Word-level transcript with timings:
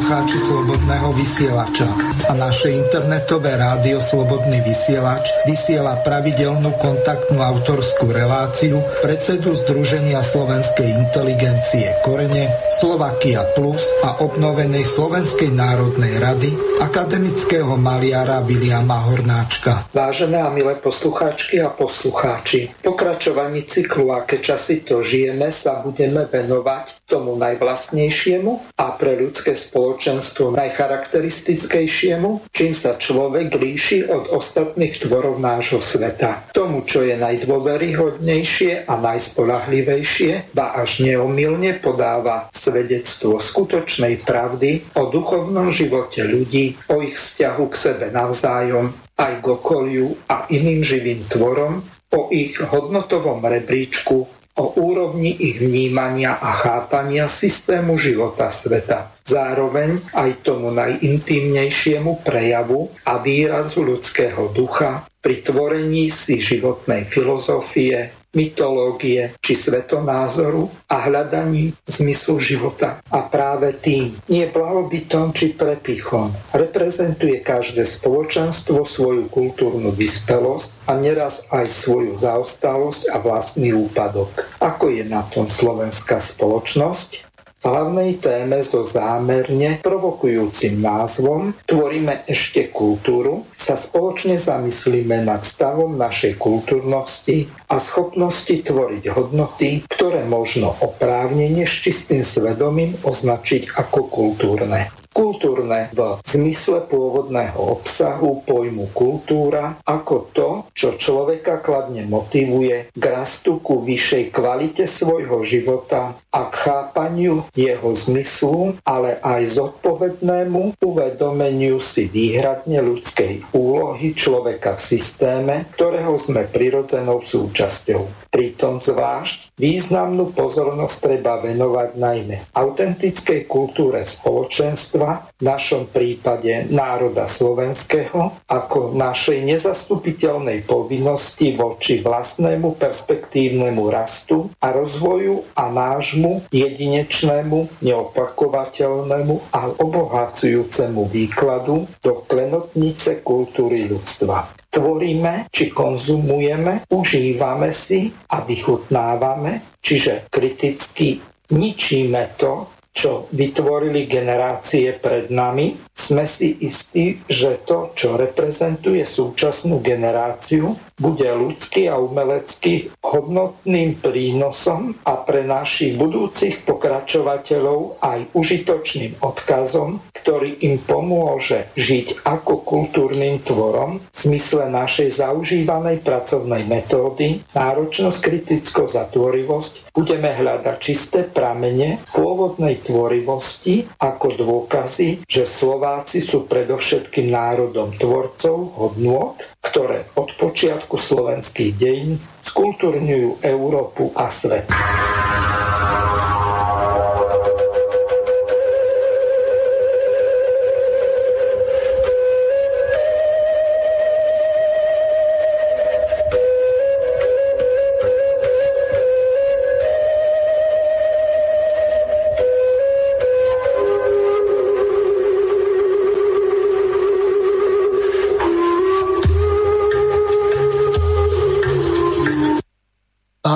poslucháči 0.00 0.40
Slobodného 0.40 1.12
vysielača. 1.12 1.84
A 2.24 2.32
naše 2.32 2.72
internetové 2.72 3.60
rádio 3.60 4.00
Slobodný 4.00 4.64
vysielač 4.64 5.28
vysiela 5.44 6.00
pravidelnú 6.00 6.72
kontaktnú 6.80 7.36
autorskú 7.44 8.08
reláciu 8.08 8.80
predsedu 9.04 9.52
Združenia 9.52 10.24
slovenskej 10.24 10.88
inteligencie 10.88 12.00
Korene, 12.00 12.48
Slovakia 12.80 13.44
Plus 13.52 13.92
a 14.00 14.24
obnovenej 14.24 14.88
Slovenskej 14.88 15.52
národnej 15.52 16.16
rady 16.16 16.48
akademického 16.80 17.76
maliara 17.76 18.40
Viliama 18.40 19.04
Hornáčka. 19.04 19.84
Vážené 19.92 20.40
a 20.40 20.48
milé 20.48 20.80
poslucháčky 20.80 21.60
a 21.60 21.68
poslucháči, 21.68 22.72
pokračovaní 22.80 23.68
cyklu 23.68 24.16
Aké 24.16 24.40
časy 24.40 24.80
to 24.80 25.04
žijeme 25.04 25.52
sa 25.52 25.84
budeme 25.84 26.24
venovať 26.24 27.04
tomu 27.04 27.36
najvlastnejšiemu 27.36 28.69
pre 29.00 29.16
ľudské 29.16 29.56
spoločenstvo 29.56 30.52
najcharakteristickejšiemu, 30.60 32.52
čím 32.52 32.76
sa 32.76 33.00
človek 33.00 33.56
líši 33.56 34.12
od 34.12 34.28
ostatných 34.36 35.00
tvorov 35.00 35.40
nášho 35.40 35.80
sveta. 35.80 36.52
Tomu, 36.52 36.84
čo 36.84 37.00
je 37.00 37.16
najdôveryhodnejšie 37.16 38.84
a 38.84 38.94
najspolahlivejšie, 39.00 40.52
ba 40.52 40.76
až 40.76 41.00
neomilne 41.00 41.80
podáva 41.80 42.52
svedectvo 42.52 43.40
skutočnej 43.40 44.20
pravdy 44.20 44.92
o 45.00 45.08
duchovnom 45.08 45.72
živote 45.72 46.28
ľudí, 46.28 46.76
o 46.92 47.00
ich 47.00 47.16
vzťahu 47.16 47.64
k 47.72 47.74
sebe 47.74 48.06
navzájom, 48.12 48.92
aj 49.16 49.32
k 49.40 49.46
okoliu 49.48 50.12
a 50.28 50.44
iným 50.52 50.84
živým 50.84 51.24
tvorom, 51.32 51.80
o 52.10 52.20
ich 52.34 52.58
hodnotovom 52.58 53.40
rebríčku 53.40 54.39
o 54.58 54.76
úrovni 54.80 55.30
ich 55.30 55.62
vnímania 55.62 56.38
a 56.38 56.50
chápania 56.52 57.30
systému 57.30 57.94
života 57.96 58.50
sveta. 58.50 59.14
Zároveň 59.22 60.00
aj 60.10 60.30
tomu 60.42 60.74
najintímnejšiemu 60.74 62.26
prejavu 62.26 62.90
a 63.06 63.22
výrazu 63.22 63.86
ľudského 63.86 64.50
ducha 64.50 65.06
pri 65.20 65.44
tvorení 65.44 66.08
si 66.08 66.40
životnej 66.40 67.06
filozofie, 67.06 68.19
mytológie 68.34 69.34
či 69.42 69.52
svetonázoru 69.58 70.70
a 70.86 71.06
hľadaní 71.06 71.74
zmyslu 71.86 72.38
života. 72.38 73.02
A 73.10 73.26
práve 73.26 73.74
tým, 73.78 74.14
nie 74.30 74.46
blahobytom 74.46 75.34
či 75.34 75.54
prepichom, 75.54 76.30
reprezentuje 76.54 77.42
každé 77.42 77.86
spoločenstvo 77.86 78.86
svoju 78.86 79.26
kultúrnu 79.30 79.90
vyspelosť 79.94 80.90
a 80.90 80.98
neraz 80.98 81.46
aj 81.50 81.66
svoju 81.70 82.18
zaostalosť 82.18 83.10
a 83.10 83.16
vlastný 83.22 83.74
úpadok. 83.74 84.46
Ako 84.58 84.90
je 84.90 85.06
na 85.06 85.22
tom 85.26 85.46
slovenská 85.46 86.18
spoločnosť? 86.18 87.29
Hlavnej 87.60 88.16
téme 88.20 88.64
so 88.64 88.84
zámerne 88.84 89.80
provokujúcim 89.84 90.80
názvom 90.80 91.52
Tvoríme 91.68 92.24
ešte 92.24 92.72
kultúru 92.72 93.44
sa 93.52 93.76
spoločne 93.76 94.40
zamyslíme 94.40 95.24
nad 95.24 95.44
stavom 95.44 95.96
našej 95.96 96.40
kultúrnosti 96.40 97.48
a 97.68 97.76
schopnosti 97.76 98.52
tvoriť 98.64 99.04
hodnoty, 99.12 99.84
ktoré 99.86 100.24
možno 100.24 100.72
oprávnene 100.80 101.68
s 101.68 101.74
čistým 101.84 102.24
svedomím 102.24 102.96
označiť 103.04 103.76
ako 103.76 104.00
kultúrne 104.08 104.99
kultúrne 105.10 105.90
v 105.92 106.18
zmysle 106.22 106.86
pôvodného 106.86 107.58
obsahu 107.58 108.42
pojmu 108.46 108.90
kultúra 108.94 109.76
ako 109.84 110.16
to, 110.32 110.50
čo 110.72 110.94
človeka 110.94 111.58
kladne 111.60 112.06
motivuje 112.06 112.94
k 112.94 113.04
rastu 113.04 113.58
ku 113.58 113.82
vyššej 113.82 114.24
kvalite 114.30 114.84
svojho 114.86 115.42
života 115.42 116.14
a 116.30 116.42
k 116.46 116.54
chápaniu 116.54 117.42
jeho 117.58 117.90
zmyslu, 117.90 118.78
ale 118.86 119.18
aj 119.18 119.58
zodpovednému 119.58 120.78
uvedomeniu 120.78 121.82
si 121.82 122.06
výhradne 122.06 122.78
ľudskej 122.78 123.50
úlohy 123.54 124.14
človeka 124.14 124.78
v 124.78 124.82
systéme, 124.82 125.54
ktorého 125.74 126.14
sme 126.16 126.46
prirodzenou 126.46 127.22
súčasťou. 127.22 128.30
Pritom 128.30 128.78
zvlášť 128.78 129.49
významnú 129.60 130.32
pozornosť 130.32 130.96
treba 131.04 131.36
venovať 131.44 132.00
najmä 132.00 132.36
autentickej 132.56 133.44
kultúre 133.44 134.08
spoločenstva, 134.08 135.36
v 135.36 135.42
našom 135.44 135.92
prípade 135.92 136.72
národa 136.72 137.28
slovenského, 137.28 138.48
ako 138.48 138.96
našej 138.96 139.44
nezastupiteľnej 139.44 140.64
povinnosti 140.64 141.52
voči 141.52 142.00
vlastnému 142.00 142.80
perspektívnemu 142.80 143.84
rastu 143.92 144.48
a 144.64 144.72
rozvoju 144.72 145.44
a 145.52 145.68
nášmu 145.68 146.48
jedinečnému, 146.48 147.84
neopakovateľnému 147.84 149.34
a 149.52 149.60
obohacujúcemu 149.76 151.02
výkladu 151.12 151.84
do 152.00 152.24
klenotnice 152.24 153.20
kultúry 153.20 153.84
ľudstva 153.92 154.59
tvoríme 154.70 155.50
či 155.50 155.74
konzumujeme, 155.74 156.86
užívame 156.94 157.74
si 157.74 158.08
a 158.30 158.46
vychutnávame, 158.46 159.76
čiže 159.82 160.30
kriticky 160.30 161.18
ničíme 161.50 162.38
to, 162.38 162.70
čo 162.90 163.30
vytvorili 163.30 164.06
generácie 164.06 164.98
pred 164.98 165.30
nami, 165.30 165.89
sme 166.00 166.24
si 166.24 166.56
istí, 166.64 167.20
že 167.28 167.60
to, 167.68 167.92
čo 167.92 168.16
reprezentuje 168.16 169.04
súčasnú 169.04 169.84
generáciu, 169.84 170.80
bude 171.00 171.24
ľudský 171.24 171.88
a 171.88 171.96
umelecký 171.96 172.92
hodnotným 173.00 173.96
prínosom 174.00 175.00
a 175.04 175.16
pre 175.16 175.48
našich 175.48 175.96
budúcich 175.96 176.60
pokračovateľov 176.68 178.04
aj 178.04 178.32
užitočným 178.36 179.24
odkazom, 179.24 180.04
ktorý 180.12 180.60
im 180.60 180.76
pomôže 180.84 181.72
žiť 181.80 182.28
ako 182.28 182.60
kultúrnym 182.60 183.40
tvorom 183.40 184.04
v 184.04 184.16
zmysle 184.16 184.68
našej 184.68 185.24
zaužívanej 185.24 186.04
pracovnej 186.04 186.68
metódy, 186.68 187.40
náročnosť, 187.56 188.18
kritickosť 188.20 188.94
a 189.00 189.04
tvorivosť, 189.08 189.96
budeme 189.96 190.28
hľadať 190.36 190.76
čisté 190.76 191.24
pramene 191.24 192.04
pôvodnej 192.12 192.76
tvorivosti 192.84 193.88
ako 193.96 194.36
dôkazy, 194.36 195.24
že 195.24 195.48
Slováci 195.90 196.22
sú 196.22 196.46
predovšetkým 196.46 197.34
národom 197.34 197.90
tvorcov 197.98 198.78
hodnôt, 198.78 199.34
ktoré 199.58 200.06
od 200.14 200.30
počiatku 200.38 200.94
slovenských 200.94 201.74
dejín 201.74 202.14
skultúrňujú 202.46 203.42
Európu 203.42 204.14
a 204.14 204.30
svet. 204.30 204.70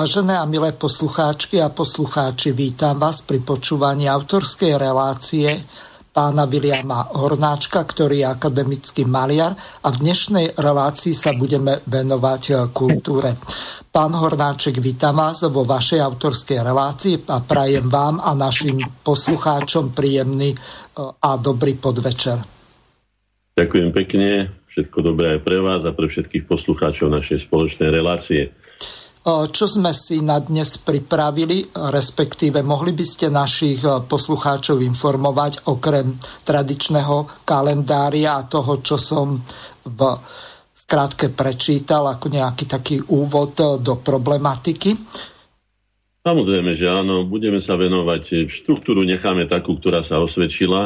Vážené 0.05 0.37
a 0.37 0.45
milé 0.45 0.69
poslucháčky 0.69 1.57
a 1.57 1.73
poslucháči, 1.73 2.53
vítam 2.53 3.01
vás 3.01 3.25
pri 3.25 3.41
počúvaní 3.41 4.05
autorskej 4.05 4.77
relácie 4.77 5.49
pána 6.13 6.45
Viliama 6.45 7.09
Hornáčka, 7.09 7.81
ktorý 7.81 8.21
je 8.21 8.27
akademický 8.29 9.01
maliar 9.01 9.57
a 9.57 9.89
v 9.89 10.05
dnešnej 10.05 10.61
relácii 10.61 11.09
sa 11.09 11.33
budeme 11.33 11.81
venovať 11.89 12.69
kultúre. 12.69 13.33
Pán 13.89 14.13
Hornáček, 14.13 14.77
vítam 14.77 15.17
vás 15.17 15.41
vo 15.41 15.65
vašej 15.65 15.97
autorskej 15.97 16.61
relácii 16.61 17.25
a 17.25 17.41
prajem 17.41 17.89
vám 17.89 18.21
a 18.21 18.37
našim 18.37 18.77
poslucháčom 19.01 19.89
príjemný 19.89 20.53
e, 20.53 20.57
a 21.01 21.33
dobrý 21.41 21.81
podvečer. 21.81 22.45
Ďakujem 23.57 23.89
pekne, 23.89 24.53
všetko 24.69 25.01
dobré 25.01 25.33
aj 25.33 25.41
pre 25.41 25.57
vás 25.65 25.81
a 25.81 25.97
pre 25.97 26.05
všetkých 26.05 26.45
poslucháčov 26.45 27.09
našej 27.09 27.49
spoločnej 27.49 27.89
relácie. 27.89 28.53
Čo 29.25 29.65
sme 29.65 29.89
si 29.89 30.21
na 30.21 30.37
dnes 30.37 30.77
pripravili, 30.77 31.65
respektíve 31.73 32.61
mohli 32.61 32.93
by 32.93 33.01
ste 33.01 33.33
našich 33.33 33.81
poslucháčov 33.81 34.85
informovať 34.85 35.65
okrem 35.65 36.13
tradičného 36.45 37.41
kalendária 37.41 38.37
a 38.37 38.45
toho, 38.45 38.85
čo 38.85 39.01
som 39.01 39.33
v 39.81 39.99
skrátke 40.77 41.33
prečítal 41.33 42.05
ako 42.05 42.29
nejaký 42.29 42.69
taký 42.69 43.01
úvod 43.01 43.57
do 43.81 43.97
problematiky? 43.97 44.93
Samozrejme, 46.21 46.77
že 46.77 46.85
áno, 46.85 47.25
budeme 47.25 47.57
sa 47.57 47.81
venovať 47.81 48.45
štruktúru, 48.45 49.01
necháme 49.01 49.49
takú, 49.49 49.81
ktorá 49.81 50.05
sa 50.05 50.21
osvedčila 50.21 50.85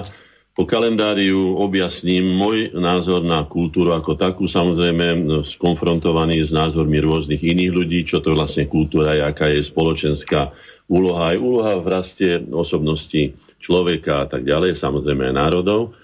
Po 0.58 0.68
kalendáriu 0.68 1.56
objasním 1.56 2.36
môj 2.36 2.76
názor 2.76 3.24
na 3.24 3.46
kultúru 3.48 3.96
ako 3.96 4.20
takú, 4.20 4.44
samozrejme 4.50 5.06
no, 5.24 5.38
skonfrontovaný 5.46 6.44
s 6.44 6.52
názormi 6.52 7.00
rôznych 7.00 7.40
iných 7.40 7.72
ľudí, 7.72 8.00
čo 8.04 8.20
to 8.20 8.36
vlastne 8.36 8.68
kultúra 8.68 9.16
je, 9.16 9.24
aká 9.24 9.48
je 9.48 9.64
spoločenská 9.64 10.52
úloha, 10.90 11.32
aj 11.32 11.38
úloha 11.40 11.74
v 11.80 11.88
raste 11.88 12.28
osobnosti 12.50 13.38
človeka 13.62 14.26
a 14.26 14.28
tak 14.28 14.44
ďalej, 14.44 14.76
samozrejme 14.76 15.32
aj 15.32 15.36
národov. 15.38 15.96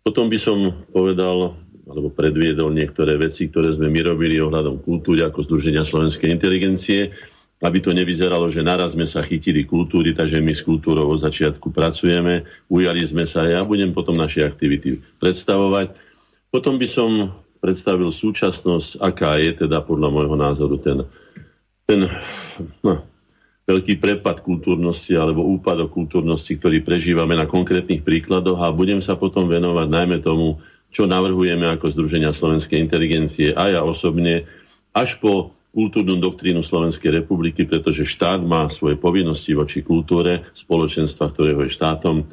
Potom 0.00 0.30
by 0.30 0.38
som 0.40 0.86
povedal 0.88 1.58
alebo 1.88 2.12
predviedol 2.12 2.68
niektoré 2.68 3.16
veci, 3.16 3.48
ktoré 3.48 3.72
sme 3.72 3.88
my 3.88 4.12
robili 4.12 4.36
ohľadom 4.36 4.84
kultúry 4.84 5.24
ako 5.24 5.40
Združenia 5.40 5.88
slovenskej 5.88 6.28
inteligencie, 6.28 7.16
aby 7.58 7.78
to 7.82 7.90
nevyzeralo, 7.90 8.46
že 8.46 8.62
naraz 8.62 8.94
sme 8.94 9.06
sa 9.06 9.18
chytili 9.26 9.66
kultúry, 9.66 10.14
takže 10.14 10.38
my 10.38 10.54
s 10.54 10.62
kultúrou 10.62 11.10
od 11.10 11.18
začiatku 11.18 11.74
pracujeme, 11.74 12.46
ujali 12.70 13.02
sme 13.02 13.26
sa, 13.26 13.42
ja 13.50 13.66
budem 13.66 13.90
potom 13.90 14.14
naše 14.14 14.46
aktivity 14.46 15.02
predstavovať. 15.18 15.90
Potom 16.54 16.78
by 16.78 16.86
som 16.86 17.34
predstavil 17.58 18.14
súčasnosť, 18.14 19.02
aká 19.02 19.42
je 19.42 19.66
teda 19.66 19.82
podľa 19.82 20.08
môjho 20.14 20.36
názoru 20.38 20.78
ten, 20.78 21.02
ten 21.90 22.06
no, 22.86 23.02
veľký 23.66 23.98
prepad 23.98 24.40
kultúrnosti 24.46 25.18
alebo 25.18 25.42
úpadok 25.42 25.90
kultúrnosti, 25.90 26.54
ktorý 26.56 26.86
prežívame 26.86 27.34
na 27.34 27.50
konkrétnych 27.50 28.06
príkladoch 28.06 28.62
a 28.62 28.70
budem 28.70 29.02
sa 29.02 29.18
potom 29.18 29.50
venovať 29.50 29.86
najmä 29.90 30.22
tomu, 30.22 30.62
čo 30.88 31.04
navrhujeme 31.04 31.68
ako 31.74 31.92
Združenia 31.92 32.32
slovenskej 32.32 32.80
inteligencie 32.80 33.52
a 33.52 33.68
ja 33.68 33.80
osobne, 33.84 34.48
až 34.94 35.20
po 35.20 35.57
kultúrnu 35.78 36.18
doktrínu 36.18 36.58
Slovenskej 36.58 37.22
republiky, 37.22 37.62
pretože 37.62 38.02
štát 38.02 38.42
má 38.42 38.66
svoje 38.66 38.98
povinnosti 38.98 39.54
voči 39.54 39.86
kultúre 39.86 40.50
spoločenstva, 40.50 41.30
ktorého 41.30 41.62
je 41.62 41.70
štátom. 41.70 42.26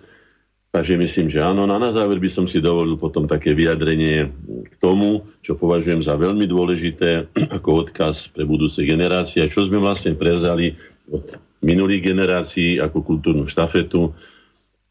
Takže 0.73 0.97
myslím, 0.97 1.29
že 1.29 1.45
áno. 1.45 1.69
A 1.69 1.77
na 1.77 1.93
záver 1.93 2.17
by 2.17 2.25
som 2.25 2.49
si 2.49 2.57
dovolil 2.57 2.97
potom 2.97 3.29
také 3.29 3.53
vyjadrenie 3.53 4.33
k 4.65 4.75
tomu, 4.81 5.29
čo 5.45 5.53
považujem 5.53 6.01
za 6.01 6.17
veľmi 6.17 6.49
dôležité 6.49 7.29
ako 7.61 7.85
odkaz 7.85 8.33
pre 8.33 8.49
budúce 8.49 8.81
generácie, 8.81 9.45
čo 9.45 9.61
sme 9.61 9.77
vlastne 9.77 10.17
prezali 10.17 10.73
od 11.05 11.37
minulých 11.61 12.01
generácií 12.01 12.81
ako 12.81 13.05
kultúrnu 13.05 13.45
štafetu. 13.45 14.09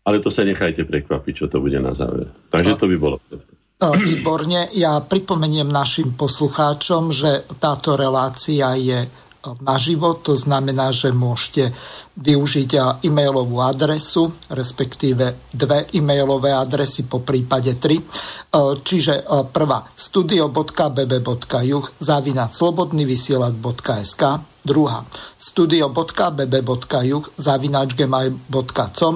Ale 0.06 0.22
to 0.22 0.30
sa 0.30 0.46
nechajte 0.46 0.86
prekvapiť, 0.86 1.34
čo 1.42 1.46
to 1.50 1.58
bude 1.58 1.82
na 1.82 1.90
záver. 1.90 2.30
Takže 2.54 2.78
to 2.78 2.86
by 2.86 2.96
bolo 3.02 3.18
všetko. 3.18 3.63
E, 3.74 3.86
výborne. 3.98 4.70
Ja 4.78 5.02
pripomeniem 5.02 5.66
našim 5.66 6.14
poslucháčom, 6.14 7.10
že 7.10 7.42
táto 7.58 7.98
relácia 7.98 8.70
je 8.78 9.02
e, 9.02 9.08
naživo, 9.66 10.14
to 10.22 10.38
znamená, 10.38 10.94
že 10.94 11.10
môžete 11.10 11.74
využiť 12.14 12.70
e, 12.70 12.78
e-mailovú 13.10 13.58
adresu, 13.58 14.30
respektíve 14.54 15.50
dve 15.50 15.90
e-mailové 15.90 16.54
adresy, 16.54 17.02
po 17.02 17.26
prípade 17.26 17.74
tri. 17.82 17.98
Čiže 18.54 19.26
prvá 19.50 19.82
studio.bb.juh 19.98 21.86
zavinať 21.98 22.50
slobodnyvysielac.sk 22.54 24.22
druhá 24.62 25.02
studio.bb.juh 25.34 27.24
zavinač 27.34 27.90
gmail.com 27.98 29.14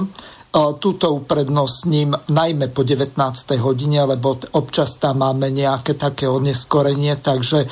Tuto 0.55 1.07
uprednostním 1.13 2.17
najmä 2.33 2.73
po 2.73 2.81
19. 2.81 3.21
hodine, 3.61 4.01
lebo 4.09 4.41
občas 4.57 4.97
tam 4.97 5.21
máme 5.21 5.53
nejaké 5.53 5.93
také 5.93 6.25
oneskorenie, 6.25 7.21
takže 7.21 7.69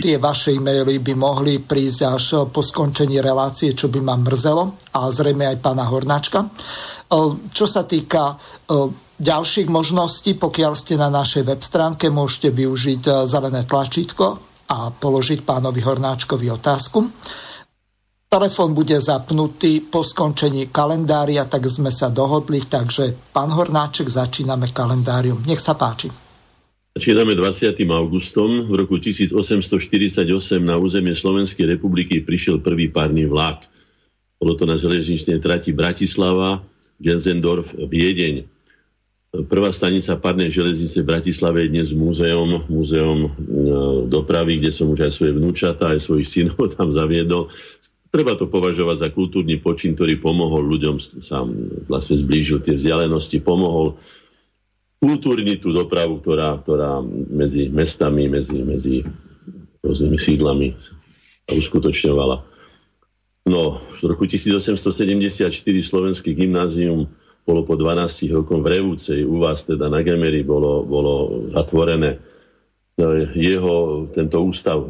tie 0.00 0.16
vaše 0.16 0.56
e-maily 0.56 0.98
by 0.98 1.14
mohli 1.14 1.60
prísť 1.60 2.00
až 2.08 2.24
po 2.48 2.64
skončení 2.64 3.20
relácie, 3.20 3.76
čo 3.76 3.92
by 3.92 4.00
ma 4.00 4.16
mrzelo 4.16 4.96
a 4.96 5.12
zrejme 5.12 5.44
aj 5.44 5.60
pána 5.60 5.84
Hornáčka. 5.86 6.48
Čo 7.52 7.66
sa 7.68 7.84
týka 7.84 8.34
ďalších 9.20 9.68
možností, 9.70 10.34
pokiaľ 10.40 10.72
ste 10.74 10.98
na 10.98 11.12
našej 11.12 11.46
web 11.46 11.62
stránke, 11.62 12.10
môžete 12.10 12.50
využiť 12.50 13.28
zelené 13.28 13.62
tlačítko 13.68 14.26
a 14.72 14.88
položiť 14.90 15.44
pánovi 15.44 15.84
Hornáčkovi 15.84 16.48
otázku. 16.48 16.98
Telefón 18.34 18.74
bude 18.74 18.98
zapnutý 18.98 19.78
po 19.78 20.02
skončení 20.02 20.66
kalendária, 20.66 21.46
tak 21.46 21.70
sme 21.70 21.94
sa 21.94 22.10
dohodli, 22.10 22.66
takže 22.66 23.14
pán 23.30 23.46
Hornáček, 23.46 24.10
začíname 24.10 24.74
kalendárium. 24.74 25.38
Nech 25.46 25.62
sa 25.62 25.78
páči. 25.78 26.10
Začíname 26.98 27.38
20. 27.38 27.78
augustom. 27.94 28.66
V 28.66 28.74
roku 28.74 28.98
1848 28.98 30.26
na 30.58 30.74
územie 30.74 31.14
Slovenskej 31.14 31.78
republiky 31.78 32.26
prišiel 32.26 32.58
prvý 32.58 32.90
párny 32.90 33.22
vlak. 33.22 33.70
Bolo 34.42 34.58
to 34.58 34.66
na 34.66 34.74
železničnej 34.82 35.38
trati 35.38 35.70
Bratislava, 35.70 36.58
Gensendorf, 36.98 37.70
Viedeň. 37.78 38.50
Prvá 39.46 39.70
stanica 39.70 40.18
párnej 40.18 40.50
železnice 40.50 41.06
v 41.06 41.10
Bratislave 41.14 41.70
je 41.70 41.78
dnes 41.78 41.94
múzeum, 41.94 42.66
múzeum 42.66 43.26
e, 43.26 43.30
dopravy, 44.10 44.58
kde 44.58 44.74
som 44.74 44.90
už 44.90 45.06
aj 45.06 45.12
svoje 45.14 45.38
vnúčata, 45.38 45.94
aj 45.94 46.02
svojich 46.02 46.26
synov 46.26 46.66
tam 46.74 46.90
zaviedol. 46.90 47.46
Treba 48.14 48.38
to 48.38 48.46
považovať 48.46 48.96
za 49.02 49.08
kultúrny 49.10 49.58
počin, 49.58 49.98
ktorý 49.98 50.22
pomohol 50.22 50.62
ľuďom, 50.62 51.02
sa 51.18 51.42
vlastne 51.90 52.14
zblížil 52.14 52.62
tie 52.62 52.78
vzdialenosti, 52.78 53.42
pomohol 53.42 53.98
kultúrniť 55.02 55.58
tú 55.58 55.74
dopravu, 55.74 56.22
ktorá, 56.22 56.62
ktorá 56.62 57.02
medzi 57.34 57.66
mestami, 57.74 58.30
medzi, 58.30 58.62
medzi 58.62 59.02
rôznymi 59.82 60.14
sídlami 60.14 60.78
uskutočňovala. 61.50 62.36
No, 63.50 63.82
v 63.98 64.04
roku 64.06 64.30
1874 64.30 65.50
slovenské 65.82 66.38
gymnázium 66.38 67.10
bolo 67.42 67.60
po 67.66 67.74
12 67.74 68.30
rokom 68.30 68.62
v 68.62 68.78
Revúcej, 68.78 69.26
u 69.26 69.42
vás 69.42 69.66
teda 69.66 69.90
na 69.90 70.06
Gemery 70.06 70.46
bolo, 70.46 70.86
bolo 70.86 71.14
zatvorené. 71.50 72.22
No, 72.94 73.10
jeho, 73.34 74.06
tento 74.14 74.38
ústav 74.38 74.86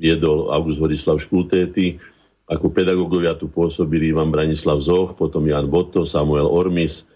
viedol 0.00 0.48
August 0.48 0.80
Vodislav 0.80 1.20
Škultéty, 1.20 2.00
ako 2.44 2.66
pedagógovia 2.72 3.32
tu 3.40 3.48
pôsobili 3.48 4.12
Ivan 4.12 4.28
Branislav 4.28 4.84
Zoch, 4.84 5.16
potom 5.16 5.48
Jan 5.48 5.72
Botto, 5.72 6.04
Samuel 6.04 6.44
Ormis. 6.44 7.08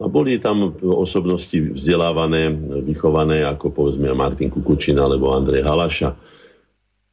A 0.00 0.08
boli 0.08 0.40
tam 0.40 0.72
osobnosti 0.80 1.76
vzdelávané, 1.76 2.48
vychované, 2.88 3.44
ako 3.44 3.68
povedzme 3.68 4.08
Martin 4.16 4.48
Kukučina 4.48 5.04
alebo 5.04 5.36
Andrej 5.36 5.60
Halaša. 5.60 6.16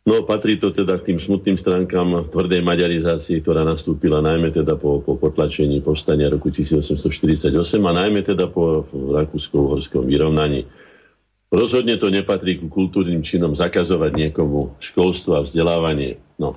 No 0.08 0.24
patrí 0.24 0.56
to 0.56 0.72
teda 0.72 0.96
k 1.04 1.12
tým 1.12 1.20
smutným 1.20 1.60
stránkam 1.60 2.32
tvrdej 2.32 2.64
maďarizácie, 2.64 3.44
ktorá 3.44 3.68
nastúpila 3.68 4.24
najmä 4.24 4.56
teda 4.56 4.80
po, 4.80 5.04
po 5.04 5.20
potlačení 5.20 5.84
povstania 5.84 6.32
roku 6.32 6.48
1848 6.48 7.52
a 7.84 7.92
najmä 7.92 8.24
teda 8.24 8.48
po 8.48 8.88
rakúsko-uhorskom 8.88 10.08
vyrovnaní. 10.08 10.64
Rozhodne 11.52 12.00
to 12.00 12.08
nepatrí 12.08 12.56
ku 12.56 12.72
kultúrnym 12.72 13.20
činom 13.20 13.52
zakazovať 13.52 14.16
niekomu 14.16 14.80
školstvo 14.80 15.36
a 15.36 15.44
vzdelávanie. 15.44 16.24
No. 16.40 16.56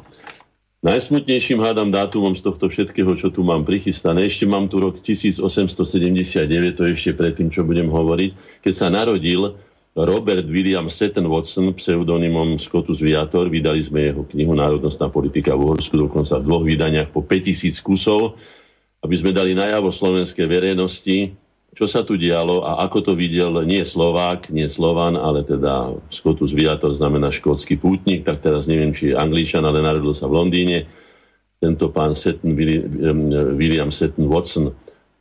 Najsmutnejším 0.80 1.60
hádam 1.60 1.92
dátumom 1.92 2.32
z 2.32 2.40
tohto 2.40 2.72
všetkého, 2.72 3.12
čo 3.12 3.28
tu 3.28 3.44
mám 3.44 3.68
prichystané, 3.68 4.24
ešte 4.24 4.48
mám 4.48 4.64
tu 4.64 4.80
rok 4.80 4.96
1879, 5.04 6.40
to 6.72 6.88
je 6.88 6.96
ešte 6.96 7.12
predtým, 7.20 7.52
čo 7.52 7.68
budem 7.68 7.92
hovoriť, 7.92 8.64
keď 8.64 8.72
sa 8.72 8.88
narodil 8.88 9.60
Robert 9.92 10.48
William 10.48 10.88
Seton 10.88 11.28
Watson, 11.28 11.76
pseudonymom 11.76 12.56
Scotus 12.56 13.04
Viator, 13.04 13.52
vydali 13.52 13.84
sme 13.84 14.08
jeho 14.08 14.24
knihu 14.32 14.56
Národnostná 14.56 15.12
politika 15.12 15.52
v 15.52 15.68
Uhorsku, 15.68 16.00
dokonca 16.00 16.40
v 16.40 16.48
dvoch 16.48 16.64
vydaniach 16.64 17.12
po 17.12 17.28
5000 17.28 17.76
kusov, 17.84 18.40
aby 19.04 19.14
sme 19.20 19.36
dali 19.36 19.52
najavo 19.52 19.92
slovenskej 19.92 20.48
verejnosti, 20.48 21.36
čo 21.70 21.86
sa 21.86 22.02
tu 22.02 22.18
dialo 22.18 22.66
a 22.66 22.82
ako 22.82 22.98
to 23.10 23.12
videl 23.14 23.62
nie 23.62 23.86
Slovák, 23.86 24.50
nie 24.50 24.66
Slovan, 24.66 25.14
ale 25.14 25.46
teda 25.46 25.94
Scotus 26.10 26.50
Viator 26.50 26.90
znamená 26.98 27.30
škótsky 27.30 27.78
pútnik, 27.78 28.26
tak 28.26 28.42
teraz 28.42 28.66
neviem, 28.66 28.90
či 28.90 29.14
je 29.14 29.18
Angličan, 29.18 29.62
ale 29.62 29.78
narodil 29.78 30.10
sa 30.12 30.26
v 30.26 30.36
Londýne. 30.42 30.90
Tento 31.60 31.92
pán 31.92 32.18
Seton, 32.18 32.56
William 33.54 33.94
Seton 33.94 34.26
Watson. 34.26 34.74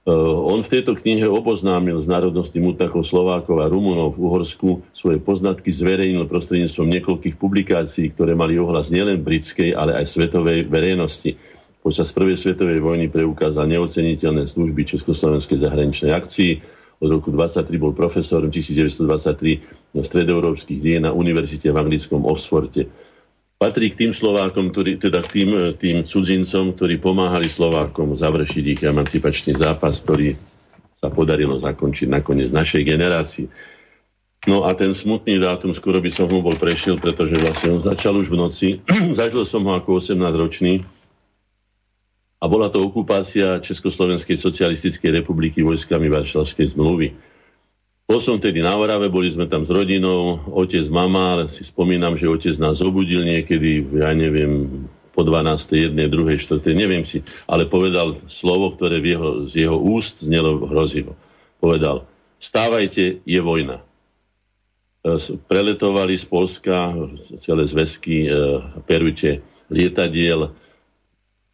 Uh, 0.10 0.42
on 0.42 0.66
v 0.66 0.80
tejto 0.80 0.98
knihe 0.98 1.28
oboznámil 1.28 2.02
z 2.02 2.08
národnosti 2.10 2.58
mutakov 2.58 3.06
Slovákov 3.06 3.62
a 3.62 3.70
Rumunov 3.70 4.18
v 4.18 4.26
Uhorsku. 4.26 4.82
Svoje 4.90 5.22
poznatky 5.22 5.70
zverejnil 5.70 6.26
prostredníctvom 6.26 6.88
niekoľkých 6.98 7.36
publikácií, 7.38 8.10
ktoré 8.16 8.34
mali 8.34 8.58
ohlas 8.58 8.90
nielen 8.90 9.22
britskej, 9.22 9.78
ale 9.78 10.00
aj 10.02 10.10
svetovej 10.10 10.66
verejnosti 10.66 11.38
Počas 11.80 12.12
prvej 12.12 12.36
svetovej 12.36 12.84
vojny 12.84 13.08
preukázal 13.08 13.64
neoceniteľné 13.72 14.52
služby 14.52 14.84
Československej 14.84 15.64
zahraničnej 15.64 16.12
akcii. 16.12 16.52
Od 17.00 17.08
roku 17.08 17.32
23 17.32 17.72
bol 17.80 17.96
profesorom 17.96 18.52
1923 18.52 19.96
na 19.96 20.04
stredoeurópskych 20.04 20.84
dien 20.84 21.08
na 21.08 21.16
univerzite 21.16 21.72
v 21.72 21.80
anglickom 21.80 22.28
Oxforde. 22.28 22.92
Patrí 23.56 23.96
k 23.96 24.08
tým 24.08 24.12
Slovákom, 24.12 24.76
ktorí, 24.76 25.00
teda 25.00 25.24
k 25.24 25.40
tým, 25.40 25.50
tým 25.80 25.98
cudzincom, 26.04 26.76
ktorí 26.76 27.00
pomáhali 27.00 27.48
Slovákom 27.48 28.12
završiť 28.12 28.64
ich 28.76 28.82
emancipačný 28.84 29.56
zápas, 29.56 30.04
ktorý 30.04 30.36
sa 31.00 31.08
podarilo 31.08 31.64
zakončiť 31.64 32.12
nakoniec 32.12 32.52
našej 32.52 32.84
generácii. 32.84 33.48
No 34.52 34.68
a 34.68 34.76
ten 34.76 34.92
smutný 34.92 35.40
dátum, 35.40 35.72
skoro 35.72 36.04
by 36.04 36.12
som 36.12 36.28
ho 36.28 36.44
bol 36.44 36.60
prešiel, 36.60 37.00
pretože 37.00 37.40
vlastne 37.40 37.80
on 37.80 37.82
začal 37.84 38.20
už 38.20 38.32
v 38.32 38.40
noci. 38.40 38.68
Zažil 39.20 39.48
som 39.48 39.64
ho 39.64 39.80
ako 39.80 40.04
18-ročný 40.04 40.99
a 42.40 42.46
bola 42.48 42.72
to 42.72 42.80
okupácia 42.80 43.60
Československej 43.60 44.40
socialistickej 44.40 45.20
republiky 45.24 45.60
vojskami 45.60 46.08
Varšavskej 46.08 46.72
zmluvy. 46.72 47.12
Bol 48.10 48.20
som 48.24 48.42
tedy 48.42 48.64
na 48.66 48.74
Orave, 48.74 49.12
boli 49.12 49.30
sme 49.30 49.46
tam 49.46 49.68
s 49.68 49.70
rodinou, 49.70 50.42
otec, 50.50 50.82
mama, 50.90 51.38
ale 51.38 51.44
si 51.46 51.62
spomínam, 51.62 52.18
že 52.18 52.26
otec 52.26 52.58
nás 52.58 52.82
obudil 52.82 53.22
niekedy, 53.22 53.86
ja 54.02 54.16
neviem, 54.18 54.88
po 55.14 55.22
12. 55.22 55.94
1. 55.94 55.94
2. 55.94 56.42
4. 56.42 56.64
neviem 56.74 57.06
si, 57.06 57.22
ale 57.46 57.70
povedal 57.70 58.18
slovo, 58.32 58.74
ktoré 58.74 59.04
v 59.04 59.08
jeho, 59.14 59.30
z 59.46 59.68
jeho 59.68 59.78
úst 59.78 60.24
znelo 60.24 60.64
hrozivo. 60.66 61.14
Povedal, 61.60 62.08
stávajte, 62.40 63.22
je 63.28 63.40
vojna. 63.44 63.84
E, 65.04 65.20
preletovali 65.46 66.16
z 66.16 66.26
Polska 66.26 66.96
celé 67.38 67.68
zväzky 67.68 68.26
e, 68.26 68.30
perute 68.88 69.44
lietadiel, 69.70 70.56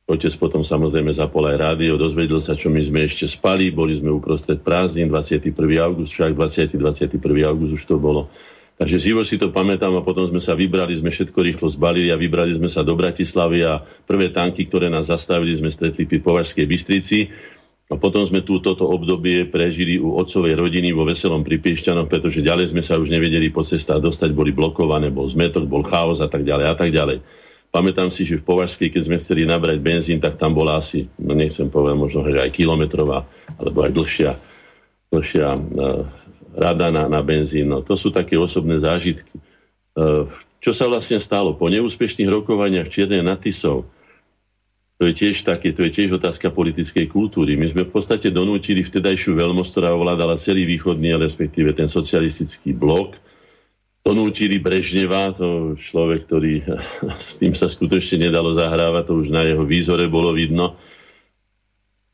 Otec 0.06 0.38
potom 0.38 0.62
samozrejme 0.62 1.10
zapol 1.18 1.50
aj 1.50 1.58
rádio, 1.58 1.98
dozvedel 1.98 2.38
sa, 2.38 2.54
čo 2.54 2.70
my 2.70 2.78
sme 2.78 3.10
ešte 3.10 3.26
spali, 3.26 3.74
boli 3.74 3.98
sme 3.98 4.14
uprostred 4.14 4.62
prázdnin, 4.62 5.10
21. 5.10 5.50
august, 5.82 6.14
však 6.14 6.38
20. 6.38 6.78
21. 6.78 7.18
august 7.50 7.74
už 7.74 7.84
to 7.90 7.98
bolo. 7.98 8.30
Takže 8.78 9.02
živo 9.02 9.26
si 9.26 9.42
to 9.42 9.50
pamätám 9.50 9.98
a 9.98 10.06
potom 10.06 10.30
sme 10.30 10.38
sa 10.38 10.54
vybrali, 10.54 10.94
sme 10.94 11.10
všetko 11.10 11.40
rýchlo 11.42 11.68
zbalili 11.74 12.14
a 12.14 12.22
vybrali 12.22 12.54
sme 12.54 12.70
sa 12.70 12.86
do 12.86 12.94
Bratislavy 12.94 13.66
a 13.66 13.82
prvé 14.06 14.30
tanky, 14.30 14.70
ktoré 14.70 14.94
nás 14.94 15.10
zastavili, 15.10 15.58
sme 15.58 15.74
stretli 15.74 16.06
pri 16.06 16.22
Považskej 16.22 16.70
Bystrici. 16.70 17.32
A 17.90 17.98
potom 17.98 18.22
sme 18.26 18.46
tu 18.46 18.62
toto 18.62 18.86
obdobie 18.86 19.50
prežili 19.50 19.98
u 19.98 20.22
otcovej 20.22 20.54
rodiny 20.54 20.94
vo 20.94 21.06
Veselom 21.06 21.42
pri 21.42 21.58
pretože 22.06 22.46
ďalej 22.46 22.78
sme 22.78 22.86
sa 22.86 23.02
už 23.02 23.10
nevedeli 23.10 23.50
po 23.50 23.66
cestách 23.66 24.06
dostať, 24.06 24.38
boli 24.38 24.54
blokované, 24.54 25.10
bol 25.10 25.26
zmetok, 25.26 25.66
bol 25.66 25.82
chaos 25.82 26.22
a 26.22 26.30
tak 26.30 26.46
ďalej 26.46 26.66
a 26.70 26.76
tak 26.78 26.94
ďalej. 26.94 27.45
Pamätám 27.75 28.08
si, 28.08 28.24
že 28.24 28.39
v 28.39 28.48
Považskej, 28.48 28.88
keď 28.88 29.01
sme 29.03 29.20
chceli 29.20 29.44
nabrať 29.44 29.84
benzín, 29.84 30.24
tak 30.24 30.39
tam 30.39 30.55
bola 30.55 30.79
asi, 30.79 31.12
no 31.20 31.36
nechcem 31.36 31.67
povedať, 31.67 32.00
možno 32.00 32.24
že 32.24 32.39
aj 32.39 32.55
kilometrová, 32.55 33.27
alebo 33.60 33.84
aj 33.84 33.91
dlhšia, 33.91 34.32
dlhšia 35.12 35.48
uh, 35.51 36.08
rada 36.55 36.88
na, 36.88 37.12
na 37.12 37.20
benzín. 37.20 37.67
No, 37.67 37.84
to 37.84 38.00
sú 38.00 38.15
také 38.15 38.39
osobné 38.39 38.79
zážitky. 38.79 39.36
Uh, 39.91 40.32
čo 40.63 40.72
sa 40.72 40.88
vlastne 40.88 41.20
stalo? 41.20 41.51
Po 41.51 41.67
neúspešných 41.67 42.32
rokovaniach 42.32 42.88
Čiernej 42.88 43.20
Natisov, 43.20 43.91
to 44.96 45.12
je 45.12 45.12
tiež 45.12 45.44
také, 45.44 45.75
to 45.75 45.84
je 45.84 45.91
tiež 45.91 46.15
otázka 46.15 46.55
politickej 46.55 47.12
kultúry. 47.12 47.60
My 47.60 47.67
sme 47.75 47.84
v 47.84 47.91
podstate 47.91 48.32
donútili 48.32 48.88
vtedajšiu 48.88 49.36
veľmoc, 49.36 49.67
ktorá 49.67 49.91
ovládala 49.91 50.39
celý 50.39 50.63
východný, 50.63 51.20
respektíve 51.20 51.75
ten 51.75 51.91
socialistický 51.91 52.72
blok, 52.72 53.20
donútili 54.06 54.62
Brežneva, 54.62 55.34
to 55.34 55.74
človek, 55.82 56.30
ktorý 56.30 56.62
s 57.34 57.42
tým 57.42 57.58
sa 57.58 57.66
skutočne 57.66 58.30
nedalo 58.30 58.54
zahrávať, 58.54 59.04
to 59.10 59.14
už 59.26 59.34
na 59.34 59.42
jeho 59.42 59.66
výzore 59.66 60.06
bolo 60.06 60.30
vidno, 60.30 60.78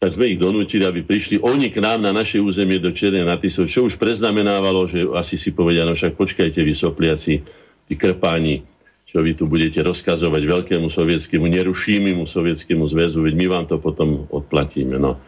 tak 0.02 0.18
sme 0.18 0.34
ich 0.34 0.42
donútili, 0.42 0.82
aby 0.82 1.06
prišli 1.06 1.44
oni 1.46 1.70
k 1.70 1.78
nám 1.78 2.02
na 2.02 2.10
naše 2.10 2.42
územie 2.42 2.82
do 2.82 2.90
Černej 2.90 3.22
Natisov, 3.22 3.70
čo 3.70 3.86
už 3.86 4.02
preznamenávalo, 4.02 4.90
že 4.90 5.06
asi 5.14 5.38
si 5.38 5.54
povedia, 5.54 5.86
no 5.86 5.94
však 5.94 6.18
počkajte 6.18 6.58
vy 6.64 6.74
sopliaci, 6.74 7.34
tí 7.86 7.94
krpáni, 7.94 8.66
čo 9.06 9.22
vy 9.22 9.38
tu 9.38 9.46
budete 9.46 9.84
rozkazovať 9.84 10.42
veľkému 10.42 10.88
sovietskému, 10.90 11.46
nerušímimu 11.46 12.24
sovietskému 12.26 12.82
zväzu, 12.88 13.22
veď 13.22 13.34
my 13.36 13.46
vám 13.52 13.66
to 13.70 13.78
potom 13.78 14.26
odplatíme. 14.32 14.98
No. 14.98 15.22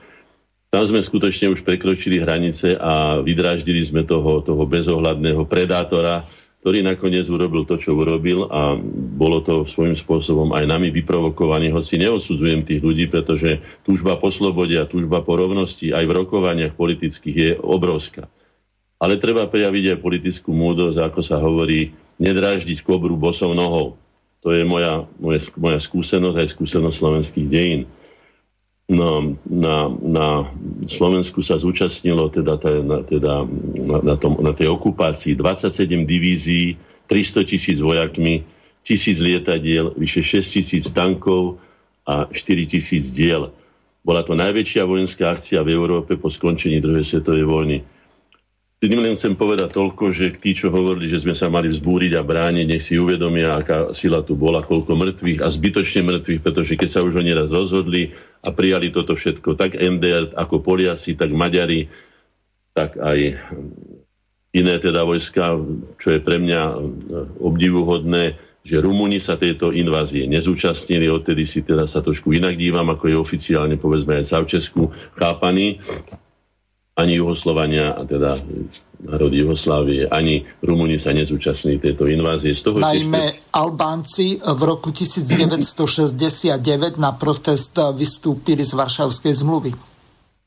Tam 0.74 0.89
sme 0.89 1.05
skutočne 1.05 1.53
už 1.53 1.62
prekročili 1.62 2.17
hranice 2.17 2.74
a 2.74 3.22
vydráždili 3.22 3.84
sme 3.86 4.01
toho, 4.10 4.41
toho 4.41 4.63
bezohľadného 4.65 5.46
predátora, 5.46 6.25
ktorý 6.63 6.79
nakoniec 6.79 7.27
urobil 7.27 7.67
to, 7.67 7.75
čo 7.75 7.91
urobil 7.91 8.48
a 8.48 8.79
bolo 9.20 9.43
to 9.43 9.67
svojím 9.67 10.00
spôsobom 10.00 10.55
aj 10.55 10.63
nami 10.63 10.96
vyprovokovaný, 10.96 11.75
hoci 11.75 12.00
neodsudzujem 12.00 12.63
tých 12.63 12.79
ľudí, 12.79 13.12
pretože 13.12 13.60
túžba 13.84 14.15
po 14.15 14.32
slobode 14.32 14.79
a 14.79 14.88
túžba 14.88 15.20
po 15.20 15.36
rovnosti 15.36 15.91
aj 15.91 16.08
v 16.08 16.15
rokovaniach 16.24 16.79
politických 16.79 17.36
je 17.36 17.51
obrovská. 17.60 18.32
Ale 18.96 19.20
treba 19.20 19.43
prejaviť 19.51 19.91
aj 19.91 20.00
politickú 20.00 20.55
múdrosť, 20.55 21.03
ako 21.03 21.20
sa 21.20 21.36
hovorí, 21.36 21.91
nedráždiť 22.24 22.79
kobru 22.88 23.20
bosou 23.20 23.51
nohou. 23.51 24.00
To 24.48 24.55
je 24.55 24.63
moja, 24.63 25.03
moja, 25.20 25.43
moja 25.60 25.84
skúsenosť 25.84 26.38
aj 26.39 26.48
skúsenosť 26.48 26.96
slovenských 26.96 27.48
dejín 27.51 27.91
na, 28.93 29.12
na, 29.50 29.75
na 29.89 30.27
Slovensku 30.88 31.41
sa 31.41 31.57
zúčastnilo 31.57 32.29
teda, 32.29 32.62
teda, 32.62 32.97
teda 33.03 33.33
na, 33.83 33.97
na, 34.00 34.15
tom, 34.15 34.38
na 34.39 34.53
tej 34.53 34.69
okupácii 34.71 35.35
27 35.35 36.05
divízií, 36.05 36.77
300 37.09 37.50
tisíc 37.50 37.77
vojakmi, 37.83 38.45
tisíc 38.85 39.19
lietadiel, 39.19 39.91
vyše 39.97 40.21
6 40.21 40.55
tisíc 40.62 40.85
tankov 40.93 41.59
a 42.07 42.27
4 42.31 42.69
tisíc 42.69 43.12
diel. 43.12 43.51
Bola 44.03 44.23
to 44.23 44.35
najväčšia 44.35 44.83
vojenská 44.83 45.31
akcia 45.31 45.63
v 45.63 45.71
Európe 45.71 46.19
po 46.19 46.27
skončení 46.27 46.83
druhej 46.83 47.07
svetovej 47.07 47.45
vojny. 47.47 47.77
Tým 48.83 48.99
len 48.99 49.15
chcem 49.15 49.31
povedať 49.31 49.79
toľko, 49.79 50.11
že 50.11 50.35
tí, 50.43 50.51
čo 50.51 50.67
hovorili, 50.67 51.07
že 51.07 51.23
sme 51.23 51.31
sa 51.31 51.47
mali 51.47 51.71
vzbúriť 51.71 52.19
a 52.19 52.21
brániť, 52.27 52.67
nech 52.67 52.83
si 52.83 52.99
uvedomia, 52.99 53.55
aká 53.55 53.95
sila 53.95 54.19
tu 54.27 54.35
bola, 54.35 54.59
koľko 54.59 54.99
mŕtvych 54.99 55.39
a 55.39 55.47
zbytočne 55.47 56.03
mŕtvych, 56.03 56.43
pretože 56.43 56.75
keď 56.75 56.89
sa 56.91 56.99
už 56.99 57.23
oni 57.23 57.31
raz 57.31 57.47
rozhodli 57.47 58.11
a 58.43 58.51
prijali 58.51 58.91
toto 58.91 59.15
všetko, 59.15 59.55
tak 59.55 59.79
MDR 59.79 60.35
ako 60.35 60.59
Poliasi, 60.59 61.15
tak 61.15 61.31
Maďari, 61.31 61.87
tak 62.75 62.99
aj 62.99 63.39
iné 64.51 64.75
teda 64.83 65.07
vojska, 65.07 65.63
čo 65.95 66.07
je 66.11 66.19
pre 66.19 66.43
mňa 66.43 66.61
obdivuhodné, 67.39 68.35
že 68.67 68.83
Rumúni 68.83 69.23
sa 69.23 69.39
tejto 69.39 69.71
invázie 69.71 70.27
nezúčastnili, 70.27 71.07
odtedy 71.07 71.47
si 71.47 71.63
teda 71.63 71.87
sa 71.87 72.03
trošku 72.03 72.35
inak 72.35 72.59
dívam, 72.59 72.91
ako 72.91 73.07
je 73.07 73.15
oficiálne 73.15 73.79
povedzme 73.79 74.19
aj 74.19 74.27
Savčesku 74.27 74.91
chápaný 75.15 75.79
ani 76.93 77.17
Juhoslovania, 77.17 77.97
a 77.97 78.05
teda 78.05 78.38
národ 79.01 79.33
Juhoslávie, 79.33 80.05
ani 80.05 80.45
Rumúni 80.62 81.01
sa 81.01 81.09
nezúčastnili 81.09 81.81
tejto 81.81 82.05
invázie. 82.05 82.53
Z 82.53 82.69
toho 82.69 82.77
Najmä 82.77 83.33
tiež... 83.33 83.50
Albánci 83.50 84.38
v 84.38 84.62
roku 84.62 84.93
1969 84.93 86.53
na 87.01 87.17
protest 87.17 87.73
vystúpili 87.97 88.62
z 88.62 88.77
Varšavskej 88.77 89.33
zmluvy. 89.41 89.73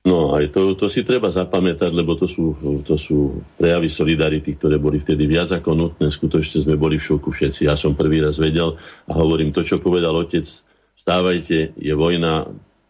No 0.06 0.38
aj 0.38 0.54
to, 0.54 0.78
to 0.78 0.86
si 0.86 1.02
treba 1.02 1.34
zapamätať, 1.34 1.90
lebo 1.90 2.14
to 2.14 2.30
sú, 2.30 2.54
to 2.86 2.94
sú 2.94 3.42
prejavy 3.58 3.90
solidarity, 3.90 4.54
ktoré 4.54 4.78
boli 4.78 5.02
vtedy 5.02 5.26
viac 5.26 5.50
ako 5.50 5.74
nutné. 5.74 6.14
Skutočne 6.14 6.62
sme 6.62 6.78
boli 6.78 6.94
v 6.94 7.10
šoku 7.10 7.34
všetci. 7.34 7.66
Ja 7.66 7.74
som 7.74 7.98
prvý 7.98 8.22
raz 8.22 8.38
vedel 8.38 8.78
a 9.10 9.12
hovorím 9.18 9.50
to, 9.50 9.66
čo 9.66 9.82
povedal 9.82 10.14
otec, 10.14 10.46
stávajte, 10.94 11.74
je 11.74 11.94
vojna, 11.98 12.46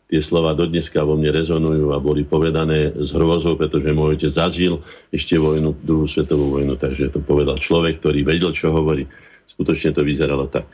tie 0.06 0.22
slova 0.22 0.54
dodneska 0.54 1.02
vo 1.02 1.18
mne 1.18 1.34
rezonujú 1.34 1.90
a 1.90 1.98
boli 1.98 2.22
povedané 2.22 2.94
s 2.94 3.10
hrôzou, 3.10 3.58
pretože 3.58 3.90
môj 3.90 4.22
otec 4.22 4.30
zažil 4.30 4.86
ešte 5.10 5.34
vojnu, 5.34 5.74
druhú 5.82 6.06
svetovú 6.06 6.58
vojnu, 6.58 6.78
takže 6.78 7.10
to 7.10 7.18
povedal 7.18 7.58
človek, 7.58 7.98
ktorý 7.98 8.22
vedel, 8.22 8.54
čo 8.54 8.70
hovorí. 8.70 9.10
Skutočne 9.46 9.90
to 9.94 10.06
vyzeralo 10.06 10.46
tak. 10.46 10.66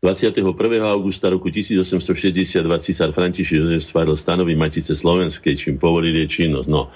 21. 0.00 0.40
augusta 0.80 1.28
roku 1.28 1.52
1862 1.52 2.64
císar 2.80 3.12
František 3.12 3.60
Jozef 3.60 3.84
stváril 3.84 4.16
stanovy 4.16 4.56
Matice 4.56 4.96
Slovenskej, 4.96 5.60
čím 5.60 5.76
povolil 5.76 6.16
jej 6.24 6.48
činnosť. 6.48 6.68
No, 6.72 6.88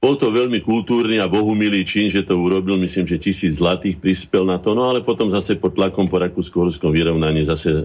bol 0.00 0.16
to 0.16 0.32
veľmi 0.32 0.64
kultúrny 0.64 1.20
a 1.20 1.28
bohumilý 1.28 1.84
čin, 1.84 2.08
že 2.08 2.24
to 2.24 2.40
urobil, 2.40 2.80
myslím, 2.80 3.04
že 3.04 3.20
tisíc 3.20 3.60
zlatých 3.60 4.00
prispel 4.00 4.48
na 4.48 4.56
to, 4.56 4.72
no 4.72 4.88
ale 4.88 5.04
potom 5.04 5.28
zase 5.28 5.60
pod 5.60 5.76
tlakom 5.76 6.08
po 6.08 6.22
rakúsko-horskom 6.22 6.88
vyrovnaní 6.88 7.44
zase 7.44 7.68
e, 7.68 7.80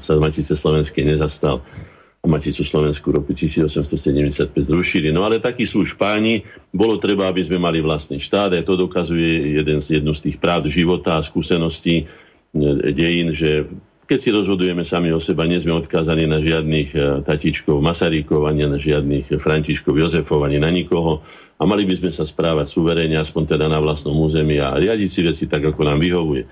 sa 0.00 0.16
Matice 0.16 0.56
Slovenskej 0.56 1.04
nezastal. 1.04 1.60
Maticu 2.28 2.60
Slovensku 2.62 3.08
roku 3.08 3.32
1875 3.32 4.52
zrušili. 4.52 5.08
No 5.08 5.24
ale 5.24 5.40
takí 5.40 5.64
sú 5.64 5.82
už 5.82 5.96
páni, 5.96 6.44
bolo 6.68 7.00
treba, 7.00 7.24
aby 7.26 7.40
sme 7.40 7.56
mali 7.56 7.80
vlastný 7.80 8.20
štát, 8.20 8.52
a 8.52 8.60
to 8.60 8.76
dokazuje 8.76 9.56
jeden 9.56 9.80
z, 9.80 9.98
jednu 9.98 10.12
z 10.12 10.28
tých 10.28 10.36
práv 10.36 10.68
života 10.68 11.16
a 11.16 11.24
skúseností 11.24 12.04
e, 12.04 12.04
dejín, 12.92 13.32
že 13.32 13.64
keď 14.08 14.18
si 14.20 14.32
rozhodujeme 14.32 14.84
sami 14.88 15.12
o 15.12 15.20
seba, 15.20 15.44
nie 15.44 15.60
sme 15.60 15.76
odkázaní 15.76 16.24
na 16.24 16.40
žiadnych 16.40 16.88
e, 16.96 16.98
tatičkov 17.24 17.80
Masaríkov, 17.80 18.44
ani 18.48 18.64
na 18.64 18.80
žiadnych 18.80 19.36
Františkov 19.36 19.96
Jozefov, 19.96 20.44
ani 20.44 20.56
na 20.56 20.72
nikoho. 20.72 21.20
A 21.60 21.68
mali 21.68 21.84
by 21.84 21.96
sme 21.96 22.10
sa 22.12 22.24
správať 22.24 22.72
suverene, 22.72 23.20
aspoň 23.20 23.56
teda 23.56 23.68
na 23.68 23.80
vlastnom 23.80 24.16
území 24.16 24.60
a 24.60 24.76
riadiť 24.76 25.08
si 25.08 25.20
veci 25.24 25.44
tak, 25.44 25.64
ako 25.64 25.80
nám 25.84 26.00
vyhovuje. 26.00 26.44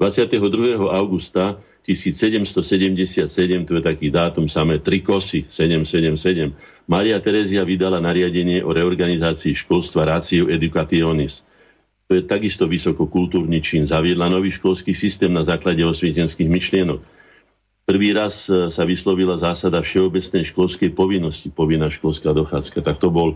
22. 0.00 0.88
augusta 0.88 1.60
1777, 1.82 3.66
to 3.66 3.72
je 3.78 3.82
taký 3.82 4.06
dátum, 4.14 4.46
samé 4.46 4.78
tri 4.78 5.02
kosy, 5.02 5.50
777. 5.50 6.54
Maria 6.86 7.18
Terezia 7.18 7.66
vydala 7.66 7.98
nariadenie 7.98 8.62
o 8.62 8.70
reorganizácii 8.70 9.54
školstva 9.54 10.06
Ratio 10.06 10.46
Educationis. 10.46 11.42
To 12.06 12.18
je 12.18 12.22
takisto 12.22 12.70
vysokokultúrny 12.70 13.58
čin. 13.64 13.88
Zaviedla 13.88 14.30
nový 14.30 14.54
školský 14.54 14.94
systém 14.94 15.32
na 15.32 15.42
základe 15.42 15.82
osvietenských 15.82 16.46
myšlienok. 16.50 17.00
Prvý 17.82 18.14
raz 18.14 18.46
e, 18.46 18.70
sa 18.70 18.86
vyslovila 18.86 19.34
zásada 19.34 19.82
všeobecnej 19.82 20.46
školskej 20.46 20.94
povinnosti, 20.94 21.50
povinná 21.50 21.90
školská 21.90 22.30
dochádzka. 22.30 22.78
Tak 22.78 23.02
to 23.02 23.10
bol 23.10 23.34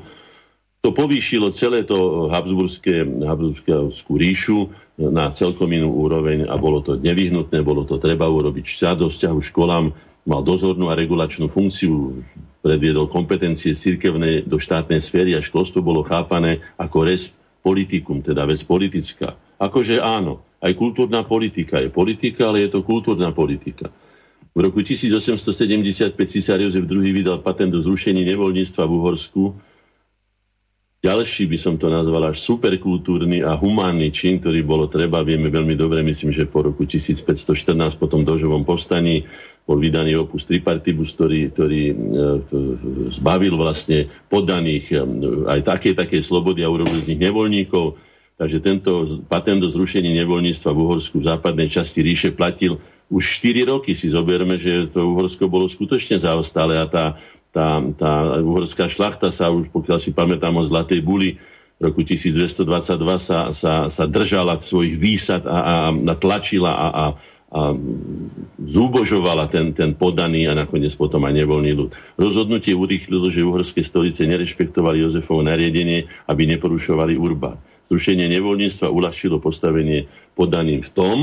to 0.83 0.95
povýšilo 0.95 1.50
celé 1.50 1.83
to 1.83 2.28
Habsburské, 2.30 3.02
Habsburskú 3.02 4.14
ríšu 4.14 4.71
na 4.97 5.28
celkom 5.35 5.66
inú 5.75 5.90
úroveň 5.92 6.47
a 6.47 6.54
bolo 6.56 6.80
to 6.80 6.95
nevyhnutné, 6.95 7.61
bolo 7.66 7.83
to 7.83 7.99
treba 7.99 8.30
urobiť 8.30 8.64
štát 8.64 8.97
do 9.02 9.11
vzťahu 9.11 9.38
školám 9.50 9.90
mal 10.26 10.42
dozornú 10.42 10.90
a 10.90 10.99
regulačnú 10.99 11.47
funkciu, 11.47 12.21
predviedol 12.61 13.06
kompetencie 13.06 13.78
cirkevnej 13.78 14.42
do 14.42 14.59
štátnej 14.59 14.99
sféry 14.99 15.38
a 15.38 15.40
školstvo 15.40 15.80
bolo 15.80 16.02
chápané 16.02 16.59
ako 16.75 17.06
res 17.06 17.30
politikum, 17.62 18.18
teda 18.18 18.42
vec 18.42 18.62
politická. 18.66 19.38
Akože 19.62 20.02
áno, 20.02 20.42
aj 20.59 20.75
kultúrna 20.75 21.23
politika 21.23 21.78
je 21.78 21.95
politika, 21.95 22.50
ale 22.50 22.66
je 22.66 22.75
to 22.75 22.83
kultúrna 22.83 23.30
politika. 23.30 23.90
V 24.56 24.59
roku 24.64 24.83
1875 24.83 26.16
císar 26.26 26.59
Jozef 26.59 26.88
II 26.88 27.11
vydal 27.12 27.45
patent 27.45 27.71
do 27.71 27.85
zrušení 27.85 28.26
nevoľníctva 28.26 28.83
v 28.83 28.92
Uhorsku, 28.99 29.42
ďalší 31.07 31.47
by 31.47 31.59
som 31.59 31.75
to 31.79 31.87
nazval 31.87 32.27
až 32.27 32.43
superkultúrny 32.43 33.47
a 33.47 33.55
humánny 33.55 34.11
čin, 34.11 34.43
ktorý 34.43 34.67
bolo 34.67 34.91
treba, 34.91 35.23
vieme 35.23 35.47
veľmi 35.47 35.79
dobre, 35.79 36.03
myslím, 36.03 36.35
že 36.35 36.51
po 36.51 36.67
roku 36.67 36.83
1514 36.83 37.95
po 37.95 38.11
tom 38.11 38.27
dožovom 38.27 38.67
povstaní 38.67 39.23
bol 39.63 39.79
vydaný 39.79 40.19
opus 40.19 40.47
Tripartibus, 40.47 41.15
ktorý, 41.15 41.51
ktorý 41.55 41.83
e, 41.91 41.95
zbavil 43.11 43.55
vlastne 43.55 44.11
poddaných 44.31 44.85
e, 44.91 44.97
aj 45.47 45.61
také, 45.63 45.95
také 45.95 46.19
slobody 46.23 46.67
a 46.67 46.71
urobil 46.71 46.99
z 46.99 47.15
nich 47.15 47.23
nevoľníkov. 47.23 47.99
Takže 48.37 48.59
tento 48.63 49.23
patent 49.27 49.63
do 49.63 49.71
zrušenia 49.71 50.13
nevoľníctva 50.23 50.71
v 50.71 50.81
Uhorsku 50.87 51.19
v 51.23 51.29
západnej 51.31 51.71
časti 51.71 52.03
ríše 52.03 52.31
platil 52.35 52.79
už 53.11 53.43
4 53.43 53.71
roky. 53.71 53.95
Si 53.95 54.11
zoberme, 54.11 54.59
že 54.59 54.91
to 54.91 55.15
Uhorsko 55.15 55.47
bolo 55.47 55.71
skutočne 55.71 56.19
zaostalé 56.19 56.79
a 56.79 56.87
tá 56.87 57.05
tá, 57.57 57.81
tá 57.97 58.13
uhorská 58.45 58.93
šlachta 58.93 59.33
sa 59.33 59.49
už, 59.49 59.73
pokiaľ 59.73 59.97
si 59.97 60.13
pamätám 60.13 60.53
o 60.53 60.61
Zlatej 60.61 61.01
buli, 61.01 61.41
v 61.77 61.93
roku 61.93 62.01
1222 62.05 62.65
sa, 63.21 63.53
sa, 63.53 63.93
sa 63.93 64.05
držala 64.09 64.57
svojich 64.57 64.97
výsad 64.97 65.45
a, 65.45 65.59
a, 65.61 65.77
a 65.93 66.15
tlačila 66.17 66.73
a, 66.73 66.77
a, 66.77 67.05
a 67.53 67.61
zúbožovala 68.65 69.53
ten, 69.53 69.77
ten 69.77 69.93
podaný 69.93 70.49
a 70.49 70.57
nakoniec 70.57 70.97
potom 70.97 71.29
aj 71.29 71.37
nevoľný 71.37 71.73
ľud. 71.77 71.93
Rozhodnutie 72.17 72.73
urýchlilo, 72.73 73.29
že 73.29 73.45
uhorské 73.45 73.85
stolice 73.85 74.25
nerešpektovali 74.25 75.05
Jozefovo 75.05 75.45
nariadenie, 75.45 76.09
aby 76.33 76.49
neporušovali 76.57 77.13
urba. 77.21 77.61
Zrušenie 77.93 78.25
nevoľníctva 78.25 78.89
uľahčilo 78.89 79.37
postavenie 79.37 80.09
podaným 80.33 80.81
v 80.81 80.91
tom, 80.97 81.19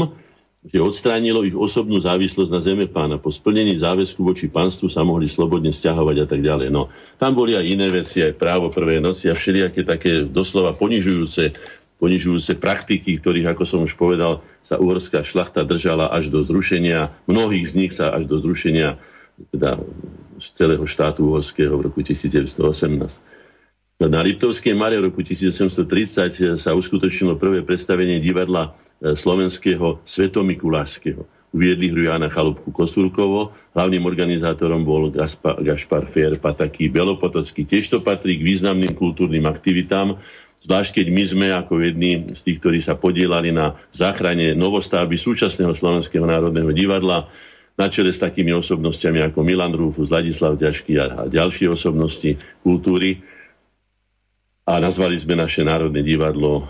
že 0.63 0.79
odstránilo 0.79 1.43
ich 1.43 1.51
osobnú 1.51 1.99
závislosť 1.99 2.51
na 2.51 2.63
zeme 2.63 2.87
pána. 2.87 3.19
Po 3.19 3.27
splnení 3.27 3.75
záväzku 3.75 4.23
voči 4.23 4.47
pánstvu 4.47 4.87
sa 4.87 5.03
mohli 5.03 5.27
slobodne 5.27 5.75
stiahovať 5.75 6.17
a 6.23 6.27
tak 6.27 6.39
ďalej. 6.39 6.71
No, 6.71 6.87
tam 7.19 7.35
boli 7.35 7.59
aj 7.59 7.67
iné 7.67 7.91
veci, 7.91 8.23
aj 8.23 8.39
právo 8.39 8.71
prvej 8.71 9.03
noci 9.03 9.27
a 9.27 9.35
všelijaké 9.35 9.83
také 9.83 10.23
doslova 10.23 10.71
ponižujúce, 10.71 11.51
ponižujúce 11.99 12.55
praktiky, 12.63 13.19
ktorých, 13.19 13.51
ako 13.51 13.63
som 13.67 13.79
už 13.83 13.99
povedal, 13.99 14.39
sa 14.63 14.79
uhorská 14.79 15.27
šlachta 15.27 15.67
držala 15.67 16.07
až 16.15 16.31
do 16.31 16.39
zrušenia, 16.39 17.11
mnohých 17.27 17.67
z 17.67 17.73
nich 17.75 17.91
sa 17.91 18.15
až 18.15 18.31
do 18.31 18.39
zrušenia 18.39 18.95
teda 19.51 19.81
z 20.39 20.47
celého 20.55 20.85
štátu 20.87 21.27
uhorského 21.27 21.75
v 21.75 21.91
roku 21.91 21.99
1918. 21.99 22.55
Na 24.03 24.19
Liptovskej 24.19 24.75
Mare 24.75 24.99
v 24.99 25.11
roku 25.11 25.23
1830 25.23 26.59
sa 26.59 26.75
uskutočnilo 26.75 27.39
prvé 27.39 27.63
predstavenie 27.63 28.19
divadla 28.19 28.75
slovenského 29.11 29.99
svetomikulášskeho. 30.07 31.27
Uviedli 31.53 31.93
hru 31.93 32.09
Jana 32.09 32.33
Chalúbku 32.33 32.73
Kosurkovo, 32.73 33.53
hlavným 33.77 34.01
organizátorom 34.09 34.81
bol 34.81 35.13
Gaspar, 35.13 35.61
Gašpar 35.61 36.09
Fierpa, 36.09 36.55
taký 36.55 36.89
Belopotocký. 36.89 37.67
Tiež 37.67 37.93
to 37.93 38.01
patrí 38.01 38.41
k 38.41 38.47
významným 38.47 38.97
kultúrnym 38.97 39.45
aktivitám, 39.45 40.17
zvlášť 40.65 41.03
keď 41.03 41.07
my 41.13 41.23
sme 41.27 41.47
ako 41.53 41.73
jedni 41.83 42.25
z 42.31 42.41
tých, 42.41 42.57
ktorí 42.57 42.79
sa 42.81 42.97
podielali 42.97 43.53
na 43.53 43.77
záchrane 43.93 44.57
novostavby 44.57 45.13
súčasného 45.13 45.75
Slovenského 45.77 46.25
národného 46.25 46.73
divadla, 46.73 47.29
na 47.73 47.89
čele 47.89 48.13
s 48.13 48.21
takými 48.21 48.53
osobnostiami 48.53 49.21
ako 49.21 49.41
Milan 49.41 49.73
Rúfus, 49.73 50.13
Ladislav 50.13 50.61
Ťažký 50.61 50.93
a 51.01 51.05
ďalšie 51.25 51.69
osobnosti 51.69 52.37
kultúry 52.61 53.21
a 54.63 54.79
nazvali 54.79 55.19
sme 55.19 55.35
naše 55.35 55.59
Národné 55.67 55.99
divadlo 56.07 56.51
e, 56.55 56.63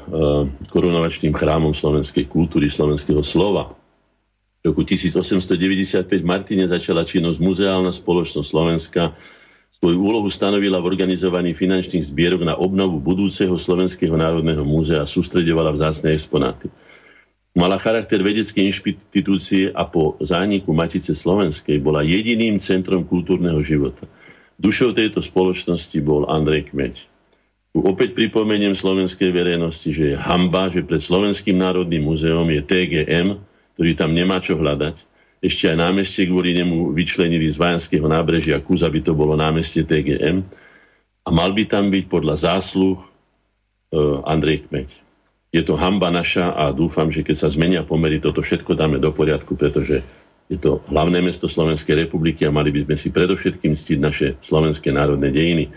korunovačným 0.66 1.30
chrámom 1.30 1.78
slovenskej 1.78 2.26
kultúry, 2.26 2.66
slovenského 2.66 3.22
slova. 3.22 3.70
V 4.66 4.74
roku 4.74 4.82
1895 4.82 6.10
v 6.10 6.26
Martine 6.26 6.66
začala 6.66 7.06
činnosť 7.06 7.38
Muzeálna 7.38 7.94
spoločnosť 7.94 8.48
Slovenska. 8.50 9.14
Svoju 9.78 10.00
úlohu 10.00 10.26
stanovila 10.26 10.82
v 10.82 10.90
organizovaní 10.90 11.54
finančných 11.54 12.10
zbierok 12.10 12.42
na 12.42 12.58
obnovu 12.58 12.98
budúceho 12.98 13.54
Slovenského 13.62 14.18
národného 14.18 14.66
múzea 14.66 15.06
a 15.06 15.10
sústredovala 15.10 15.70
vzácne 15.70 16.18
exponáty. 16.18 16.74
Mala 17.54 17.78
charakter 17.78 18.18
vedeckej 18.26 18.74
inštitúcie 18.74 19.70
a 19.70 19.86
po 19.86 20.18
zániku 20.18 20.74
Matice 20.74 21.14
Slovenskej 21.14 21.78
bola 21.78 22.02
jediným 22.02 22.58
centrom 22.58 23.06
kultúrneho 23.06 23.62
života. 23.62 24.10
Dušou 24.58 24.98
tejto 24.98 25.22
spoločnosti 25.22 25.98
bol 26.02 26.26
Andrej 26.26 26.74
Kmeď. 26.74 27.12
Opäť 27.74 28.14
pripomeniem 28.14 28.78
slovenskej 28.78 29.34
verejnosti, 29.34 29.90
že 29.90 30.14
je 30.14 30.16
hamba, 30.16 30.70
že 30.70 30.86
pred 30.86 31.02
Slovenským 31.02 31.58
národným 31.58 32.06
múzeom 32.06 32.46
je 32.54 32.62
TGM, 32.62 33.42
ktorý 33.74 33.92
tam 33.98 34.14
nemá 34.14 34.38
čo 34.38 34.62
hľadať. 34.62 35.02
Ešte 35.42 35.74
aj 35.74 35.82
námestie 35.82 36.30
kvôli 36.30 36.54
nemu 36.54 36.94
vyčlenili 36.94 37.50
z 37.50 37.58
Vajanského 37.58 38.06
nábrežia 38.06 38.62
Kus, 38.62 38.86
aby 38.86 39.02
to 39.02 39.18
bolo 39.18 39.34
námestie 39.34 39.82
TGM. 39.82 40.46
A 41.26 41.30
mal 41.34 41.50
by 41.50 41.66
tam 41.66 41.90
byť 41.90 42.06
podľa 42.06 42.36
zásluh 42.46 43.02
e, 43.02 43.06
Andrej 44.22 44.70
Kmeď. 44.70 44.90
Je 45.50 45.66
to 45.66 45.74
hamba 45.74 46.14
naša 46.14 46.54
a 46.54 46.70
dúfam, 46.70 47.10
že 47.10 47.26
keď 47.26 47.36
sa 47.42 47.50
zmenia 47.50 47.82
pomery, 47.82 48.22
toto 48.22 48.46
všetko 48.46 48.78
dáme 48.78 49.02
do 49.02 49.10
poriadku, 49.10 49.58
pretože 49.58 50.06
je 50.46 50.58
to 50.62 50.86
hlavné 50.94 51.26
mesto 51.26 51.50
Slovenskej 51.50 52.06
republiky 52.06 52.46
a 52.46 52.54
mali 52.54 52.70
by 52.70 52.86
sme 52.86 52.96
si 53.02 53.10
predovšetkým 53.10 53.74
ctiť 53.74 53.98
naše 53.98 54.28
slovenské 54.46 54.94
národné 54.94 55.34
dejiny. 55.34 55.74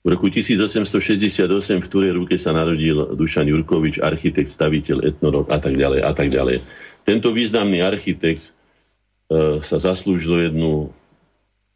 V 0.00 0.08
roku 0.08 0.32
1868 0.32 1.44
v 1.84 1.88
Turej 1.92 2.12
ruke 2.16 2.40
sa 2.40 2.56
narodil 2.56 3.12
Dušan 3.12 3.44
Jurkovič, 3.52 4.00
architekt, 4.00 4.48
staviteľ, 4.48 5.04
etnolog 5.04 5.52
a 5.52 5.60
tak 5.60 5.76
ďalej 5.76 6.00
a 6.00 6.12
tak 6.16 6.32
ďalej. 6.32 6.64
Tento 7.04 7.28
významný 7.36 7.84
architekt 7.84 8.56
e, 9.28 9.60
sa 9.60 9.76
zaslúžil 9.76 10.48
jednu, 10.48 10.88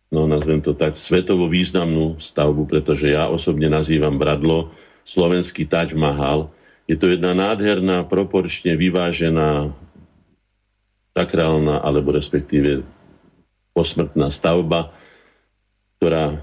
no 0.08 0.20
nazvem 0.24 0.64
to 0.64 0.72
tak, 0.72 0.96
svetovo 0.96 1.52
významnú 1.52 2.16
stavbu, 2.16 2.64
pretože 2.64 3.12
ja 3.12 3.28
osobne 3.28 3.68
nazývam 3.68 4.16
Bradlo 4.16 4.72
slovenský 5.04 5.68
Taj 5.68 5.92
Mahal. 5.92 6.48
Je 6.88 6.96
to 6.96 7.12
jedna 7.12 7.36
nádherná, 7.36 8.08
proporčne 8.08 8.72
vyvážená, 8.72 9.68
sakrálna, 11.12 11.84
alebo 11.84 12.16
respektíve 12.16 12.88
posmrtná 13.76 14.32
stavba, 14.32 14.96
ktorá 16.00 16.40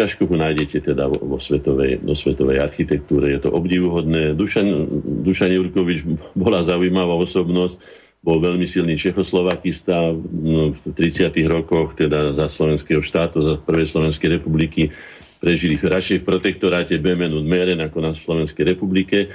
ťažko 0.00 0.32
ho 0.32 0.36
nájdete 0.40 0.80
teda 0.80 1.12
vo, 1.12 1.36
svetovej, 1.36 2.00
vo 2.00 2.16
svetovej 2.16 2.64
architektúre. 2.64 3.36
Je 3.36 3.44
to 3.44 3.52
obdivuhodné. 3.52 4.32
Dušan, 4.32 4.88
Dušan 5.20 5.52
Jurkovič 5.52 6.08
bola 6.32 6.64
zaujímavá 6.64 7.12
osobnosť, 7.20 7.76
bol 8.24 8.40
veľmi 8.40 8.64
silný 8.64 8.96
čechoslovakista 8.96 10.16
no, 10.16 10.72
v 10.72 10.82
30. 10.96 11.32
rokoch, 11.48 11.96
teda 11.96 12.32
za 12.32 12.48
slovenského 12.48 13.04
štátu, 13.04 13.44
za 13.44 13.54
prvej 13.60 13.88
Slovenskej 13.88 14.40
republiky. 14.40 14.88
Prežili 15.40 15.76
radšej 15.76 16.24
v 16.24 16.28
protektoráte 16.28 16.96
Bemen 17.00 17.32
und 17.32 17.48
Meren 17.48 17.80
ako 17.80 17.98
na 18.00 18.12
Slovenskej 18.12 18.76
republike. 18.76 19.28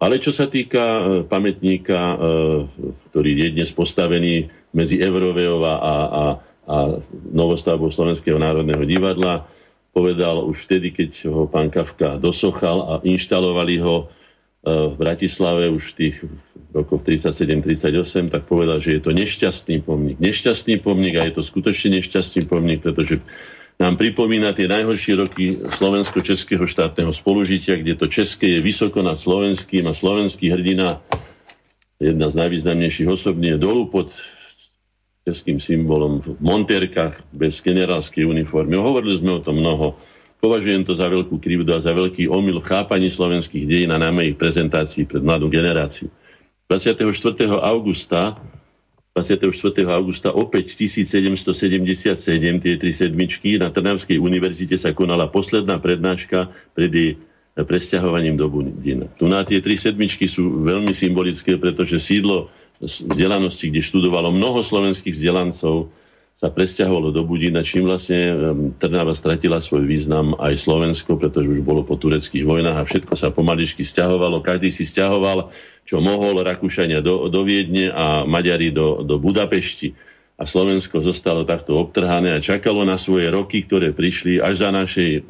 Ale 0.00 0.18
čo 0.18 0.32
sa 0.32 0.48
týka 0.48 0.82
e, 0.82 1.00
pamätníka, 1.28 1.94
e, 1.94 2.16
ktorý 3.12 3.30
je 3.36 3.48
dnes 3.54 3.70
postavený 3.70 4.48
medzi 4.74 4.98
Evroveova 4.98 5.78
a, 5.78 5.94
a, 5.94 6.24
a 6.66 6.76
novostavbou 7.30 7.92
Slovenského 7.92 8.40
národného 8.40 8.82
divadla, 8.82 9.46
povedal 9.92 10.42
už 10.48 10.66
vtedy, 10.66 10.90
keď 10.90 11.28
ho 11.28 11.44
pán 11.44 11.68
Kafka 11.68 12.16
dosochal 12.16 12.78
a 12.88 12.94
inštalovali 13.04 13.76
ho 13.84 13.96
e, 14.02 14.04
v 14.68 14.94
Bratislave 14.96 15.68
už 15.68 15.92
v 15.92 15.96
tých 15.96 16.16
rokoch 16.72 17.04
37-38, 17.04 18.32
tak 18.32 18.48
povedal, 18.48 18.80
že 18.80 18.96
je 18.96 19.00
to 19.04 19.12
nešťastný 19.12 19.84
pomník. 19.84 20.16
Nešťastný 20.16 20.80
pomník 20.80 21.20
a 21.20 21.28
je 21.28 21.36
to 21.36 21.44
skutočne 21.44 22.00
nešťastný 22.00 22.48
pomník, 22.48 22.80
pretože 22.80 23.20
nám 23.76 24.00
pripomína 24.00 24.56
tie 24.56 24.68
najhoršie 24.68 25.14
roky 25.20 25.60
slovensko-českého 25.60 26.64
štátneho 26.64 27.12
spolužitia, 27.12 27.76
kde 27.76 27.96
to 28.00 28.08
české 28.08 28.56
je 28.56 28.60
vysoko 28.64 29.04
nad 29.04 29.20
slovenským 29.20 29.84
a 29.84 29.92
slovenský 29.92 30.48
hrdina, 30.48 31.04
jedna 32.00 32.26
z 32.32 32.34
najvýznamnejších 32.40 33.08
osobní, 33.08 33.54
je 33.54 33.58
dolu 33.60 33.92
pod 33.92 34.16
českým 35.22 35.62
symbolom 35.62 36.18
v 36.18 36.34
montérkach 36.42 37.14
bez 37.30 37.62
generálskej 37.62 38.26
uniformy. 38.26 38.74
Hovorili 38.74 39.14
sme 39.22 39.38
o 39.38 39.44
tom 39.44 39.62
mnoho. 39.62 39.94
Považujem 40.42 40.82
to 40.82 40.98
za 40.98 41.06
veľkú 41.06 41.38
krivdu 41.38 41.70
a 41.70 41.78
za 41.78 41.94
veľký 41.94 42.26
omyl 42.26 42.58
v 42.58 42.66
chápaní 42.66 43.06
slovenských 43.06 43.62
dejín 43.62 43.94
a 43.94 44.02
najmä 44.02 44.34
ich 44.34 44.36
prezentácií 44.38 45.06
pred 45.06 45.22
mladú 45.22 45.46
generáciu. 45.46 46.10
24. 46.66 46.98
augusta 47.62 48.42
24. 49.12 49.84
augusta 49.92 50.32
opäť 50.32 50.72
1777 50.72 52.16
tie 52.64 52.74
tri 52.80 52.92
sedmičky 52.96 53.60
na 53.60 53.68
Trnavskej 53.68 54.16
univerzite 54.16 54.80
sa 54.80 54.96
konala 54.96 55.28
posledná 55.28 55.76
prednáška 55.76 56.48
pred 56.72 56.88
jej 56.88 57.10
presťahovaním 57.52 58.40
do 58.40 58.48
Budina. 58.48 59.12
Tu 59.20 59.28
na 59.28 59.44
tie 59.44 59.60
tri 59.60 59.76
sedmičky 59.76 60.24
sú 60.24 60.64
veľmi 60.64 60.96
symbolické, 60.96 61.60
pretože 61.60 62.00
sídlo 62.00 62.48
vzdelanosti, 62.82 63.70
kde 63.70 63.80
študovalo 63.80 64.34
mnoho 64.34 64.60
slovenských 64.60 65.14
vzdelancov, 65.14 65.94
sa 66.32 66.48
presťahovalo 66.48 67.12
do 67.12 67.28
Budína, 67.28 67.60
čím 67.60 67.84
vlastne 67.84 68.32
Trnava 68.80 69.12
stratila 69.12 69.60
svoj 69.60 69.84
význam 69.84 70.32
aj 70.40 70.64
Slovensko, 70.64 71.20
pretože 71.20 71.44
už 71.44 71.60
bolo 71.60 71.84
po 71.84 72.00
tureckých 72.00 72.48
vojnách 72.48 72.78
a 72.80 72.88
všetko 72.88 73.14
sa 73.14 73.28
pomaličky 73.28 73.84
stiahovalo. 73.84 74.40
Každý 74.40 74.72
si 74.72 74.88
stiahoval, 74.88 75.52
čo 75.84 76.00
mohol, 76.00 76.40
Rakúšania 76.40 77.04
do, 77.04 77.28
do 77.28 77.44
Viedne 77.44 77.92
a 77.92 78.24
Maďari 78.24 78.72
do, 78.72 79.04
do 79.04 79.20
Budapešti. 79.20 79.92
A 80.40 80.48
Slovensko 80.48 81.04
zostalo 81.04 81.44
takto 81.44 81.76
obtrhané 81.76 82.34
a 82.34 82.42
čakalo 82.42 82.82
na 82.82 82.96
svoje 82.96 83.28
roky, 83.28 83.62
ktoré 83.62 83.92
prišli 83.92 84.40
až 84.40 84.66
za 84.66 84.70
našej 84.72 85.28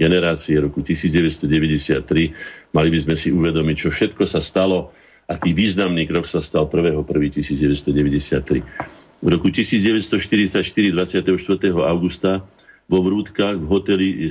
generácie 0.00 0.56
roku 0.58 0.80
1993. 0.80 2.72
Mali 2.72 2.88
by 2.88 2.98
sme 2.98 3.14
si 3.14 3.28
uvedomiť, 3.30 3.76
čo 3.76 3.88
všetko 3.92 4.24
sa 4.24 4.40
stalo, 4.40 4.96
aký 5.26 5.50
významný 5.52 6.06
krok 6.06 6.30
sa 6.30 6.38
stal 6.38 6.70
1.1.1993. 6.70 8.62
V 9.16 9.26
roku 9.26 9.50
1944, 9.50 10.62
24. 10.62 11.26
augusta, 11.82 12.46
vo 12.86 13.02
Vrútkach 13.02 13.58
v 13.58 13.66
hoteli 13.66 14.30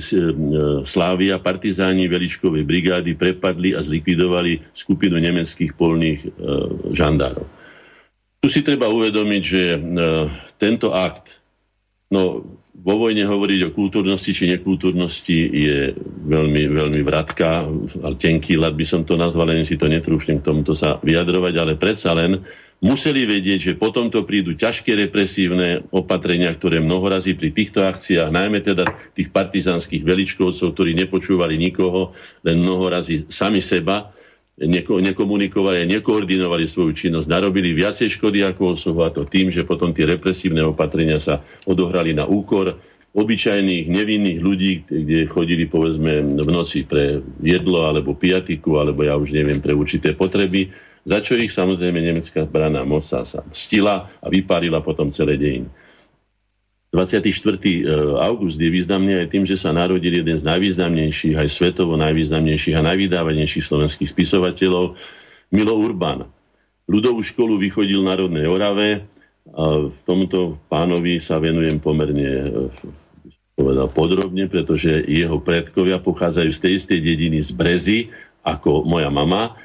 Slávia 0.88 1.36
partizáni 1.36 2.08
Veličkovej 2.08 2.64
brigády 2.64 3.12
prepadli 3.12 3.76
a 3.76 3.84
zlikvidovali 3.84 4.72
skupinu 4.72 5.20
nemeckých 5.20 5.76
polných 5.76 6.20
e, 6.24 6.28
žandárov. 6.96 7.44
Tu 8.40 8.48
si 8.48 8.64
treba 8.64 8.88
uvedomiť, 8.88 9.42
že 9.42 9.62
tento 10.56 10.94
akt, 10.94 11.42
no 12.08 12.46
vo 12.76 12.94
vojne 13.00 13.24
hovoriť 13.24 13.60
o 13.66 13.74
kultúrnosti 13.74 14.36
či 14.36 14.52
nekultúrnosti 14.52 15.38
je 15.48 15.78
veľmi, 16.28 16.68
veľmi 16.68 17.00
vratká, 17.00 17.64
ale 18.04 18.14
tenký 18.20 18.60
lat 18.60 18.76
by 18.76 18.84
som 18.84 19.02
to 19.02 19.16
nazval, 19.16 19.48
len 19.48 19.64
si 19.64 19.80
to 19.80 19.88
netrúšnem 19.88 20.44
k 20.44 20.46
tomuto 20.46 20.76
sa 20.76 21.00
vyjadrovať, 21.00 21.54
ale 21.56 21.80
predsa 21.80 22.12
len 22.12 22.44
museli 22.84 23.24
vedieť, 23.24 23.72
že 23.72 23.80
potom 23.80 24.12
to 24.12 24.28
prídu 24.28 24.52
ťažké 24.52 24.92
represívne 25.08 25.88
opatrenia, 25.88 26.52
ktoré 26.52 26.84
mnohorazí 26.84 27.32
pri 27.32 27.56
týchto 27.56 27.80
akciách, 27.80 28.28
najmä 28.28 28.60
teda 28.60 28.84
tých 29.16 29.32
partizanských 29.32 30.04
veličkovcov, 30.04 30.76
ktorí 30.76 30.92
nepočúvali 30.92 31.56
nikoho, 31.56 32.12
len 32.44 32.60
mnohorazí 32.60 33.24
sami 33.32 33.64
seba, 33.64 34.12
neko, 34.60 35.04
nekomunikovali 35.04 35.84
nekoordinovali 35.84 36.64
svoju 36.64 36.92
činnosť, 36.96 37.28
narobili 37.28 37.76
viacej 37.76 38.08
škody 38.08 38.40
ako 38.44 38.72
osobu 38.72 39.04
a 39.04 39.12
to 39.12 39.28
tým, 39.28 39.52
že 39.52 39.68
potom 39.68 39.92
tie 39.92 40.08
represívne 40.08 40.64
opatrenia 40.64 41.20
sa 41.20 41.44
odohrali 41.68 42.16
na 42.16 42.24
úkor 42.24 42.80
obyčajných, 43.16 43.88
nevinných 43.88 44.40
ľudí, 44.44 44.72
kde 44.84 45.24
chodili 45.28 45.64
povedzme 45.64 46.36
v 46.36 46.50
noci 46.52 46.84
pre 46.84 47.24
jedlo 47.40 47.88
alebo 47.88 48.12
piatiku, 48.12 48.76
alebo 48.76 49.08
ja 49.08 49.16
už 49.16 49.32
neviem, 49.32 49.60
pre 49.60 49.72
určité 49.72 50.12
potreby 50.12 50.68
za 51.06 51.22
čo 51.22 51.38
ich 51.38 51.54
samozrejme 51.54 52.02
nemecká 52.02 52.42
zbraná 52.50 52.82
moc 52.82 53.06
sa, 53.06 53.22
sa 53.22 53.46
stila 53.54 54.10
a 54.18 54.26
vypárila 54.26 54.82
potom 54.82 55.14
celé 55.14 55.38
dejiny. 55.38 55.70
24. 56.94 57.58
E, 57.62 57.86
august 58.22 58.56
je 58.56 58.70
významný 58.70 59.18
aj 59.22 59.28
tým, 59.30 59.44
že 59.44 59.58
sa 59.58 59.74
narodil 59.74 60.22
jeden 60.22 60.38
z 60.38 60.44
najvýznamnejších, 60.46 61.34
aj 61.34 61.48
svetovo 61.50 61.98
najvýznamnejších 61.98 62.76
a 62.78 62.86
najvydávanejších 62.86 63.64
slovenských 63.66 64.10
spisovateľov, 64.10 64.94
Milo 65.50 65.74
Urban. 65.78 66.26
Ľudovú 66.86 67.22
školu 67.22 67.58
vychodil 67.58 68.02
v 68.02 68.08
Národnej 68.10 68.46
Orave 68.46 69.10
a 69.50 69.90
v 69.90 69.98
tomuto 70.06 70.58
pánovi 70.70 71.18
sa 71.18 71.42
venujem 71.42 71.78
pomerne 71.82 72.30
e, 72.30 72.46
povedal 73.56 73.88
podrobne, 73.88 74.46
pretože 74.52 75.02
jeho 75.08 75.40
predkovia 75.40 75.96
pochádzajú 75.98 76.50
z 76.52 76.60
tej 76.60 76.72
istej 76.76 76.98
dediny 77.00 77.38
z 77.40 77.50
Brezy 77.56 77.98
ako 78.44 78.86
moja 78.86 79.08
mama 79.08 79.56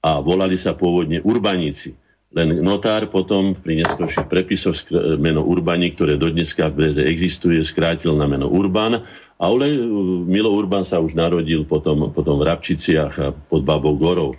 a 0.00 0.22
volali 0.22 0.54
sa 0.56 0.72
pôvodne 0.72 1.20
urbaníci. 1.20 1.92
Len 2.32 2.64
notár 2.64 3.12
potom 3.12 3.52
pri 3.52 3.84
neskôrších 3.84 4.24
prepisoch 4.24 4.88
meno 5.20 5.44
Urbani, 5.44 5.92
ktoré 5.92 6.16
do 6.16 6.32
dneska 6.32 6.72
v 6.72 6.76
Breze 6.80 7.04
existuje, 7.04 7.60
skrátil 7.60 8.16
na 8.16 8.24
meno 8.24 8.48
Urban. 8.48 9.04
A 9.36 9.44
Ole, 9.52 9.76
Milo 10.24 10.48
Urban 10.48 10.88
sa 10.88 10.96
už 10.96 11.12
narodil 11.12 11.68
potom, 11.68 12.08
potom 12.08 12.40
v 12.40 12.48
Rabčiciach 12.48 13.14
a 13.20 13.36
pod 13.36 13.68
Babou 13.68 14.00
Gorou. 14.00 14.32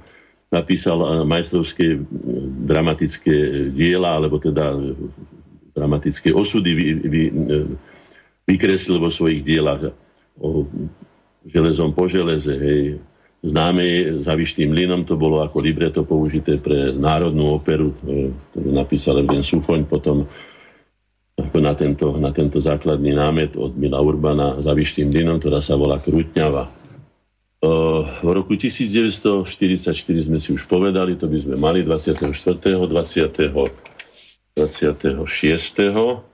Napísal 0.49 0.97
eh, 1.05 1.09
majstrovské 1.21 2.01
dramatické 2.65 3.69
diela, 3.69 4.17
alebo 4.17 4.41
teda 4.41 4.73
dramatické 5.77 6.33
osudy 6.33 6.71
vy, 6.73 6.87
vy, 7.05 7.21
vykreslil 8.49 8.97
vo 8.97 9.09
svojich 9.09 9.45
dielach 9.45 9.93
o 10.41 10.65
železom 11.45 11.93
po 11.93 12.09
železe, 12.09 12.53
hej, 12.57 12.81
známe 13.43 14.17
za 14.23 14.33
Vyštým 14.39 14.71
mlynom, 14.71 15.03
to 15.03 15.19
bolo 15.19 15.43
ako 15.43 15.59
libreto 15.59 16.07
použité 16.07 16.55
pre 16.57 16.95
národnú 16.95 17.59
operu, 17.59 17.91
e, 17.91 18.31
ktorú 18.31 18.69
napísal 18.71 19.19
Evgen 19.19 19.43
Suchoň, 19.43 19.83
potom 19.83 20.23
na 21.53 21.73
tento, 21.75 22.15
na 22.21 22.31
tento 22.31 22.63
základný 22.63 23.11
námet 23.11 23.59
od 23.59 23.75
Mila 23.75 23.99
Urbana 23.99 24.63
za 24.63 24.71
Vyštým 24.71 25.11
mlynom, 25.11 25.43
ktorá 25.43 25.59
sa 25.59 25.75
volá 25.75 25.99
Krutňava. 25.99 26.71
E, 26.71 26.71
v 28.23 28.29
roku 28.31 28.55
1944 28.55 29.91
sme 30.23 30.39
si 30.39 30.55
už 30.55 30.63
povedali, 30.63 31.19
to 31.19 31.27
by 31.27 31.37
sme 31.37 31.55
mali 31.59 31.83
24. 31.83 32.23
20. 32.23 33.83
26 34.55 36.32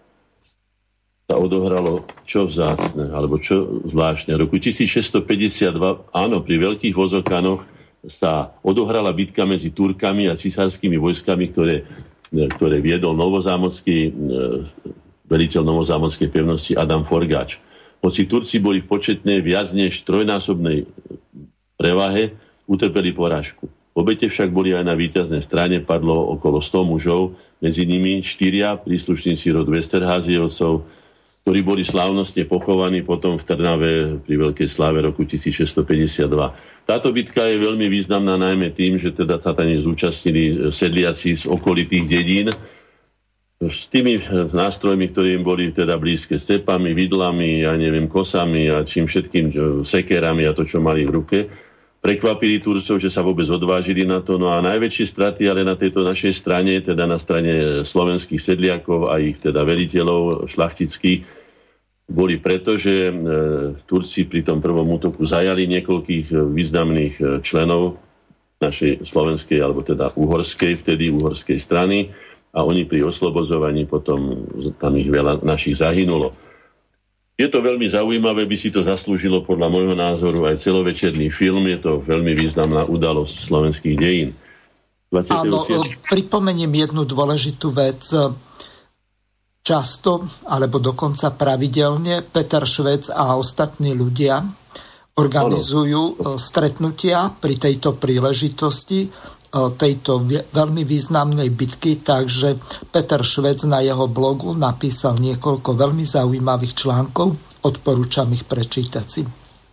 sa 1.29 1.37
odohralo 1.37 2.09
čo 2.25 2.49
vzácne, 2.49 3.13
alebo 3.13 3.37
čo 3.37 3.85
zvláštne. 3.85 4.33
V 4.33 4.49
roku 4.49 4.57
1652, 4.57 6.09
áno, 6.09 6.41
pri 6.41 6.55
veľkých 6.57 6.97
vozokanoch 6.97 7.61
sa 8.09 8.57
odohrala 8.65 9.13
bitka 9.13 9.45
medzi 9.45 9.69
Turkami 9.69 10.25
a 10.25 10.33
cisárskymi 10.33 10.97
vojskami, 10.97 11.53
ktoré, 11.53 11.85
ktoré 12.33 12.81
viedol 12.81 13.13
novozámocký, 13.13 14.09
e, 14.09 14.11
veliteľ 15.29 15.61
novozámodskej 15.69 16.33
pevnosti 16.33 16.73
Adam 16.73 17.05
Forgač. 17.05 17.61
Hoci 18.01 18.25
Turci 18.25 18.57
boli 18.57 18.81
v 18.81 18.89
početnej 18.89 19.45
viac 19.45 19.69
než 19.69 20.01
trojnásobnej 20.09 20.89
prevahe, 21.77 22.33
utrpeli 22.65 23.13
porážku. 23.13 23.69
Obete 23.93 24.25
však 24.25 24.49
boli 24.49 24.73
aj 24.73 24.81
na 24.81 24.97
víťaznej 24.97 25.45
strane, 25.45 25.77
padlo 25.85 26.33
okolo 26.33 26.57
100 26.57 26.89
mužov, 26.89 27.37
medzi 27.61 27.85
nimi 27.85 28.25
štyria 28.25 28.81
príslušníci 28.81 29.53
rod 29.53 29.69
Westerháziovcov, 29.69 30.97
ktorí 31.49 31.65
boli 31.65 31.81
slávnostne 31.81 32.45
pochovaní 32.45 33.01
potom 33.01 33.33
v 33.33 33.41
Trnave 33.41 33.91
pri 34.21 34.35
Veľkej 34.37 34.69
sláve 34.69 35.01
roku 35.01 35.25
1652. 35.25 36.29
Táto 36.85 37.09
bitka 37.09 37.41
je 37.41 37.57
veľmi 37.57 37.89
významná 37.89 38.37
najmä 38.37 38.69
tým, 38.69 39.01
že 39.01 39.09
teda 39.09 39.41
sa 39.41 39.57
tam 39.57 39.65
zúčastnili 39.65 40.69
sedliaci 40.69 41.33
z 41.33 41.43
okolitých 41.49 42.05
dedín 42.05 42.53
s 43.65 43.89
tými 43.89 44.21
nástrojmi, 44.53 45.09
ktoré 45.09 45.33
im 45.33 45.41
boli 45.41 45.73
teda 45.73 45.97
blízke, 45.97 46.37
cepami, 46.37 46.93
vidlami, 46.93 47.65
ja 47.65 47.73
neviem, 47.73 48.05
kosami 48.05 48.69
a 48.69 48.85
čím 48.85 49.09
všetkým 49.09 49.49
sekerami 49.81 50.45
a 50.45 50.53
to, 50.53 50.69
čo 50.69 50.77
mali 50.77 51.09
v 51.09 51.13
ruke. 51.17 51.49
Prekvapili 51.97 52.61
Turcov, 52.61 53.01
že 53.01 53.09
sa 53.09 53.25
vôbec 53.25 53.49
odvážili 53.49 54.05
na 54.05 54.21
to. 54.21 54.37
No 54.37 54.53
a 54.53 54.61
najväčšie 54.61 55.05
straty 55.17 55.49
ale 55.49 55.65
na 55.65 55.73
tejto 55.73 56.05
našej 56.05 56.45
strane, 56.45 56.77
teda 56.77 57.09
na 57.09 57.17
strane 57.17 57.81
slovenských 57.81 58.37
sedliakov 58.37 59.09
a 59.09 59.17
ich 59.17 59.41
teda 59.41 59.65
veliteľov 59.65 60.45
šlachtických, 60.45 61.38
boli 62.09 62.41
preto, 62.41 62.73
že 62.73 63.07
e, 63.07 63.13
Turci 63.85 64.25
pri 64.25 64.41
tom 64.41 64.57
prvom 64.57 64.97
útoku 64.97 65.21
zajali 65.21 65.69
niekoľkých 65.69 66.27
e, 66.33 66.35
významných 66.41 67.15
e, 67.21 67.23
členov 67.45 68.01
našej 68.57 69.05
slovenskej, 69.05 69.61
alebo 69.61 69.85
teda 69.85 70.11
uhorskej, 70.17 70.81
vtedy 70.81 71.13
uhorskej 71.13 71.61
strany 71.61 72.09
a 72.51 72.65
oni 72.65 72.89
pri 72.89 73.05
oslobozovaní 73.05 73.85
potom 73.85 74.43
tam 74.81 74.97
ich 74.97 75.07
veľa 75.07 75.45
našich 75.45 75.79
zahynulo. 75.79 76.33
Je 77.39 77.47
to 77.47 77.63
veľmi 77.63 77.87
zaujímavé, 77.87 78.43
by 78.43 78.57
si 78.59 78.67
to 78.67 78.83
zaslúžilo 78.83 79.47
podľa 79.47 79.71
môjho 79.71 79.95
názoru 79.95 80.49
aj 80.49 80.59
celovečerný 80.59 81.31
film, 81.31 81.71
je 81.71 81.79
to 81.79 82.03
veľmi 82.03 82.35
významná 82.35 82.83
udalosť 82.83 83.35
slovenských 83.47 83.95
dejín. 83.95 84.29
Áno, 85.09 85.63
pripomeniem 86.05 86.69
jednu 86.69 87.01
dôležitú 87.07 87.73
vec 87.73 88.03
často 89.69 90.25
alebo 90.49 90.81
dokonca 90.81 91.29
pravidelne 91.29 92.25
Peter 92.25 92.65
Švec 92.65 93.13
a 93.13 93.37
ostatní 93.37 93.93
ľudia 93.93 94.41
organizujú 95.13 96.01
e, 96.01 96.13
stretnutia 96.41 97.29
pri 97.37 97.53
tejto 97.61 97.93
príležitosti 98.01 99.05
e, 99.05 99.09
tejto 99.53 100.25
veľmi 100.49 100.81
významnej 100.81 101.53
bitky, 101.53 102.01
takže 102.01 102.57
Peter 102.89 103.21
Švec 103.21 103.69
na 103.69 103.85
jeho 103.85 104.09
blogu 104.09 104.57
napísal 104.57 105.21
niekoľko 105.21 105.77
veľmi 105.77 106.01
zaujímavých 106.01 106.73
článkov, 106.73 107.61
odporúčam 107.61 108.31
ich 108.33 108.49
prečítať 108.49 109.05
si. 109.05 109.21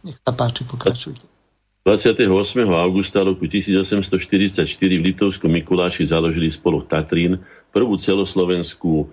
Nech 0.04 0.20
sa 0.20 0.36
páči, 0.36 0.68
pokračujte. 0.68 1.24
28. 1.86 2.26
augusta 2.66 3.22
roku 3.22 3.46
1844 3.46 4.66
v 4.74 5.02
Litovskom 5.06 5.46
Mikuláši 5.54 6.02
založili 6.10 6.50
spolu 6.50 6.82
Tatrín 6.82 7.38
prvú 7.70 7.94
celoslovenskú 7.94 9.06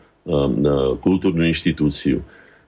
kultúrnu 1.03 1.43
inštitúciu. 1.43 2.23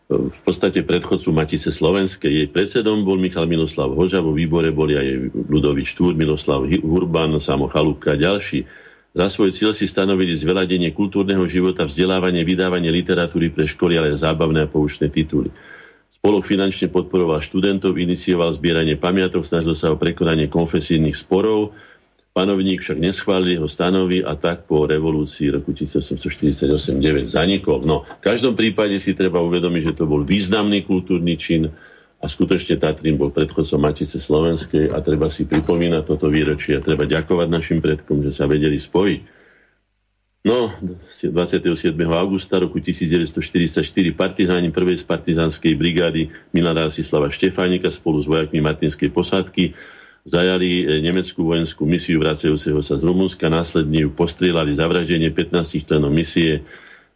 V 0.05 0.39
podstate 0.45 0.85
predchodcu 0.85 1.33
Matice 1.33 1.73
Slovenskej. 1.73 2.29
Jej 2.29 2.47
predsedom 2.53 3.01
bol 3.01 3.17
Michal 3.17 3.49
Miloslav 3.49 3.89
Hoža, 3.89 4.21
vo 4.21 4.37
výbore 4.37 4.69
boli 4.69 4.93
aj 4.93 5.33
Ludovič 5.49 5.97
Túr, 5.97 6.13
Miloslav 6.13 6.61
Hurban, 6.85 7.33
Samo 7.41 7.65
Chalúbka 7.65 8.13
a 8.13 8.19
ďalší. 8.19 8.69
Za 9.15 9.31
svoj 9.31 9.49
cieľ 9.55 9.71
si 9.71 9.87
stanovili 9.87 10.35
zveladenie 10.35 10.91
kultúrneho 10.91 11.47
života, 11.47 11.87
vzdelávanie, 11.87 12.43
vydávanie 12.43 12.91
literatúry 12.91 13.49
pre 13.49 13.63
školy, 13.63 13.95
ale 13.95 14.11
aj 14.13 14.27
zábavné 14.27 14.67
a 14.67 14.69
poučné 14.69 15.07
tituly. 15.07 15.49
Spolok 16.11 16.43
finančne 16.45 16.91
podporoval 16.91 17.39
študentov, 17.41 17.95
inicioval 17.95 18.51
zbieranie 18.53 18.99
pamiatok, 18.99 19.47
snažil 19.47 19.73
sa 19.73 19.89
o 19.89 19.97
prekonanie 19.97 20.51
konfesijných 20.51 21.15
sporov, 21.15 21.73
Panovník 22.35 22.83
však 22.83 22.99
neschválil 22.99 23.55
jeho 23.55 23.71
stanovy 23.71 24.19
a 24.19 24.35
tak 24.35 24.67
po 24.67 24.83
revolúcii 24.83 25.55
roku 25.55 25.71
1848-9 25.71 26.99
zanikol. 27.23 27.87
No, 27.87 28.03
v 28.03 28.21
každom 28.27 28.59
prípade 28.59 28.99
si 28.99 29.15
treba 29.15 29.39
uvedomiť, 29.39 29.81
že 29.87 29.95
to 29.95 30.03
bol 30.03 30.19
významný 30.19 30.83
kultúrny 30.83 31.39
čin 31.39 31.71
a 32.19 32.25
skutočne 32.27 32.75
Tatrín 32.75 33.15
bol 33.15 33.31
predchodcom 33.31 33.79
Matice 33.79 34.19
Slovenskej 34.19 34.91
a 34.91 34.99
treba 34.99 35.31
si 35.31 35.47
pripomínať 35.47 36.03
toto 36.03 36.27
výročie 36.27 36.75
a 36.75 36.83
treba 36.83 37.07
ďakovať 37.07 37.47
našim 37.47 37.79
predkom, 37.79 38.19
že 38.27 38.35
sa 38.35 38.51
vedeli 38.51 38.83
spojiť. 38.83 39.47
No, 40.43 40.75
27. 41.07 41.95
augusta 42.11 42.59
roku 42.59 42.83
1944 42.83 43.79
partizáni 44.11 44.75
prvej 44.75 45.01
z 45.01 45.07
partizánskej 45.07 45.73
brigády 45.73 46.35
Milana 46.51 46.85
Rasislava 46.85 47.31
Štefánika 47.31 47.87
spolu 47.87 48.19
s 48.19 48.27
vojakmi 48.27 48.59
Martinskej 48.59 49.09
posádky 49.09 49.71
zajali 50.25 50.81
e, 50.81 50.83
nemeckú 51.05 51.45
vojenskú 51.45 51.85
misiu 51.85 52.17
vracajúceho 52.17 52.81
sa 52.81 52.97
z 52.97 53.05
Rumunska, 53.05 53.45
následne 53.47 54.09
ju 54.09 54.09
postrieľali 54.11 54.73
zavraždenie 54.73 55.29
15 55.29 55.85
členov 55.85 56.09
misie 56.09 56.65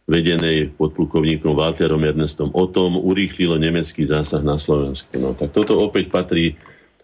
vedenej 0.06 0.74
podplukovníkom 0.78 1.54
Walterom 1.54 2.02
Ernestom. 2.06 2.54
O 2.54 2.66
tom 2.70 2.98
urýchlilo 2.98 3.58
nemecký 3.58 4.06
zásah 4.06 4.42
na 4.42 4.58
Slovensku. 4.58 5.10
No 5.18 5.34
tak 5.34 5.50
toto 5.54 5.78
opäť 5.82 6.10
patrí. 6.10 6.54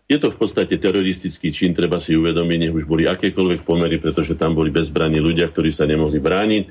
Je 0.06 0.22
to 0.22 0.30
v 0.30 0.38
podstate 0.38 0.78
teroristický 0.78 1.50
čin, 1.50 1.74
treba 1.74 1.98
si 1.98 2.14
uvedomiť, 2.14 2.58
nech 2.62 2.74
už 2.74 2.86
boli 2.86 3.10
akékoľvek 3.10 3.66
pomery, 3.66 3.98
pretože 3.98 4.38
tam 4.38 4.54
boli 4.54 4.70
bezbranní 4.70 5.18
ľudia, 5.18 5.50
ktorí 5.50 5.74
sa 5.74 5.82
nemohli 5.82 6.22
brániť. 6.22 6.64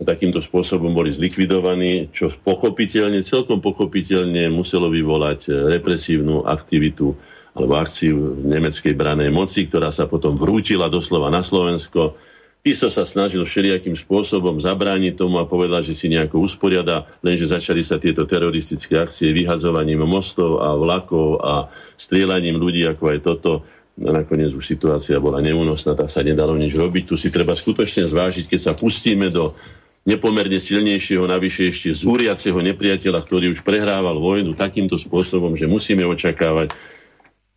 A 0.00 0.08
takýmto 0.08 0.40
spôsobom 0.40 0.96
boli 0.96 1.12
zlikvidovaní, 1.12 2.08
čo 2.08 2.32
pochopiteľne, 2.32 3.20
celkom 3.20 3.60
pochopiteľne 3.60 4.48
muselo 4.48 4.88
vyvolať 4.88 5.52
represívnu 5.76 6.48
aktivitu 6.48 7.12
alebo 7.54 7.78
akciu 7.78 8.38
nemeckej 8.46 8.94
branej 8.94 9.30
moci, 9.34 9.66
ktorá 9.66 9.90
sa 9.90 10.06
potom 10.06 10.38
vrútila 10.38 10.86
doslova 10.86 11.28
na 11.32 11.42
Slovensko. 11.42 12.14
Tiso 12.60 12.92
sa 12.92 13.08
snažil 13.08 13.40
všelijakým 13.40 13.96
spôsobom 13.96 14.60
zabrániť 14.60 15.16
tomu 15.16 15.40
a 15.40 15.48
povedal, 15.48 15.80
že 15.80 15.96
si 15.96 16.12
nejako 16.12 16.44
usporiada, 16.44 17.08
lenže 17.24 17.48
začali 17.48 17.80
sa 17.80 17.96
tieto 17.96 18.28
teroristické 18.28 19.00
akcie 19.00 19.32
vyhazovaním 19.32 20.04
mostov 20.04 20.60
a 20.60 20.76
vlakov 20.76 21.40
a 21.40 21.72
strieľaním 21.96 22.60
ľudí, 22.60 22.84
ako 22.84 23.04
aj 23.16 23.18
toto. 23.24 23.52
A 24.00 24.12
nakoniec 24.12 24.52
už 24.52 24.64
situácia 24.64 25.16
bola 25.20 25.40
neúnosná, 25.40 25.96
tak 25.96 26.12
sa 26.12 26.20
nedalo 26.20 26.52
nič 26.56 26.76
robiť. 26.76 27.08
Tu 27.08 27.16
si 27.16 27.28
treba 27.32 27.56
skutočne 27.56 28.04
zvážiť, 28.04 28.44
keď 28.48 28.60
sa 28.60 28.72
pustíme 28.76 29.32
do 29.32 29.56
nepomerne 30.04 30.56
silnejšieho, 30.56 31.28
navyše 31.28 31.68
ešte 31.68 31.92
zúriaceho 31.92 32.56
nepriateľa, 32.60 33.20
ktorý 33.24 33.52
už 33.52 33.60
prehrával 33.60 34.16
vojnu 34.16 34.56
takýmto 34.56 34.96
spôsobom, 34.96 35.56
že 35.56 35.68
musíme 35.68 36.04
očakávať, 36.08 36.72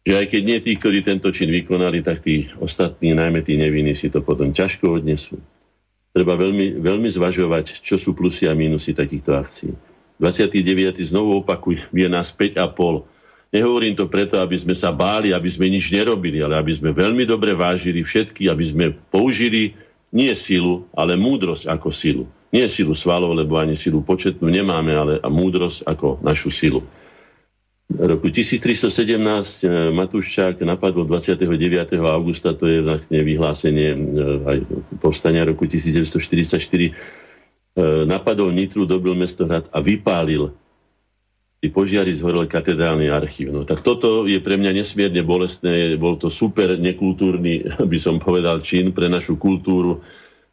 že 0.04 0.13
aj 0.20 0.26
keď 0.36 0.42
nie 0.44 0.60
tí, 0.60 0.76
ktorí 0.76 1.00
tento 1.00 1.32
čin 1.32 1.48
vykonali, 1.48 2.04
tak 2.04 2.28
tí 2.28 2.52
ostatní, 2.60 3.16
najmä 3.16 3.39
tí 3.39 3.56
nevinní, 3.56 3.96
si 3.96 4.12
to 4.12 4.20
potom 4.20 4.52
ťažko 4.52 5.00
odnesú. 5.00 5.39
Treba 6.12 6.36
veľmi, 6.36 6.84
veľmi 6.84 7.10
zvažovať, 7.10 7.80
čo 7.80 7.96
sú 7.96 8.12
plusy 8.12 8.46
a 8.46 8.54
mínusy 8.54 8.92
takýchto 8.92 9.32
akcií. 9.34 9.72
29. 10.20 11.00
znovu 11.10 11.42
opakuj, 11.42 11.88
je 11.89 12.08
nás 12.12 12.36
5,5. 12.36 13.08
Nehovorím 13.56 13.96
to 13.96 14.06
preto, 14.12 14.38
aby 14.44 14.60
sme 14.60 14.76
sa 14.76 14.92
báli, 14.92 15.32
aby 15.32 15.50
sme 15.50 15.72
nič 15.72 15.89
nerobili, 15.89 16.44
ale 16.44 16.60
aby 16.60 16.74
sme 16.76 16.92
veľmi 16.92 17.24
dobre 17.24 17.56
vážili 17.56 18.04
všetky, 18.04 18.52
aby 18.52 18.63
sme 18.66 18.86
použili 19.10 19.74
nie 20.13 20.30
silu, 20.38 20.86
ale 20.94 21.18
múdrosť 21.18 21.72
ako 21.72 21.89
silu. 21.89 22.26
Nie 22.54 22.70
silu 22.70 22.94
svalov, 22.94 23.34
lebo 23.34 23.58
ani 23.58 23.74
silu 23.74 24.06
početnú 24.06 24.46
nemáme, 24.52 24.94
ale 24.94 25.13
múdrosť 25.26 25.89
ako 25.89 26.22
našu 26.22 26.54
silu 26.54 26.86
roku 27.99 28.29
1317 28.29 28.89
e, 29.63 29.93
Matúščák 29.93 30.62
napadol 30.65 31.06
29. 31.06 31.97
augusta, 32.01 32.58
to 32.58 32.65
je 32.65 32.82
vlastne 32.82 33.19
vyhlásenie 33.21 33.89
e, 33.93 33.99
aj 34.43 34.58
povstania 34.97 35.45
roku 35.45 35.69
1944, 35.69 36.58
e, 36.58 36.91
napadol 38.10 38.49
Nitru, 38.49 38.89
dobil 38.89 39.13
mestohrad 39.13 39.69
a 39.69 39.77
vypálil 39.79 40.53
pri 41.63 41.71
požiari 41.71 42.12
zhorel 42.12 42.43
katedrálny 42.43 43.08
archív. 43.08 43.56
No, 43.56 43.63
tak 43.63 43.88
toto 43.88 44.27
je 44.27 44.36
pre 44.43 44.60
mňa 44.60 44.84
nesmierne 44.84 45.23
bolestné, 45.23 45.95
bol 45.95 46.19
to 46.19 46.27
super 46.27 46.75
nekultúrny, 46.75 47.63
by 47.91 47.97
som 48.01 48.19
povedal, 48.19 48.60
čin 48.65 48.91
pre 48.91 49.08
našu 49.08 49.39
kultúru, 49.39 50.03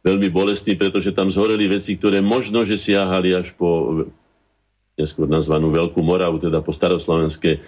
veľmi 0.01 0.29
bolestný, 0.33 0.77
pretože 0.77 1.13
tam 1.13 1.29
zhoreli 1.29 1.69
veci, 1.69 1.97
ktoré 1.97 2.23
možno, 2.23 2.65
že 2.65 2.79
siahali 2.79 3.37
až 3.37 3.53
po 3.53 4.01
neskôr 4.99 5.27
nazvanú 5.27 5.71
Veľkú 5.71 5.99
Moravu, 6.03 6.39
teda 6.39 6.59
po 6.59 6.75
staroslovenské 6.75 7.63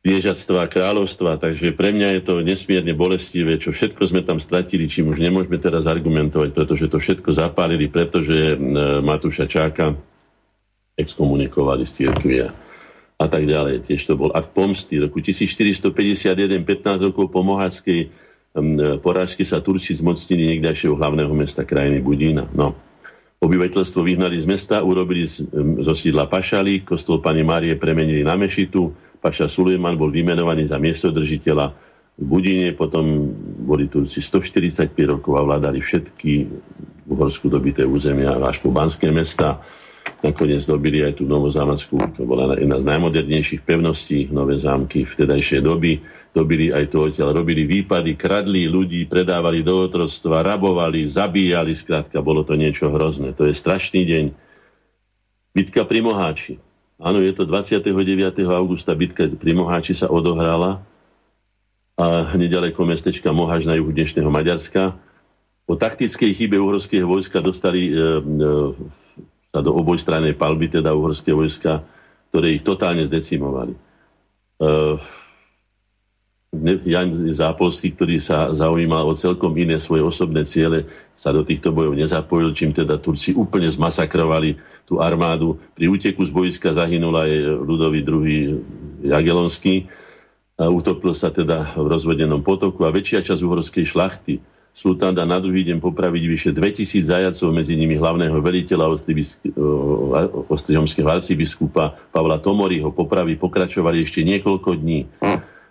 viežatstva 0.00 0.64
a 0.64 0.70
kráľovstva, 0.70 1.36
takže 1.36 1.76
pre 1.76 1.92
mňa 1.92 2.08
je 2.16 2.22
to 2.24 2.34
nesmierne 2.40 2.96
bolestivé, 2.96 3.60
čo 3.60 3.68
všetko 3.68 4.00
sme 4.08 4.24
tam 4.24 4.40
stratili, 4.40 4.88
čím 4.88 5.12
už 5.12 5.20
nemôžeme 5.20 5.60
teraz 5.60 5.84
argumentovať, 5.84 6.56
pretože 6.56 6.88
to 6.88 6.96
všetko 6.96 7.36
zapálili, 7.36 7.84
pretože 7.84 8.32
e, 8.32 8.56
Matúša 9.04 9.44
Čáka 9.44 9.92
exkomunikovali 10.96 11.84
z 11.84 11.92
církvia 11.92 12.48
a 13.20 13.26
tak 13.28 13.44
ďalej. 13.44 13.84
Tiež 13.84 14.08
to 14.08 14.16
bol 14.16 14.32
akt 14.32 14.56
pomsty. 14.56 14.96
Roku 14.96 15.20
1451, 15.20 16.64
15 16.64 17.08
rokov 17.12 17.28
po 17.28 17.44
moháckej 17.44 18.08
porážke 18.98 19.46
sa 19.46 19.62
Turci 19.62 19.94
zmocnili 19.94 20.56
niekdajšieho 20.56 20.98
hlavného 20.98 21.30
mesta 21.36 21.62
krajiny 21.62 22.02
Budína. 22.02 22.50
No, 22.50 22.74
Obyvateľstvo 23.40 24.04
vyhnali 24.04 24.36
z 24.36 24.44
mesta, 24.44 24.84
urobili 24.84 25.24
z, 25.24 25.48
zo 25.80 25.96
sídla 25.96 26.28
Pašali, 26.28 26.84
kostol 26.84 27.24
pani 27.24 27.40
Márie 27.40 27.72
premenili 27.72 28.20
na 28.20 28.36
Mešitu, 28.36 28.92
Paša 29.16 29.48
Sulejman 29.48 29.96
bol 29.96 30.12
vymenovaný 30.12 30.68
za 30.68 30.76
miestodržiteľa 30.76 31.72
v 32.20 32.24
Budine, 32.28 32.76
potom 32.76 33.32
boli 33.64 33.88
Turci 33.88 34.20
145 34.20 34.92
rokov 35.08 35.40
a 35.40 35.46
vládali 35.48 35.80
všetky 35.80 36.32
uhorsku 37.08 37.48
dobité 37.48 37.80
územia 37.88 38.36
až 38.44 38.60
po 38.60 38.68
Banské 38.68 39.08
mesta. 39.08 39.64
Nakoniec 40.20 40.68
dobili 40.68 41.00
aj 41.00 41.16
tú 41.16 41.24
Novozámackú, 41.24 41.96
to 42.12 42.28
bola 42.28 42.60
jedna 42.60 42.76
z 42.76 42.92
najmodernejších 42.92 43.64
pevností, 43.64 44.28
nové 44.28 44.60
zámky 44.60 45.08
vtedajšej 45.08 45.64
doby 45.64 45.96
dobili 46.30 46.70
aj 46.70 46.94
to 46.94 47.10
odtiaľ, 47.10 47.34
robili 47.34 47.66
výpady, 47.66 48.14
kradli 48.14 48.70
ľudí, 48.70 49.06
predávali 49.10 49.66
do 49.66 49.82
otroctva, 49.82 50.46
rabovali, 50.46 51.02
zabíjali, 51.02 51.74
skrátka, 51.74 52.22
bolo 52.22 52.46
to 52.46 52.54
niečo 52.54 52.90
hrozné. 52.90 53.34
To 53.34 53.46
je 53.50 53.54
strašný 53.54 54.06
deň. 54.06 54.24
Bitka 55.50 55.82
pri 55.82 56.00
Moháči. 56.06 56.62
Áno, 57.00 57.18
je 57.18 57.34
to 57.34 57.48
29. 57.48 57.90
augusta, 58.46 58.94
bitka 58.94 59.26
pri 59.26 59.52
Moháči 59.56 59.98
sa 59.98 60.06
odohrala 60.06 60.84
a 61.98 62.32
nedaleko 62.38 62.86
mestečka 62.86 63.34
Moháč 63.34 63.66
na 63.66 63.74
juhu 63.74 63.90
dnešného 63.90 64.30
Maďarska. 64.30 64.94
Po 65.66 65.74
taktickej 65.74 66.30
chybe 66.32 66.56
uhorského 66.56 67.04
vojska 67.04 67.42
dostali 67.42 67.90
e, 67.90 67.92
e, 67.92 68.00
sa 69.50 69.60
do 69.60 69.74
obojstrannej 69.74 70.38
palby, 70.38 70.70
teda 70.70 70.94
uhorské 70.94 71.34
vojska, 71.34 71.82
ktoré 72.30 72.56
ich 72.56 72.62
totálne 72.62 73.02
zdecimovali. 73.02 73.74
E, 73.74 73.78
Jan 76.60 77.14
Zápolský, 77.14 77.94
ktorý 77.94 78.18
sa 78.18 78.50
zaujímal 78.50 79.06
o 79.06 79.14
celkom 79.14 79.54
iné 79.54 79.78
svoje 79.78 80.02
osobné 80.02 80.42
ciele, 80.42 80.90
sa 81.14 81.30
do 81.30 81.46
týchto 81.46 81.70
bojov 81.70 81.94
nezapojil, 81.94 82.50
čím 82.58 82.74
teda 82.74 82.98
Turci 82.98 83.30
úplne 83.32 83.70
zmasakrovali 83.70 84.58
tú 84.82 84.98
armádu. 84.98 85.62
Pri 85.78 85.86
úteku 85.86 86.26
z 86.26 86.34
boiska 86.34 86.74
zahynul 86.74 87.14
aj 87.14 87.30
ľudový 87.64 88.00
druhý 88.02 88.38
Jagelonský. 89.00 89.86
A 90.60 90.68
utopil 90.68 91.14
sa 91.16 91.32
teda 91.32 91.72
v 91.78 91.86
rozvedenom 91.86 92.44
potoku 92.44 92.84
a 92.84 92.92
väčšia 92.92 93.24
časť 93.24 93.40
uhorskej 93.40 93.86
šlachty 93.88 94.44
Sultán 94.70 95.18
na 95.18 95.38
druhý 95.42 95.66
deň 95.66 95.82
popraviť 95.82 96.22
vyše 96.30 96.50
2000 96.54 97.02
zajacov, 97.02 97.50
medzi 97.50 97.74
nimi 97.74 97.98
hlavného 97.98 98.38
veliteľa 98.38 98.86
ostrihomského 100.46 101.10
arcibiskupa 101.10 101.98
Pavla 102.14 102.38
Tomoryho. 102.38 102.94
Popravy 102.94 103.34
pokračovali 103.34 104.06
ešte 104.06 104.22
niekoľko 104.22 104.70
dní. 104.78 105.10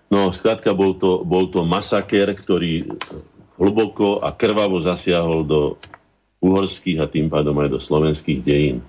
No, 0.09 0.33
skrátka, 0.33 0.73
bol 0.73 0.97
to, 0.97 1.21
bol 1.21 1.53
to 1.53 1.61
masaker, 1.61 2.33
ktorý 2.33 2.97
hlboko 3.61 4.25
a 4.25 4.33
krvavo 4.33 4.81
zasiahol 4.81 5.45
do 5.45 5.77
uhorských 6.41 6.97
a 7.03 7.05
tým 7.05 7.29
pádom 7.29 7.53
aj 7.61 7.69
do 7.69 7.79
slovenských 7.79 8.41
dejín. 8.41 8.81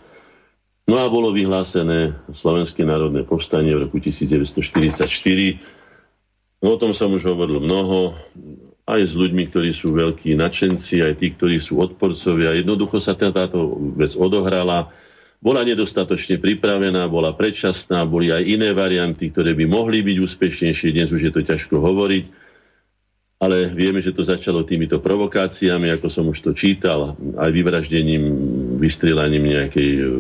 No 0.89 0.99
a 0.99 1.07
bolo 1.07 1.31
vyhlásené 1.31 2.19
Slovenské 2.35 2.83
národné 2.83 3.23
povstanie 3.23 3.77
v 3.77 3.87
roku 3.87 4.03
1944. 4.03 5.07
No, 6.65 6.75
o 6.75 6.79
tom 6.81 6.91
som 6.97 7.15
už 7.15 7.31
hovoril 7.31 7.63
mnoho, 7.63 8.17
aj 8.91 9.01
s 9.07 9.15
ľuďmi, 9.15 9.55
ktorí 9.55 9.71
sú 9.71 9.95
veľkí 9.95 10.35
nadšenci, 10.35 11.05
aj 11.05 11.15
tí, 11.23 11.31
ktorí 11.31 11.63
sú 11.63 11.79
odporcovia. 11.79 12.59
Jednoducho 12.59 12.99
sa 12.99 13.15
táto 13.15 13.79
vec 13.95 14.19
odohrala 14.19 14.91
bola 15.41 15.65
nedostatočne 15.65 16.37
pripravená, 16.37 17.09
bola 17.09 17.33
predčasná, 17.33 18.05
boli 18.05 18.29
aj 18.29 18.45
iné 18.45 18.77
varianty, 18.77 19.33
ktoré 19.33 19.57
by 19.57 19.65
mohli 19.65 20.05
byť 20.05 20.17
úspešnejšie, 20.21 20.93
dnes 20.93 21.09
už 21.09 21.29
je 21.29 21.33
to 21.33 21.41
ťažko 21.41 21.81
hovoriť. 21.81 22.25
ale 23.41 23.73
vieme, 23.73 24.05
že 24.05 24.13
to 24.13 24.21
začalo 24.21 24.69
týmito 24.69 25.01
provokáciami, 25.01 25.89
ako 25.97 26.13
som 26.13 26.29
už 26.29 26.45
to 26.45 26.53
čítal, 26.53 27.17
aj 27.41 27.49
vyvraždením, 27.49 28.25
vystrelaním 28.77 29.49
nejakej 29.49 29.91
uh, 29.97 30.13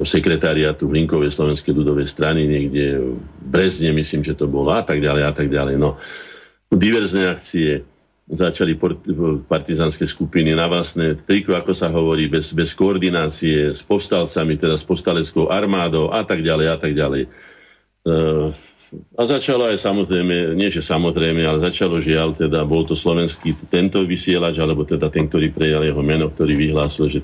sekretariatu 0.00 0.88
Linkovej 0.88 1.36
slovenskej 1.36 1.76
ľudovej 1.76 2.08
strany 2.08 2.48
niekde 2.48 2.96
v 2.96 3.20
Brezne, 3.44 3.92
myslím, 3.92 4.24
že 4.24 4.32
to 4.32 4.48
bolo 4.48 4.72
a 4.72 4.80
tak 4.80 5.04
ďalej 5.04 5.22
a 5.28 5.32
tak 5.36 5.52
ďalej. 5.52 5.76
No, 5.76 6.00
diverzné 6.72 7.28
akcie, 7.28 7.84
začali 8.30 8.78
partizánske 9.50 10.06
skupiny 10.06 10.54
na 10.54 10.70
vlastné 10.70 11.18
triku, 11.26 11.58
ako 11.58 11.74
sa 11.74 11.90
hovorí, 11.90 12.30
bez, 12.30 12.54
bez 12.54 12.78
koordinácie 12.78 13.74
s 13.74 13.82
povstalcami, 13.82 14.54
teda 14.54 14.78
s 14.78 14.86
povstaleckou 14.86 15.50
armádou 15.50 16.14
a 16.14 16.22
tak 16.22 16.46
ďalej 16.46 16.66
a 16.70 16.76
tak 16.78 16.92
ďalej. 16.94 17.22
Uh, 18.06 18.54
a 19.18 19.22
začalo 19.22 19.70
aj 19.70 19.78
samozrejme, 19.78 20.58
nie 20.58 20.66
že 20.66 20.82
samozrejme, 20.82 21.42
ale 21.46 21.62
začalo 21.62 22.02
žiaľ, 22.02 22.34
teda 22.34 22.66
bol 22.66 22.82
to 22.82 22.98
slovenský 22.98 23.54
tento 23.70 24.02
vysielač, 24.02 24.58
alebo 24.58 24.82
teda 24.82 25.06
ten, 25.10 25.30
ktorý 25.30 25.54
prejal 25.54 25.86
jeho 25.86 26.02
meno, 26.02 26.26
ktorý 26.26 26.58
vyhlásil, 26.58 27.06
že 27.06 27.20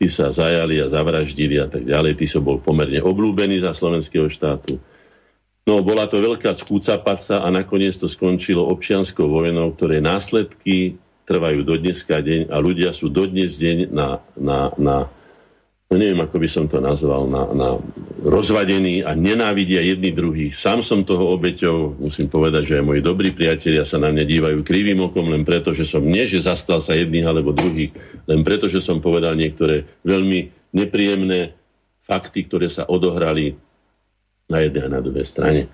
tí 0.00 0.08
sa 0.08 0.32
zajali 0.32 0.80
a 0.80 0.88
zavraždili 0.88 1.60
a 1.60 1.68
tak 1.68 1.84
ďalej. 1.84 2.16
Tí 2.16 2.26
som 2.28 2.40
bol 2.40 2.64
pomerne 2.64 3.00
oblúbený 3.04 3.60
za 3.60 3.76
slovenského 3.76 4.28
štátu. 4.32 4.80
No, 5.62 5.78
bola 5.78 6.10
to 6.10 6.18
veľká 6.18 6.58
skúcapaca 6.58 7.38
a 7.38 7.48
nakoniec 7.54 7.94
to 7.94 8.10
skončilo 8.10 8.66
občianskou 8.66 9.30
vojnou, 9.30 9.70
ktoré 9.78 10.02
následky 10.02 10.98
trvajú 11.22 11.62
do 11.62 11.78
dneska 11.78 12.18
deň 12.18 12.50
a 12.50 12.56
ľudia 12.58 12.90
sú 12.90 13.06
dodnes 13.06 13.54
deň 13.62 13.94
na, 13.94 14.18
na, 14.34 14.74
na 14.74 14.96
no 15.86 15.94
neviem, 15.94 16.18
ako 16.18 16.36
by 16.42 16.48
som 16.50 16.66
to 16.66 16.82
nazval, 16.82 17.30
na, 17.30 17.46
na 17.54 17.68
rozvadení 18.26 19.06
a 19.06 19.14
nenávidia 19.14 19.86
jedni 19.86 20.10
druhých. 20.10 20.58
Sám 20.58 20.82
som 20.82 21.06
toho 21.06 21.30
obeťou, 21.38 21.94
musím 21.94 22.26
povedať, 22.26 22.62
že 22.66 22.76
aj 22.82 22.88
moji 22.88 23.00
dobrí 23.06 23.30
priatelia 23.30 23.86
sa 23.86 24.02
na 24.02 24.10
mňa 24.10 24.24
dívajú 24.26 24.58
krivým 24.66 24.98
okom, 24.98 25.30
len 25.30 25.46
preto, 25.46 25.70
že 25.70 25.86
som 25.86 26.02
nie, 26.02 26.26
že 26.26 26.42
zastal 26.42 26.82
sa 26.82 26.98
jedných 26.98 27.28
alebo 27.28 27.54
druhých, 27.54 27.94
len 28.26 28.42
preto, 28.42 28.66
že 28.66 28.82
som 28.82 28.98
povedal 28.98 29.38
niektoré 29.38 29.86
veľmi 30.02 30.74
nepríjemné 30.74 31.54
fakty, 32.02 32.50
ktoré 32.50 32.66
sa 32.66 32.82
odohrali 32.82 33.54
na 34.52 34.60
jednej 34.60 34.84
a 34.84 34.92
na 34.92 35.00
druhej 35.00 35.24
strane. 35.24 35.72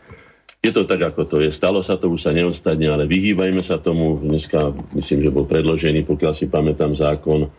Je 0.62 0.75
to 0.75 0.87
tak, 0.87 1.03
ako 1.03 1.23
to 1.27 1.37
je. 1.43 1.51
Stalo 1.55 1.83
sa 1.83 1.99
to, 1.99 2.11
už 2.11 2.23
sa 2.23 2.35
neostane, 2.35 2.87
ale 2.87 3.07
vyhýbajme 3.07 3.62
sa 3.62 3.79
tomu. 3.79 4.19
Dneska, 4.19 4.75
myslím, 4.95 5.27
že 5.27 5.35
bol 5.35 5.47
predložený, 5.47 6.07
pokiaľ 6.07 6.33
si 6.35 6.51
pamätám, 6.51 6.99
zákon 6.99 7.51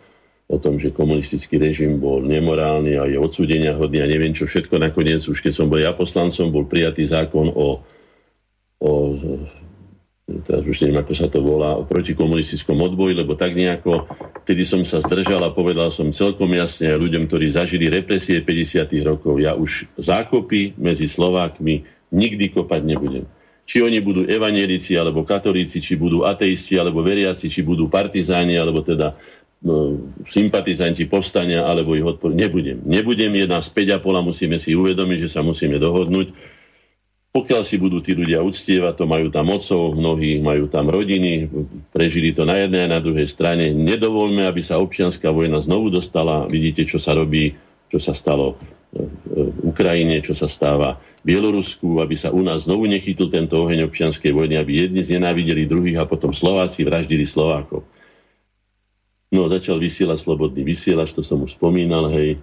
o 0.50 0.56
tom, 0.58 0.82
že 0.82 0.90
komunistický 0.90 1.62
režim 1.62 2.02
bol 2.02 2.20
nemorálny 2.26 2.98
a 2.98 3.06
je 3.06 3.16
odsúdenia 3.16 3.72
hodný 3.78 4.02
a 4.02 4.10
neviem 4.10 4.34
čo 4.34 4.50
všetko. 4.50 4.82
Nakoniec, 4.82 5.22
už 5.24 5.38
keď 5.38 5.52
som 5.54 5.70
bol 5.70 5.78
ja 5.78 5.94
poslancom, 5.94 6.50
bol 6.50 6.66
prijatý 6.66 7.06
zákon 7.06 7.48
o, 7.54 7.80
o 8.82 8.92
teraz 10.46 10.62
už 10.62 10.86
neviem, 10.86 11.02
ako 11.02 11.12
sa 11.16 11.26
to 11.26 11.42
volá, 11.42 11.74
o 11.74 11.82
protikomunistickom 11.82 12.78
odboji, 12.78 13.18
lebo 13.18 13.34
tak 13.34 13.52
nejako, 13.58 14.06
vtedy 14.46 14.62
som 14.62 14.82
sa 14.86 15.02
zdržal 15.02 15.42
a 15.42 15.54
povedal 15.54 15.90
som 15.90 16.14
celkom 16.14 16.50
jasne 16.54 16.94
ľuďom, 16.94 17.26
ktorí 17.26 17.50
zažili 17.50 17.90
represie 17.90 18.40
50. 18.40 18.86
rokov, 19.02 19.42
ja 19.42 19.58
už 19.58 19.90
zákopy 19.98 20.78
medzi 20.78 21.10
Slovákmi 21.10 21.82
nikdy 22.14 22.54
kopať 22.54 22.82
nebudem. 22.86 23.24
Či 23.70 23.86
oni 23.86 24.02
budú 24.02 24.26
evanielici, 24.26 24.98
alebo 24.98 25.22
katolíci, 25.22 25.78
či 25.78 25.94
budú 25.94 26.26
ateisti, 26.26 26.74
alebo 26.74 27.06
veriaci, 27.06 27.46
či 27.46 27.62
budú 27.62 27.86
partizáni, 27.86 28.58
alebo 28.58 28.82
teda 28.82 29.14
no, 29.62 30.10
sympatizanti 30.26 31.06
povstania, 31.06 31.62
alebo 31.62 31.94
ich 31.94 32.02
odpor. 32.02 32.34
Nebudem. 32.34 32.82
Nebudem, 32.82 33.30
je 33.30 33.46
nás 33.46 33.70
5,5 33.70 34.02
a 34.02 34.20
musíme 34.26 34.56
si 34.58 34.74
uvedomiť, 34.74 35.18
že 35.26 35.30
sa 35.30 35.46
musíme 35.46 35.78
dohodnúť 35.78 36.34
pokiaľ 37.30 37.62
si 37.62 37.78
budú 37.78 38.02
tí 38.02 38.10
ľudia 38.18 38.42
uctievať, 38.42 38.94
to 38.98 39.06
majú 39.06 39.30
tam 39.30 39.54
mocov, 39.54 39.94
mnohí 39.94 40.42
majú 40.42 40.66
tam 40.66 40.90
rodiny, 40.90 41.46
prežili 41.94 42.34
to 42.34 42.42
na 42.42 42.58
jednej 42.58 42.90
a 42.90 42.94
na 42.94 42.98
druhej 42.98 43.30
strane. 43.30 43.70
Nedovolme, 43.70 44.50
aby 44.50 44.58
sa 44.66 44.82
občianská 44.82 45.30
vojna 45.30 45.62
znovu 45.62 45.94
dostala. 45.94 46.50
Vidíte, 46.50 46.82
čo 46.82 46.98
sa 46.98 47.14
robí, 47.14 47.54
čo 47.86 48.02
sa 48.02 48.18
stalo 48.18 48.58
v 48.90 49.62
Ukrajine, 49.62 50.18
čo 50.18 50.34
sa 50.34 50.50
stáva 50.50 50.98
v 51.22 51.30
Bielorusku, 51.30 52.02
aby 52.02 52.18
sa 52.18 52.34
u 52.34 52.42
nás 52.42 52.66
znovu 52.66 52.90
nechytil 52.90 53.30
tento 53.30 53.62
oheň 53.62 53.86
občianskej 53.86 54.34
vojny, 54.34 54.58
aby 54.58 54.90
jedni 54.90 55.06
znenávideli 55.06 55.70
druhých 55.70 56.02
a 56.02 56.10
potom 56.10 56.34
Slováci 56.34 56.82
vraždili 56.82 57.22
Slovákov. 57.30 57.86
No, 59.30 59.46
začal 59.46 59.78
vysielať 59.78 60.26
slobodný 60.26 60.66
vysielač, 60.66 61.14
to 61.14 61.22
som 61.22 61.38
už 61.46 61.54
spomínal, 61.54 62.10
hej, 62.10 62.42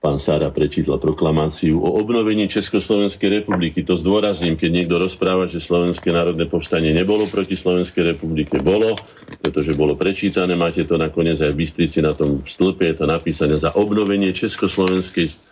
pán 0.00 0.20
Sára 0.20 0.52
prečítal 0.52 1.00
proklamáciu 1.02 1.80
o 1.80 1.96
obnovení 1.98 2.46
Československej 2.46 3.42
republiky. 3.42 3.82
To 3.82 3.96
zdôrazním, 3.98 4.54
keď 4.54 4.70
niekto 4.70 4.96
rozpráva, 5.00 5.48
že 5.50 5.58
Slovenské 5.58 6.12
národné 6.12 6.46
povstanie 6.46 6.92
nebolo 6.92 7.26
proti 7.26 7.56
Slovenskej 7.58 8.16
republike. 8.16 8.60
Bolo, 8.60 8.94
pretože 9.40 9.74
bolo 9.74 9.98
prečítané. 9.98 10.54
Máte 10.54 10.84
to 10.86 11.00
nakoniec 11.00 11.40
aj 11.42 11.50
v 11.52 11.60
Bystrici 11.64 11.98
na 12.04 12.12
tom 12.12 12.44
stĺpe, 12.44 12.92
je 12.92 12.96
to 13.02 13.06
napísané 13.08 13.56
za 13.56 13.74
obnovenie 13.74 14.30
Československej 14.30 15.42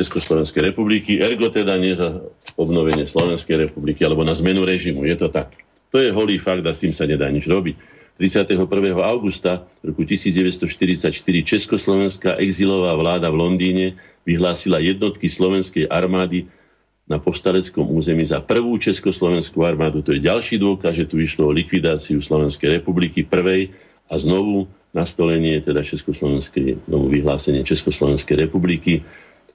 Československej 0.00 0.72
republiky, 0.72 1.20
ergo 1.20 1.52
teda 1.52 1.76
nie 1.76 1.92
za 1.92 2.16
obnovenie 2.56 3.04
Slovenskej 3.04 3.68
republiky 3.68 4.02
alebo 4.02 4.24
na 4.24 4.32
zmenu 4.32 4.64
režimu. 4.64 5.04
Je 5.04 5.16
to 5.20 5.28
tak. 5.28 5.52
To 5.92 6.00
je 6.00 6.08
holý 6.08 6.40
fakt 6.40 6.64
a 6.64 6.72
s 6.72 6.80
tým 6.80 6.96
sa 6.96 7.04
nedá 7.04 7.28
nič 7.28 7.44
robiť. 7.44 7.76
31. 8.20 8.68
augusta 9.00 9.64
roku 9.80 10.04
1944 10.04 11.16
Československá 11.42 12.36
exilová 12.36 12.92
vláda 12.94 13.32
v 13.32 13.40
Londýne 13.40 13.86
vyhlásila 14.28 14.78
jednotky 14.84 15.32
slovenskej 15.32 15.88
armády 15.88 16.46
na 17.08 17.18
povstaleckom 17.18 17.88
území 17.88 18.22
za 18.22 18.38
prvú 18.38 18.78
Československú 18.78 19.66
armádu. 19.66 20.04
To 20.06 20.14
je 20.14 20.22
ďalší 20.22 20.60
dôkaz, 20.60 21.02
že 21.02 21.08
tu 21.08 21.18
išlo 21.18 21.50
o 21.50 21.56
likvidáciu 21.56 22.22
Slovenskej 22.22 22.78
republiky 22.80 23.26
prvej 23.26 23.74
a 24.06 24.14
znovu 24.20 24.70
nastolenie 24.92 25.58
teda 25.64 25.80
Československej, 25.82 26.84
znovu 26.86 27.06
vyhlásenie 27.10 27.64
Československej 27.64 28.46
republiky, 28.46 29.02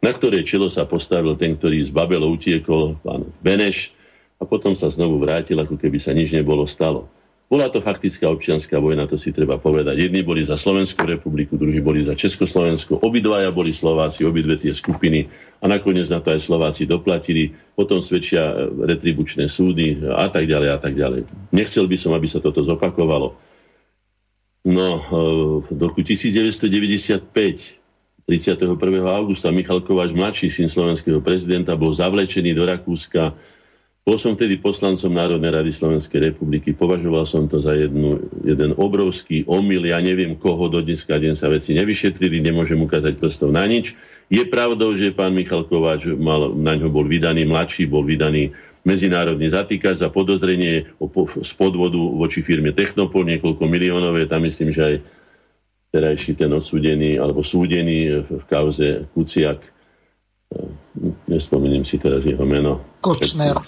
na 0.01 0.11
ktoré 0.13 0.41
čelo 0.43 0.67
sa 0.67 0.85
postavil 0.85 1.37
ten, 1.37 1.57
ktorý 1.57 1.87
z 1.87 1.91
Babelo 1.93 2.29
utiekol, 2.29 2.97
pán 3.01 3.29
Beneš, 3.41 3.93
a 4.37 4.45
potom 4.45 4.77
sa 4.77 4.89
znovu 4.93 5.17
vrátil, 5.17 5.57
ako 5.57 5.81
keby 5.81 5.97
sa 5.97 6.13
nič 6.13 6.29
nebolo 6.29 6.69
stalo. 6.69 7.09
Bola 7.47 7.71
to 7.71 7.79
faktická 7.79 8.27
občianská 8.27 8.75
vojna, 8.75 9.07
to 9.07 9.15
si 9.15 9.31
treba 9.31 9.55
povedať. 9.55 9.95
Jedni 9.95 10.19
boli 10.19 10.43
za 10.43 10.59
Slovenskú 10.59 11.07
republiku, 11.07 11.55
druhí 11.55 11.79
boli 11.79 12.03
za 12.03 12.11
Československo. 12.11 12.99
Obidvaja 12.99 13.55
boli 13.55 13.71
Slováci, 13.71 14.27
obidve 14.27 14.59
tie 14.59 14.75
skupiny 14.75 15.31
a 15.63 15.71
nakoniec 15.71 16.11
na 16.11 16.19
to 16.19 16.35
aj 16.35 16.43
Slováci 16.43 16.83
doplatili. 16.83 17.55
Potom 17.71 18.03
svedčia 18.03 18.51
e, 18.51 18.83
retribučné 18.91 19.47
súdy 19.47 19.95
a 20.11 20.27
tak 20.27 20.43
ďalej 20.43 20.69
a 20.75 20.77
tak 20.83 20.99
ďalej. 20.99 21.23
Nechcel 21.55 21.87
by 21.87 21.95
som, 21.95 22.11
aby 22.11 22.27
sa 22.27 22.43
toto 22.43 22.67
zopakovalo. 22.67 23.39
No, 24.67 24.87
e, 24.99 25.03
v 25.63 25.79
roku 25.79 26.03
1995 26.03 27.87
31. 28.27 28.75
augusta 29.07 29.47
Michal 29.55 29.79
Kováč, 29.87 30.11
mladší 30.11 30.51
syn 30.51 30.67
slovenského 30.67 31.23
prezidenta, 31.23 31.79
bol 31.79 31.95
zavlečený 31.95 32.51
do 32.51 32.67
Rakúska 32.67 33.31
bol 34.07 34.15
som 34.15 34.39
vtedy 34.39 34.55
poslancom 34.63 35.11
Národnej 35.11 35.51
rady 35.51 35.67
Slovenskej 35.75 36.31
republiky. 36.31 36.71
Považoval 36.71 37.27
som 37.27 37.43
to 37.43 37.59
za 37.59 37.75
jednu, 37.75 38.23
jeden 38.39 38.71
obrovský 38.79 39.43
omyl. 39.43 39.83
Ja 39.83 39.99
neviem, 39.99 40.39
koho 40.39 40.71
do 40.71 40.79
dneska 40.79 41.19
deň 41.19 41.35
sa 41.35 41.51
veci 41.51 41.75
nevyšetrili, 41.75 42.39
nemôžem 42.39 42.79
ukázať 42.79 43.19
prstov 43.19 43.51
na 43.51 43.67
nič. 43.67 43.99
Je 44.31 44.47
pravdou, 44.47 44.95
že 44.95 45.11
pán 45.11 45.35
Michal 45.35 45.67
Kováč 45.67 46.07
mal, 46.15 46.55
na 46.55 46.79
ňo 46.79 46.87
bol 46.87 47.03
vydaný 47.03 47.43
mladší, 47.43 47.91
bol 47.91 48.07
vydaný 48.07 48.55
medzinárodný 48.87 49.51
zatýkač 49.51 49.99
za 49.99 50.07
podozrenie 50.07 50.87
z 51.43 51.51
podvodu 51.59 51.99
voči 51.99 52.39
firme 52.39 52.71
Technopol, 52.71 53.27
niekoľko 53.27 53.67
miliónové, 53.67 54.23
tam 54.31 54.47
myslím, 54.47 54.71
že 54.71 54.81
aj 54.87 54.95
terajší 55.91 56.39
ten 56.39 56.51
odsúdený 56.55 57.19
alebo 57.19 57.43
súdený 57.43 58.23
v 58.23 58.43
kauze 58.47 59.03
Kuciak, 59.11 59.59
nespomeniem 61.27 61.83
si 61.83 61.99
teraz 61.99 62.23
jeho 62.23 62.47
meno. 62.47 62.79
Kočner. 63.03 63.59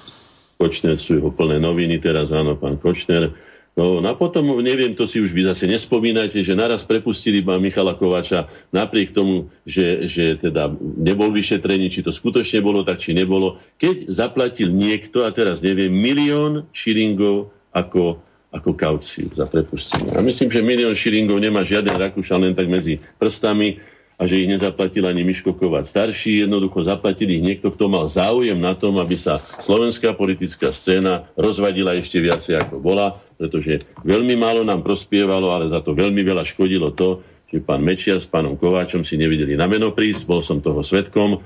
Kočner 0.59 0.99
sú 0.99 1.15
jeho 1.15 1.31
plné 1.31 1.55
noviny, 1.55 2.03
teraz 2.03 2.35
áno, 2.35 2.59
pán 2.59 2.75
Kočner. 2.75 3.31
No, 3.79 4.03
no 4.03 4.07
a 4.11 4.15
potom, 4.19 4.59
neviem, 4.59 4.91
to 4.91 5.07
si 5.07 5.23
už 5.23 5.31
vy 5.31 5.47
zase 5.47 5.71
nespomínate, 5.71 6.35
že 6.43 6.51
naraz 6.51 6.83
prepustili 6.83 7.39
ma 7.39 7.55
Michala 7.55 7.95
Kovača 7.95 8.51
napriek 8.75 9.15
tomu, 9.15 9.47
že, 9.63 10.03
že 10.11 10.35
teda 10.35 10.67
nebol 10.99 11.31
vyšetrený, 11.31 11.87
či 11.87 12.03
to 12.03 12.11
skutočne 12.11 12.59
bolo 12.59 12.83
tak, 12.83 12.99
či 12.99 13.15
nebolo. 13.15 13.55
Keď 13.79 14.11
zaplatil 14.11 14.75
niekto, 14.75 15.23
a 15.23 15.31
teraz 15.31 15.63
neviem, 15.63 15.95
milión 15.95 16.67
šilingov 16.75 17.55
ako, 17.71 18.19
ako 18.51 18.69
kauciu 18.75 19.31
za 19.31 19.47
prepustenie. 19.47 20.11
A 20.11 20.19
myslím, 20.19 20.51
že 20.51 20.59
milión 20.59 20.91
šilingov 20.91 21.39
nemá 21.39 21.63
žiaden 21.63 21.95
Rakúšan 21.95 22.43
len 22.43 22.51
tak 22.51 22.67
medzi 22.67 22.99
prstami 23.15 23.79
a 24.19 24.27
že 24.27 24.43
ich 24.43 24.51
nezaplatil 24.51 25.07
ani 25.07 25.23
Miško 25.23 25.55
Kovac 25.55 25.87
starší, 25.87 26.43
jednoducho 26.43 26.83
zaplatil 26.83 27.31
ich 27.31 27.39
niekto, 27.39 27.71
kto 27.71 27.87
mal 27.87 28.03
záujem 28.11 28.59
na 28.59 28.75
tom, 28.75 28.99
aby 28.99 29.15
sa 29.15 29.39
slovenská 29.39 30.11
politická 30.11 30.75
scéna 30.75 31.31
rozvadila 31.39 31.95
ešte 31.95 32.19
viacej 32.19 32.59
ako 32.59 32.83
bola, 32.83 33.15
pretože 33.39 33.87
veľmi 34.03 34.35
málo 34.35 34.67
nám 34.67 34.83
prospievalo, 34.83 35.55
ale 35.55 35.71
za 35.71 35.79
to 35.79 35.95
veľmi 35.95 36.19
veľa 36.19 36.43
škodilo 36.43 36.91
to, 36.91 37.23
že 37.47 37.63
pán 37.63 37.79
Mečiar 37.79 38.19
s 38.19 38.27
pánom 38.27 38.59
Kováčom 38.59 39.07
si 39.07 39.15
nevideli 39.15 39.55
na 39.55 39.71
meno 39.71 39.95
prísť, 39.95 40.27
bol 40.27 40.43
som 40.43 40.59
toho 40.59 40.83
svetkom 40.83 41.39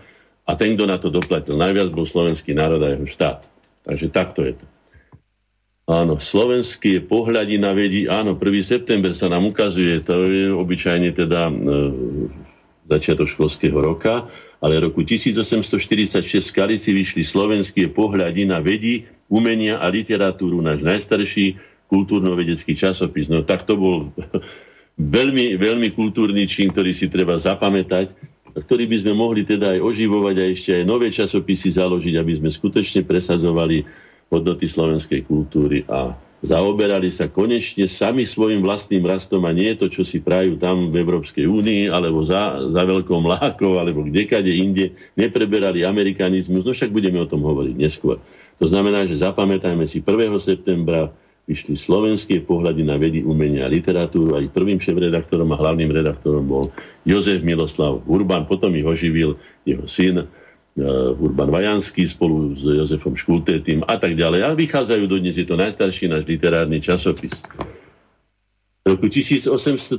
a 0.43 0.51
ten, 0.57 0.73
kto 0.73 0.89
na 0.89 0.97
to 0.97 1.13
doplatil 1.13 1.53
najviac, 1.55 1.93
bol 1.93 2.09
slovenský 2.09 2.57
národ 2.57 2.81
a 2.81 2.97
jeho 2.97 3.05
štát. 3.05 3.45
Takže 3.85 4.09
takto 4.09 4.41
je 4.49 4.57
to. 4.57 4.65
Áno, 5.83 6.15
slovenský 6.15 6.99
je 6.99 7.01
pohľadina 7.03 7.75
vedí, 7.75 8.07
áno, 8.07 8.39
1. 8.39 8.63
september 8.63 9.11
sa 9.11 9.27
nám 9.27 9.43
ukazuje, 9.43 9.99
to 9.99 10.31
je 10.31 10.47
obyčajne 10.47 11.11
teda 11.11 11.51
e, 11.51 11.53
začiatok 12.93 13.27
školského 13.27 13.75
roka, 13.75 14.29
ale 14.63 14.79
roku 14.79 15.03
1846 15.03 16.23
v 16.23 16.45
Skalici 16.45 16.89
vyšli 16.93 17.25
slovenské 17.25 17.91
pohľadina 17.91 18.61
vedí, 18.63 19.09
umenia 19.27 19.81
a 19.81 19.89
literatúru, 19.89 20.61
náš 20.61 20.85
najstarší 20.85 21.57
kultúrno-vedecký 21.89 22.77
časopis. 22.77 23.27
No 23.27 23.41
tak 23.41 23.65
to 23.65 23.75
bol 23.75 23.97
veľmi, 25.17 25.57
veľmi 25.57 25.89
kultúrny 25.97 26.45
čin, 26.45 26.69
ktorý 26.69 26.93
si 26.93 27.09
treba 27.09 27.35
zapamätať, 27.35 28.13
ktorý 28.53 28.85
by 28.85 28.97
sme 29.01 29.13
mohli 29.17 29.41
teda 29.41 29.77
aj 29.77 29.79
oživovať 29.81 30.35
a 30.37 30.45
ešte 30.53 30.71
aj 30.77 30.83
nové 30.85 31.09
časopisy 31.09 31.73
založiť, 31.73 32.13
aby 32.21 32.37
sme 32.37 32.49
skutočne 32.53 33.01
presazovali 33.01 33.81
hodnoty 34.29 34.69
slovenskej 34.69 35.25
kultúry 35.25 35.81
a 35.89 36.13
zaoberali 36.43 37.07
sa 37.07 37.31
konečne 37.31 37.87
sami 37.87 38.27
svojim 38.27 38.59
vlastným 38.59 39.07
rastom 39.07 39.47
a 39.47 39.55
nie 39.55 39.71
to, 39.79 39.87
čo 39.87 40.03
si 40.03 40.19
prajú 40.19 40.59
tam 40.59 40.91
v 40.91 40.99
Európskej 40.99 41.47
únii 41.47 41.87
alebo 41.87 42.27
za, 42.27 42.67
za 42.67 42.83
veľkou 42.83 43.15
mlákou 43.23 43.79
alebo 43.79 44.03
kdekade 44.03 44.51
inde, 44.51 44.91
nepreberali 45.15 45.87
amerikanizmus, 45.87 46.67
no 46.67 46.75
však 46.75 46.91
budeme 46.91 47.23
o 47.23 47.29
tom 47.31 47.47
hovoriť 47.47 47.75
neskôr. 47.79 48.19
To 48.59 48.67
znamená, 48.67 49.07
že 49.07 49.23
zapamätajme 49.23 49.87
si 49.87 50.03
1. 50.03 50.35
septembra 50.43 51.09
vyšli 51.43 51.75
slovenské 51.75 52.43
pohľady 52.43 52.87
na 52.87 52.95
vedy, 52.95 53.19
umenia 53.23 53.67
a 53.67 53.71
literatúru. 53.71 54.39
Aj 54.39 54.45
prvým 54.47 54.79
šéf-redaktorom 54.79 55.47
a 55.51 55.59
hlavným 55.59 55.91
redaktorom 55.91 56.43
bol 56.47 56.65
Jozef 57.03 57.43
Miloslav 57.43 57.99
Urban, 58.07 58.47
potom 58.47 58.71
ich 58.75 58.87
oživil 58.87 59.35
jeho 59.67 59.83
syn 59.83 60.23
Urban 61.21 61.53
Vajanský 61.53 62.09
spolu 62.09 62.57
s 62.57 62.65
Jozefom 62.65 63.13
Škultétým 63.13 63.85
a 63.85 64.01
tak 64.01 64.17
ďalej. 64.17 64.41
A 64.41 64.57
vychádzajú 64.57 65.05
dodnes, 65.05 65.37
je 65.37 65.45
to 65.45 65.53
najstarší 65.53 66.09
náš 66.09 66.25
literárny 66.25 66.81
časopis. 66.81 67.45
V 68.83 68.99
roku 68.99 69.07
1839 69.07 69.93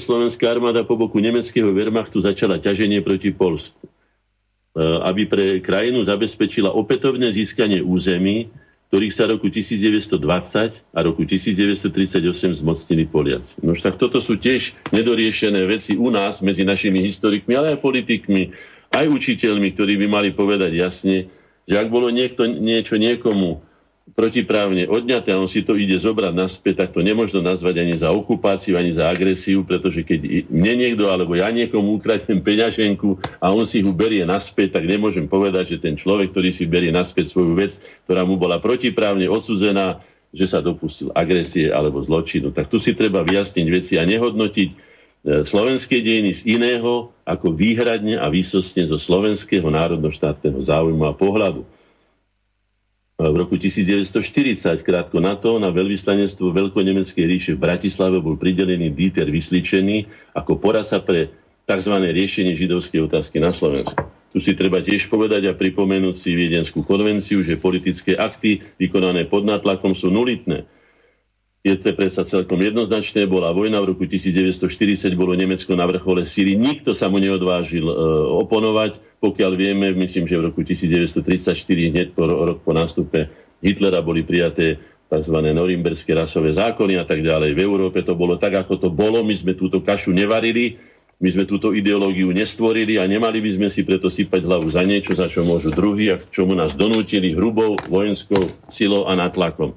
slovenská 0.00 0.48
armáda 0.48 0.82
po 0.88 0.96
boku 0.96 1.20
nemeckého 1.20 1.70
Wehrmachtu 1.70 2.24
začala 2.24 2.56
ťaženie 2.56 3.04
proti 3.04 3.30
Polsku. 3.30 3.86
Uh, 4.76 5.00
aby 5.08 5.24
pre 5.24 5.46
krajinu 5.64 6.04
zabezpečila 6.04 6.68
opätovné 6.68 7.32
získanie 7.32 7.80
území, 7.80 8.52
ktorých 8.92 9.14
sa 9.14 9.24
roku 9.24 9.48
1920 9.48 10.20
a 10.92 10.98
roku 11.00 11.24
1938 11.24 12.60
zmocnili 12.60 13.04
Poliaci. 13.08 13.58
Nož 13.64 13.80
tak 13.80 13.96
toto 13.96 14.20
sú 14.20 14.36
tiež 14.36 14.76
nedoriešené 14.92 15.64
veci 15.64 15.96
u 15.96 16.12
nás 16.12 16.44
medzi 16.44 16.62
našimi 16.62 17.02
historikmi, 17.08 17.56
ale 17.56 17.74
aj 17.76 17.82
politikmi, 17.82 18.52
aj 18.96 19.06
učiteľmi, 19.12 19.76
ktorí 19.76 20.00
by 20.00 20.06
mali 20.08 20.30
povedať 20.32 20.72
jasne, 20.72 21.28
že 21.68 21.74
ak 21.76 21.92
bolo 21.92 22.08
niekto, 22.08 22.48
niečo 22.48 22.96
niekomu 22.96 23.60
protiprávne 24.14 24.86
odňaté 24.86 25.34
a 25.34 25.40
on 25.42 25.50
si 25.50 25.66
to 25.66 25.74
ide 25.74 25.98
zobrať 25.98 26.30
naspäť, 26.30 26.86
tak 26.86 26.94
to 26.94 27.02
nemôžno 27.02 27.42
nazvať 27.42 27.82
ani 27.82 27.98
za 27.98 28.14
okupáciu, 28.14 28.78
ani 28.78 28.94
za 28.94 29.10
agresiu, 29.10 29.66
pretože 29.66 30.06
keď 30.06 30.46
mne 30.46 30.74
niekto 30.78 31.10
alebo 31.10 31.34
ja 31.34 31.50
niekomu 31.50 31.98
ukradnem 31.98 32.38
peňaženku 32.38 33.18
a 33.42 33.50
on 33.50 33.66
si 33.66 33.82
ho 33.82 33.90
berie 33.90 34.22
naspäť, 34.22 34.78
tak 34.78 34.86
nemôžem 34.86 35.26
povedať, 35.26 35.74
že 35.74 35.82
ten 35.82 35.98
človek, 35.98 36.30
ktorý 36.30 36.54
si 36.54 36.70
berie 36.70 36.94
naspäť 36.94 37.34
svoju 37.34 37.58
vec, 37.58 37.82
ktorá 38.06 38.22
mu 38.22 38.38
bola 38.38 38.62
protiprávne 38.62 39.26
odsudzená, 39.26 39.98
že 40.30 40.46
sa 40.46 40.62
dopustil 40.62 41.10
agresie 41.10 41.74
alebo 41.74 41.98
zločinu. 41.98 42.54
Tak 42.54 42.70
tu 42.70 42.78
si 42.78 42.94
treba 42.94 43.26
vyjasniť 43.26 43.66
veci 43.74 43.98
a 43.98 44.06
nehodnotiť 44.06 44.85
slovenské 45.26 45.98
dejiny 46.06 46.30
z 46.38 46.40
iného 46.46 47.10
ako 47.26 47.50
výhradne 47.50 48.14
a 48.14 48.30
výsostne 48.30 48.86
zo 48.86 48.94
slovenského 48.94 49.66
národno-štátneho 49.66 50.62
záujmu 50.62 51.02
a 51.02 51.12
pohľadu 51.12 51.66
v 53.16 53.32
roku 53.32 53.56
1940, 53.56 54.60
krátko 54.84 55.24
na 55.24 55.40
to, 55.40 55.56
na 55.56 55.72
veľvyslanectvo 55.72 56.52
Veľkonemeckej 56.52 57.24
ríše 57.24 57.52
v 57.56 57.64
Bratislave 57.64 58.20
bol 58.20 58.36
pridelený 58.36 58.92
Dieter 58.92 59.32
Vysličený 59.32 60.04
ako 60.36 60.60
poradca 60.60 61.00
pre 61.00 61.32
tzv. 61.64 61.94
riešenie 61.96 62.52
židovskej 62.52 63.08
otázky 63.08 63.40
na 63.40 63.56
Slovensku. 63.56 64.04
Tu 64.36 64.44
si 64.44 64.52
treba 64.52 64.84
tiež 64.84 65.08
povedať 65.08 65.48
a 65.48 65.56
pripomenúť 65.56 66.12
si 66.12 66.36
Viedenskú 66.36 66.84
konvenciu, 66.84 67.40
že 67.40 67.56
politické 67.56 68.20
akty 68.20 68.60
vykonané 68.76 69.24
pod 69.24 69.48
nátlakom 69.48 69.96
sú 69.96 70.12
nulitné 70.12 70.68
je 71.66 71.74
to 71.74 71.90
predsa 71.98 72.22
celkom 72.22 72.62
jednoznačné. 72.62 73.26
Bola 73.26 73.50
vojna 73.50 73.82
v 73.82 73.90
roku 73.90 74.06
1940, 74.06 75.18
bolo 75.18 75.34
Nemecko 75.34 75.74
na 75.74 75.82
vrchole 75.90 76.22
síry. 76.22 76.54
Nikto 76.54 76.94
sa 76.94 77.10
mu 77.10 77.18
neodvážil 77.18 77.82
e, 77.82 77.94
oponovať. 78.38 79.02
Pokiaľ 79.18 79.52
vieme, 79.58 79.90
myslím, 79.98 80.30
že 80.30 80.38
v 80.38 80.54
roku 80.54 80.62
1934, 80.62 81.58
hneď 81.66 82.14
po 82.14 82.30
rok 82.30 82.62
po 82.62 82.70
nástupe 82.70 83.26
Hitlera 83.58 83.98
boli 83.98 84.22
prijaté 84.22 84.78
tzv. 85.10 85.36
norimberské 85.42 86.14
rasové 86.14 86.54
zákony 86.54 87.02
a 87.02 87.04
tak 87.06 87.26
ďalej. 87.26 87.58
V 87.58 87.60
Európe 87.66 87.98
to 88.06 88.14
bolo 88.14 88.38
tak, 88.38 88.54
ako 88.54 88.78
to 88.78 88.88
bolo. 88.94 89.26
My 89.26 89.34
sme 89.34 89.58
túto 89.58 89.82
kašu 89.82 90.14
nevarili, 90.14 90.78
my 91.18 91.34
sme 91.34 91.50
túto 91.50 91.74
ideológiu 91.74 92.30
nestvorili 92.30 93.02
a 93.02 93.10
nemali 93.10 93.42
by 93.42 93.50
sme 93.58 93.68
si 93.74 93.82
preto 93.82 94.06
sypať 94.06 94.46
hlavu 94.46 94.70
za 94.70 94.86
niečo, 94.86 95.18
za 95.18 95.26
čo 95.26 95.42
môžu 95.42 95.74
druhí 95.74 96.14
a 96.14 96.20
k 96.20 96.30
čomu 96.30 96.54
nás 96.54 96.78
donútili 96.78 97.34
hrubou 97.34 97.74
vojenskou 97.90 98.54
silou 98.70 99.10
a 99.10 99.18
natlakom. 99.18 99.74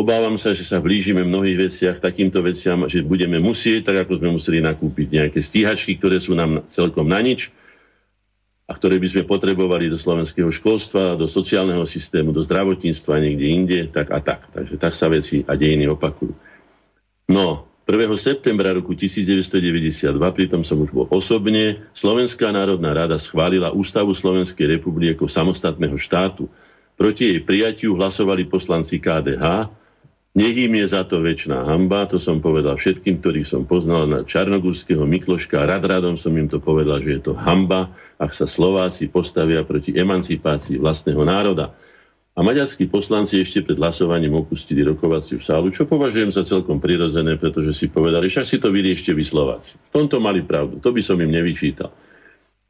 Obávam 0.00 0.40
sa, 0.40 0.56
že 0.56 0.64
sa 0.64 0.80
blížime 0.80 1.20
v 1.20 1.28
mnohých 1.28 1.68
veciach 1.68 1.96
takýmto 2.00 2.40
veciam, 2.40 2.88
že 2.88 3.04
budeme 3.04 3.36
musieť, 3.36 3.92
tak 3.92 4.08
ako 4.08 4.16
sme 4.16 4.32
museli 4.32 4.64
nakúpiť 4.64 5.12
nejaké 5.12 5.44
stíhačky, 5.44 6.00
ktoré 6.00 6.16
sú 6.16 6.32
nám 6.32 6.64
celkom 6.72 7.04
na 7.04 7.20
nič 7.20 7.52
a 8.64 8.72
ktoré 8.72 8.96
by 8.96 9.12
sme 9.12 9.28
potrebovali 9.28 9.92
do 9.92 10.00
slovenského 10.00 10.48
školstva, 10.48 11.20
do 11.20 11.28
sociálneho 11.28 11.84
systému, 11.84 12.32
do 12.32 12.40
zdravotníctva, 12.40 13.20
niekde 13.20 13.46
inde, 13.52 13.78
tak 13.92 14.08
a 14.08 14.24
tak. 14.24 14.48
Takže 14.48 14.80
tak 14.80 14.96
sa 14.96 15.12
veci 15.12 15.44
a 15.44 15.52
dejiny 15.52 15.92
opakujú. 15.92 16.32
No, 17.28 17.68
1. 17.84 18.00
septembra 18.16 18.72
roku 18.72 18.96
1992, 18.96 20.16
pritom 20.16 20.64
som 20.64 20.80
už 20.80 20.96
bol 20.96 21.12
osobne, 21.12 21.92
Slovenská 21.92 22.48
národná 22.56 22.96
rada 22.96 23.20
schválila 23.20 23.76
Ústavu 23.76 24.16
Slovenskej 24.16 24.80
republiky 24.80 25.12
ako 25.12 25.28
samostatného 25.28 26.00
štátu. 26.00 26.48
Proti 26.96 27.36
jej 27.36 27.40
prijatiu 27.44 28.00
hlasovali 28.00 28.48
poslanci 28.48 28.96
KDH, 28.96 29.76
nech 30.30 30.54
im 30.54 30.78
je 30.78 30.86
za 30.86 31.02
to 31.02 31.18
väčšiná 31.18 31.66
hamba, 31.66 32.06
to 32.06 32.22
som 32.22 32.38
povedal 32.38 32.78
všetkým, 32.78 33.18
ktorých 33.18 33.50
som 33.50 33.66
poznal 33.66 34.06
na 34.06 34.22
Čarnogurského 34.22 35.02
Mikloška. 35.02 35.66
Rad 35.66 35.82
radom 35.82 36.14
som 36.14 36.30
im 36.38 36.46
to 36.46 36.62
povedal, 36.62 37.02
že 37.02 37.18
je 37.18 37.22
to 37.30 37.32
hamba, 37.34 37.90
ak 38.14 38.30
sa 38.30 38.46
Slováci 38.46 39.10
postavia 39.10 39.66
proti 39.66 39.90
emancipácii 39.90 40.78
vlastného 40.78 41.22
národa. 41.26 41.74
A 42.38 42.46
maďarskí 42.46 42.86
poslanci 42.86 43.42
ešte 43.42 43.66
pred 43.66 43.74
hlasovaním 43.74 44.38
opustili 44.38 44.86
rokovaciu 44.86 45.42
sálu, 45.42 45.74
čo 45.74 45.82
považujem 45.90 46.30
za 46.30 46.46
celkom 46.46 46.78
prirodzené, 46.78 47.34
pretože 47.34 47.74
si 47.74 47.90
povedali, 47.90 48.30
že 48.30 48.46
si 48.46 48.62
to 48.62 48.70
vyriešte 48.70 49.10
vy 49.10 49.26
Slováci. 49.26 49.74
V 49.90 49.98
tomto 49.98 50.22
mali 50.22 50.46
pravdu, 50.46 50.78
to 50.78 50.94
by 50.94 51.02
som 51.02 51.18
im 51.18 51.28
nevyčítal. 51.28 51.90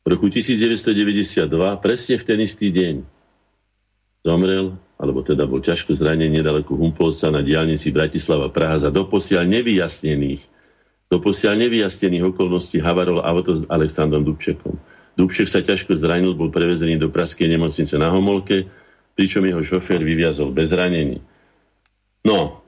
V 0.00 0.06
roku 0.08 0.32
1992, 0.32 1.44
presne 1.84 2.16
v 2.16 2.24
ten 2.24 2.38
istý 2.40 2.72
deň, 2.72 3.04
zomrel 4.24 4.80
alebo 5.00 5.24
teda 5.24 5.48
bol 5.48 5.64
ťažko 5.64 5.96
zranený 5.96 6.44
nedaleko 6.44 6.76
Humpolca 6.76 7.32
na 7.32 7.40
diálnici 7.40 7.88
Bratislava-Praha 7.88 8.84
za 8.84 8.90
doposiaľ 8.92 9.48
nevyjasnených, 9.48 10.44
doposiaľ 11.08 11.56
nevyjasnených 11.56 12.36
okolností 12.36 12.84
havarol 12.84 13.24
auto 13.24 13.56
s 13.56 13.64
Aleksandrom 13.72 14.28
Dubčekom. 14.28 14.76
Dubček 15.16 15.48
sa 15.48 15.64
ťažko 15.64 15.96
zranil, 15.96 16.36
bol 16.36 16.52
prevezený 16.52 17.00
do 17.00 17.08
Praskej 17.08 17.48
nemocnice 17.48 17.96
na 17.96 18.12
Homolke, 18.12 18.68
pričom 19.16 19.40
jeho 19.42 19.64
šofér 19.64 20.04
vyviazol 20.04 20.52
bez 20.52 20.68
ranení. 20.70 21.24
No, 22.20 22.60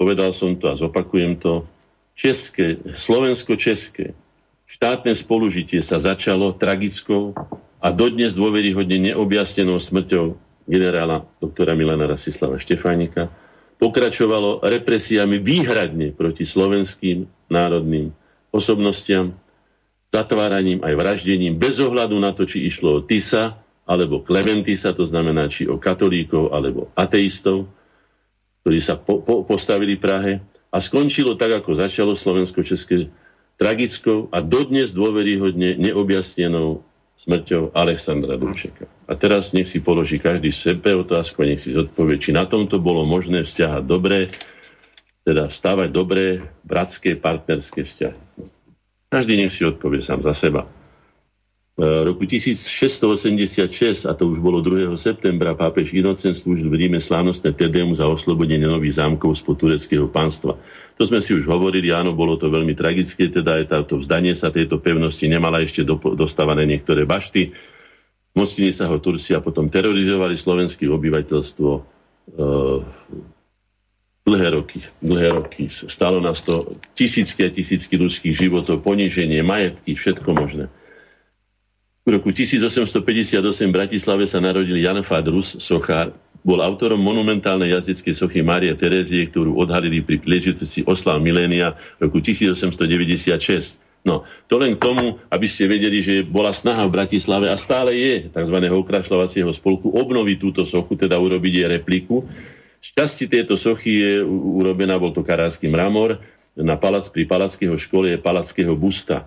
povedal 0.00 0.32
som 0.32 0.56
to 0.56 0.72
a 0.72 0.74
zopakujem 0.74 1.36
to. 1.36 1.68
České, 2.16 2.80
slovensko-české 2.94 4.16
štátne 4.64 5.12
spolužitie 5.12 5.84
sa 5.84 6.00
začalo 6.00 6.56
tragickou 6.56 7.36
a 7.82 7.92
dodnes 7.92 8.32
dôveryhodne 8.32 9.12
neobjasnenou 9.12 9.76
smrťou 9.76 10.40
generála 10.64 11.28
doktora 11.38 11.76
Milana 11.76 12.08
Rasislava 12.08 12.56
Štefánika, 12.56 13.28
pokračovalo 13.76 14.64
represiami 14.64 15.42
výhradne 15.42 16.14
proti 16.14 16.48
slovenským 16.48 17.28
národným 17.52 18.14
osobnostiam, 18.54 19.34
zatváraním 20.14 20.78
aj 20.86 20.94
vraždením 20.94 21.58
bez 21.58 21.82
ohľadu 21.82 22.14
na 22.22 22.30
to, 22.30 22.46
či 22.46 22.70
išlo 22.70 23.02
o 23.02 23.04
Tisa 23.04 23.58
alebo 23.84 24.22
Klementisa, 24.22 24.94
to 24.94 25.04
znamená 25.04 25.50
či 25.50 25.66
o 25.66 25.76
katolíkov 25.76 26.54
alebo 26.54 26.88
ateistov, 26.94 27.68
ktorí 28.62 28.78
sa 28.80 28.96
po, 28.96 29.20
po, 29.20 29.44
postavili 29.44 29.98
Prahe. 29.98 30.40
A 30.74 30.80
skončilo 30.82 31.36
tak, 31.36 31.54
ako 31.54 31.78
začalo 31.78 32.12
Slovensko-České 32.16 33.10
tragickou 33.54 34.26
a 34.34 34.42
dodnes 34.42 34.90
dôveryhodne 34.90 35.78
neobjasnenou 35.78 36.82
smrťou 37.14 37.72
Alexandra 37.72 38.34
Dubčeka. 38.36 38.90
A 39.06 39.12
teraz 39.14 39.54
nech 39.54 39.70
si 39.70 39.80
položí 39.80 40.18
každý 40.20 40.50
sebe 40.50 40.92
otázku 40.92 41.46
nech 41.46 41.62
si 41.62 41.72
zodpovie, 41.72 42.18
či 42.20 42.34
na 42.34 42.44
tomto 42.44 42.82
bolo 42.82 43.06
možné 43.06 43.46
vzťahať 43.46 43.82
dobré, 43.86 44.28
teda 45.24 45.48
stavať 45.48 45.88
dobré, 45.88 46.44
bratské, 46.66 47.16
partnerské 47.16 47.86
vzťahy. 47.86 48.20
Každý 49.08 49.34
nech 49.40 49.54
si 49.54 49.64
odpovie 49.64 50.02
sám 50.02 50.20
za 50.26 50.34
seba. 50.36 50.68
Roku 51.76 52.22
1686, 52.22 54.06
a 54.06 54.14
to 54.14 54.30
už 54.30 54.38
bolo 54.38 54.62
2. 54.62 54.94
septembra, 54.94 55.58
pápež 55.58 55.90
Inocent 55.90 56.38
slúžil 56.38 56.70
v 56.70 56.86
Ríme 56.86 57.02
slávnostné 57.02 57.50
Tedeum 57.50 57.90
za 57.98 58.06
oslobodenie 58.06 58.62
nových 58.62 59.02
zámkov 59.02 59.34
spod 59.42 59.58
tureckého 59.58 60.06
pánstva. 60.06 60.54
To 60.94 61.02
sme 61.02 61.18
si 61.18 61.34
už 61.34 61.50
hovorili, 61.50 61.90
áno, 61.90 62.14
bolo 62.14 62.38
to 62.38 62.46
veľmi 62.46 62.78
tragické, 62.78 63.26
teda 63.26 63.58
je 63.58 63.66
táto 63.66 63.98
vzdanie 63.98 64.38
sa 64.38 64.54
tejto 64.54 64.78
pevnosti 64.78 65.26
nemala 65.26 65.66
ešte 65.66 65.82
do, 65.82 65.98
dostávané 66.14 66.62
niektoré 66.62 67.02
bašty. 67.02 67.50
Mostine 68.38 68.70
sa 68.70 68.86
ho 68.86 69.02
Turci 69.02 69.34
a 69.34 69.42
potom 69.42 69.66
terorizovali 69.66 70.38
slovenské 70.38 70.86
obyvateľstvo 70.86 71.70
e, 71.74 71.80
dlhé 74.30 74.48
roky. 74.54 74.78
Dlhé 75.02 75.28
roky. 75.42 75.70
Stalo 75.70 76.22
nás 76.22 76.38
to 76.46 76.78
tisícky 76.94 77.46
a 77.46 77.50
tisícky 77.50 77.98
ľudských 77.98 78.34
životov, 78.34 78.86
poníženie, 78.86 79.42
majetky, 79.42 79.98
všetko 79.98 80.30
možné. 80.38 80.70
V 82.04 82.12
roku 82.12 82.36
1858 82.36 83.40
v 83.40 83.72
Bratislave 83.72 84.28
sa 84.28 84.36
narodil 84.36 84.76
Jan 84.76 85.00
Fadrus, 85.00 85.56
sochár. 85.56 86.12
Bol 86.44 86.60
autorom 86.60 87.00
monumentálnej 87.00 87.72
jazdeckej 87.72 88.12
sochy 88.12 88.44
Márie 88.44 88.76
Terézie, 88.76 89.24
ktorú 89.32 89.56
odhalili 89.56 90.04
pri 90.04 90.20
príležitosti 90.20 90.84
oslav 90.84 91.16
milénia 91.24 91.80
roku 91.96 92.20
1896. 92.20 93.80
No, 94.04 94.28
to 94.52 94.60
len 94.60 94.76
k 94.76 94.84
tomu, 94.84 95.16
aby 95.32 95.48
ste 95.48 95.64
vedeli, 95.64 96.04
že 96.04 96.20
bola 96.20 96.52
snaha 96.52 96.84
v 96.84 96.92
Bratislave 96.92 97.48
a 97.48 97.56
stále 97.56 97.96
je 97.96 98.28
tzv. 98.28 98.56
okrašľovacieho 98.68 99.48
spolku 99.56 99.88
obnoviť 99.88 100.36
túto 100.36 100.68
sochu, 100.68 101.00
teda 101.00 101.16
urobiť 101.16 101.52
jej 101.56 101.68
repliku. 101.72 102.28
Šťastie 102.84 103.32
tejto 103.32 103.56
sochy 103.56 103.92
je 104.04 104.12
urobená, 104.60 105.00
bol 105.00 105.16
to 105.16 105.24
karársky 105.24 105.72
mramor, 105.72 106.20
na 106.52 106.76
palac, 106.76 107.08
pri 107.08 107.24
palackého 107.24 107.80
škole 107.80 108.12
je 108.12 108.20
palackého 108.20 108.76
busta. 108.76 109.24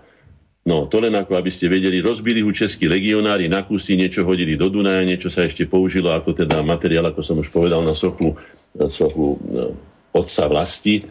No, 0.68 0.84
to 0.91 0.99
len 0.99 1.15
ako, 1.15 1.39
aby 1.39 1.47
ste 1.47 1.72
vedeli, 1.72 2.03
rozbili 2.03 2.43
ho 2.43 2.51
českí 2.51 2.91
legionári 2.91 3.47
na 3.47 3.63
kusy, 3.63 3.95
niečo 3.95 4.28
hodili 4.28 4.59
do 4.59 4.68
Dunaja, 4.68 5.07
niečo 5.07 5.32
sa 5.32 5.47
ešte 5.47 5.63
použilo 5.63 6.11
ako 6.11 6.36
teda 6.43 6.59
materiál, 6.59 7.07
ako 7.07 7.24
som 7.24 7.39
už 7.39 7.47
povedal, 7.55 7.88
na 7.88 7.95
sochu, 7.95 8.36
na 8.76 8.91
sochu 8.91 9.39
no, 9.47 9.80
otca 10.11 10.43
vlasti 10.51 11.07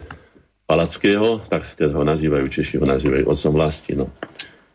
Palackého, 0.69 1.41
tak 1.49 1.65
teda 1.73 1.97
ho 1.97 2.05
nazývajú 2.05 2.47
Češi, 2.53 2.85
ho 2.85 2.87
nazývajú 2.91 3.25
otcom 3.33 3.53
vlasti. 3.57 3.97
No. 3.97 4.13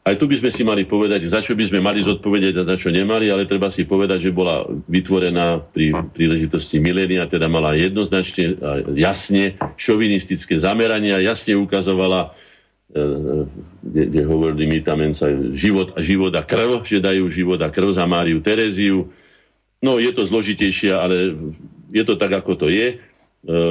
Aj 0.02 0.18
tu 0.18 0.26
by 0.26 0.42
sme 0.42 0.50
si 0.50 0.66
mali 0.66 0.90
povedať, 0.90 1.30
za 1.30 1.46
čo 1.46 1.54
by 1.54 1.62
sme 1.70 1.78
mali 1.78 2.02
zodpovedať 2.02 2.58
a 2.58 2.68
za 2.74 2.74
čo 2.74 2.90
nemali, 2.90 3.30
ale 3.30 3.46
treba 3.46 3.70
si 3.70 3.86
povedať, 3.86 4.18
že 4.18 4.32
bola 4.34 4.66
vytvorená 4.66 5.62
pri 5.62 5.94
príležitosti 6.10 6.82
milénia, 6.82 7.30
teda 7.30 7.46
mala 7.46 7.78
jednoznačne 7.78 8.58
jasne 8.98 9.62
šovinistické 9.78 10.58
zamerania, 10.58 11.22
jasne 11.22 11.54
ukazovala 11.54 12.34
kde, 12.92 14.02
kde 14.12 14.22
hovorili 14.28 14.68
my 14.68 14.80
tam 14.84 15.00
sa 15.16 15.32
život, 15.56 15.96
život 16.04 16.36
a 16.36 16.44
krv, 16.44 16.84
že 16.84 17.00
dajú 17.00 17.32
život 17.32 17.60
a 17.64 17.72
krv 17.72 17.96
za 17.96 18.04
Máriu 18.04 18.44
Tereziu. 18.44 19.08
No, 19.80 19.98
je 19.98 20.12
to 20.12 20.28
zložitejšie, 20.28 20.92
ale 20.92 21.34
je 21.90 22.04
to 22.04 22.20
tak, 22.20 22.36
ako 22.36 22.54
to 22.60 22.68
je. 22.68 23.00
E, 23.42 23.66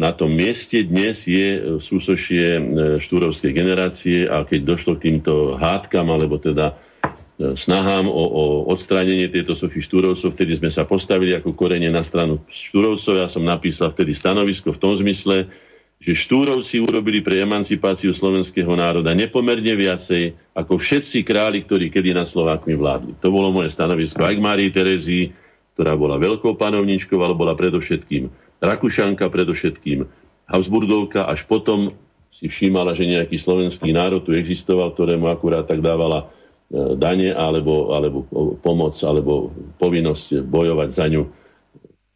na 0.00 0.10
tom 0.16 0.32
mieste 0.32 0.80
dnes 0.86 1.28
je 1.28 1.76
súsošie 1.76 2.46
e, 2.56 2.62
štúrovskej 2.96 3.52
generácie 3.52 4.24
a 4.24 4.46
keď 4.46 4.60
došlo 4.64 4.96
k 4.96 5.12
týmto 5.12 5.60
hádkam, 5.60 6.08
alebo 6.08 6.40
teda 6.40 6.72
e, 6.72 7.52
snahám 7.58 8.08
o, 8.08 8.24
o 8.24 8.44
odstránenie 8.72 9.28
tejto 9.28 9.52
sochy 9.52 9.84
štúrovcov, 9.84 10.32
vtedy 10.32 10.56
sme 10.56 10.72
sa 10.72 10.88
postavili 10.88 11.36
ako 11.36 11.52
korene 11.52 11.92
na 11.92 12.00
stranu 12.00 12.40
štúrovcov. 12.48 13.20
Ja 13.20 13.28
som 13.28 13.44
napísal 13.44 13.92
vtedy 13.92 14.16
stanovisko 14.16 14.72
v 14.72 14.80
tom 14.80 14.96
zmysle, 14.96 15.52
že 16.00 16.16
Štúrovci 16.16 16.80
urobili 16.80 17.20
pre 17.20 17.44
emancipáciu 17.44 18.16
slovenského 18.16 18.72
národa 18.72 19.12
nepomerne 19.12 19.76
viacej 19.76 20.32
ako 20.56 20.80
všetci 20.80 21.20
králi, 21.28 21.60
ktorí 21.60 21.92
kedy 21.92 22.16
na 22.16 22.24
Slovákmi 22.24 22.72
vládli. 22.72 23.12
To 23.20 23.28
bolo 23.28 23.52
moje 23.52 23.68
stanovisko 23.68 24.24
aj 24.24 24.40
k 24.40 24.40
Márii 24.40 24.72
Terezii, 24.72 25.28
ktorá 25.76 26.00
bola 26.00 26.16
veľkou 26.16 26.56
panovničkou, 26.56 27.20
ale 27.20 27.36
bola 27.36 27.52
predovšetkým 27.52 28.32
Rakušanka, 28.64 29.28
predovšetkým 29.28 30.08
Habsburgovka, 30.48 31.28
až 31.28 31.44
potom 31.44 31.92
si 32.32 32.48
všímala, 32.48 32.96
že 32.96 33.04
nejaký 33.04 33.36
slovenský 33.36 33.92
národ 33.92 34.24
tu 34.24 34.32
existoval, 34.32 34.96
ktorému 34.96 35.28
akurát 35.28 35.68
tak 35.68 35.84
dávala 35.84 36.24
e, 36.24 36.96
dane 36.96 37.36
alebo, 37.36 37.92
alebo 37.92 38.24
pomoc, 38.64 38.96
alebo 39.04 39.52
povinnosť 39.76 40.48
bojovať 40.48 40.88
za 40.96 41.06
ňu 41.12 41.39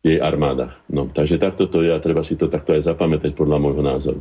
jej 0.05 0.21
armáda. 0.21 0.77
No, 0.93 1.09
takže 1.09 1.41
takto 1.41 1.65
to 1.65 1.81
je 1.81 1.89
a 1.89 1.97
treba 1.97 2.21
si 2.21 2.37
to 2.37 2.53
takto 2.53 2.77
aj 2.77 2.85
zapamätať 2.93 3.33
podľa 3.33 3.57
môjho 3.57 3.81
názoru. 3.81 4.21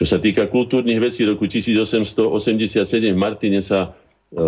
Čo 0.00 0.04
sa 0.08 0.16
týka 0.16 0.48
kultúrnych 0.48 0.96
vecí, 0.96 1.28
roku 1.28 1.44
1887 1.44 2.80
v 3.12 3.18
Martine 3.20 3.60
sa 3.60 3.92
e, 4.32 4.40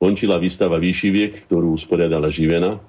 končila 0.00 0.40
výstava 0.40 0.80
Výšiviek, 0.80 1.44
ktorú 1.44 1.76
usporiadala 1.76 2.32
Živena 2.32 2.80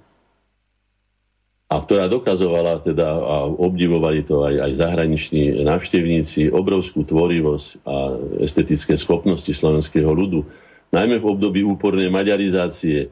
a 1.67 1.75
ktorá 1.75 2.07
dokazovala 2.07 2.79
teda 2.79 3.03
a 3.03 3.35
obdivovali 3.43 4.23
to 4.23 4.47
aj, 4.47 4.71
aj 4.71 4.71
zahraniční 4.79 5.67
návštevníci 5.67 6.55
obrovskú 6.55 7.03
tvorivosť 7.03 7.67
a 7.83 7.95
estetické 8.39 8.95
schopnosti 8.95 9.51
slovenského 9.51 10.07
ľudu, 10.07 10.47
najmä 10.95 11.19
v 11.19 11.27
období 11.27 11.65
úpornej 11.67 12.07
maďarizácie, 12.07 13.11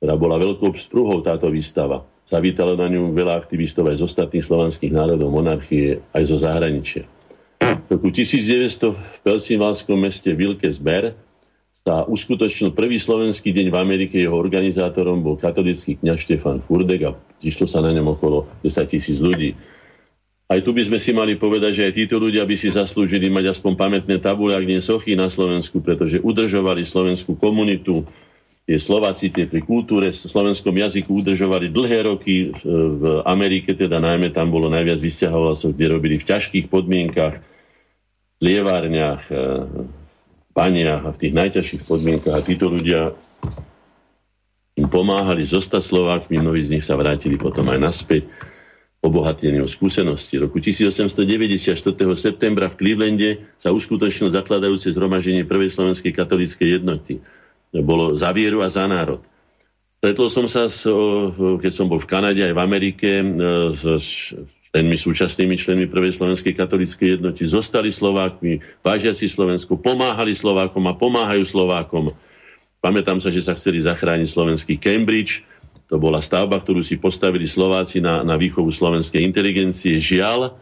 ktorá 0.00 0.16
bola 0.16 0.40
veľkou 0.40 0.72
spruhou 0.80 1.20
táto 1.20 1.52
výstava. 1.52 2.08
Zavítalo 2.24 2.72
na 2.72 2.88
ňu 2.88 3.12
veľa 3.12 3.36
aktivistov 3.36 3.84
aj 3.92 4.00
z 4.00 4.06
ostatných 4.08 4.48
slovanských 4.48 4.96
národov, 4.96 5.28
monarchie, 5.28 6.00
aj 6.16 6.24
zo 6.24 6.40
zahraničia. 6.40 7.04
V 7.60 8.00
roku 8.00 8.08
1900 8.08 8.96
v 8.96 9.14
Pelsinvalskom 9.20 10.00
meste 10.00 10.32
Wilkes-Barre 10.32 11.20
sa 11.84 12.08
uskutočnil 12.08 12.72
prvý 12.72 12.96
slovenský 12.96 13.52
deň 13.52 13.66
v 13.68 13.76
Amerike. 13.76 14.16
Jeho 14.16 14.40
organizátorom 14.40 15.20
bol 15.20 15.36
katolický 15.36 16.00
kňaz 16.00 16.24
Štefan 16.24 16.64
Furdek 16.64 17.04
a 17.04 17.10
išlo 17.44 17.68
sa 17.68 17.84
na 17.84 17.92
ňom 17.92 18.16
okolo 18.16 18.48
10 18.64 18.88
tisíc 18.88 19.20
ľudí. 19.20 19.52
Aj 20.48 20.58
tu 20.64 20.72
by 20.72 20.82
sme 20.88 20.96
si 20.96 21.12
mali 21.12 21.36
povedať, 21.36 21.76
že 21.76 21.86
aj 21.86 21.92
títo 21.92 22.16
ľudia 22.16 22.48
by 22.48 22.56
si 22.56 22.72
zaslúžili 22.72 23.28
mať 23.28 23.52
aspoň 23.52 23.72
pamätné 23.76 24.16
tabule, 24.16 24.56
ak 24.56 24.64
nie 24.64 24.80
sochy 24.80 25.12
na 25.12 25.28
Slovensku, 25.28 25.84
pretože 25.84 26.24
udržovali 26.24 26.88
slovenskú 26.88 27.36
komunitu, 27.36 28.08
tie 28.68 28.78
Slováci 28.78 29.32
tie 29.32 29.50
pri 29.50 29.64
kultúre, 29.64 30.14
v 30.14 30.16
slovenskom 30.16 30.70
jazyku 30.70 31.24
udržovali 31.24 31.72
dlhé 31.72 32.06
roky 32.06 32.54
v 32.62 33.02
Amerike, 33.26 33.74
teda 33.74 33.98
najmä 33.98 34.30
tam 34.30 34.52
bolo 34.52 34.70
najviac 34.70 35.00
vysťahovalcov, 35.00 35.74
kde 35.74 35.86
robili 35.90 36.16
v 36.20 36.28
ťažkých 36.28 36.66
podmienkach, 36.70 37.40
v 38.38 38.40
lievárniach, 38.40 39.26
v 39.26 39.34
e, 39.34 40.54
baniach 40.54 41.02
a 41.02 41.10
v 41.12 41.20
tých 41.20 41.34
najťažších 41.34 41.82
podmienkach. 41.84 42.34
A 42.40 42.46
títo 42.46 42.70
ľudia 42.70 43.12
im 44.78 44.88
pomáhali 44.88 45.44
zostať 45.44 45.82
Slovákmi, 45.82 46.40
mnohí 46.40 46.62
z 46.64 46.78
nich 46.78 46.84
sa 46.86 46.96
vrátili 46.96 47.36
potom 47.36 47.68
aj 47.68 47.78
naspäť 47.80 48.22
obohatení 49.00 49.64
o 49.64 49.68
skúsenosti. 49.68 50.36
Roku 50.36 50.60
1894. 50.60 51.76
septembra 52.16 52.68
v 52.68 52.76
Clevelande 52.76 53.30
sa 53.56 53.72
uskutočnilo 53.72 54.28
zakladajúce 54.28 54.92
zhromaždenie 54.92 55.48
Prvej 55.48 55.72
slovenskej 55.72 56.12
katolíckej 56.12 56.80
jednoty 56.80 57.18
bolo 57.78 58.18
za 58.18 58.34
vieru 58.34 58.66
a 58.66 58.68
za 58.68 58.90
národ. 58.90 59.22
Stretol 60.00 60.28
som 60.32 60.46
sa, 60.48 60.66
s, 60.66 60.88
keď 61.36 61.72
som 61.76 61.86
bol 61.86 62.00
v 62.00 62.08
Kanade 62.08 62.40
aj 62.40 62.56
v 62.56 62.62
Amerike, 62.64 63.10
e, 63.20 63.26
s 63.76 64.32
členmi, 64.72 64.96
súčasnými 64.96 65.54
členmi 65.60 65.86
Prvej 65.90 66.16
slovenskej 66.16 66.56
katolíckej 66.56 67.20
jednoty, 67.20 67.44
zostali 67.44 67.92
Slovákmi, 67.92 68.64
vážia 68.80 69.12
si 69.12 69.28
Slovensko, 69.28 69.76
pomáhali 69.76 70.32
Slovákom 70.32 70.88
a 70.88 70.96
pomáhajú 70.96 71.44
Slovákom. 71.44 72.16
Pamätám 72.80 73.20
sa, 73.20 73.28
že 73.28 73.44
sa 73.44 73.52
chceli 73.52 73.84
zachrániť 73.84 74.28
slovenský 74.30 74.80
Cambridge, 74.80 75.44
to 75.90 75.98
bola 75.98 76.22
stavba, 76.22 76.62
ktorú 76.62 76.86
si 76.86 77.02
postavili 77.02 77.50
Slováci 77.50 77.98
na, 77.98 78.22
na 78.22 78.38
výchovu 78.38 78.70
slovenskej 78.70 79.26
inteligencie. 79.26 79.98
Žiaľ, 79.98 80.54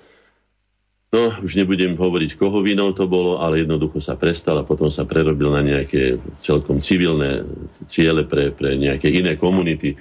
No, 1.09 1.32
už 1.40 1.56
nebudem 1.56 1.96
hovoriť, 1.96 2.36
koho 2.36 2.61
vinou 2.61 2.92
to 2.92 3.09
bolo, 3.09 3.40
ale 3.40 3.64
jednoducho 3.64 3.96
sa 3.96 4.12
prestal 4.12 4.61
a 4.61 4.68
potom 4.68 4.92
sa 4.92 5.09
prerobil 5.09 5.48
na 5.48 5.64
nejaké 5.64 6.20
celkom 6.44 6.84
civilné 6.84 7.48
ciele 7.88 8.28
pre, 8.28 8.52
pre 8.52 8.76
nejaké 8.76 9.09
iné 9.09 9.40
komunity. 9.40 9.96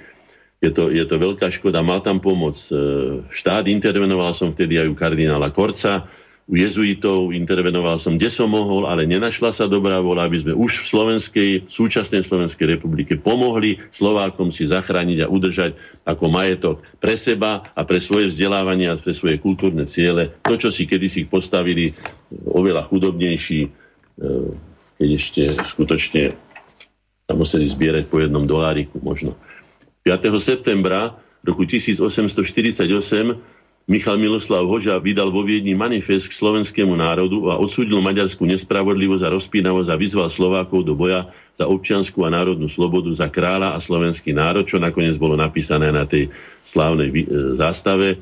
Je 0.60 0.68
to, 0.68 0.92
je 0.92 1.00
to 1.08 1.16
veľká 1.16 1.48
škoda, 1.48 1.80
mal 1.80 2.04
tam 2.04 2.20
pomoc. 2.20 2.60
E, 2.68 3.24
štát 3.24 3.64
intervenoval 3.72 4.36
som 4.36 4.52
vtedy 4.52 4.76
aj 4.76 4.92
u 4.92 4.94
kardinála 4.98 5.48
Korca, 5.48 6.04
u 6.48 6.56
jezuitov, 6.56 7.36
intervenoval 7.36 8.00
som, 8.00 8.16
kde 8.16 8.32
som 8.32 8.48
mohol, 8.48 8.88
ale 8.88 9.04
nenašla 9.04 9.52
sa 9.52 9.68
dobrá 9.68 10.00
vola, 10.00 10.24
aby 10.24 10.40
sme 10.40 10.56
už 10.56 10.80
v 10.80 10.86
slovenskej, 10.88 11.50
v 11.64 11.70
súčasnej 11.70 12.24
Slovenskej 12.24 12.80
republike 12.80 13.20
pomohli 13.20 13.76
Slovákom 13.92 14.48
si 14.48 14.64
zachrániť 14.64 15.28
a 15.28 15.30
udržať 15.30 15.76
ako 16.08 16.24
majetok 16.32 16.80
pre 16.96 17.20
seba 17.20 17.68
a 17.76 17.84
pre 17.84 18.00
svoje 18.00 18.32
vzdelávanie 18.32 18.88
a 18.88 18.96
pre 18.96 19.12
svoje 19.12 19.36
kultúrne 19.36 19.84
ciele. 19.84 20.40
To, 20.40 20.56
čo 20.56 20.72
si 20.72 20.88
kedysi 20.88 21.28
postavili 21.28 21.92
oveľa 22.32 22.88
chudobnejší, 22.88 23.60
e, 23.60 23.68
keď 24.96 25.08
ešte 25.20 25.42
skutočne 25.52 26.32
sa 27.28 27.36
museli 27.36 27.68
zbierať 27.68 28.08
po 28.08 28.24
jednom 28.24 28.48
doláriku 28.48 29.04
možno. 29.04 29.36
5. 30.00 30.32
septembra 30.40 31.12
roku 31.44 31.68
1848 31.68 33.57
Michal 33.88 34.20
Miloslav 34.20 34.68
Hoža 34.68 35.00
vydal 35.00 35.32
vo 35.32 35.40
Viedni 35.40 35.72
manifest 35.72 36.28
k 36.28 36.36
slovenskému 36.36 36.92
národu 36.92 37.48
a 37.48 37.56
odsúdil 37.56 38.04
maďarskú 38.04 38.44
nespravodlivosť 38.44 39.24
a 39.24 39.32
rozpínavosť 39.32 39.88
a 39.88 39.96
vyzval 39.96 40.28
Slovákov 40.28 40.84
do 40.84 40.92
boja 40.92 41.32
za 41.56 41.64
občianskú 41.64 42.28
a 42.28 42.30
národnú 42.30 42.68
slobodu, 42.68 43.08
za 43.16 43.32
kráľa 43.32 43.72
a 43.72 43.80
slovenský 43.80 44.36
národ, 44.36 44.68
čo 44.68 44.76
nakoniec 44.76 45.16
bolo 45.16 45.40
napísané 45.40 45.88
na 45.88 46.04
tej 46.04 46.28
slávnej 46.60 47.08
e, 47.08 47.24
zástave 47.56 48.20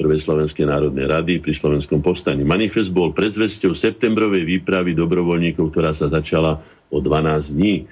Prvej 0.00 0.24
slovenskej 0.24 0.64
národnej 0.64 1.04
rady 1.04 1.44
pri 1.44 1.52
slovenskom 1.52 2.00
povstaní. 2.00 2.40
Manifest 2.48 2.88
bol 2.88 3.12
predzvesťou 3.12 3.76
septembrovej 3.76 4.48
výpravy 4.48 4.96
dobrovoľníkov, 4.96 5.68
ktorá 5.68 5.92
sa 5.92 6.08
začala 6.08 6.64
o 6.88 7.04
12 7.04 7.52
dní. 7.52 7.84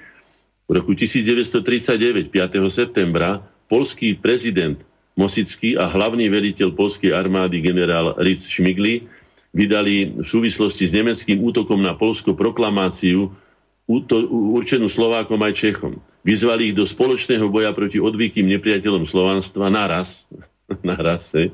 V 0.65 0.71
roku 0.73 0.97
1939, 0.97 2.33
5. 2.33 2.57
septembra, 2.73 3.45
polský 3.69 4.17
prezident 4.17 4.81
Mosický 5.19 5.75
a 5.75 5.91
hlavný 5.91 6.31
veliteľ 6.31 6.71
polskej 6.71 7.11
armády 7.11 7.59
generál 7.59 8.15
Ritz 8.15 8.47
Šmigli 8.47 9.05
vydali 9.51 10.15
v 10.15 10.23
súvislosti 10.23 10.87
s 10.87 10.95
nemeckým 10.95 11.43
útokom 11.43 11.83
na 11.83 11.91
Polsko 11.93 12.31
proklamáciu 12.31 13.31
určenú 14.55 14.87
Slovákom 14.87 15.39
aj 15.43 15.53
Čechom. 15.57 15.99
Vyzvali 16.23 16.71
ich 16.71 16.77
do 16.77 16.87
spoločného 16.87 17.51
boja 17.51 17.75
proti 17.75 17.99
odvykým 17.99 18.47
nepriateľom 18.47 19.03
slovanstva 19.03 19.67
naraz. 19.67 20.31
naraz 20.87 21.35
he. 21.35 21.51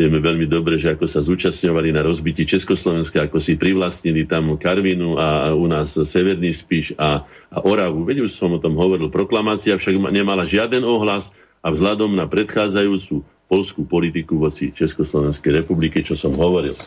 Vieme 0.00 0.16
veľmi 0.16 0.48
dobre, 0.48 0.80
že 0.80 0.96
ako 0.96 1.04
sa 1.04 1.20
zúčastňovali 1.20 1.92
na 1.92 2.00
rozbití 2.00 2.48
Československa, 2.48 3.28
ako 3.28 3.36
si 3.36 3.60
privlastnili 3.60 4.24
tam 4.24 4.56
Karvinu 4.56 5.20
a 5.20 5.52
u 5.52 5.68
nás 5.68 5.92
Severný 5.92 6.56
Spíš 6.56 6.96
a, 6.96 7.28
a 7.52 7.58
Oravu. 7.60 8.08
Veď 8.08 8.24
už 8.24 8.32
som 8.32 8.48
o 8.48 8.56
tom 8.56 8.80
hovoril. 8.80 9.12
Proklamácia 9.12 9.76
však 9.76 10.00
nemala 10.08 10.48
žiaden 10.48 10.88
ohlas 10.88 11.36
a 11.60 11.68
vzhľadom 11.68 12.16
na 12.16 12.24
predchádzajúcu 12.24 13.24
polskú 13.50 13.82
politiku 13.84 14.38
voci 14.38 14.70
Československej 14.70 15.64
republiky, 15.64 16.00
čo 16.06 16.14
som 16.14 16.32
hovoril. 16.38 16.78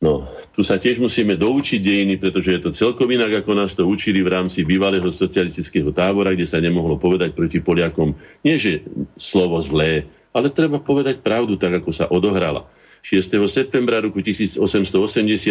No, 0.00 0.24
tu 0.56 0.64
sa 0.64 0.80
tiež 0.80 0.96
musíme 0.96 1.36
doučiť 1.36 1.76
dejiny, 1.76 2.16
pretože 2.16 2.56
je 2.56 2.60
to 2.64 2.72
celkom 2.72 3.04
inak, 3.12 3.44
ako 3.44 3.52
nás 3.52 3.76
to 3.76 3.84
učili 3.84 4.24
v 4.24 4.32
rámci 4.32 4.64
bývalého 4.64 5.04
socialistického 5.12 5.92
tábora, 5.92 6.32
kde 6.32 6.48
sa 6.48 6.56
nemohlo 6.56 6.96
povedať 6.96 7.36
proti 7.36 7.60
Poliakom. 7.60 8.16
Nie, 8.40 8.56
že 8.56 8.80
slovo 9.20 9.60
zlé, 9.60 10.08
ale 10.32 10.48
treba 10.48 10.80
povedať 10.80 11.20
pravdu, 11.20 11.60
tak 11.60 11.84
ako 11.84 11.92
sa 11.92 12.08
odohrala. 12.08 12.64
6. 13.04 13.32
septembra 13.48 14.00
roku 14.00 14.20
1880 14.20 14.60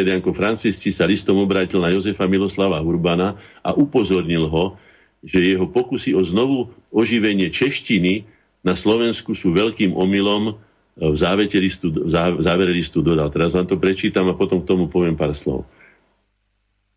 Janko 0.05 0.33
Francisci 0.33 0.93
sa 0.93 1.05
listom 1.09 1.37
obrátil 1.41 1.81
na 1.81 1.89
Jozefa 1.89 2.29
Miloslava 2.29 2.77
Urbana 2.81 3.37
a 3.65 3.73
upozornil 3.73 4.49
ho, 4.49 4.77
že 5.23 5.43
jeho 5.43 5.67
pokusy 5.67 6.15
o 6.15 6.23
znovu 6.23 6.71
oživenie 6.91 7.51
češtiny 7.51 8.23
na 8.63 8.75
Slovensku 8.75 9.35
sú 9.35 9.51
veľkým 9.55 9.95
omylom, 9.95 10.59
v, 10.99 11.15
listu, 11.63 11.87
v 11.95 12.43
závere 12.43 12.75
listu 12.75 12.99
dodal. 12.99 13.31
Teraz 13.31 13.55
vám 13.55 13.63
to 13.63 13.79
prečítam 13.79 14.27
a 14.27 14.35
potom 14.35 14.59
k 14.59 14.67
tomu 14.67 14.91
poviem 14.91 15.15
pár 15.15 15.31
slov. 15.31 15.63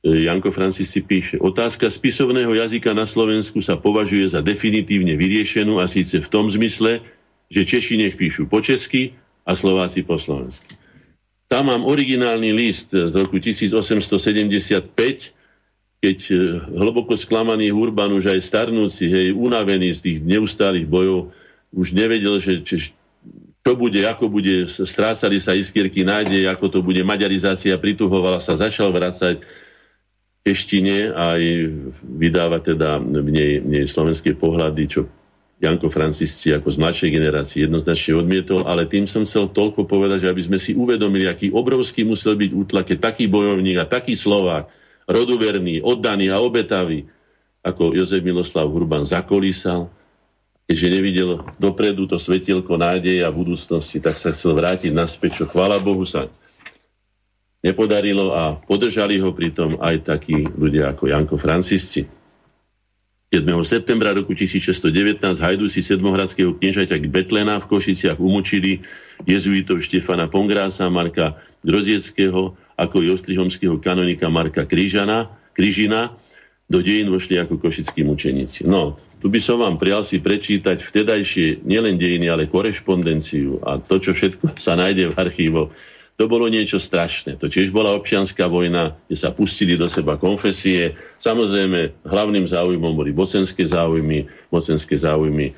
E, 0.03 0.27
Janko 0.27 0.51
Francis 0.51 0.91
si 0.91 1.07
píše, 1.07 1.39
otázka 1.39 1.87
spisovného 1.87 2.51
jazyka 2.51 2.91
na 2.99 3.07
Slovensku 3.07 3.62
sa 3.62 3.79
považuje 3.79 4.27
za 4.27 4.43
definitívne 4.43 5.14
vyriešenú 5.14 5.79
a 5.79 5.87
síce 5.87 6.18
v 6.18 6.27
tom 6.27 6.51
zmysle, 6.51 6.99
že 7.47 7.62
Češi 7.62 8.03
nech 8.03 8.18
píšu 8.18 8.51
po 8.51 8.59
česky 8.59 9.14
a 9.47 9.55
Slováci 9.55 10.03
po 10.03 10.18
slovensky. 10.18 10.75
Tam 11.47 11.70
mám 11.70 11.87
originálny 11.87 12.51
list 12.51 12.91
z 12.91 13.14
roku 13.14 13.39
1875, 13.39 14.91
keď 16.03 16.18
e, 16.28 16.36
hlboko 16.74 17.14
sklamaný 17.14 17.70
Urban, 17.70 18.11
už 18.18 18.34
aj 18.34 18.42
starnúci, 18.42 19.07
hej, 19.07 19.26
unavený 19.30 19.94
z 19.94 20.00
tých 20.03 20.18
neustálých 20.26 20.90
bojov, 20.90 21.30
už 21.70 21.94
nevedel, 21.94 22.42
že, 22.42 22.59
či, 22.66 22.90
čo 23.62 23.72
bude, 23.78 24.03
ako 24.03 24.26
bude, 24.26 24.66
strácali 24.66 25.38
sa 25.38 25.55
iskierky 25.55 26.03
nádej, 26.03 26.50
ako 26.50 26.66
to 26.66 26.78
bude, 26.82 26.98
maďarizácia 27.07 27.78
prituhovala 27.78 28.42
sa, 28.42 28.59
začal 28.59 28.90
vrácať 28.90 29.46
češtine 30.42 31.14
a 31.14 31.38
aj 31.38 31.42
vydávať 32.03 32.74
teda 32.74 32.98
v 32.98 33.30
nej, 33.30 33.53
v 33.62 33.68
nej 33.70 33.84
slovenské 33.86 34.34
pohľady, 34.34 34.82
čo 34.90 35.00
Janko 35.62 35.86
Francisci 35.86 36.50
ako 36.50 36.74
z 36.74 36.82
mladšej 36.82 37.11
generácie 37.14 37.62
jednoznačne 37.62 38.18
odmietol, 38.18 38.66
ale 38.66 38.90
tým 38.90 39.07
som 39.07 39.22
chcel 39.22 39.46
toľko 39.55 39.86
povedať, 39.86 40.26
že 40.26 40.34
aby 40.34 40.42
sme 40.42 40.59
si 40.59 40.74
uvedomili, 40.74 41.30
aký 41.30 41.55
obrovský 41.55 42.03
musel 42.03 42.34
byť 42.34 42.50
útlak, 42.50 42.90
taký 42.98 43.30
bojovník 43.30 43.78
a 43.78 43.86
taký 43.86 44.18
Slovák, 44.18 44.82
roduverný, 45.12 45.84
oddaný 45.84 46.32
a 46.32 46.40
obetavý, 46.40 47.04
ako 47.62 47.94
Jozef 47.94 48.24
Miloslav 48.24 48.66
Hurban 48.66 49.06
zakolísal, 49.06 49.92
keďže 50.66 50.88
nevidel 50.88 51.30
dopredu 51.60 52.08
to 52.08 52.16
svetielko 52.16 52.80
nádeje 52.80 53.22
a 53.22 53.30
budúcnosti, 53.30 54.00
tak 54.00 54.16
sa 54.16 54.32
chcel 54.32 54.56
vrátiť 54.56 54.90
naspäť, 54.90 55.42
čo 55.42 55.44
chvála 55.46 55.78
Bohu 55.78 56.02
sa 56.02 56.26
nepodarilo 57.62 58.34
a 58.34 58.58
podržali 58.58 59.22
ho 59.22 59.30
pritom 59.30 59.78
aj 59.78 60.10
takí 60.10 60.42
ľudia 60.42 60.90
ako 60.90 61.06
Janko 61.06 61.36
Francisci. 61.38 62.08
7. 63.32 63.48
septembra 63.64 64.12
roku 64.12 64.36
1619 64.36 65.22
hajdúsi 65.40 65.80
sedmohradského 65.80 66.52
kniežaťa 66.52 67.00
Betlena 67.08 67.64
v 67.64 67.68
Košiciach 67.70 68.20
umočili 68.20 68.84
jezuitov 69.24 69.80
Štefana 69.80 70.28
Pongrása, 70.28 70.92
Marka 70.92 71.40
Grozieckého, 71.64 72.52
ako 72.83 73.07
i 73.07 73.14
ostrihomského 73.14 73.78
kanonika 73.78 74.26
Marka 74.26 74.66
Krížana, 74.66 75.30
Krížina, 75.55 76.18
do 76.66 76.80
dejín 76.80 77.12
vošli 77.12 77.37
ako 77.37 77.61
košickí 77.61 78.01
mučeníci. 78.03 78.64
No, 78.64 78.97
tu 79.20 79.28
by 79.28 79.39
som 79.39 79.61
vám 79.61 79.76
prial 79.78 80.03
si 80.03 80.18
prečítať 80.18 80.83
vtedajšie 80.83 81.62
nielen 81.62 82.01
dejiny, 82.01 82.33
ale 82.33 82.51
korešpondenciu 82.51 83.61
a 83.62 83.78
to, 83.78 84.01
čo 84.01 84.16
všetko 84.16 84.57
sa 84.66 84.74
nájde 84.74 85.12
v 85.12 85.14
archívoch. 85.14 85.70
To 86.20 86.28
bolo 86.28 86.45
niečo 86.47 86.76
strašné. 86.76 87.41
To 87.41 87.49
tiež 87.49 87.72
bola 87.72 87.97
občianská 87.97 88.45
vojna, 88.45 88.95
kde 89.09 89.16
sa 89.16 89.33
pustili 89.33 89.80
do 89.80 89.89
seba 89.89 90.20
konfesie. 90.20 90.93
Samozrejme, 91.16 92.05
hlavným 92.05 92.45
záujmom 92.45 92.93
boli 92.93 93.16
bocenské 93.16 93.64
záujmy, 93.64 94.28
mocenské 94.53 94.93
záujmy 94.93 95.51
e, 95.51 95.53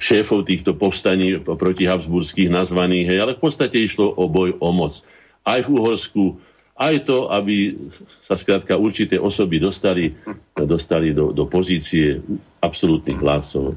šéfov 0.00 0.48
týchto 0.48 0.74
povstaní 0.74 1.38
proti 1.44 1.84
Habsburských 1.84 2.48
nazvaných, 2.48 3.14
hej, 3.14 3.18
ale 3.20 3.32
v 3.36 3.42
podstate 3.44 3.76
išlo 3.84 4.10
o 4.16 4.26
boj 4.32 4.56
o 4.58 4.72
moc. 4.72 5.04
Aj 5.44 5.60
v 5.64 5.68
Uhorsku, 5.72 6.36
aj 6.80 7.04
to, 7.04 7.28
aby 7.28 7.76
sa 8.24 8.40
skrátka 8.40 8.80
určité 8.80 9.20
osoby 9.20 9.60
dostali, 9.60 10.16
dostali 10.56 11.12
do, 11.12 11.32
do 11.36 11.44
pozície 11.44 12.16
absolútnych 12.64 13.20
vládcov. 13.20 13.76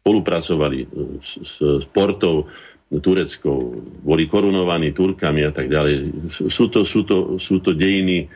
Spolupracovali 0.00 0.78
s, 1.20 1.58
s 1.58 1.84
portou 1.90 2.46
tureckou, 2.90 3.82
boli 4.02 4.26
korunovaní 4.26 4.90
Turkami 4.90 5.46
a 5.46 5.54
tak 5.54 5.70
ďalej. 5.70 6.10
Sú 6.30 6.70
to, 6.70 6.82
sú 6.82 7.06
to, 7.06 7.38
sú 7.38 7.62
to 7.62 7.74
dejiny 7.74 8.26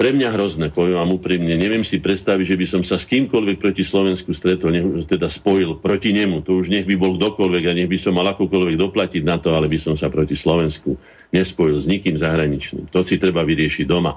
pre 0.00 0.16
mňa 0.16 0.32
hrozné, 0.32 0.72
poviem 0.72 0.96
vám 0.96 1.12
úprimne. 1.12 1.60
Neviem 1.60 1.84
si 1.84 2.00
predstaviť, 2.00 2.56
že 2.56 2.56
by 2.56 2.66
som 2.72 2.80
sa 2.80 2.96
s 2.96 3.04
kýmkoľvek 3.04 3.60
proti 3.60 3.84
Slovensku 3.84 4.32
stretol, 4.32 4.72
nech, 4.72 5.04
teda 5.04 5.28
spojil 5.28 5.76
proti 5.76 6.16
nemu. 6.16 6.40
To 6.48 6.56
už 6.56 6.72
nech 6.72 6.88
by 6.88 6.96
bol 6.96 7.20
kdokoľvek 7.20 7.68
a 7.68 7.76
nech 7.76 7.84
by 7.92 8.00
som 8.00 8.16
mal 8.16 8.24
akokoľvek 8.32 8.80
doplatiť 8.80 9.20
na 9.28 9.36
to, 9.36 9.52
ale 9.52 9.68
by 9.68 9.76
som 9.76 10.00
sa 10.00 10.08
proti 10.08 10.32
Slovensku 10.32 10.96
nespojil 11.36 11.76
s 11.76 11.84
nikým 11.84 12.16
zahraničným. 12.16 12.88
To 12.96 13.04
si 13.04 13.20
treba 13.20 13.44
vyriešiť 13.44 13.84
doma. 13.84 14.16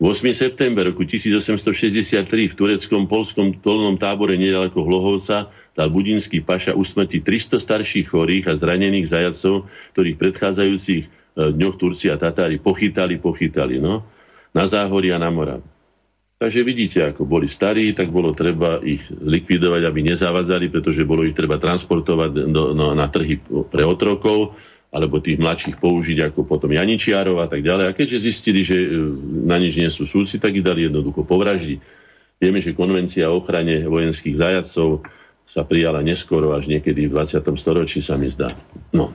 8. 0.00 0.32
september 0.32 0.88
roku 0.88 1.04
1863 1.04 2.24
v 2.24 2.54
tureckom 2.56 3.04
polskom 3.04 3.52
tolnom 3.60 4.00
tábore 4.00 4.40
nedaleko 4.40 4.80
Hlohovca 4.80 5.52
dal 5.76 5.88
Budinský 5.92 6.40
paša 6.40 6.72
usmrtiť 6.72 7.20
300 7.20 7.60
starších 7.60 8.08
chorých 8.08 8.48
a 8.48 8.56
zranených 8.56 9.12
zajacov, 9.12 9.68
ktorých 9.92 10.16
predchádzajúcich 10.16 11.02
eh, 11.04 11.10
dňoch 11.36 11.76
Turci 11.76 12.08
a 12.08 12.16
Tatári 12.16 12.56
pochytali, 12.56 13.20
pochytali. 13.20 13.76
No? 13.76 14.08
Na 14.52 14.64
Záhorí 14.68 15.12
a 15.12 15.18
na 15.20 15.32
Moravu. 15.32 15.64
Takže 16.42 16.66
vidíte, 16.66 16.98
ako 17.06 17.22
boli 17.22 17.46
starí, 17.46 17.94
tak 17.94 18.10
bolo 18.10 18.34
treba 18.34 18.82
ich 18.82 19.06
likvidovať, 19.14 19.82
aby 19.86 20.10
nezavadzali, 20.10 20.74
pretože 20.74 21.06
bolo 21.06 21.22
ich 21.22 21.38
treba 21.38 21.54
transportovať 21.54 22.50
do, 22.50 22.74
no, 22.74 22.98
na 22.98 23.06
trhy 23.06 23.38
pre 23.70 23.86
otrokov, 23.86 24.58
alebo 24.90 25.22
tých 25.22 25.38
mladších 25.38 25.78
použiť 25.78 26.18
ako 26.34 26.42
potom 26.42 26.74
Janičiarov 26.74 27.38
a 27.38 27.46
tak 27.46 27.62
ďalej. 27.62 27.84
A 27.86 27.96
keďže 27.96 28.26
zistili, 28.26 28.66
že 28.66 28.74
e, 28.74 28.88
na 29.46 29.54
nič 29.54 29.78
nie 29.78 29.86
sú 29.86 30.02
súci, 30.02 30.42
tak 30.42 30.58
ich 30.58 30.66
dali 30.66 30.90
jednoducho 30.90 31.22
povraždiť. 31.22 31.78
Vieme, 32.42 32.58
že 32.58 32.74
konvencia 32.74 33.30
o 33.30 33.38
ochrane 33.38 33.86
vojenských 33.86 34.34
zajacov 34.34 35.06
sa 35.46 35.62
prijala 35.62 36.02
neskoro, 36.02 36.58
až 36.58 36.66
niekedy 36.66 37.06
v 37.06 37.22
20. 37.22 37.38
storočí 37.54 38.02
sa 38.02 38.18
mi 38.18 38.26
zdá. 38.26 38.50
No. 38.90 39.14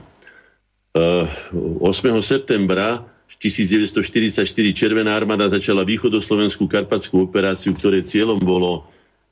E, 0.96 1.28
8. 1.28 1.84
septembra 2.24 3.04
1944 3.36 4.48
Červená 4.72 5.12
armáda 5.12 5.52
začala 5.52 5.84
východoslovenskú 5.84 6.64
karpatskú 6.64 7.28
operáciu, 7.28 7.76
ktoré 7.76 8.00
cieľom 8.00 8.40
bolo 8.40 8.88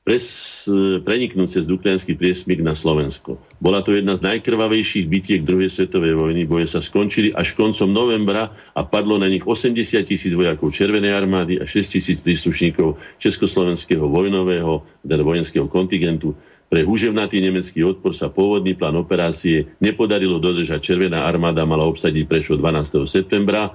pres, 0.06 0.62
preniknúť 1.02 1.58
cez 1.58 1.64
Duklianský 1.66 2.14
priesmik 2.14 2.62
na 2.62 2.78
Slovensko. 2.78 3.42
Bola 3.58 3.82
to 3.82 3.90
jedna 3.90 4.14
z 4.14 4.22
najkrvavejších 4.22 5.10
bitiek 5.10 5.42
druhej 5.42 5.66
svetovej 5.66 6.14
vojny. 6.14 6.46
Boje 6.46 6.70
sa 6.70 6.78
skončili 6.78 7.34
až 7.34 7.58
koncom 7.58 7.90
novembra 7.90 8.54
a 8.70 8.86
padlo 8.86 9.18
na 9.18 9.26
nich 9.26 9.42
80 9.42 9.74
tisíc 10.06 10.30
vojakov 10.30 10.70
Červenej 10.70 11.10
armády 11.10 11.58
a 11.58 11.66
6 11.66 11.98
tisíc 11.98 12.22
príslušníkov 12.22 13.02
Československého 13.18 14.06
vojnového, 14.06 14.86
teda 15.02 15.26
vojenského 15.26 15.66
kontingentu. 15.66 16.38
Pre 16.66 16.82
húževnatý 16.82 17.38
nemecký 17.38 17.86
odpor 17.86 18.10
sa 18.10 18.26
pôvodný 18.26 18.74
plán 18.74 18.98
operácie 18.98 19.70
nepodarilo 19.78 20.42
dodržať. 20.42 20.82
Červená 20.82 21.22
armáda 21.22 21.62
mala 21.62 21.86
obsadiť 21.86 22.26
Prešov 22.26 22.58
12. 22.58 23.06
septembra 23.06 23.70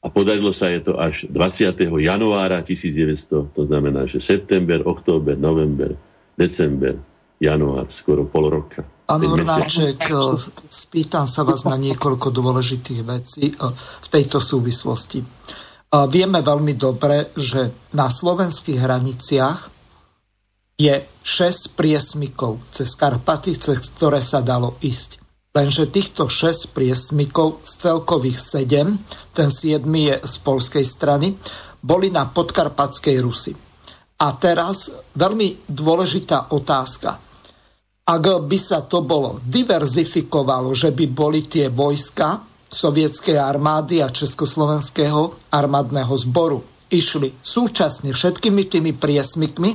a 0.00 0.06
podarilo 0.08 0.52
sa 0.52 0.68
je 0.72 0.80
to 0.84 0.96
až 0.96 1.28
20. 1.28 1.76
januára 2.00 2.64
1900, 2.64 3.56
to 3.56 3.62
znamená, 3.68 4.08
že 4.08 4.20
september, 4.20 4.80
október, 4.84 5.36
november, 5.36 5.92
december, 6.36 6.96
január, 7.40 7.88
skoro 7.92 8.28
pol 8.28 8.48
roka. 8.48 8.84
Pán 9.08 9.20
Hornáček, 9.24 10.06
spýtam 10.68 11.24
sa 11.24 11.44
vás 11.44 11.64
na 11.68 11.76
niekoľko 11.76 12.32
dôležitých 12.32 13.00
vecí 13.04 13.52
eh, 13.52 13.56
v 13.76 14.08
tejto 14.08 14.40
súvislosti. 14.40 15.20
Eh, 15.20 16.06
vieme 16.08 16.40
veľmi 16.40 16.76
dobre, 16.76 17.32
že 17.36 17.92
na 17.96 18.12
slovenských 18.12 18.78
hraniciach 18.80 19.79
je 20.80 20.96
6 21.04 21.76
priesmykov 21.76 22.72
cez 22.72 22.96
Karpaty, 22.96 23.52
cez 23.60 23.76
ktoré 23.92 24.24
sa 24.24 24.40
dalo 24.40 24.80
ísť. 24.80 25.20
Lenže 25.52 25.92
týchto 25.92 26.32
6 26.32 26.72
priesmykov 26.72 27.60
z 27.68 27.72
celkových 27.84 28.40
7, 28.40 29.36
ten 29.36 29.48
7 29.52 29.84
je 29.84 30.14
z 30.24 30.34
polskej 30.40 30.86
strany, 30.86 31.36
boli 31.84 32.08
na 32.08 32.24
podkarpatskej 32.24 33.16
Rusy. 33.20 33.52
A 34.20 34.26
teraz 34.36 34.88
veľmi 35.16 35.68
dôležitá 35.68 36.54
otázka. 36.56 37.18
Ak 38.10 38.24
by 38.24 38.58
sa 38.58 38.84
to 38.84 39.04
bolo 39.04 39.40
diverzifikovalo, 39.44 40.72
že 40.72 40.92
by 40.96 41.04
boli 41.12 41.44
tie 41.44 41.68
vojska 41.68 42.40
sovietskej 42.70 43.36
armády 43.36 44.00
a 44.00 44.12
československého 44.12 45.50
armádneho 45.50 46.14
zboru 46.14 46.62
išli 46.90 47.30
súčasne 47.38 48.10
všetkými 48.10 48.62
tými 48.66 48.92
priesmykmi, 48.98 49.70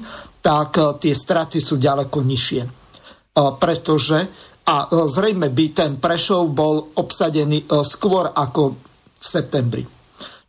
tak 0.45 0.77
e, 0.77 0.81
tie 1.01 1.13
straty 1.17 1.57
sú 1.57 1.81
ďaleko 1.81 2.21
nižšie. 2.21 2.61
E, 2.61 2.69
pretože 3.57 4.17
a 4.69 4.75
e, 4.85 4.87
zrejme 5.09 5.49
by 5.49 5.65
ten 5.73 5.91
Prešov 5.97 6.53
bol 6.53 6.93
obsadený 7.01 7.65
skôr 7.81 8.29
ako 8.29 8.77
v 9.17 9.25
septembri. 9.25 9.83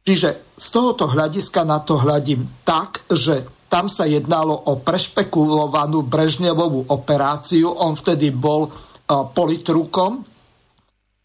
Čiže 0.07 0.55
z 0.61 0.67
tohoto 0.69 1.09
hľadiska 1.09 1.65
na 1.65 1.81
to 1.81 1.97
hľadím 1.97 2.45
tak, 2.63 3.09
že 3.09 3.49
tam 3.67 3.91
sa 3.91 4.07
jednalo 4.07 4.55
o 4.71 4.79
prešpekulovanú 4.79 6.07
Brežnevovú 6.07 6.87
operáciu. 6.95 7.75
On 7.75 7.99
vtedy 7.99 8.31
bol 8.31 8.71
politrukom 9.11 10.23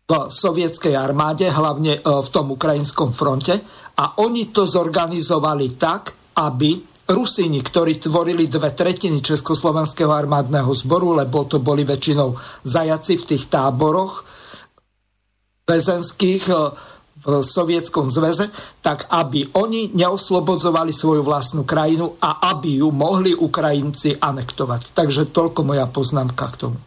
v 0.09 0.11
sovietskej 0.25 0.97
armáde, 0.97 1.45
hlavne 1.45 2.01
v 2.01 2.29
tom 2.33 2.57
ukrajinskom 2.57 3.13
fronte. 3.13 3.61
A 4.01 4.17
oni 4.25 4.49
to 4.49 4.65
zorganizovali 4.65 5.77
tak, 5.77 6.33
aby 6.41 6.90
Rusíni, 7.11 7.59
ktorí 7.59 7.99
tvorili 7.99 8.47
dve 8.47 8.71
tretiny 8.71 9.19
Československého 9.19 10.09
armádneho 10.09 10.71
zboru, 10.71 11.13
lebo 11.19 11.43
to 11.43 11.59
boli 11.59 11.83
väčšinou 11.83 12.33
zajaci 12.63 13.19
v 13.19 13.27
tých 13.35 13.43
táboroch 13.51 14.23
väzenských 15.67 16.43
eh, 16.49 16.59
v 17.21 17.45
Sovietskom 17.45 18.09
zväze, 18.09 18.49
tak 18.81 19.05
aby 19.13 19.53
oni 19.53 19.93
neoslobodzovali 19.93 20.89
svoju 20.89 21.21
vlastnú 21.21 21.61
krajinu 21.69 22.17
a 22.17 22.49
aby 22.49 22.81
ju 22.81 22.89
mohli 22.89 23.37
Ukrajinci 23.37 24.17
anektovať. 24.17 24.97
Takže 24.97 25.29
toľko 25.29 25.61
moja 25.61 25.85
poznámka 25.85 26.49
k 26.49 26.59
tomu. 26.65 26.77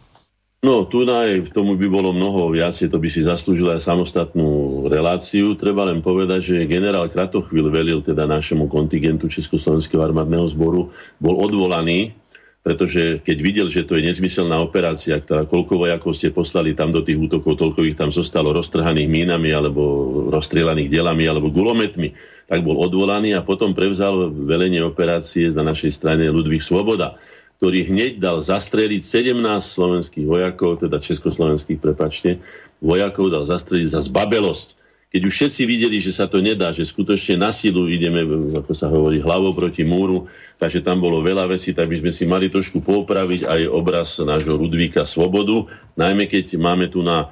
No, 0.65 0.81
tu 0.89 1.05
aj 1.05 1.45
v 1.45 1.49
tomu 1.53 1.77
by 1.77 1.85
bolo 1.85 2.09
mnoho 2.09 2.49
viacej, 2.49 2.89
to 2.89 2.97
by 2.97 3.05
si 3.05 3.21
zaslúžila 3.21 3.77
aj 3.77 3.85
samostatnú 3.85 4.81
reláciu. 4.89 5.53
Treba 5.53 5.85
len 5.85 6.01
povedať, 6.01 6.41
že 6.41 6.65
generál 6.65 7.05
Kratochvil 7.05 7.69
velil 7.69 8.01
teda 8.01 8.25
našemu 8.25 8.65
kontingentu 8.65 9.29
Československého 9.29 10.01
armádneho 10.01 10.49
zboru, 10.49 10.89
bol 11.21 11.37
odvolaný, 11.37 12.17
pretože 12.65 13.21
keď 13.21 13.37
videl, 13.45 13.67
že 13.69 13.85
to 13.85 13.93
je 13.93 14.09
nezmyselná 14.09 14.57
operácia, 14.57 15.21
ktorá 15.21 15.45
koľko 15.45 15.85
vojakov 15.85 16.17
ste 16.17 16.33
poslali 16.33 16.73
tam 16.73 16.89
do 16.89 17.05
tých 17.05 17.21
útokov, 17.21 17.61
toľko 17.61 17.85
ich 17.85 17.93
tam 17.93 18.09
zostalo 18.09 18.49
roztrhaných 18.49 19.05
mínami 19.05 19.53
alebo 19.53 19.85
rozstrelaných 20.33 20.89
delami 20.89 21.29
alebo 21.29 21.53
gulometmi, 21.53 22.09
tak 22.49 22.65
bol 22.65 22.81
odvolaný 22.81 23.37
a 23.37 23.45
potom 23.45 23.77
prevzal 23.77 24.33
velenie 24.33 24.81
operácie 24.81 25.45
na 25.53 25.61
našej 25.61 25.93
strane 25.93 26.25
Ludvík 26.25 26.65
Svoboda 26.65 27.21
ktorý 27.59 27.87
hneď 27.87 28.19
dal 28.19 28.43
zastreliť 28.43 29.01
17 29.01 29.35
slovenských 29.63 30.27
vojakov, 30.27 30.83
teda 30.83 30.99
československých, 30.99 31.79
prepačte, 31.79 32.43
vojakov 32.83 33.31
dal 33.31 33.47
zastreliť 33.47 33.87
za 33.87 34.01
zbabelosť. 34.03 34.75
Keď 35.15 35.21
už 35.23 35.31
všetci 35.31 35.61
videli, 35.63 36.03
že 36.03 36.11
sa 36.11 36.27
to 36.27 36.43
nedá, 36.43 36.75
že 36.75 36.83
skutočne 36.83 37.39
na 37.39 37.55
silu 37.55 37.87
ideme, 37.87 38.27
ako 38.51 38.75
sa 38.75 38.91
hovorí, 38.91 39.23
hlavou 39.23 39.55
proti 39.55 39.87
múru, 39.87 40.27
takže 40.59 40.83
tam 40.83 40.99
bolo 40.99 41.23
veľa 41.23 41.47
vecí, 41.47 41.71
tak 41.71 41.87
by 41.87 42.03
sme 42.03 42.11
si 42.11 42.27
mali 42.27 42.51
trošku 42.51 42.83
popraviť 42.83 43.47
aj 43.47 43.61
obraz 43.71 44.19
nášho 44.19 44.59
Ludvíka 44.59 45.07
Svobodu, 45.07 45.71
najmä 45.95 46.27
keď 46.27 46.59
máme 46.59 46.91
tu 46.91 46.99
na, 46.99 47.31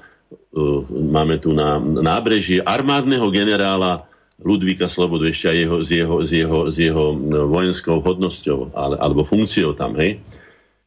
uh, 0.55 0.79
máme 0.87 1.43
tu 1.43 1.51
na 1.51 1.75
nábrežie 1.83 2.63
armádneho 2.63 3.27
generála 3.27 4.07
Ludvíka 4.43 4.91
Slobodu 4.91 5.25
ešte 5.31 5.49
aj 5.49 5.57
jeho, 5.57 5.77
s, 5.79 5.89
jeho, 5.89 6.15
s, 6.19 6.31
jeho, 6.31 6.59
s 6.67 6.77
jeho 6.77 7.05
no, 7.15 7.47
vojenskou 7.47 8.03
hodnosťou 8.03 8.75
ale, 8.75 8.95
alebo 8.99 9.23
funkciou 9.23 9.73
tam, 9.73 9.95
hej. 9.95 10.19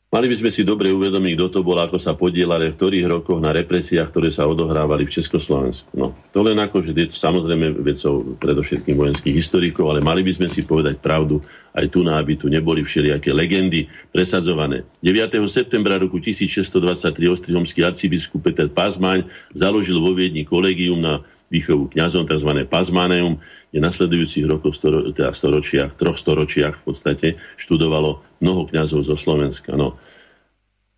Mali 0.06 0.30
by 0.30 0.38
sme 0.38 0.50
si 0.54 0.62
dobre 0.62 0.86
uvedomiť, 0.94 1.34
kto 1.34 1.46
to 1.50 1.60
bol, 1.66 1.74
ako 1.82 1.98
sa 1.98 2.14
podielali 2.14 2.70
v 2.70 2.78
ktorých 2.78 3.10
rokoch 3.10 3.42
na 3.42 3.50
represiách, 3.50 4.14
ktoré 4.14 4.30
sa 4.30 4.46
odohrávali 4.46 5.02
v 5.02 5.12
Československu. 5.18 5.92
No, 5.98 6.14
to 6.30 6.46
len 6.46 6.56
ako, 6.62 6.78
že 6.78 6.94
je 6.94 7.10
to 7.10 7.18
samozrejme 7.18 7.82
vecou 7.82 8.38
predovšetkým 8.38 8.94
vojenských 8.94 9.34
historikov, 9.34 9.90
ale 9.90 9.98
mali 9.98 10.22
by 10.22 10.30
sme 10.30 10.48
si 10.48 10.62
povedať 10.62 11.02
pravdu 11.02 11.42
aj 11.74 11.90
tu 11.90 12.06
aby 12.06 12.32
tu 12.38 12.46
neboli 12.46 12.86
všelijaké 12.86 13.34
legendy 13.34 13.90
presadzované. 14.14 14.86
9. 15.02 15.36
septembra 15.50 15.98
roku 15.98 16.22
1623 16.22 17.12
ostrihomský 17.26 17.82
arcibiskup 17.82 18.46
Peter 18.46 18.70
Pazmaň 18.70 19.26
založil 19.52 19.98
vo 19.98 20.14
Viedni 20.14 20.46
kolegium 20.46 21.02
na 21.02 21.20
výchovu 21.50 21.92
kňazom, 21.92 22.26
tzv. 22.26 22.50
pazmaneum, 22.66 23.38
kde 23.70 23.78
nasledujúcich 23.78 24.46
rokoch, 24.46 24.74
storo, 24.74 25.10
teda 25.14 25.30
storočiach, 25.30 25.94
troch 25.94 26.18
storočiach 26.18 26.80
v 26.80 26.84
podstate 26.84 27.28
študovalo 27.60 28.24
mnoho 28.42 28.66
kňazov 28.70 29.06
zo 29.06 29.14
Slovenska. 29.14 29.74
No. 29.78 29.94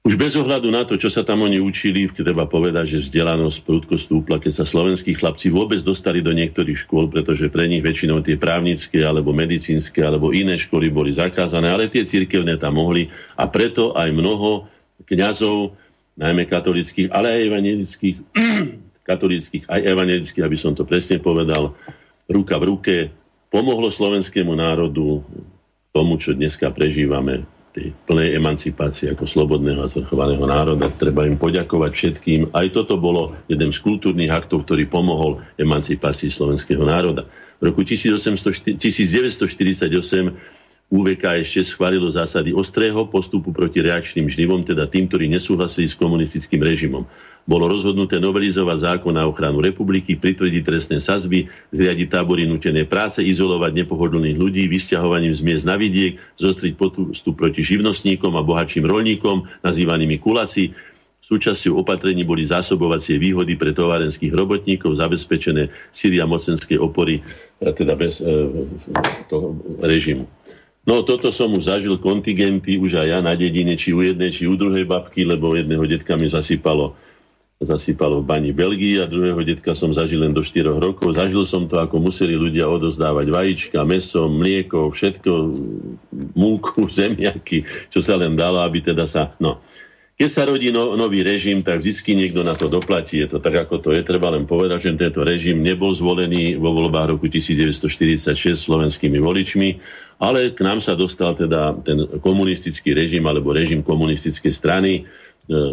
Už 0.09 0.17
bez 0.17 0.33
ohľadu 0.41 0.73
na 0.73 0.89
to, 0.89 0.97
čo 0.97 1.13
sa 1.13 1.21
tam 1.21 1.45
oni 1.45 1.61
učili, 1.61 2.09
treba 2.09 2.49
povedať, 2.49 2.97
že 2.97 3.05
vzdelanosť 3.05 3.59
prudko 3.61 4.01
stúpla, 4.01 4.41
keď 4.41 4.63
sa 4.63 4.65
slovenskí 4.65 5.13
chlapci 5.13 5.53
vôbec 5.53 5.85
dostali 5.85 6.25
do 6.25 6.33
niektorých 6.33 6.89
škôl, 6.89 7.13
pretože 7.13 7.53
pre 7.53 7.69
nich 7.69 7.85
väčšinou 7.85 8.25
tie 8.25 8.41
právnické 8.41 9.05
alebo 9.05 9.37
medicínske 9.37 10.01
alebo 10.01 10.33
iné 10.33 10.57
školy 10.57 10.89
boli 10.89 11.13
zakázané, 11.13 11.69
ale 11.69 11.93
tie 11.93 12.09
cirkevné 12.09 12.57
tam 12.57 12.81
mohli 12.81 13.13
a 13.37 13.45
preto 13.53 13.93
aj 13.93 14.09
mnoho 14.09 14.65
kňazov, 15.05 15.77
najmä 16.17 16.49
katolických, 16.49 17.13
ale 17.13 17.29
aj 17.29 17.41
evangelických, 17.53 18.17
katolíckých 19.09 19.65
aj 19.65 19.81
evangelických, 19.89 20.45
aby 20.45 20.59
som 20.61 20.77
to 20.77 20.85
presne 20.85 21.17
povedal, 21.17 21.73
ruka 22.29 22.61
v 22.61 22.65
ruke, 22.69 22.95
pomohlo 23.49 23.89
slovenskému 23.89 24.53
národu 24.53 25.25
tomu, 25.97 26.21
čo 26.21 26.37
dneska 26.37 26.69
prežívame, 26.69 27.49
tej 27.73 27.93
plnej 28.09 28.35
emancipácie 28.37 29.13
ako 29.13 29.29
slobodného 29.29 29.85
a 29.85 29.89
zvrchovaného 29.89 30.45
národa. 30.45 30.89
Treba 30.89 31.29
im 31.29 31.37
poďakovať 31.37 31.93
všetkým. 31.93 32.41
Aj 32.57 32.67
toto 32.73 32.97
bolo 32.97 33.37
jeden 33.47 33.71
z 33.71 33.79
kultúrnych 33.79 34.33
aktov, 34.33 34.65
ktorý 34.65 34.89
pomohol 34.89 35.45
emancipácii 35.61 36.33
slovenského 36.33 36.81
národa. 36.83 37.29
V 37.61 37.71
roku 37.71 37.85
1800, 37.85 38.81
1948 38.81 40.58
UVK 40.89 41.45
ešte 41.45 41.69
schválilo 41.69 42.09
zásady 42.09 42.57
ostrého 42.57 43.05
postupu 43.09 43.53
proti 43.53 43.85
reakčným 43.85 44.25
žnivom, 44.25 44.65
teda 44.65 44.89
tým, 44.89 45.05
ktorí 45.05 45.29
nesúhlasili 45.29 45.85
s 45.85 45.99
komunistickým 45.99 46.65
režimom 46.65 47.05
bolo 47.49 47.65
rozhodnuté 47.65 48.21
novelizovať 48.21 48.93
zákon 48.93 49.17
na 49.17 49.25
ochranu 49.25 49.65
republiky, 49.65 50.21
pritvrdiť 50.21 50.61
trestné 50.61 51.01
sazby, 51.01 51.49
zriadiť 51.73 52.13
tábory 52.13 52.45
nutené 52.45 52.85
práce, 52.85 53.25
izolovať 53.25 53.73
nepohodlných 53.73 54.37
ľudí, 54.37 54.69
vysťahovaním 54.69 55.33
z 55.33 55.41
miest 55.41 55.65
na 55.65 55.81
vidiek, 55.81 56.21
zostriť 56.37 56.77
postup 56.77 57.35
proti 57.41 57.65
živnostníkom 57.65 58.37
a 58.37 58.45
bohatším 58.45 58.85
rolníkom, 58.85 59.49
nazývanými 59.65 60.21
kulaci. 60.21 60.77
Súčasťou 61.25 61.81
opatrení 61.81 62.25
boli 62.25 62.45
zásobovacie 62.45 63.17
výhody 63.17 63.57
pre 63.57 63.73
továrenských 63.73 64.33
robotníkov, 64.33 65.01
zabezpečené 65.01 65.73
síly 65.89 66.21
a 66.21 66.29
mocenské 66.29 66.77
opory, 66.77 67.21
e, 67.61 67.69
teda 67.73 67.97
bez 67.97 68.21
e, 68.21 68.29
toho 69.29 69.57
režimu. 69.81 70.29
No 70.89 71.05
toto 71.05 71.29
som 71.29 71.53
už 71.53 71.69
zažil 71.69 72.01
kontingenty, 72.01 72.81
už 72.81 72.97
aj 72.97 73.07
ja 73.13 73.19
na 73.21 73.37
dedine, 73.37 73.77
či 73.77 73.93
u 73.93 74.01
jednej, 74.01 74.33
či 74.33 74.49
u 74.49 74.57
druhej 74.57 74.89
babky, 74.89 75.29
lebo 75.29 75.53
jedného 75.53 75.85
detka 75.85 76.17
mi 76.17 76.25
zasypalo 76.33 76.97
zasypalo 77.59 78.23
v 78.23 78.29
bani 78.31 78.51
Belgii 78.55 79.03
a 79.03 79.11
druhého 79.11 79.43
detka 79.43 79.75
som 79.75 79.91
zažil 79.91 80.23
len 80.23 80.31
do 80.31 80.47
4 80.47 80.79
rokov. 80.79 81.19
Zažil 81.19 81.43
som 81.43 81.67
to, 81.67 81.83
ako 81.83 81.99
museli 81.99 82.39
ľudia 82.39 82.71
odozdávať 82.71 83.27
vajíčka, 83.35 83.83
meso, 83.83 84.31
mlieko, 84.31 84.95
všetko, 84.95 85.33
múku, 86.39 86.87
zemiaky, 87.03 87.67
čo 87.91 87.99
sa 87.99 88.15
len 88.15 88.39
dalo, 88.39 88.63
aby 88.63 88.79
teda 88.79 89.11
sa... 89.11 89.35
No. 89.43 89.59
Keď 90.19 90.31
sa 90.35 90.51
rodí 90.51 90.75
no, 90.75 90.99
nový 90.99 91.23
režim, 91.23 91.63
tak 91.63 91.79
vždy 91.79 91.95
niekto 92.19 92.43
na 92.43 92.59
to 92.59 92.67
doplatí. 92.67 93.23
Je 93.23 93.31
to 93.31 93.39
tak, 93.39 93.55
ako 93.55 93.79
to 93.79 93.95
je. 93.95 94.03
Treba 94.03 94.35
len 94.35 94.51
povedať, 94.51 94.91
že 94.91 94.99
tento 94.99 95.23
režim 95.23 95.63
nebol 95.63 95.95
zvolený 95.95 96.59
vo 96.59 96.75
voľbách 96.75 97.15
roku 97.15 97.31
1946 97.31 98.35
slovenskými 98.59 99.15
voličmi, 99.23 99.79
ale 100.19 100.51
k 100.51 100.61
nám 100.67 100.83
sa 100.83 100.99
dostal 100.99 101.39
teda 101.39 101.79
ten 101.87 102.19
komunistický 102.19 102.91
režim 102.91 103.23
alebo 103.27 103.55
režim 103.55 103.87
komunistickej 103.87 104.51
strany 104.51 104.93
e, 104.99 105.03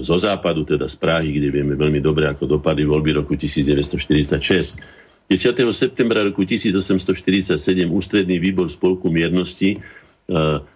zo 0.05 0.15
západu, 0.21 0.61
teda 0.61 0.85
z 0.85 0.95
Prahy, 1.01 1.33
kde 1.33 1.49
vieme 1.49 1.73
veľmi 1.73 1.97
dobre, 1.97 2.29
ako 2.29 2.61
dopadli 2.61 2.85
voľby 2.85 3.25
roku 3.25 3.33
1946. 3.33 4.77
10. 5.25 5.41
septembra 5.73 6.21
roku 6.21 6.45
1847 6.45 7.57
ústredný 7.89 8.37
výbor 8.37 8.69
Spolku 8.69 9.09
miernosti 9.09 9.77
e, 9.77 9.77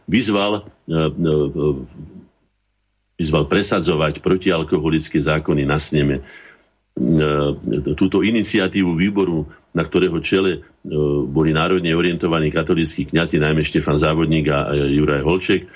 vyzval 0.09 0.65
e, 0.89 0.97
vyzval 3.19 3.51
presadzovať 3.51 4.23
protialkoholické 4.23 5.19
zákony 5.19 5.67
na 5.67 5.75
sneme. 5.75 6.23
Túto 7.99 8.23
iniciatívu 8.23 8.95
výboru, 8.95 9.43
na 9.75 9.83
ktorého 9.83 10.23
čele 10.23 10.63
boli 11.29 11.53
národne 11.53 11.93
orientovaní 11.93 12.49
katolíckí 12.49 13.05
kňazi, 13.09 13.37
najmä 13.37 13.61
Štefan 13.61 13.97
Závodník 13.97 14.49
a 14.49 14.73
Juraj 14.73 15.21
Holček, 15.21 15.61
e, 15.65 15.67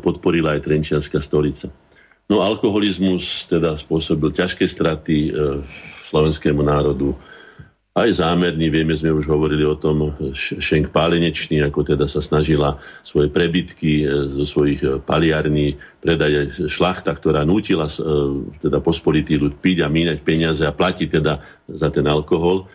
podporila 0.00 0.56
aj 0.56 0.64
Trenčianská 0.64 1.20
stolica. 1.20 1.68
No 2.24 2.40
alkoholizmus 2.40 3.44
teda 3.52 3.76
spôsobil 3.76 4.32
ťažké 4.32 4.64
straty 4.64 5.28
slovenskému 6.08 6.64
národu, 6.64 7.12
aj 7.94 8.18
zámerný, 8.18 8.74
vieme, 8.74 8.90
sme 8.98 9.14
už 9.14 9.30
hovorili 9.30 9.62
o 9.62 9.78
tom, 9.78 10.18
Šenk 10.34 10.90
Pálenečný, 10.90 11.62
ako 11.62 11.86
teda 11.86 12.10
sa 12.10 12.18
snažila 12.18 12.82
svoje 13.06 13.30
prebytky 13.30 14.02
e, 14.02 14.34
zo 14.34 14.42
svojich 14.42 14.82
e, 14.82 14.98
paliarní 14.98 15.78
predať 16.02 16.66
šlachta, 16.66 17.14
ktorá 17.14 17.46
nútila 17.46 17.86
e, 17.86 17.94
teda 18.66 18.82
pospolitý 18.82 19.38
ľud 19.38 19.62
piť 19.62 19.86
a 19.86 19.88
míňať 19.94 20.26
peniaze 20.26 20.66
a 20.66 20.74
platiť 20.74 21.08
teda 21.22 21.38
za 21.70 21.88
ten 21.94 22.02
alkohol. 22.10 22.66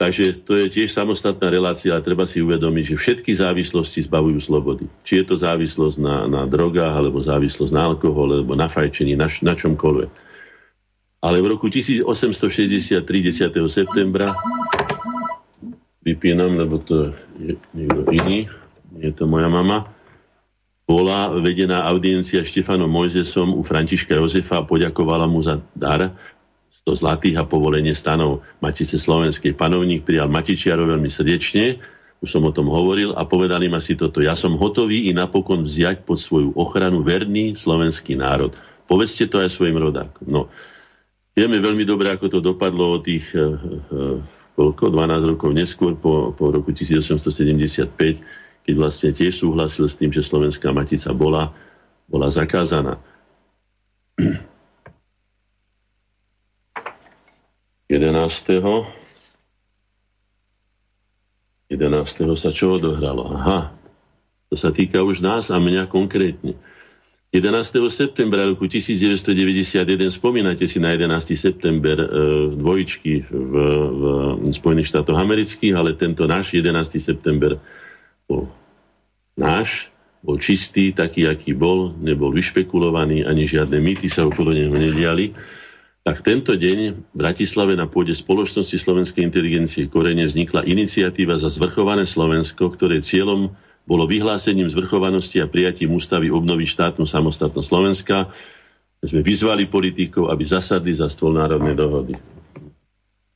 Takže 0.00 0.48
to 0.48 0.56
je 0.56 0.72
tiež 0.72 0.96
samostatná 0.96 1.52
relácia, 1.52 1.92
ale 1.92 2.00
treba 2.00 2.24
si 2.24 2.40
uvedomiť, 2.40 2.96
že 2.96 2.96
všetky 2.96 3.36
závislosti 3.36 4.08
zbavujú 4.08 4.40
slobody. 4.40 4.88
Či 5.04 5.20
je 5.20 5.24
to 5.28 5.36
závislosť 5.36 6.00
na, 6.00 6.24
na 6.24 6.42
drogách, 6.48 7.04
alebo 7.04 7.20
závislosť 7.20 7.72
na 7.76 7.92
alkohol, 7.92 8.40
alebo 8.40 8.56
na 8.56 8.72
fajčení, 8.72 9.12
na, 9.12 9.28
na 9.44 9.52
čomkoľvek 9.52 10.30
ale 11.20 11.36
v 11.44 11.46
roku 11.52 11.68
1863, 11.68 13.04
10. 13.04 13.52
septembra, 13.68 14.32
vypínam, 16.00 16.56
lebo 16.56 16.80
to 16.80 17.12
je 17.36 17.60
niekto 17.76 18.08
iný, 18.08 18.48
je 18.96 19.12
to 19.12 19.28
moja 19.28 19.52
mama, 19.52 19.84
bola 20.88 21.30
vedená 21.38 21.86
audiencia 21.86 22.42
Štefanom 22.42 22.90
Mojzesom 22.90 23.52
u 23.54 23.62
Františka 23.62 24.16
Jozefa 24.16 24.64
a 24.64 24.66
poďakovala 24.66 25.28
mu 25.28 25.44
za 25.44 25.60
dar 25.76 26.16
100 26.90 27.02
zlatých 27.06 27.36
a 27.38 27.46
povolenie 27.46 27.94
stanov 27.94 28.42
Matice 28.58 28.98
Slovenskej. 28.98 29.54
Panovník 29.54 30.02
prijal 30.02 30.26
Matičiarov 30.26 30.90
veľmi 30.90 31.06
srdečne, 31.06 31.78
už 32.18 32.28
som 32.28 32.42
o 32.44 32.52
tom 32.52 32.68
hovoril, 32.68 33.14
a 33.14 33.24
povedali 33.24 33.70
ma 33.70 33.78
si 33.78 33.94
toto. 33.94 34.18
Ja 34.20 34.34
som 34.34 34.58
hotový 34.58 35.08
i 35.08 35.14
napokon 35.14 35.64
vziať 35.64 36.04
pod 36.04 36.20
svoju 36.20 36.52
ochranu 36.58 37.00
verný 37.00 37.56
slovenský 37.56 38.18
národ. 38.18 38.52
Povedzte 38.84 39.30
to 39.30 39.38
aj 39.40 39.54
svojim 39.54 39.78
rodákom. 39.78 40.26
No, 40.26 40.50
Vieme 41.30 41.62
veľmi 41.62 41.86
dobre, 41.86 42.10
ako 42.10 42.26
to 42.26 42.38
dopadlo 42.42 42.98
od 42.98 43.06
tých 43.06 43.30
uh, 43.32 43.54
uh, 43.54 44.18
koľko, 44.58 44.92
12 44.92 45.30
rokov 45.30 45.50
neskôr, 45.54 45.94
po, 45.94 46.34
po 46.34 46.50
roku 46.50 46.74
1875, 46.74 47.86
keď 48.66 48.74
vlastne 48.74 49.10
tiež 49.14 49.40
súhlasil 49.40 49.86
s 49.86 49.96
tým, 49.96 50.10
že 50.10 50.26
slovenská 50.26 50.74
matica 50.74 51.14
bola, 51.14 51.54
bola 52.10 52.28
zakázaná. 52.28 52.98
11. 58.28 58.90
11. 61.70 62.36
sa 62.36 62.50
čo 62.50 62.76
odohralo? 62.76 63.30
Aha, 63.32 63.70
to 64.50 64.58
sa 64.58 64.74
týka 64.74 65.00
už 65.00 65.22
nás 65.22 65.48
a 65.54 65.56
mňa 65.62 65.86
konkrétne. 65.86 66.58
11. 67.30 67.78
septembra 67.94 68.42
roku 68.42 68.66
1991, 68.66 69.86
spomínate 70.10 70.66
si 70.66 70.82
na 70.82 70.90
11. 70.98 71.38
september 71.38 71.94
e, 71.94 72.06
dvojičky 72.58 73.22
v, 73.30 73.54
v 73.94 74.02
Spojených 74.50 74.90
štátoch 74.90 75.14
amerických, 75.14 75.78
ale 75.78 75.94
tento 75.94 76.26
náš 76.26 76.58
11. 76.58 76.74
september 76.98 77.54
bol 78.26 78.50
náš, 79.38 79.94
bol 80.26 80.42
čistý, 80.42 80.90
taký, 80.90 81.30
aký 81.30 81.54
bol, 81.54 81.94
nebol 82.02 82.34
vyšpekulovaný, 82.34 83.22
ani 83.22 83.46
žiadne 83.46 83.78
mýty 83.78 84.10
sa 84.10 84.26
okolo 84.26 84.50
neho 84.50 84.74
nediali. 84.74 85.30
Tak 86.10 86.26
tento 86.26 86.58
deň 86.58 86.78
v 86.90 87.14
Bratislave 87.14 87.78
na 87.78 87.86
pôde 87.86 88.10
spoločnosti 88.10 88.74
slovenskej 88.74 89.22
inteligencie 89.22 89.86
Korene 89.86 90.26
vznikla 90.26 90.66
iniciatíva 90.66 91.38
za 91.38 91.46
zvrchované 91.46 92.02
Slovensko, 92.02 92.66
ktoré 92.74 92.98
cieľom 92.98 93.54
bolo 93.86 94.10
vyhlásením 94.10 94.66
zvrchovanosti 94.66 95.38
a 95.38 95.46
prijatím 95.46 95.94
ústavy 95.94 96.26
obnovy 96.26 96.66
štátnu 96.66 97.06
samostatnosť 97.06 97.62
Slovenska. 97.62 98.26
Sme 99.06 99.22
vyzvali 99.22 99.70
politikov, 99.70 100.34
aby 100.34 100.42
zasadli 100.42 100.90
za 100.90 101.06
stôl 101.06 101.30
národnej 101.38 101.78
dohody. 101.78 102.18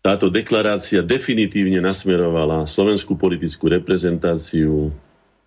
Táto 0.03 0.27
deklarácia 0.27 0.99
definitívne 1.07 1.79
nasmerovala 1.79 2.67
slovenskú 2.67 3.15
politickú 3.15 3.71
reprezentáciu 3.71 4.91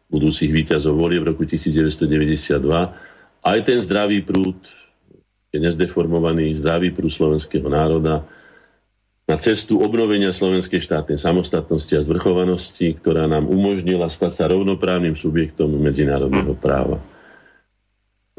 budúcich 0.08 0.48
výťazov 0.48 0.96
volie 0.96 1.20
v 1.20 1.36
roku 1.36 1.44
1992 1.44 2.56
aj 3.44 3.60
ten 3.68 3.84
zdravý 3.84 4.24
prúd, 4.24 4.56
je 5.52 5.60
nezdeformovaný 5.64 6.60
zdravý 6.60 6.92
prúd 6.92 7.12
slovenského 7.12 7.68
národa, 7.68 8.28
na 9.28 9.36
cestu 9.36 9.84
obnovenia 9.84 10.32
slovenskej 10.32 10.80
štátnej 10.88 11.20
samostatnosti 11.20 11.92
a 11.92 12.00
zvrchovanosti, 12.00 12.96
ktorá 12.96 13.28
nám 13.28 13.52
umožnila 13.52 14.08
stať 14.08 14.32
sa 14.32 14.44
rovnoprávnym 14.48 15.20
subjektom 15.20 15.68
medzinárodného 15.84 16.56
práva. 16.56 17.04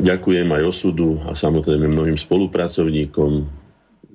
Ďakujem 0.00 0.48
aj 0.48 0.62
osudu 0.64 1.20
a 1.28 1.36
samozrejme 1.36 1.92
mnohým 1.92 2.16
spolupracovníkom, 2.16 3.44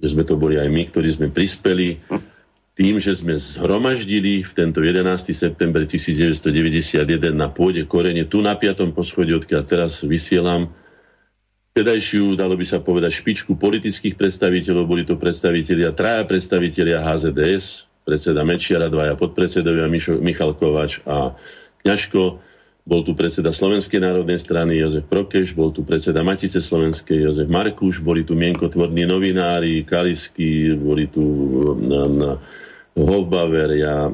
že 0.02 0.08
sme 0.18 0.26
to 0.26 0.34
boli 0.34 0.58
aj 0.58 0.66
my, 0.66 0.90
ktorí 0.90 1.14
sme 1.14 1.30
prispeli 1.30 2.02
tým, 2.74 2.98
že 2.98 3.22
sme 3.22 3.38
zhromaždili 3.38 4.42
v 4.42 4.52
tento 4.58 4.82
11. 4.82 5.30
september 5.30 5.86
1991 5.86 7.06
na 7.38 7.54
pôde 7.54 7.86
korene, 7.86 8.26
tu 8.26 8.42
na 8.42 8.58
5. 8.58 8.98
poschodí, 8.98 9.30
odkiaľ 9.38 9.62
teraz 9.62 10.02
vysielam, 10.02 10.74
vtedajšiu, 11.74 12.38
dalo 12.38 12.54
by 12.54 12.66
sa 12.70 12.78
povedať, 12.78 13.18
špičku 13.18 13.58
politických 13.58 14.14
predstaviteľov. 14.14 14.86
Boli 14.86 15.04
to 15.10 15.18
predstavitelia, 15.18 15.90
traja 15.98 16.22
predstavitelia 16.22 17.02
HZDS, 17.02 17.90
predseda 18.06 18.46
Mečiara, 18.46 18.94
dvaja 18.94 19.18
podpredsedovia 19.18 19.90
Mišo, 19.90 20.22
Michal 20.22 20.54
Kovač 20.54 21.02
a 21.10 21.34
Kňažko. 21.82 22.38
Bol 22.86 23.02
tu 23.02 23.18
predseda 23.18 23.50
Slovenskej 23.50 24.06
národnej 24.06 24.38
strany 24.38 24.78
Jozef 24.78 25.10
Prokeš, 25.10 25.58
bol 25.58 25.74
tu 25.74 25.82
predseda 25.82 26.22
Matice 26.22 26.62
Slovenskej 26.62 27.26
Jozef 27.26 27.50
Markuš, 27.50 28.06
boli 28.06 28.22
tu 28.22 28.38
mienkotvorní 28.38 29.10
novinári, 29.10 29.82
Kalisky, 29.82 30.78
boli 30.78 31.10
tu 31.10 31.26
na, 31.80 32.02
na, 32.06 32.32
Hofbauer, 32.94 33.74
ja, 33.74 34.06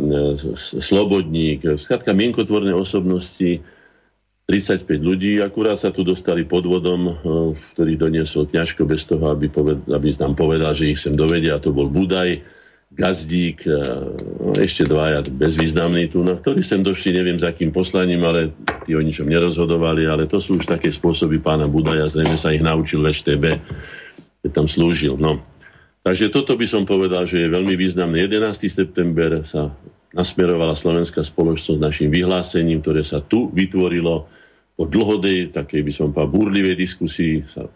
Slobodník, 0.79 1.67
skrátka 1.75 2.15
mienkotvorné 2.15 2.71
osobnosti, 2.71 3.59
35 4.49 4.89
ľudí, 4.97 5.45
akurát 5.45 5.77
sa 5.77 5.93
tu 5.93 6.01
dostali 6.01 6.41
podvodom, 6.41 7.01
eh, 7.05 7.13
ktorý 7.77 7.93
doniesol 7.93 8.49
kňažko 8.49 8.81
bez 8.89 9.05
toho, 9.05 9.29
aby, 9.29 9.45
poved, 9.45 9.85
aby 9.85 10.09
nám 10.17 10.33
povedal, 10.33 10.73
že 10.73 10.89
ich 10.89 10.97
sem 10.97 11.13
dovedia. 11.13 11.61
To 11.61 11.69
bol 11.69 11.85
Budaj, 11.85 12.41
Gazdík, 12.89 13.69
eh, 13.69 13.77
no, 14.41 14.57
ešte 14.57 14.89
dvaja 14.89 15.21
bezvýznamní 15.21 16.09
tu, 16.09 16.25
na 16.25 16.33
ktorí 16.33 16.65
sem 16.65 16.81
došli, 16.81 17.13
neviem 17.13 17.37
za 17.37 17.53
akým 17.53 17.69
poslaním, 17.69 18.25
ale 18.25 18.49
tí 18.89 18.97
o 18.97 19.05
ničom 19.05 19.29
nerozhodovali, 19.29 20.09
ale 20.09 20.25
to 20.25 20.41
sú 20.41 20.57
už 20.57 20.65
také 20.65 20.89
spôsoby 20.89 21.37
pána 21.37 21.69
Budaja, 21.69 22.09
zrejme 22.09 22.33
sa 22.33 22.49
ich 22.49 22.65
naučil 22.65 23.05
v 23.05 23.13
ŠTB, 23.13 23.45
keď 24.41 24.49
tam 24.49 24.65
slúžil. 24.65 25.13
No. 25.21 25.45
Takže 26.01 26.33
toto 26.33 26.57
by 26.57 26.65
som 26.65 26.89
povedal, 26.89 27.29
že 27.29 27.45
je 27.45 27.53
veľmi 27.53 27.77
významné. 27.77 28.25
11. 28.25 28.65
september 28.65 29.45
sa 29.45 29.69
nasmerovala 30.09 30.73
slovenská 30.73 31.21
spoločnosť 31.21 31.77
našim 31.77 32.09
vyhlásením, 32.09 32.81
ktoré 32.81 33.05
sa 33.05 33.21
tu 33.21 33.53
vytvorilo 33.53 34.38
po 34.79 34.87
dlhodej, 34.87 35.51
takej 35.51 35.83
by 35.83 35.91
som 35.91 36.15
povedal, 36.15 36.31
búrlivej 36.31 36.79
diskusii 36.79 37.43
sa 37.43 37.67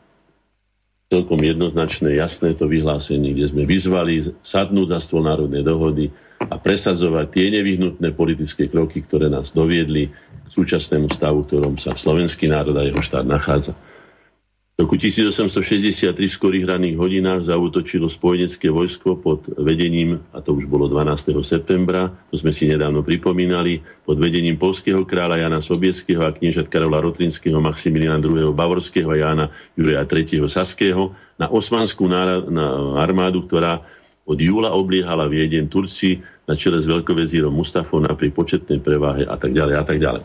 celkom 1.11 1.35
jednoznačné, 1.43 2.15
jasné 2.15 2.55
to 2.55 2.71
vyhlásenie, 2.71 3.35
kde 3.35 3.51
sme 3.51 3.67
vyzvali 3.67 4.23
sadnúť 4.39 4.87
za 4.95 4.99
stôl 5.03 5.27
národnej 5.27 5.67
dohody 5.67 6.15
a 6.39 6.55
presadzovať 6.55 7.27
tie 7.27 7.45
nevyhnutné 7.59 8.15
politické 8.15 8.71
kroky, 8.71 9.03
ktoré 9.03 9.27
nás 9.27 9.51
doviedli 9.51 10.15
k 10.15 10.47
súčasnému 10.47 11.11
stavu, 11.11 11.43
v 11.43 11.47
ktorom 11.51 11.75
sa 11.75 11.91
slovenský 11.91 12.47
národ 12.47 12.79
a 12.79 12.87
jeho 12.87 13.03
štát 13.03 13.27
nachádza. 13.27 13.75
V 14.73 14.89
roku 14.89 14.97
1863 14.97 16.17
v 16.17 16.33
skorých 16.33 16.65
raných 16.65 16.97
hodinách 16.97 17.45
zautočilo 17.45 18.09
spojenecké 18.09 18.73
vojsko 18.73 19.21
pod 19.21 19.45
vedením, 19.53 20.25
a 20.33 20.41
to 20.41 20.57
už 20.57 20.65
bolo 20.65 20.89
12. 20.89 21.29
septembra, 21.45 22.09
to 22.33 22.41
sme 22.41 22.49
si 22.49 22.65
nedávno 22.65 23.05
pripomínali, 23.05 23.85
pod 24.01 24.17
vedením 24.17 24.57
polského 24.57 25.05
kráľa 25.05 25.45
Jana 25.45 25.61
Sobieského 25.61 26.25
a 26.25 26.33
kniežat 26.33 26.73
Karola 26.73 27.05
Rotrinského, 27.05 27.61
Maximiliana 27.61 28.17
II. 28.17 28.49
Bavorského 28.49 29.13
a 29.13 29.17
Jana 29.21 29.45
Juraja 29.77 30.09
III. 30.09 30.49
Saského 30.49 31.13
na 31.37 31.53
osmanskú 31.53 32.09
armádu, 32.97 33.45
ktorá 33.45 33.85
od 34.25 34.41
júla 34.41 34.73
obliehala 34.73 35.29
Viedeň 35.29 35.69
Turci 35.69 36.17
na 36.49 36.57
čele 36.57 36.81
s 36.81 36.89
veľkovezírom 36.89 37.53
Mustafom 37.53 38.01
napriek 38.01 38.33
početnej 38.33 38.81
preváhe 38.81 39.29
a 39.29 39.37
tak 39.37 39.53
ďalej 39.53 39.75
a 39.77 39.83
tak 39.85 40.01
ďalej. 40.01 40.23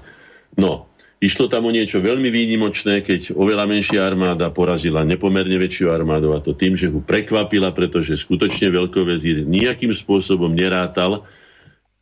No, 0.57 0.89
Išlo 1.19 1.51
tam 1.51 1.67
o 1.67 1.75
niečo 1.75 1.99
veľmi 1.99 2.31
výnimočné, 2.31 3.03
keď 3.03 3.35
oveľa 3.35 3.67
menšia 3.67 4.07
armáda 4.07 4.55
porazila 4.55 5.03
nepomerne 5.03 5.59
väčšiu 5.59 5.91
armádu 5.91 6.31
a 6.31 6.39
to 6.39 6.55
tým, 6.55 6.79
že 6.79 6.87
ho 6.87 7.03
prekvapila, 7.03 7.75
pretože 7.75 8.15
skutočne 8.15 8.71
veľkovezír 8.71 9.43
nejakým 9.43 9.91
spôsobom 9.91 10.55
nerátal. 10.55 11.27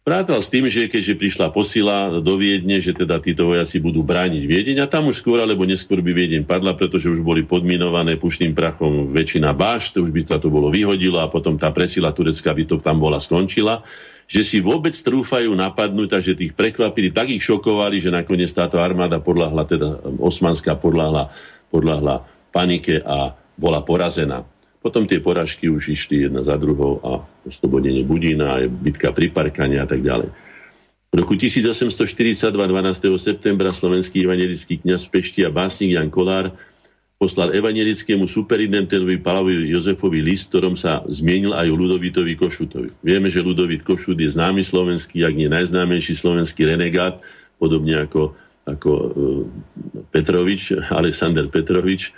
Rátal 0.04 0.38
s 0.44 0.52
tým, 0.52 0.68
že 0.68 0.92
keďže 0.92 1.16
prišla 1.16 1.48
posila 1.48 2.20
do 2.20 2.36
Viedne, 2.36 2.76
že 2.76 2.92
teda 2.92 3.16
títo 3.24 3.48
vojaci 3.48 3.80
budú 3.80 4.04
brániť 4.04 4.42
Viedeň 4.44 4.76
a 4.84 4.86
tam 4.86 5.08
už 5.08 5.24
skôr 5.24 5.40
alebo 5.40 5.64
neskôr 5.64 6.04
by 6.04 6.12
Viedeň 6.12 6.44
padla, 6.44 6.76
pretože 6.76 7.08
už 7.08 7.24
boli 7.24 7.40
podminované 7.42 8.20
pušným 8.20 8.52
prachom 8.52 9.16
väčšina 9.16 9.56
bášt, 9.56 9.96
už 9.96 10.12
by 10.12 10.28
to, 10.28 10.36
to 10.44 10.52
bolo 10.52 10.68
vyhodilo 10.68 11.24
a 11.24 11.32
potom 11.32 11.56
tá 11.56 11.72
presila 11.72 12.12
turecká 12.12 12.52
by 12.52 12.68
to 12.68 12.76
tam 12.84 13.00
bola 13.00 13.16
skončila 13.16 13.80
že 14.26 14.42
si 14.42 14.58
vôbec 14.58 14.92
trúfajú 14.92 15.54
napadnúť 15.54 16.10
a 16.14 16.18
že 16.18 16.34
tých 16.34 16.52
prekvapili, 16.52 17.14
tak 17.14 17.30
ich 17.30 17.42
šokovali, 17.42 18.02
že 18.02 18.10
nakoniec 18.10 18.50
táto 18.50 18.82
armáda 18.82 19.22
podľahla, 19.22 19.62
teda 19.66 19.88
osmanská 20.18 20.74
podľahla, 20.74 21.30
podľahla 21.70 22.26
panike 22.50 22.98
a 23.06 23.38
bola 23.54 23.80
porazená. 23.86 24.42
Potom 24.82 25.06
tie 25.06 25.18
poražky 25.18 25.66
už 25.66 25.94
išli 25.94 26.30
jedna 26.30 26.46
za 26.46 26.54
druhou 26.58 27.02
a 27.02 27.22
oslobodenie 27.42 28.06
Budína, 28.06 28.66
bitka 28.70 29.10
pri 29.10 29.34
Parkane 29.34 29.82
a 29.82 29.86
tak 29.86 30.02
ďalej. 30.02 30.30
V 31.06 31.14
roku 31.14 31.38
1842, 31.38 32.50
12. 32.50 33.14
septembra, 33.18 33.70
slovenský 33.70 34.26
evangelický 34.26 34.82
kniaz 34.82 35.06
Pešti 35.06 35.46
a 35.46 35.50
básnik 35.50 35.94
Jan 35.94 36.10
Kolár 36.10 36.54
poslal 37.16 37.56
evangelickému 37.56 38.28
superintendentovi 38.28 39.16
Pavlovi 39.24 39.72
Jozefovi 39.72 40.20
list, 40.20 40.52
ktorom 40.52 40.76
sa 40.76 41.00
zmienil 41.08 41.56
aj 41.56 41.72
o 41.72 41.76
Ludovitovi 41.76 42.36
Košutovi. 42.36 42.92
Vieme, 43.00 43.32
že 43.32 43.40
Ludovit 43.40 43.80
Košut 43.80 44.20
je 44.20 44.28
známy 44.28 44.60
slovenský, 44.60 45.24
ak 45.24 45.32
nie 45.32 45.48
najznámejší 45.48 46.12
slovenský 46.12 46.68
renegát, 46.68 47.16
podobne 47.56 48.04
ako, 48.04 48.36
ako 48.68 48.90
uh, 48.92 49.08
Petrovič, 50.12 50.76
Alexander 50.92 51.48
Petrovič, 51.48 52.12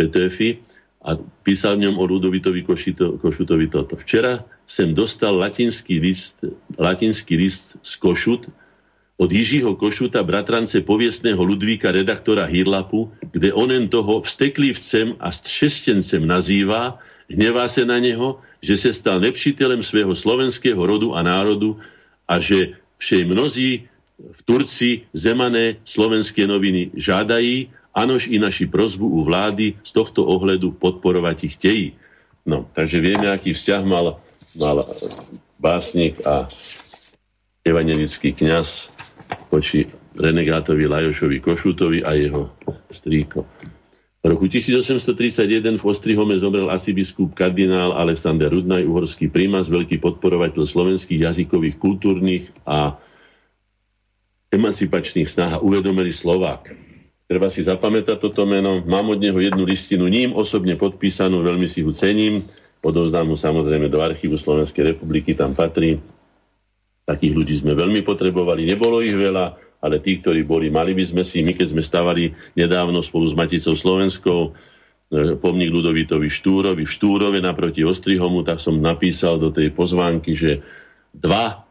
Petefi, 0.00 0.64
a 1.02 1.18
písal 1.42 1.76
v 1.76 1.90
ňom 1.90 1.98
o 1.98 2.04
Ludovitovi 2.06 2.62
Košito, 2.62 3.18
Košutovi 3.18 3.66
toto. 3.66 3.98
Včera 3.98 4.46
sem 4.70 4.94
dostal 4.94 5.34
latinský 5.34 5.98
list, 5.98 6.46
latinský 6.78 7.34
list 7.34 7.74
z 7.82 7.92
Košut, 7.98 8.46
od 9.20 9.30
Jižího 9.30 9.76
Košuta, 9.76 10.24
bratrance 10.24 10.80
poviestného 10.80 11.38
Ludvíka, 11.38 11.92
redaktora 11.92 12.48
Hirlapu, 12.48 13.12
kde 13.32 13.52
onen 13.52 13.88
toho 13.88 14.24
vsteklivcem 14.24 15.14
a 15.20 15.28
střeštencem 15.30 16.24
nazýva, 16.26 16.98
hnevá 17.28 17.68
sa 17.68 17.84
na 17.84 18.00
neho, 18.00 18.40
že 18.64 18.74
sa 18.76 18.90
stal 18.90 19.20
nepšitelem 19.20 19.84
svého 19.84 20.12
slovenského 20.16 20.78
rodu 20.78 21.14
a 21.14 21.22
národu 21.22 21.78
a 22.26 22.40
že 22.40 22.78
všej 22.98 23.22
mnozí 23.28 23.70
v 24.18 24.40
Turci 24.46 25.06
zemané 25.12 25.82
slovenské 25.82 26.46
noviny 26.46 26.94
žádají, 26.94 27.70
anož 27.94 28.30
i 28.30 28.38
naši 28.38 28.66
prozbu 28.66 29.04
u 29.08 29.20
vlády 29.24 29.76
z 29.82 29.90
tohto 29.92 30.24
ohledu 30.24 30.72
podporovať 30.72 31.36
ich 31.44 31.56
tejí. 31.58 31.86
No, 32.46 32.66
takže 32.74 32.98
vieme, 32.98 33.30
aký 33.30 33.54
vzťah 33.54 33.82
mal, 33.86 34.18
mal 34.58 34.86
básnik 35.62 36.18
a 36.26 36.50
evangelický 37.62 38.34
kňaz 38.34 38.90
voči 39.50 39.88
renegátovi 40.16 40.84
Lajošovi 40.88 41.38
Košutovi 41.40 42.04
a 42.04 42.12
jeho 42.16 42.52
strýko. 42.92 43.44
V 44.22 44.30
roku 44.30 44.46
1831 44.46 45.82
v 45.82 45.84
Ostrihome 45.84 46.38
zomrel 46.38 46.70
asi 46.70 46.94
biskup 46.94 47.34
kardinál 47.34 47.90
Alexander 47.98 48.46
Rudnaj, 48.54 48.86
uhorský 48.86 49.26
prímas, 49.26 49.66
veľký 49.66 49.98
podporovateľ 49.98 50.62
slovenských 50.62 51.26
jazykových, 51.26 51.74
kultúrnych 51.82 52.54
a 52.62 52.94
emancipačných 54.54 55.26
snah 55.26 55.58
a 55.58 55.62
uvedomili 55.64 56.14
Slovák. 56.14 56.70
Treba 57.26 57.50
si 57.50 57.66
zapamätať 57.66 58.22
toto 58.22 58.46
meno. 58.46 58.84
Mám 58.86 59.16
od 59.16 59.18
neho 59.18 59.40
jednu 59.42 59.66
listinu, 59.66 60.06
ním 60.06 60.36
osobne 60.36 60.78
podpísanú, 60.78 61.42
veľmi 61.42 61.66
si 61.66 61.82
ho 61.82 61.90
cením. 61.90 62.46
Odovzdám 62.78 63.26
mu 63.26 63.34
samozrejme 63.34 63.90
do 63.90 64.06
archívu 64.06 64.38
Slovenskej 64.38 64.94
republiky, 64.94 65.34
tam 65.34 65.50
patrí. 65.50 65.98
Takých 67.02 67.34
ľudí 67.34 67.54
sme 67.58 67.74
veľmi 67.74 68.06
potrebovali, 68.06 68.62
nebolo 68.62 69.02
ich 69.02 69.14
veľa, 69.14 69.58
ale 69.82 69.98
tí, 69.98 70.22
ktorí 70.22 70.46
boli, 70.46 70.70
mali 70.70 70.94
by 70.94 71.02
sme 71.02 71.22
si, 71.26 71.42
my 71.42 71.50
keď 71.50 71.74
sme 71.74 71.82
stavali 71.82 72.30
nedávno 72.54 73.02
spolu 73.02 73.26
s 73.26 73.34
Maticou 73.34 73.74
Slovenskou, 73.74 74.40
e, 74.46 75.34
pomník 75.34 75.74
Ludovitovi 75.74 76.30
Štúrovi 76.30 76.86
v 76.86 76.94
Štúrove 76.94 77.42
naproti 77.42 77.82
Ostrihomu, 77.82 78.46
tak 78.46 78.62
som 78.62 78.78
napísal 78.78 79.42
do 79.42 79.50
tej 79.50 79.74
pozvánky, 79.74 80.38
že 80.38 80.62
dva 81.10 81.66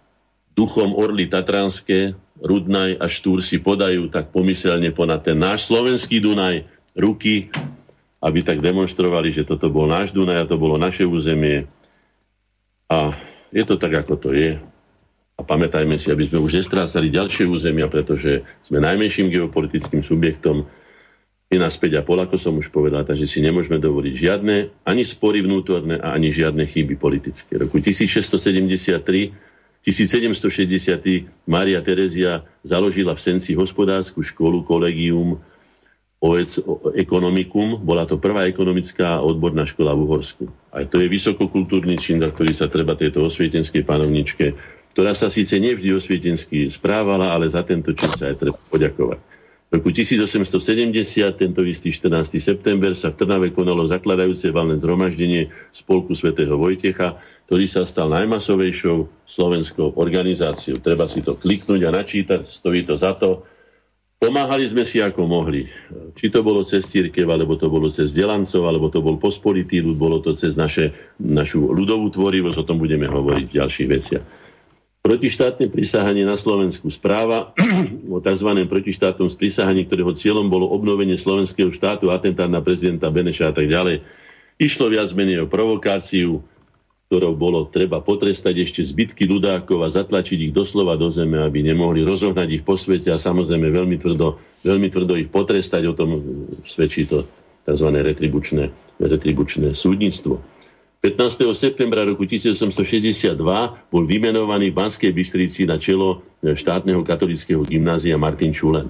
duchom 0.52 0.92
orly 0.92 1.32
tatranské, 1.32 2.14
Rudnaj 2.42 2.98
a 2.98 3.06
Štúr 3.06 3.46
si 3.46 3.62
podajú 3.62 4.10
tak 4.10 4.34
pomyselne 4.34 4.90
ponad 4.90 5.22
ten 5.22 5.38
náš 5.38 5.70
slovenský 5.70 6.18
Dunaj 6.18 6.66
ruky, 6.98 7.54
aby 8.18 8.42
tak 8.42 8.66
demonstrovali, 8.66 9.30
že 9.30 9.46
toto 9.46 9.70
bol 9.70 9.86
náš 9.86 10.10
Dunaj 10.10 10.44
a 10.44 10.50
to 10.50 10.58
bolo 10.58 10.82
naše 10.82 11.06
územie. 11.06 11.70
A 12.90 13.14
je 13.54 13.62
to 13.62 13.78
tak, 13.78 13.94
ako 13.94 14.18
to 14.18 14.30
je. 14.34 14.58
A 15.40 15.42
pamätajme 15.44 15.98
si, 15.98 16.12
aby 16.12 16.28
sme 16.28 16.44
už 16.44 16.62
nestrácali 16.62 17.08
ďalšie 17.10 17.48
územia, 17.48 17.88
pretože 17.88 18.44
sme 18.66 18.84
najmenším 18.84 19.32
geopolitickým 19.32 20.04
subjektom 20.04 20.68
je 21.52 21.60
nás 21.60 21.76
5,5, 21.76 22.08
ako 22.32 22.36
som 22.40 22.56
už 22.56 22.72
povedal, 22.72 23.04
takže 23.04 23.28
si 23.28 23.44
nemôžeme 23.44 23.76
dovoliť 23.76 24.14
žiadne 24.16 24.88
ani 24.88 25.04
spory 25.04 25.44
vnútorné 25.44 26.00
a 26.00 26.16
ani 26.16 26.32
žiadne 26.32 26.64
chyby 26.64 26.96
politické. 26.96 27.60
Roku 27.60 27.84
1673 27.84 29.52
1760 29.82 31.50
Mária 31.50 31.82
Terezia 31.82 32.46
založila 32.62 33.18
v 33.18 33.22
Senci 33.26 33.58
hospodárskú 33.58 34.22
školu, 34.22 34.62
kolegium, 34.62 35.42
ekonomikum. 36.94 37.82
Bola 37.82 38.06
to 38.06 38.22
prvá 38.22 38.46
ekonomická 38.46 39.26
odborná 39.26 39.66
škola 39.66 39.98
v 39.98 40.06
Uhorsku. 40.06 40.46
Aj 40.70 40.86
to 40.86 41.02
je 41.02 41.10
vysokokultúrny 41.10 41.98
čin, 41.98 42.22
za 42.22 42.30
ktorý 42.30 42.54
sa 42.54 42.70
treba 42.70 42.94
tejto 42.94 43.26
osvietenskej 43.26 43.82
panovničke 43.82 44.54
ktorá 44.92 45.16
sa 45.16 45.32
síce 45.32 45.56
nevždy 45.56 45.96
osvietensky 45.96 46.68
správala, 46.68 47.32
ale 47.32 47.48
za 47.48 47.64
tento 47.64 47.96
čas 47.96 48.16
sa 48.20 48.32
aj 48.32 48.36
treba 48.40 48.60
poďakovať. 48.70 49.20
V 49.72 49.80
roku 49.80 49.96
1870, 49.96 50.92
tento 51.40 51.64
istý 51.64 51.96
14. 51.96 52.44
september, 52.44 52.92
sa 52.92 53.16
v 53.16 53.24
Trnave 53.24 53.56
konalo 53.56 53.88
zakladajúce 53.88 54.52
valné 54.52 54.76
zhromaždenie 54.84 55.48
Spolku 55.72 56.12
svätého 56.12 56.60
Vojtecha, 56.60 57.16
ktorý 57.48 57.72
sa 57.72 57.88
stal 57.88 58.12
najmasovejšou 58.12 59.24
slovenskou 59.24 59.96
organizáciou. 59.96 60.76
Treba 60.84 61.08
si 61.08 61.24
to 61.24 61.40
kliknúť 61.40 61.88
a 61.88 61.96
načítať, 61.96 62.44
stojí 62.44 62.84
to 62.84 63.00
za 63.00 63.16
to. 63.16 63.48
Pomáhali 64.20 64.68
sme 64.68 64.84
si 64.84 65.00
ako 65.00 65.24
mohli. 65.24 65.72
Či 66.20 66.36
to 66.36 66.44
bolo 66.44 66.68
cez 66.68 66.84
církev, 66.92 67.24
alebo 67.32 67.56
to 67.56 67.72
bolo 67.72 67.88
cez 67.88 68.12
delancov, 68.12 68.68
alebo 68.68 68.92
to 68.92 69.00
bol 69.00 69.16
pospolitý 69.16 69.80
ľud, 69.80 69.96
bolo 69.96 70.20
to 70.20 70.36
cez 70.36 70.60
naše, 70.60 70.92
našu 71.16 71.72
ľudovú 71.72 72.12
tvorivosť, 72.12 72.60
o 72.60 72.68
tom 72.68 72.76
budeme 72.76 73.08
hovoriť 73.08 73.46
v 73.48 73.56
ďalších 73.56 73.88
veciach. 73.88 74.41
Protištátne 75.02 75.66
prisahanie 75.74 76.22
na 76.22 76.38
Slovensku. 76.38 76.86
Správa 76.94 77.58
o 78.14 78.22
tzv. 78.22 78.50
protištátnom 78.70 79.26
sprisahaní, 79.34 79.90
ktorého 79.90 80.14
cieľom 80.14 80.46
bolo 80.46 80.70
obnovenie 80.70 81.18
slovenského 81.18 81.74
štátu, 81.74 82.14
atentát 82.14 82.46
na 82.46 82.62
prezidenta 82.62 83.10
Beneša 83.10 83.50
a 83.50 83.54
tak 83.58 83.66
ďalej. 83.66 84.06
Išlo 84.62 84.94
viac 84.94 85.10
menej 85.18 85.42
o 85.42 85.50
provokáciu, 85.50 86.46
ktorou 87.10 87.34
bolo 87.34 87.66
treba 87.66 87.98
potrestať 87.98 88.62
ešte 88.62 88.86
zbytky 88.86 89.26
ľudákov 89.26 89.82
a 89.82 89.90
zatlačiť 89.90 90.48
ich 90.48 90.54
doslova 90.54 90.94
do 91.02 91.10
zeme, 91.10 91.42
aby 91.42 91.66
nemohli 91.66 92.06
rozohnať 92.06 92.62
ich 92.62 92.64
po 92.64 92.78
svete 92.78 93.10
a 93.10 93.18
samozrejme 93.18 93.74
veľmi 93.74 93.98
tvrdo, 93.98 94.38
veľmi 94.62 94.88
tvrdo 94.94 95.18
ich 95.18 95.34
potrestať. 95.34 95.82
O 95.90 95.98
tom 95.98 96.22
svedčí 96.62 97.10
to 97.10 97.26
tzv. 97.66 97.90
retribučné, 97.90 98.70
retribučné 99.02 99.74
súdnictvo. 99.74 100.61
15. 101.02 101.50
septembra 101.58 102.06
roku 102.06 102.30
1862 102.30 103.34
bol 103.90 104.04
vymenovaný 104.06 104.70
v 104.70 104.78
Banskej 104.86 105.10
Bystrici 105.10 105.66
na 105.66 105.82
čelo 105.82 106.22
štátneho 106.46 107.02
katolického 107.02 107.66
gymnázia 107.66 108.22
Martin 108.22 108.54
Čulen. 108.54 108.86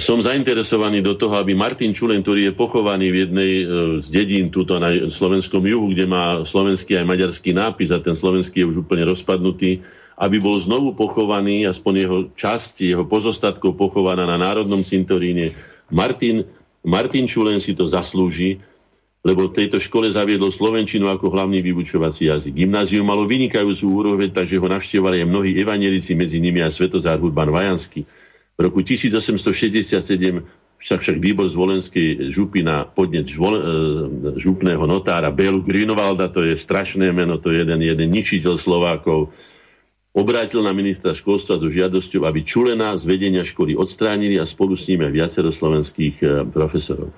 Som 0.00 0.24
zainteresovaný 0.24 1.04
do 1.04 1.12
toho, 1.12 1.36
aby 1.36 1.52
Martin 1.52 1.92
Čulen, 1.92 2.24
ktorý 2.24 2.48
je 2.48 2.52
pochovaný 2.56 3.12
v 3.12 3.16
jednej 3.28 3.52
e, 3.52 3.64
z 4.00 4.08
dedín 4.08 4.48
tuto 4.48 4.80
na 4.80 5.12
slovenskom 5.12 5.60
juhu, 5.60 5.92
kde 5.92 6.08
má 6.08 6.40
slovenský 6.40 6.96
aj 6.96 7.04
maďarský 7.04 7.52
nápis 7.52 7.92
a 7.92 8.00
ten 8.00 8.16
slovenský 8.16 8.64
je 8.64 8.68
už 8.72 8.88
úplne 8.88 9.04
rozpadnutý, 9.04 9.84
aby 10.16 10.40
bol 10.40 10.56
znovu 10.56 10.96
pochovaný, 10.96 11.68
aspoň 11.68 11.94
jeho 12.00 12.18
časť, 12.32 12.80
jeho 12.80 13.04
pozostatkov 13.04 13.76
pochovaná 13.76 14.24
na 14.24 14.40
Národnom 14.40 14.80
cintoríne. 14.80 15.52
Martin 15.92 16.48
Martin 16.84 17.24
Čulen 17.24 17.64
si 17.64 17.72
to 17.72 17.88
zaslúži, 17.88 18.60
lebo 19.24 19.48
v 19.48 19.56
tejto 19.56 19.80
škole 19.80 20.12
zaviedol 20.12 20.52
Slovenčinu 20.52 21.08
ako 21.08 21.32
hlavný 21.32 21.64
vyučovací 21.64 22.28
jazyk. 22.28 22.52
Gymnázium 22.52 23.08
malo 23.08 23.24
vynikajúcu 23.24 23.84
úroveň, 23.88 24.28
takže 24.36 24.60
ho 24.60 24.68
navštevovali 24.68 25.24
aj 25.24 25.28
mnohí 25.32 25.50
evangelici, 25.56 26.12
medzi 26.12 26.44
nimi 26.44 26.60
aj 26.60 26.76
Svetozár 26.76 27.16
Hudban 27.24 27.48
Vajanský. 27.48 28.04
V 28.54 28.60
roku 28.60 28.84
1867 28.84 30.04
však, 30.76 31.00
však 31.00 31.16
výbor 31.16 31.48
z 31.48 31.56
Volenskej 31.56 32.08
župy 32.28 32.60
na 32.60 32.84
podnet 32.84 33.24
žvol, 33.24 33.54
e, 33.56 33.62
župného 34.36 34.84
notára 34.84 35.32
Bélu 35.32 35.64
Grinovalda, 35.64 36.28
to 36.28 36.44
je 36.44 36.52
strašné 36.52 37.08
meno, 37.08 37.40
to 37.40 37.48
je 37.48 37.64
jeden, 37.64 37.80
jeden 37.80 38.08
ničiteľ 38.12 38.60
Slovákov, 38.60 39.32
obrátil 40.12 40.60
na 40.60 40.76
ministra 40.76 41.16
školstva 41.16 41.56
so 41.56 41.72
žiadosťou, 41.72 42.28
aby 42.28 42.44
Čulena 42.44 42.92
z 43.00 43.08
vedenia 43.08 43.48
školy 43.48 43.72
odstránili 43.72 44.36
a 44.36 44.44
spolu 44.44 44.76
s 44.76 44.84
ním 44.92 45.08
aj 45.08 45.12
viacero 45.16 45.48
slovenských 45.48 46.16
e, 46.20 46.26
profesorov. 46.44 47.08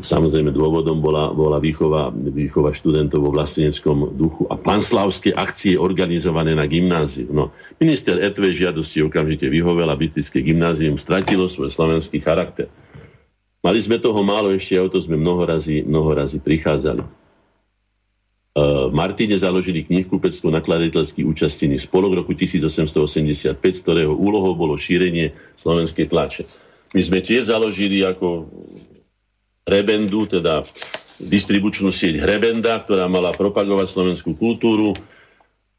Samozrejme 0.00 0.54
dôvodom 0.54 1.02
bola, 1.02 1.34
bola 1.34 1.58
výchova, 1.58 2.14
výchova 2.14 2.70
študentov 2.70 3.18
vo 3.18 3.34
vlasteneckom 3.34 4.14
duchu 4.14 4.46
a 4.46 4.54
panslavské 4.54 5.34
akcie 5.34 5.74
organizované 5.74 6.54
na 6.54 6.70
gymnáziu. 6.70 7.26
No, 7.34 7.50
minister 7.82 8.22
Etve 8.22 8.54
žiadosti 8.54 9.02
okamžite 9.02 9.50
vyhovel 9.50 9.90
a 9.90 9.98
Bystrické 9.98 10.46
gymnázium 10.46 10.94
stratilo 10.94 11.50
svoj 11.50 11.74
slovenský 11.74 12.22
charakter. 12.22 12.70
Mali 13.60 13.82
sme 13.82 13.98
toho 13.98 14.22
málo 14.22 14.54
ešte, 14.54 14.78
o 14.78 14.86
to 14.86 15.02
sme 15.02 15.18
mnoho 15.18 15.42
razy, 15.44 16.38
prichádzali. 16.38 17.02
Uh, 18.50 18.90
Martine 18.94 19.34
založili 19.34 19.82
knihkupectvo 19.82 20.50
nakladateľský 20.50 21.26
účastný 21.26 21.74
spolok 21.78 22.22
roku 22.22 22.38
1885, 22.38 23.58
z 23.58 23.80
ktorého 23.82 24.14
úlohou 24.14 24.54
bolo 24.54 24.78
šírenie 24.78 25.34
slovenskej 25.58 26.06
tlače. 26.06 26.46
My 26.94 27.02
sme 27.02 27.18
tiež 27.22 27.50
založili 27.50 28.02
ako 28.02 28.50
Rebendu, 29.70 30.26
teda 30.26 30.66
distribučnú 31.22 31.94
sieť 31.94 32.18
Hrebenda, 32.18 32.80
ktorá 32.82 33.06
mala 33.06 33.30
propagovať 33.30 33.86
slovenskú 33.86 34.34
kultúru 34.34 34.96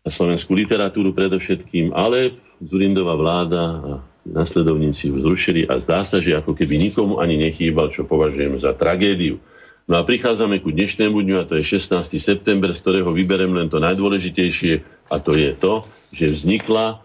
a 0.02 0.08
slovenskú 0.08 0.56
literatúru 0.56 1.12
predovšetkým, 1.12 1.92
ale 1.92 2.40
Zurindová 2.62 3.18
vláda 3.18 3.62
a 3.62 3.94
nasledovníci 4.22 5.10
ju 5.10 5.18
zrušili 5.18 5.66
a 5.66 5.82
zdá 5.82 6.06
sa, 6.06 6.22
že 6.22 6.38
ako 6.38 6.54
keby 6.54 6.78
nikomu 6.78 7.18
ani 7.18 7.42
nechýbal, 7.42 7.90
čo 7.90 8.06
považujem 8.06 8.62
za 8.62 8.78
tragédiu. 8.78 9.42
No 9.90 9.98
a 9.98 10.06
prichádzame 10.06 10.62
ku 10.62 10.70
dnešnému 10.70 11.18
dňu 11.26 11.36
a 11.42 11.48
to 11.50 11.58
je 11.58 11.66
16. 11.66 12.06
september, 12.22 12.70
z 12.70 12.80
ktorého 12.86 13.10
vyberem 13.10 13.50
len 13.58 13.66
to 13.66 13.82
najdôležitejšie 13.82 14.86
a 15.10 15.16
to 15.18 15.34
je 15.34 15.58
to, 15.58 15.84
že 16.14 16.38
vznikla 16.38 16.86
e, 16.88 16.96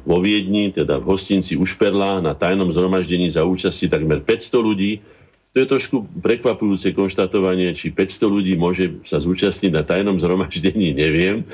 vo 0.00 0.18
Viedni, 0.24 0.72
teda 0.72 0.96
v 0.98 1.08
hostinci 1.12 1.60
Ušperla 1.60 2.24
na 2.24 2.32
tajnom 2.32 2.72
zhromaždení 2.72 3.28
za 3.28 3.44
účasti 3.44 3.92
takmer 3.92 4.24
500 4.24 4.56
ľudí, 4.56 5.04
to 5.52 5.56
je 5.60 5.68
trošku 5.68 6.08
prekvapujúce 6.24 6.96
konštatovanie, 6.96 7.76
či 7.76 7.92
500 7.92 8.24
ľudí 8.24 8.56
môže 8.56 9.04
sa 9.04 9.20
zúčastniť 9.20 9.72
na 9.72 9.84
tajnom 9.84 10.16
zhromaždení, 10.16 10.96
neviem. 10.96 11.44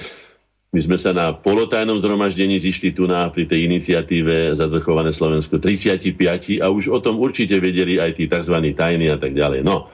My 0.69 0.85
sme 0.85 1.01
sa 1.01 1.17
na 1.17 1.33
polotajnom 1.35 1.99
zhromaždení 1.99 2.61
zišli 2.63 2.95
tu 2.95 3.09
na, 3.11 3.27
pri 3.33 3.49
tej 3.49 3.67
iniciatíve 3.67 4.55
Zadvrchované 4.55 5.11
Slovensko 5.11 5.59
35 5.59 6.61
a 6.61 6.69
už 6.69 6.93
o 6.93 7.01
tom 7.03 7.19
určite 7.19 7.57
vedeli 7.59 7.97
aj 7.99 8.21
tí 8.21 8.29
tzv. 8.29 8.55
tajní 8.77 9.09
a 9.11 9.17
tak 9.17 9.33
ďalej. 9.33 9.65
No. 9.65 9.89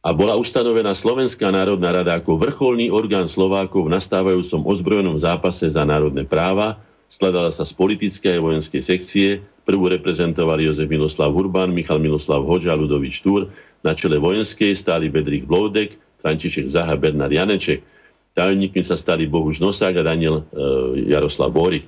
A 0.00 0.16
bola 0.16 0.34
ustanovená 0.40 0.96
Slovenská 0.96 1.52
národná 1.52 1.92
rada 1.92 2.16
ako 2.16 2.40
vrcholný 2.40 2.88
orgán 2.88 3.28
Slovákov 3.28 3.86
v 3.86 4.00
nastávajúcom 4.00 4.64
ozbrojenom 4.64 5.20
zápase 5.20 5.68
za 5.68 5.84
národné 5.84 6.24
práva, 6.24 6.80
skladala 7.12 7.52
sa 7.52 7.68
z 7.68 7.76
politickej 7.76 8.40
a 8.40 8.44
vojenskej 8.44 8.82
sekcie. 8.82 9.44
Prvú 9.68 9.92
reprezentovali 9.92 10.64
Jozef 10.64 10.88
Miloslav 10.88 11.28
Urban, 11.28 11.68
Michal 11.68 12.00
Miloslav 12.00 12.40
Hoďa, 12.40 12.72
Ludovič 12.72 13.20
Túr. 13.20 13.52
Na 13.84 13.92
čele 13.92 14.16
vojenskej 14.16 14.72
stáli 14.72 15.12
Bedrik 15.12 15.44
Bloudek, 15.44 15.92
František 16.24 16.72
Zaha, 16.72 16.96
Bernard 16.96 17.28
Janeček. 17.28 17.84
Tajomníkmi 18.32 18.80
sa 18.80 18.96
stali 18.96 19.28
Bohuž 19.28 19.60
Nosák 19.60 19.92
a 20.00 20.08
Daniel 20.08 20.40
e, 20.40 21.12
Jaroslav 21.12 21.52
Borik. 21.52 21.84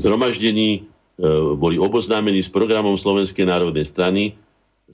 Zhromaždení 0.00 0.68
e, 0.72 0.80
boli 1.60 1.76
oboznámení 1.76 2.40
s 2.40 2.48
programom 2.48 2.96
Slovenskej 2.96 3.44
národnej 3.44 3.84
strany, 3.84 4.40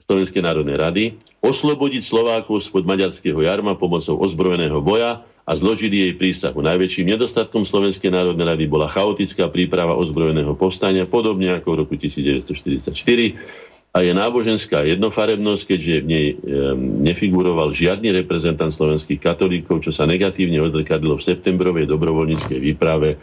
Slovenskej 0.03 0.43
národnej 0.43 0.75
rady, 0.75 1.03
oslobodiť 1.39 2.03
Slovákov 2.03 2.59
spod 2.67 2.83
maďarského 2.83 3.39
jarma 3.39 3.79
pomocou 3.79 4.19
ozbrojeného 4.19 4.83
boja, 4.83 5.23
a 5.47 5.55
zložili 5.55 6.03
jej 6.03 6.13
prísahu. 6.19 6.59
Najväčším 6.59 7.15
nedostatkom 7.15 7.63
Slovenskej 7.63 8.11
národnej 8.11 8.43
rady 8.43 8.67
bola 8.67 8.91
chaotická 8.91 9.47
príprava 9.47 9.95
ozbrojeného 9.95 10.51
povstania, 10.59 11.07
podobne 11.07 11.55
ako 11.55 11.67
v 11.71 11.77
roku 11.87 11.95
1944 11.95 12.91
a 13.95 14.03
je 14.03 14.11
náboženská 14.11 14.83
jednofarebnosť, 14.83 15.63
keďže 15.63 16.03
v 16.03 16.05
nej 16.05 16.35
nefiguroval 17.01 17.71
žiadny 17.71 18.11
reprezentant 18.11 18.75
slovenských 18.75 19.23
katolíkov, 19.23 19.87
čo 19.87 19.95
sa 19.95 20.03
negatívne 20.03 20.59
odrekadilo 20.61 21.17
v 21.17 21.25
septembrovej 21.25 21.87
dobrovoľníckej 21.87 22.59
výprave 22.59 23.15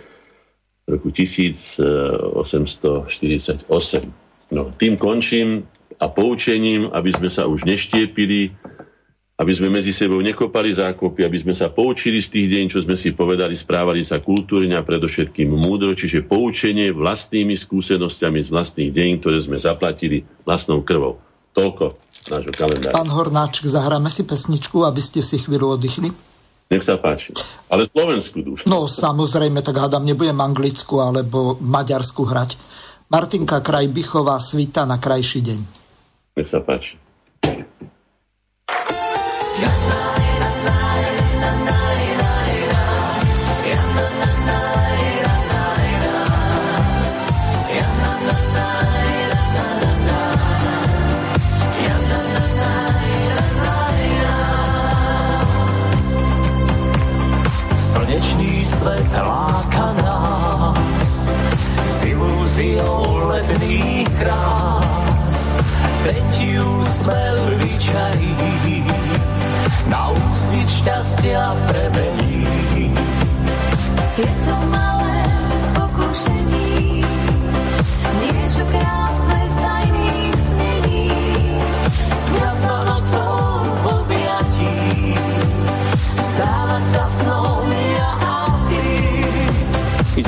roku 0.88 1.12
1848. 1.12 3.68
No, 4.50 4.72
tým 4.74 4.96
končím 4.96 5.68
a 6.00 6.08
poučením, 6.10 6.90
aby 6.90 7.14
sme 7.14 7.30
sa 7.30 7.46
už 7.46 7.68
neštiepili, 7.68 8.50
aby 9.34 9.50
sme 9.50 9.66
medzi 9.66 9.90
sebou 9.90 10.22
nekopali 10.22 10.70
zákopy, 10.70 11.26
aby 11.26 11.38
sme 11.42 11.54
sa 11.58 11.66
poučili 11.66 12.22
z 12.22 12.30
tých 12.30 12.46
deň, 12.54 12.64
čo 12.70 12.78
sme 12.86 12.94
si 12.94 13.10
povedali, 13.10 13.58
správali 13.58 14.06
sa 14.06 14.22
kultúrne 14.22 14.78
a 14.78 14.86
predovšetkým 14.86 15.50
múdro, 15.50 15.90
čiže 15.98 16.22
poučenie 16.22 16.94
vlastnými 16.94 17.58
skúsenosťami 17.58 18.46
z 18.46 18.48
vlastných 18.54 18.90
deň, 18.94 19.10
ktoré 19.18 19.42
sme 19.42 19.58
zaplatili 19.58 20.22
vlastnou 20.46 20.86
krvou. 20.86 21.18
Toľko 21.50 21.98
nášho 22.30 22.54
kalendára. 22.54 22.94
Pán 22.94 23.10
Hornáček, 23.10 23.66
zahráme 23.66 24.06
si 24.06 24.22
pesničku, 24.22 24.86
aby 24.86 25.02
ste 25.02 25.18
si 25.18 25.38
chvíľu 25.38 25.78
oddychli? 25.78 26.14
Nech 26.70 26.86
sa 26.86 26.96
páči. 26.96 27.34
Ale 27.68 27.90
slovenskú 27.90 28.40
dušu. 28.40 28.64
No 28.70 28.86
samozrejme, 28.86 29.60
tak 29.66 29.82
hádam, 29.82 30.06
nebudem 30.06 30.38
anglickú 30.38 31.02
alebo 31.02 31.58
maďarsku 31.58 32.22
hrať. 32.22 32.56
Martinka 33.10 33.60
Krajbichová, 33.60 34.38
Svita 34.40 34.86
na 34.88 34.96
krajší 34.96 35.40
deň. 35.42 35.60
Nech 36.38 36.48
sa 36.48 36.62
páči. 36.62 36.96
Svet 58.74 59.12
láka 59.14 59.94
nás 60.02 61.30
s 61.86 61.98
ilúziou 62.02 63.30
letných 63.30 64.10
krás. 64.18 65.62
Teď 66.02 66.58
úsmev 66.58 67.38
vyčarí, 67.62 68.34
na 69.86 70.10
úsvit 70.10 70.66
šťastia 70.66 71.54
premení. 71.70 72.23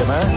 Ideme? 0.06 0.35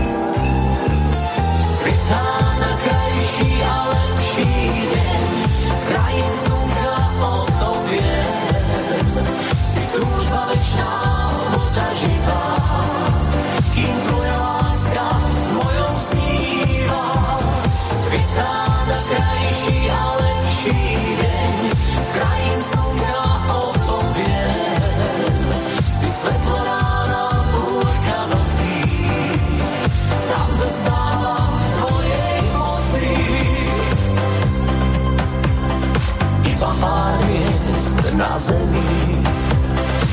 na 38.19 38.35
zemi. 38.35 39.23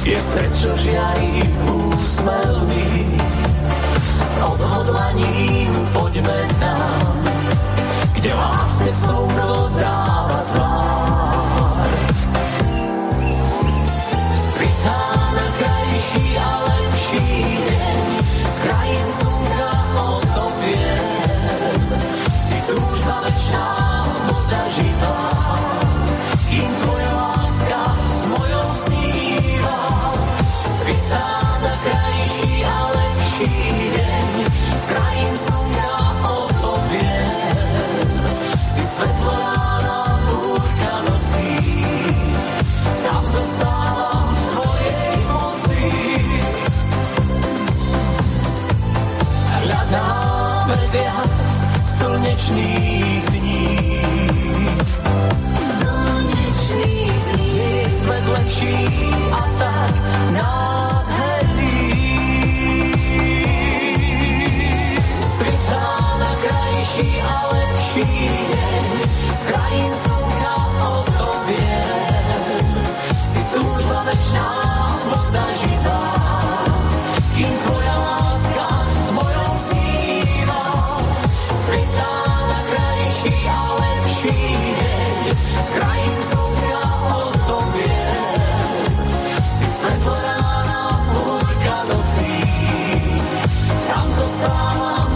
Je 0.07 0.15
svet, 0.23 0.55
čo 0.55 0.71
žiari 0.79 1.43
úsmelný, 1.67 3.19
s 4.23 4.33
odhodlaním 4.39 5.75
poďme 5.91 6.47
tam, 6.63 7.19
kde 8.15 8.31
lásne 8.31 8.95
souro 8.95 9.75
dáva 9.75 10.41
tvár. 10.55 11.91
Svitá 14.31 15.03
na 15.35 15.47
krajší 15.59 16.27
a 16.39 16.51
lepší 16.63 17.27
deň, 17.59 18.03
z 18.23 18.55
krajín 18.63 19.26
viac 50.91 51.55
slnečných 51.85 53.25
dní. 53.31 54.01
Slnečných 55.55 57.25
dní. 57.35 57.83
Je 57.83 57.91
svet 57.91 58.25
lepší 58.27 58.77
a 59.33 59.43
tak 59.59 59.95
nádherný. 60.31 61.75
Svitá 65.21 65.89
na 66.19 66.31
krajší 66.43 67.21
a 67.23 67.37
lepší 67.53 68.07
deň, 68.53 68.85
s 69.35 69.43
krajín 69.47 69.93
slnka 69.97 70.55
o 70.87 71.05
tobie. 71.19 71.83
Si 73.11 73.41
túžba 73.55 74.03
večná, 74.07 74.51
voda 75.05 75.47
živá, 75.55 76.03
kým 77.37 77.53
tvoja 77.53 77.97
láska 77.99 78.36
lepší 83.27 84.31
deň, 84.79 85.35
s 85.35 85.69
krajín 85.75 86.17
slnka 86.23 86.81
o 87.11 87.21
tobie. 87.47 88.07
Si 89.43 89.67
svetlo 89.67 90.15
rána, 90.15 90.81
búrka 91.11 91.77
nocí, 91.91 92.33
tam 93.91 94.07
zostávam 94.11 95.11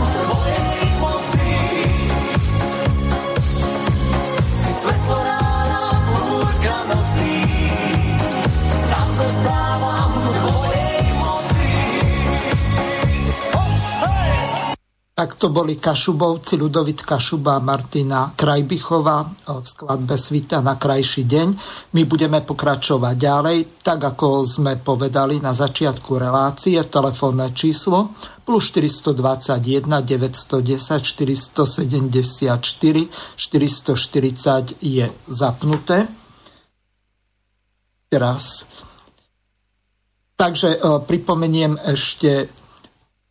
v 9.31 9.50
to 15.41 15.49
boli 15.49 15.81
Kašubovci, 15.81 16.61
Ludovit 16.61 17.01
Kašuba 17.01 17.57
a 17.57 17.65
Martina 17.65 18.29
Krajbichová 18.37 19.25
v 19.49 19.65
skladbe 19.65 20.21
Svita 20.21 20.61
na 20.61 20.77
krajší 20.77 21.25
deň. 21.25 21.49
My 21.97 22.05
budeme 22.05 22.45
pokračovať 22.45 23.17
ďalej, 23.17 23.81
tak 23.81 24.05
ako 24.05 24.45
sme 24.45 24.77
povedali 24.77 25.41
na 25.41 25.57
začiatku 25.57 26.21
relácie, 26.21 26.77
telefónne 26.85 27.57
číslo 27.57 28.13
plus 28.45 28.69
421 28.69 29.89
910 29.89 31.01
474 31.01 33.41
440 33.41 34.77
je 34.85 35.09
zapnuté. 35.25 36.05
Teraz. 38.13 38.69
Takže 40.37 40.77
e, 40.77 41.01
pripomeniem 41.07 41.79
ešte 41.81 42.60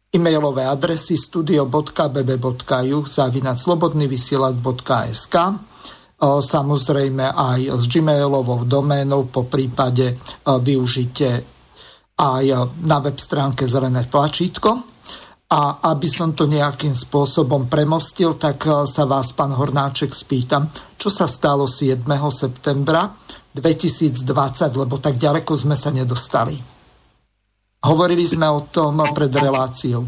e-mailové 0.10 0.66
adresy 0.66 1.18
studio.bb.ju 1.18 2.98
zavinať 3.06 3.58
slobodnyvysielac.sk 3.58 5.36
E, 6.20 6.28
samozrejme 6.44 7.32
aj 7.32 7.80
s 7.80 7.88
gmailovou 7.88 8.68
doménou 8.68 9.32
po 9.32 9.48
prípade 9.48 10.12
e, 10.12 10.16
využite 10.44 11.30
aj 12.20 12.46
na 12.84 13.00
web 13.00 13.16
stránke 13.16 13.64
zelené 13.64 14.04
tlačítko. 14.04 15.00
A 15.50 15.82
aby 15.90 16.06
som 16.06 16.38
to 16.38 16.46
nejakým 16.46 16.94
spôsobom 16.94 17.72
premostil, 17.72 18.36
tak 18.36 18.68
e, 18.68 18.84
sa 18.84 19.08
vás, 19.08 19.32
pán 19.32 19.56
Hornáček, 19.56 20.12
spýtam, 20.12 20.68
čo 21.00 21.08
sa 21.08 21.24
stalo 21.24 21.66
7. 21.66 22.04
septembra 22.36 23.08
2020, 23.56 24.28
lebo 24.76 25.00
tak 25.00 25.16
ďaleko 25.16 25.56
sme 25.56 25.74
sa 25.80 25.90
nedostali. 25.90 26.79
Hovorili 27.80 28.28
sme 28.28 28.48
o 28.52 28.68
tom 28.68 29.00
pred 29.16 29.32
reláciou. 29.32 30.04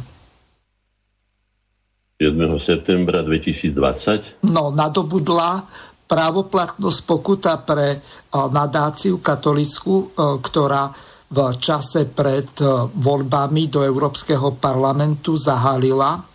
7. 2.21 2.37
septembra 2.61 3.23
2020. 3.25 4.45
No, 4.51 4.69
nadobudla 4.69 5.65
právoplatnosť 6.05 6.99
pokuta 7.07 7.55
pre 7.63 7.97
nadáciu 8.29 9.23
katolickú, 9.23 10.11
e, 10.11 10.37
ktorá 10.43 10.91
v 11.31 11.39
čase 11.55 12.11
pred 12.11 12.51
e, 12.59 12.67
voľbami 12.91 13.71
do 13.71 13.81
Európskeho 13.87 14.59
parlamentu 14.59 15.39
zahalila 15.39 16.30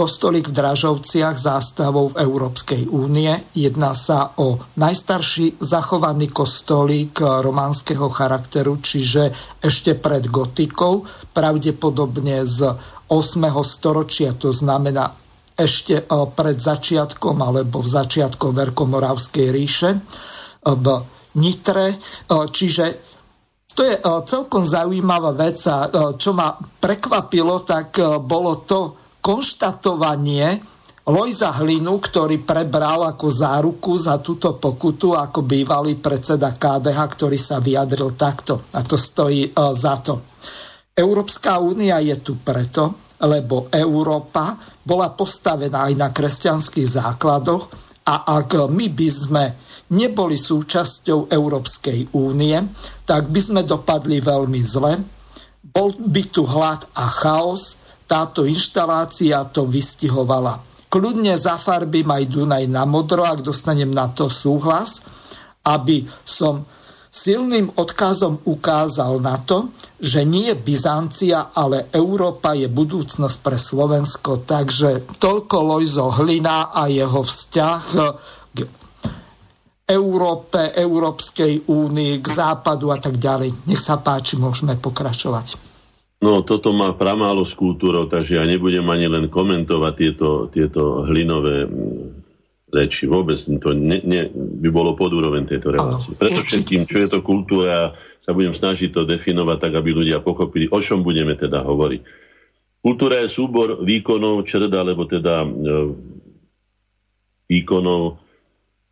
kostolík 0.00 0.48
v 0.48 0.56
Dražovciach 0.56 1.36
zástavou 1.36 2.16
Európskej 2.16 2.88
únie. 2.88 3.36
Jedná 3.52 3.92
sa 3.92 4.32
o 4.40 4.56
najstarší 4.80 5.60
zachovaný 5.60 6.32
kostolík 6.32 7.20
románskeho 7.20 8.08
charakteru, 8.08 8.80
čiže 8.80 9.28
ešte 9.60 9.92
pred 10.00 10.24
gotikou, 10.32 11.04
pravdepodobne 11.36 12.48
z 12.48 12.72
8. 13.12 13.12
storočia, 13.60 14.32
to 14.32 14.56
znamená 14.56 15.12
ešte 15.52 16.00
e, 16.00 16.04
pred 16.32 16.56
začiatkom 16.56 17.36
alebo 17.36 17.84
v 17.84 17.88
začiatkom 17.92 18.56
Veľkomoravskej 18.56 19.46
ríše 19.52 19.90
e, 19.92 20.00
v 20.64 20.86
Nitre. 21.36 21.92
E, 21.92 21.96
Čiže 22.48 22.84
to 23.76 23.84
je 23.84 24.00
celkom 24.00 24.64
zaujímavá 24.64 25.36
vec 25.36 25.60
a 25.70 25.86
čo 26.18 26.34
ma 26.34 26.52
prekvapilo, 26.58 27.62
tak 27.62 28.02
bolo 28.18 28.66
to 28.66 28.99
konštatovanie 29.20 30.60
Lojza 31.10 31.56
Hlinu, 31.56 31.96
ktorý 31.96 32.44
prebral 32.44 33.02
ako 33.08 33.26
záruku 33.32 33.96
za 33.96 34.20
túto 34.20 34.54
pokutu 34.60 35.16
ako 35.16 35.42
bývalý 35.42 35.96
predseda 35.96 36.52
KDH, 36.54 36.98
ktorý 37.16 37.38
sa 37.40 37.56
vyjadril 37.58 38.14
takto. 38.14 38.68
A 38.76 38.84
to 38.84 39.00
stojí 39.00 39.48
za 39.54 39.94
to. 40.04 40.20
Európska 40.94 41.56
únia 41.56 41.98
je 42.04 42.20
tu 42.20 42.36
preto, 42.38 43.16
lebo 43.24 43.72
Európa 43.72 44.54
bola 44.84 45.10
postavená 45.16 45.88
aj 45.88 45.94
na 45.96 46.08
kresťanských 46.12 47.00
základoch 47.00 47.64
a 48.04 48.36
ak 48.36 48.68
my 48.68 48.86
by 48.92 49.08
sme 49.08 49.44
neboli 49.96 50.38
súčasťou 50.38 51.32
Európskej 51.32 52.14
únie, 52.14 52.54
tak 53.02 53.26
by 53.32 53.40
sme 53.40 53.60
dopadli 53.66 54.22
veľmi 54.22 54.60
zle. 54.62 55.00
Bol 55.64 55.90
by 55.96 56.22
tu 56.30 56.46
hlad 56.46 56.86
a 56.94 57.10
chaos, 57.10 57.79
táto 58.10 58.42
inštalácia 58.42 59.38
to 59.54 59.70
vystihovala. 59.70 60.58
Kľudne 60.90 61.38
zafarbím 61.38 62.10
aj 62.10 62.24
Dunaj 62.26 62.64
na 62.66 62.82
modro, 62.82 63.22
ak 63.22 63.46
dostanem 63.46 63.94
na 63.94 64.10
to 64.10 64.26
súhlas, 64.26 64.98
aby 65.62 66.02
som 66.26 66.66
silným 67.06 67.70
odkazom 67.78 68.42
ukázal 68.42 69.22
na 69.22 69.38
to, 69.38 69.70
že 70.02 70.26
nie 70.26 70.50
Byzancia, 70.58 71.54
ale 71.54 71.86
Európa 71.94 72.58
je 72.58 72.66
budúcnosť 72.66 73.36
pre 73.38 73.54
Slovensko. 73.54 74.42
Takže 74.42 75.06
toľko 75.22 75.56
Lojzo 75.62 76.10
Hlina 76.10 76.74
a 76.74 76.90
jeho 76.90 77.22
vzťah 77.22 77.82
k 78.50 78.58
Európe, 79.86 80.74
Európskej 80.74 81.70
únii, 81.70 82.18
k 82.18 82.26
západu 82.26 82.90
a 82.90 82.98
tak 82.98 83.22
ďalej. 83.22 83.70
Nech 83.70 83.82
sa 83.82 84.02
páči, 84.02 84.34
môžeme 84.34 84.74
pokračovať. 84.74 85.69
No, 86.20 86.44
toto 86.44 86.76
má 86.76 86.92
pramálo 86.92 87.48
s 87.48 87.56
kultúrou, 87.56 88.04
takže 88.04 88.36
ja 88.36 88.44
nebudem 88.44 88.84
ani 88.92 89.08
len 89.08 89.32
komentovať 89.32 89.92
tieto, 89.96 90.28
tieto 90.52 91.08
hlinové 91.08 91.64
mm, 91.64 92.04
reči. 92.76 93.08
Vôbec 93.08 93.40
to 93.40 93.72
ne, 93.72 94.04
ne, 94.04 94.28
by 94.32 94.68
bolo 94.68 94.92
pod 94.92 95.16
úroveň 95.16 95.48
tejto 95.48 95.72
relácie. 95.72 96.12
Preto 96.12 96.44
všetkým, 96.44 96.84
čo 96.84 97.00
je 97.00 97.08
to 97.08 97.24
kultúra, 97.24 97.96
sa 98.20 98.36
budem 98.36 98.52
snažiť 98.52 98.92
to 98.92 99.08
definovať 99.08 99.58
tak, 99.64 99.72
aby 99.80 99.96
ľudia 99.96 100.20
pochopili, 100.20 100.68
o 100.68 100.76
čom 100.84 101.00
budeme 101.00 101.32
teda 101.40 101.64
hovoriť. 101.64 102.00
Kultúra 102.84 103.24
je 103.24 103.28
súbor 103.32 103.80
výkonov 103.80 104.44
črda, 104.44 104.84
alebo 104.84 105.08
teda 105.08 105.44
e, 105.44 105.48
výkonov 107.48 108.20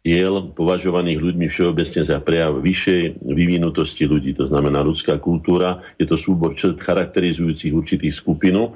diel 0.09 0.57
považovaných 0.57 1.21
ľuďmi 1.21 1.47
všeobecne 1.53 2.01
za 2.09 2.17
prejav 2.25 2.57
vyššej 2.65 3.21
vyvinutosti 3.21 4.09
ľudí. 4.09 4.33
To 4.41 4.49
znamená 4.49 4.81
ľudská 4.81 5.21
kultúra. 5.21 5.85
Je 6.01 6.09
to 6.09 6.17
súbor 6.17 6.57
črt 6.57 6.81
charakterizujúcich 6.81 7.77
určitých 7.77 8.17
skupinu, 8.17 8.73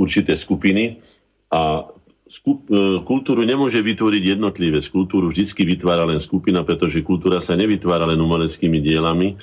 určité 0.00 0.32
skupiny 0.40 1.04
a 1.52 1.84
skup, 2.24 2.64
e, 2.72 3.04
kultúru 3.04 3.44
nemôže 3.44 3.84
vytvoriť 3.84 4.22
jednotlivé. 4.40 4.80
Kultúru 4.88 5.28
vždy 5.28 5.44
vytvára 5.76 6.08
len 6.08 6.16
skupina, 6.16 6.64
pretože 6.64 7.04
kultúra 7.04 7.44
sa 7.44 7.52
nevytvára 7.60 8.08
len 8.08 8.16
umeleckými 8.16 8.80
dielami 8.80 9.36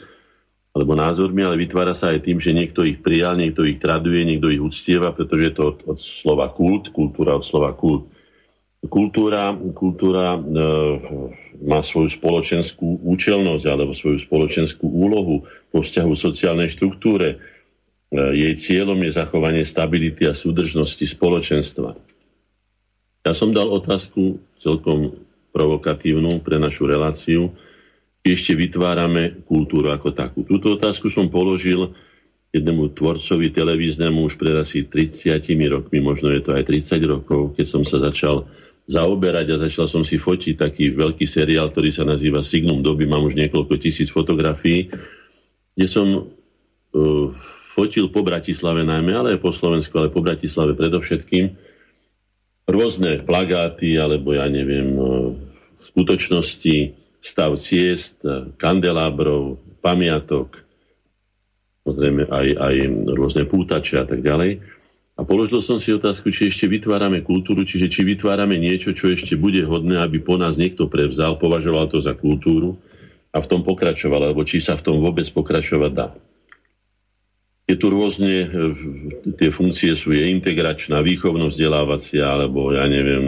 alebo 0.74 0.94
názormi, 0.98 1.42
ale 1.46 1.58
vytvára 1.58 1.94
sa 1.94 2.14
aj 2.14 2.26
tým, 2.26 2.38
že 2.42 2.54
niekto 2.54 2.82
ich 2.86 3.02
prijal, 3.02 3.38
niekto 3.38 3.66
ich 3.66 3.78
traduje, 3.82 4.26
niekto 4.26 4.50
ich 4.50 4.62
uctieva, 4.62 5.14
pretože 5.14 5.44
je 5.50 5.54
to 5.54 5.64
od, 5.74 5.78
od 5.86 5.98
slova 6.02 6.50
kult, 6.54 6.94
kultúra 6.94 7.38
od 7.38 7.46
slova 7.46 7.74
kult. 7.78 8.10
Kultúra, 8.86 9.58
kultúra 9.74 10.38
e, 10.38 10.40
má 11.66 11.82
svoju 11.82 12.14
spoločenskú 12.14 13.02
účelnosť 13.02 13.66
alebo 13.66 13.98
svoju 13.98 14.22
spoločenskú 14.22 14.86
úlohu 14.86 15.50
vo 15.74 15.80
vzťahu 15.82 16.14
sociálnej 16.14 16.70
štruktúre. 16.70 17.42
jej 18.14 18.54
cieľom 18.56 19.02
je 19.04 19.18
zachovanie 19.18 19.68
stability 19.68 20.30
a 20.30 20.38
súdržnosti 20.38 21.04
spoločenstva. 21.04 21.98
Ja 23.28 23.34
som 23.36 23.52
dal 23.52 23.68
otázku 23.68 24.40
celkom 24.56 25.28
provokatívnu 25.52 26.40
pre 26.40 26.56
našu 26.56 26.88
reláciu, 26.88 27.52
ešte 28.24 28.56
vytvárame 28.56 29.44
kultúru 29.44 29.92
ako 29.92 30.16
takú. 30.16 30.40
Túto 30.48 30.76
otázku 30.76 31.12
som 31.12 31.28
položil 31.28 31.92
jednému 32.56 32.96
tvorcovi 32.96 33.52
televíznemu 33.52 34.24
už 34.24 34.40
pred 34.40 34.56
asi 34.56 34.88
30 34.88 35.44
rokmi, 35.68 36.00
možno 36.00 36.32
je 36.32 36.42
to 36.44 36.56
aj 36.56 36.64
30 36.64 37.04
rokov, 37.04 37.56
keď 37.60 37.66
som 37.68 37.84
sa 37.84 38.00
začal 38.00 38.48
zaoberať 38.88 39.48
a 39.52 39.62
začal 39.68 39.92
som 39.92 40.02
si 40.02 40.16
fotiť 40.16 40.56
taký 40.56 40.96
veľký 40.96 41.28
seriál, 41.28 41.68
ktorý 41.70 41.92
sa 41.92 42.08
nazýva 42.08 42.40
Signum 42.40 42.80
doby, 42.80 43.04
mám 43.04 43.28
už 43.28 43.36
niekoľko 43.36 43.76
tisíc 43.76 44.08
fotografií, 44.08 44.88
kde 45.76 45.88
som 45.92 46.08
uh, 46.24 47.28
fotil 47.76 48.08
po 48.08 48.24
Bratislave 48.24 48.88
najmä, 48.88 49.12
ale 49.12 49.30
aj 49.36 49.44
po 49.44 49.52
Slovensku, 49.52 49.92
ale 50.00 50.08
po 50.08 50.24
Bratislave 50.24 50.74
predovšetkým, 50.74 51.52
rôzne 52.68 53.28
plagáty, 53.28 54.00
alebo 54.00 54.32
ja 54.32 54.48
neviem, 54.48 54.96
uh, 54.96 55.36
skutočnosti, 55.84 56.96
stav 57.20 57.60
ciest, 57.60 58.24
kandelábrov, 58.56 59.60
pamiatok, 59.84 60.64
samozrejme 61.84 62.28
aj, 62.28 62.48
aj 62.56 62.76
rôzne 63.16 63.44
pútače 63.48 64.00
a 64.00 64.06
tak 64.08 64.24
ďalej. 64.24 64.77
A 65.18 65.26
položil 65.26 65.66
som 65.66 65.82
si 65.82 65.90
otázku, 65.90 66.30
či 66.30 66.54
ešte 66.54 66.70
vytvárame 66.70 67.26
kultúru, 67.26 67.66
čiže 67.66 67.90
či 67.90 68.06
vytvárame 68.06 68.54
niečo, 68.62 68.94
čo 68.94 69.10
ešte 69.10 69.34
bude 69.34 69.66
hodné, 69.66 69.98
aby 69.98 70.22
po 70.22 70.38
nás 70.38 70.62
niekto 70.62 70.86
prevzal, 70.86 71.42
považoval 71.42 71.90
to 71.90 71.98
za 71.98 72.14
kultúru 72.14 72.78
a 73.34 73.42
v 73.42 73.50
tom 73.50 73.66
pokračoval, 73.66 74.30
alebo 74.30 74.46
či 74.46 74.62
sa 74.62 74.78
v 74.78 74.86
tom 74.86 75.02
vôbec 75.02 75.26
pokračovať 75.34 75.92
dá. 75.92 76.14
Je 77.68 77.76
tu 77.76 77.92
rôzne, 77.92 78.48
e, 78.48 78.48
tie 79.36 79.50
funkcie 79.52 79.92
sú 79.98 80.16
je 80.16 80.32
integračná, 80.32 81.04
výchovno-vzdelávacia, 81.04 82.24
alebo 82.24 82.72
ja 82.72 82.88
neviem, 82.88 83.26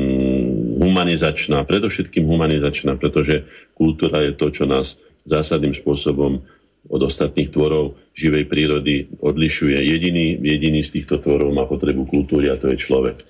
humanizačná, 0.79 1.65
predovšetkým 1.67 2.23
humanizačná, 2.23 2.95
pretože 2.95 3.49
kultúra 3.75 4.23
je 4.23 4.37
to, 4.37 4.47
čo 4.53 4.63
nás 4.63 4.95
zásadným 5.27 5.75
spôsobom 5.75 6.39
od 6.89 7.01
ostatných 7.05 7.53
tvorov 7.53 7.95
živej 8.17 8.49
prírody 8.49 9.07
odlišuje. 9.21 9.77
Jediný, 9.77 10.41
jediný 10.41 10.81
z 10.81 10.99
týchto 10.99 11.21
tvorov 11.21 11.53
má 11.53 11.69
potrebu 11.69 12.09
kultúry 12.09 12.49
a 12.49 12.57
to 12.57 12.73
je 12.73 12.81
človek. 12.81 13.21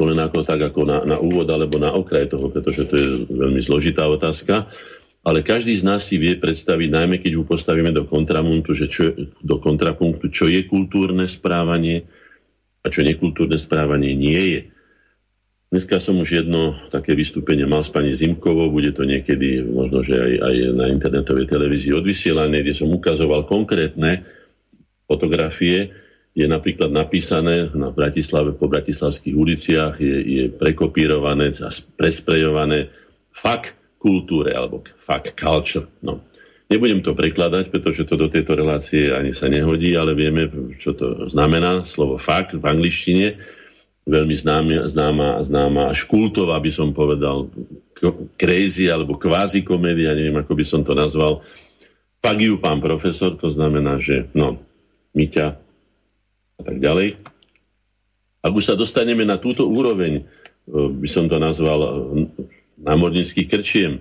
To 0.00 0.08
len 0.08 0.16
ako 0.16 0.48
tak 0.48 0.64
ako 0.64 0.88
na, 0.88 0.98
na 1.04 1.16
úvod 1.20 1.44
alebo 1.52 1.76
na 1.76 1.92
okraj 1.92 2.32
toho, 2.32 2.48
pretože 2.48 2.88
to 2.88 2.94
je 2.96 3.08
veľmi 3.28 3.60
zložitá 3.60 4.08
otázka. 4.08 4.72
Ale 5.20 5.44
každý 5.44 5.76
z 5.76 5.84
nás 5.84 6.08
si 6.08 6.16
vie 6.16 6.40
predstaviť, 6.40 6.88
najmä 6.88 7.20
keď 7.20 7.36
ho 7.36 7.44
postavíme 7.44 7.92
do 7.92 8.08
kontrapunktu, 8.08 8.72
že 8.72 8.86
čo, 8.88 9.12
do 9.44 9.60
kontrapunktu, 9.60 10.32
čo 10.32 10.48
je 10.48 10.64
kultúrne 10.64 11.28
správanie 11.28 12.08
a 12.80 12.88
čo 12.88 13.04
nekultúrne 13.04 13.60
správanie 13.60 14.16
nie 14.16 14.40
je. 14.56 14.60
Dneska 15.70 16.02
som 16.02 16.18
už 16.18 16.42
jedno 16.42 16.74
také 16.90 17.14
vystúpenie 17.14 17.62
mal 17.62 17.86
s 17.86 17.94
pani 17.94 18.10
Zimkovou, 18.10 18.74
bude 18.74 18.90
to 18.90 19.06
niekedy 19.06 19.62
možno, 19.62 20.02
že 20.02 20.18
aj, 20.18 20.32
aj 20.42 20.54
na 20.74 20.86
internetovej 20.90 21.46
televízii 21.46 21.94
odvysielané, 21.94 22.66
kde 22.66 22.74
som 22.74 22.90
ukazoval 22.90 23.46
konkrétne 23.46 24.26
fotografie, 25.06 25.94
je 26.34 26.42
napríklad 26.50 26.90
napísané 26.90 27.70
na 27.70 27.94
Bratislave, 27.94 28.50
po 28.58 28.66
bratislavských 28.66 29.34
uliciach, 29.38 29.94
je, 30.02 30.18
je 30.26 30.44
prekopírované 30.50 31.54
a 31.62 31.70
presprejované 31.94 32.90
fuck 33.30 33.70
kultúre, 34.02 34.50
alebo 34.50 34.82
fuck 34.98 35.38
culture. 35.38 35.86
No. 36.02 36.26
Nebudem 36.66 36.98
to 36.98 37.14
prekladať, 37.14 37.70
pretože 37.70 38.10
to 38.10 38.18
do 38.18 38.26
tejto 38.26 38.58
relácie 38.58 39.14
ani 39.14 39.30
sa 39.30 39.46
nehodí, 39.46 39.94
ale 39.94 40.18
vieme, 40.18 40.50
čo 40.74 40.98
to 40.98 41.30
znamená, 41.30 41.86
slovo 41.86 42.18
fakt 42.18 42.58
v 42.58 42.62
angličtine 42.66 43.38
veľmi 44.08 44.34
známa, 44.36 44.88
známa, 44.88 45.28
známa 45.44 45.82
až 45.92 46.08
kultová, 46.08 46.56
by 46.58 46.70
som 46.72 46.96
povedal, 46.96 47.52
crazy 48.40 48.88
alebo 48.88 49.20
kvázi 49.20 49.60
komédia, 49.60 50.16
neviem, 50.16 50.36
ako 50.40 50.52
by 50.56 50.64
som 50.64 50.80
to 50.80 50.96
nazval. 50.96 51.44
Pagiu 52.20 52.60
pán 52.60 52.80
profesor, 52.80 53.36
to 53.36 53.48
znamená, 53.52 54.00
že 54.00 54.28
no, 54.32 54.60
Miťa 55.10 55.46
a 56.60 56.62
tak 56.62 56.76
ďalej. 56.78 57.18
Ak 58.40 58.52
už 58.54 58.72
sa 58.72 58.74
dostaneme 58.78 59.26
na 59.26 59.36
túto 59.36 59.66
úroveň, 59.68 60.22
e, 60.22 60.24
by 60.70 61.08
som 61.10 61.26
to 61.26 61.36
nazval 61.36 61.80
e, 61.82 61.88
námornických 62.80 63.48
krčiem, 63.50 63.92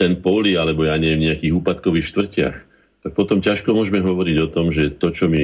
ten 0.00 0.16
poli, 0.16 0.56
alebo 0.56 0.88
ja 0.88 0.96
neviem, 0.96 1.28
nejakých 1.28 1.52
úpadkových 1.60 2.08
štvrtiach, 2.08 2.56
tak 3.04 3.12
potom 3.12 3.44
ťažko 3.44 3.76
môžeme 3.76 4.00
hovoriť 4.00 4.36
o 4.40 4.48
tom, 4.48 4.72
že 4.72 4.96
to, 4.96 5.12
čo 5.12 5.28
my 5.28 5.42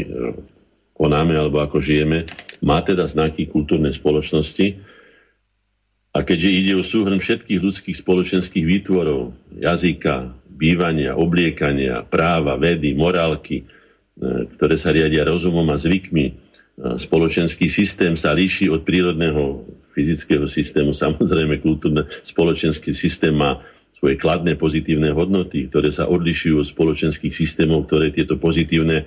konáme 0.96 1.36
alebo 1.36 1.60
ako 1.60 1.78
žijeme, 1.78 2.24
má 2.64 2.80
teda 2.80 3.04
znaky 3.04 3.46
kultúrnej 3.46 3.92
spoločnosti. 3.92 4.80
A 6.16 6.24
keďže 6.24 6.48
ide 6.48 6.72
o 6.80 6.82
súhrn 6.82 7.20
všetkých 7.20 7.60
ľudských 7.60 7.96
spoločenských 8.00 8.64
výtvorov, 8.64 9.36
jazyka, 9.60 10.32
bývania, 10.48 11.12
obliekania, 11.12 12.00
práva, 12.08 12.56
vedy, 12.56 12.96
morálky, 12.96 13.60
e, 13.60 13.64
ktoré 14.56 14.80
sa 14.80 14.96
riadia 14.96 15.28
rozumom 15.28 15.68
a 15.68 15.76
zvykmi, 15.76 16.24
e, 16.24 16.34
spoločenský 16.96 17.68
systém 17.68 18.16
sa 18.16 18.32
líši 18.32 18.72
od 18.72 18.80
prírodného 18.88 19.68
fyzického 19.92 20.48
systému. 20.48 20.96
Samozrejme, 21.04 21.60
kultúrne 21.60 22.08
spoločenský 22.24 22.96
systém 22.96 23.36
má 23.36 23.60
svoje 23.96 24.20
kladné 24.20 24.60
pozitívne 24.60 25.08
hodnoty, 25.16 25.72
ktoré 25.72 25.88
sa 25.88 26.04
odlišujú 26.04 26.60
od 26.60 26.68
spoločenských 26.68 27.32
systémov, 27.32 27.88
ktoré 27.88 28.12
tieto 28.12 28.36
pozitívne 28.36 29.02
e, 29.02 29.04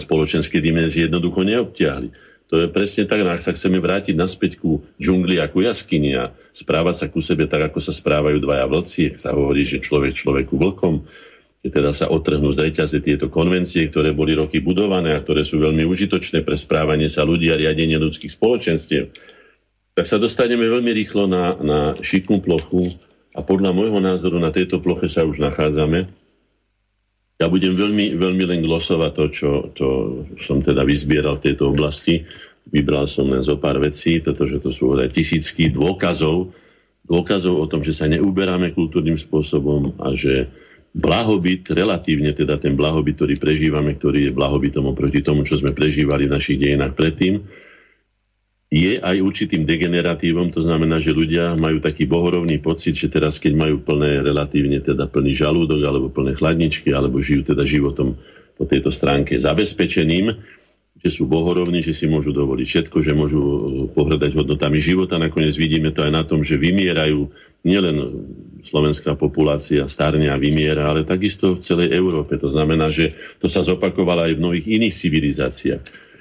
spoločenské 0.00 0.64
dimenzie 0.64 1.04
jednoducho 1.04 1.44
neobtiahli. 1.44 2.08
To 2.52 2.60
je 2.60 2.68
presne 2.68 3.08
tak, 3.08 3.24
ak 3.24 3.44
sa 3.44 3.56
chceme 3.56 3.80
vrátiť 3.80 4.12
naspäť 4.12 4.60
ku 4.60 4.84
džungli 5.00 5.40
a 5.40 5.48
ku 5.48 5.64
jaskyni 5.64 6.16
a 6.16 6.32
správať 6.52 6.94
sa 6.96 7.06
ku 7.08 7.24
sebe 7.24 7.48
tak, 7.48 7.72
ako 7.72 7.80
sa 7.80 7.96
správajú 7.96 8.40
dvaja 8.40 8.68
vlci, 8.68 9.16
sa 9.16 9.32
hovorí, 9.32 9.64
že 9.64 9.80
človek 9.80 10.12
človeku 10.12 10.60
vlkom, 10.60 11.04
že 11.64 11.68
teda 11.72 11.96
sa 11.96 12.12
otrhnú 12.12 12.52
z 12.52 12.68
reťaze 12.68 13.00
tieto 13.00 13.32
konvencie, 13.32 13.88
ktoré 13.88 14.12
boli 14.12 14.36
roky 14.36 14.60
budované 14.60 15.16
a 15.16 15.22
ktoré 15.24 15.48
sú 15.48 15.64
veľmi 15.64 15.84
užitočné 15.88 16.44
pre 16.44 16.56
správanie 16.56 17.08
sa 17.08 17.24
ľudí 17.24 17.48
a 17.48 17.56
riadenie 17.56 17.96
ľudských 17.96 18.36
spoločenstiev, 18.36 19.16
tak 19.92 20.04
sa 20.08 20.16
dostaneme 20.20 20.68
veľmi 20.68 20.92
rýchlo 20.92 21.28
na, 21.28 21.56
na 21.56 21.78
šiknú 22.00 22.40
plochu, 22.44 22.96
a 23.32 23.40
podľa 23.40 23.72
môjho 23.72 24.00
názoru 24.00 24.36
na 24.36 24.52
tejto 24.52 24.80
ploche 24.84 25.08
sa 25.08 25.24
už 25.24 25.40
nachádzame. 25.40 26.04
Ja 27.40 27.48
budem 27.48 27.74
veľmi, 27.74 28.14
veľmi 28.14 28.44
len 28.46 28.60
glosovať 28.62 29.10
to, 29.16 29.24
čo 29.32 29.50
to 29.74 29.86
som 30.38 30.62
teda 30.62 30.84
vyzbieral 30.84 31.40
v 31.40 31.50
tejto 31.50 31.72
oblasti. 31.72 32.22
Vybral 32.70 33.10
som 33.10 33.26
len 33.32 33.42
zo 33.42 33.58
pár 33.58 33.82
vecí, 33.82 34.22
pretože 34.22 34.62
to 34.62 34.70
sú 34.70 34.94
aj 34.94 35.10
tisícky 35.10 35.72
dôkazov, 35.72 36.54
dôkazov 37.02 37.58
o 37.58 37.66
tom, 37.66 37.82
že 37.82 37.96
sa 37.96 38.06
neuberáme 38.06 38.70
kultúrnym 38.76 39.18
spôsobom 39.18 39.98
a 39.98 40.14
že 40.14 40.46
blahobyt, 40.92 41.66
relatívne 41.72 42.36
teda 42.36 42.60
ten 42.60 42.76
blahobyt, 42.76 43.16
ktorý 43.16 43.40
prežívame, 43.40 43.96
ktorý 43.96 44.28
je 44.28 44.36
blahobytom 44.36 44.92
oproti 44.92 45.24
tomu, 45.24 45.42
čo 45.42 45.56
sme 45.56 45.72
prežívali 45.72 46.28
v 46.28 46.34
našich 46.36 46.60
dejinách 46.60 46.94
predtým, 46.94 47.42
je 48.72 48.96
aj 48.96 49.20
určitým 49.20 49.68
degeneratívom, 49.68 50.48
to 50.48 50.64
znamená, 50.64 50.96
že 50.96 51.12
ľudia 51.12 51.52
majú 51.60 51.76
taký 51.76 52.08
bohorovný 52.08 52.56
pocit, 52.56 52.96
že 52.96 53.12
teraz, 53.12 53.36
keď 53.36 53.52
majú 53.52 53.84
plné, 53.84 54.24
relatívne 54.24 54.80
teda 54.80 55.12
plný 55.12 55.36
žalúdok, 55.36 55.84
alebo 55.84 56.08
plné 56.08 56.32
chladničky, 56.32 56.88
alebo 56.88 57.20
žijú 57.20 57.52
teda 57.52 57.68
životom 57.68 58.16
po 58.56 58.64
tejto 58.64 58.88
stránke 58.88 59.36
zabezpečeným, 59.36 60.32
že 61.04 61.10
sú 61.12 61.28
bohorovní, 61.28 61.84
že 61.84 61.92
si 61.92 62.08
môžu 62.08 62.32
dovoliť 62.32 62.64
všetko, 62.64 62.96
že 63.04 63.12
môžu 63.12 63.42
pohľadať 63.92 64.40
hodnotami 64.40 64.80
života. 64.80 65.20
Nakoniec 65.20 65.52
vidíme 65.52 65.92
to 65.92 66.08
aj 66.08 66.12
na 66.14 66.24
tom, 66.24 66.40
že 66.40 66.56
vymierajú 66.56 67.28
nielen 67.68 67.96
slovenská 68.64 69.20
populácia 69.20 69.84
starne 69.84 70.32
a 70.32 70.40
vymiera, 70.40 70.88
ale 70.88 71.04
takisto 71.04 71.58
v 71.58 71.64
celej 71.64 71.92
Európe. 71.92 72.40
To 72.40 72.48
znamená, 72.48 72.88
že 72.88 73.12
to 73.36 73.52
sa 73.52 73.60
zopakovalo 73.66 74.30
aj 74.30 74.32
v 74.38 74.42
mnohých 74.46 74.66
iných 74.80 74.94
civilizáciách. 74.96 76.11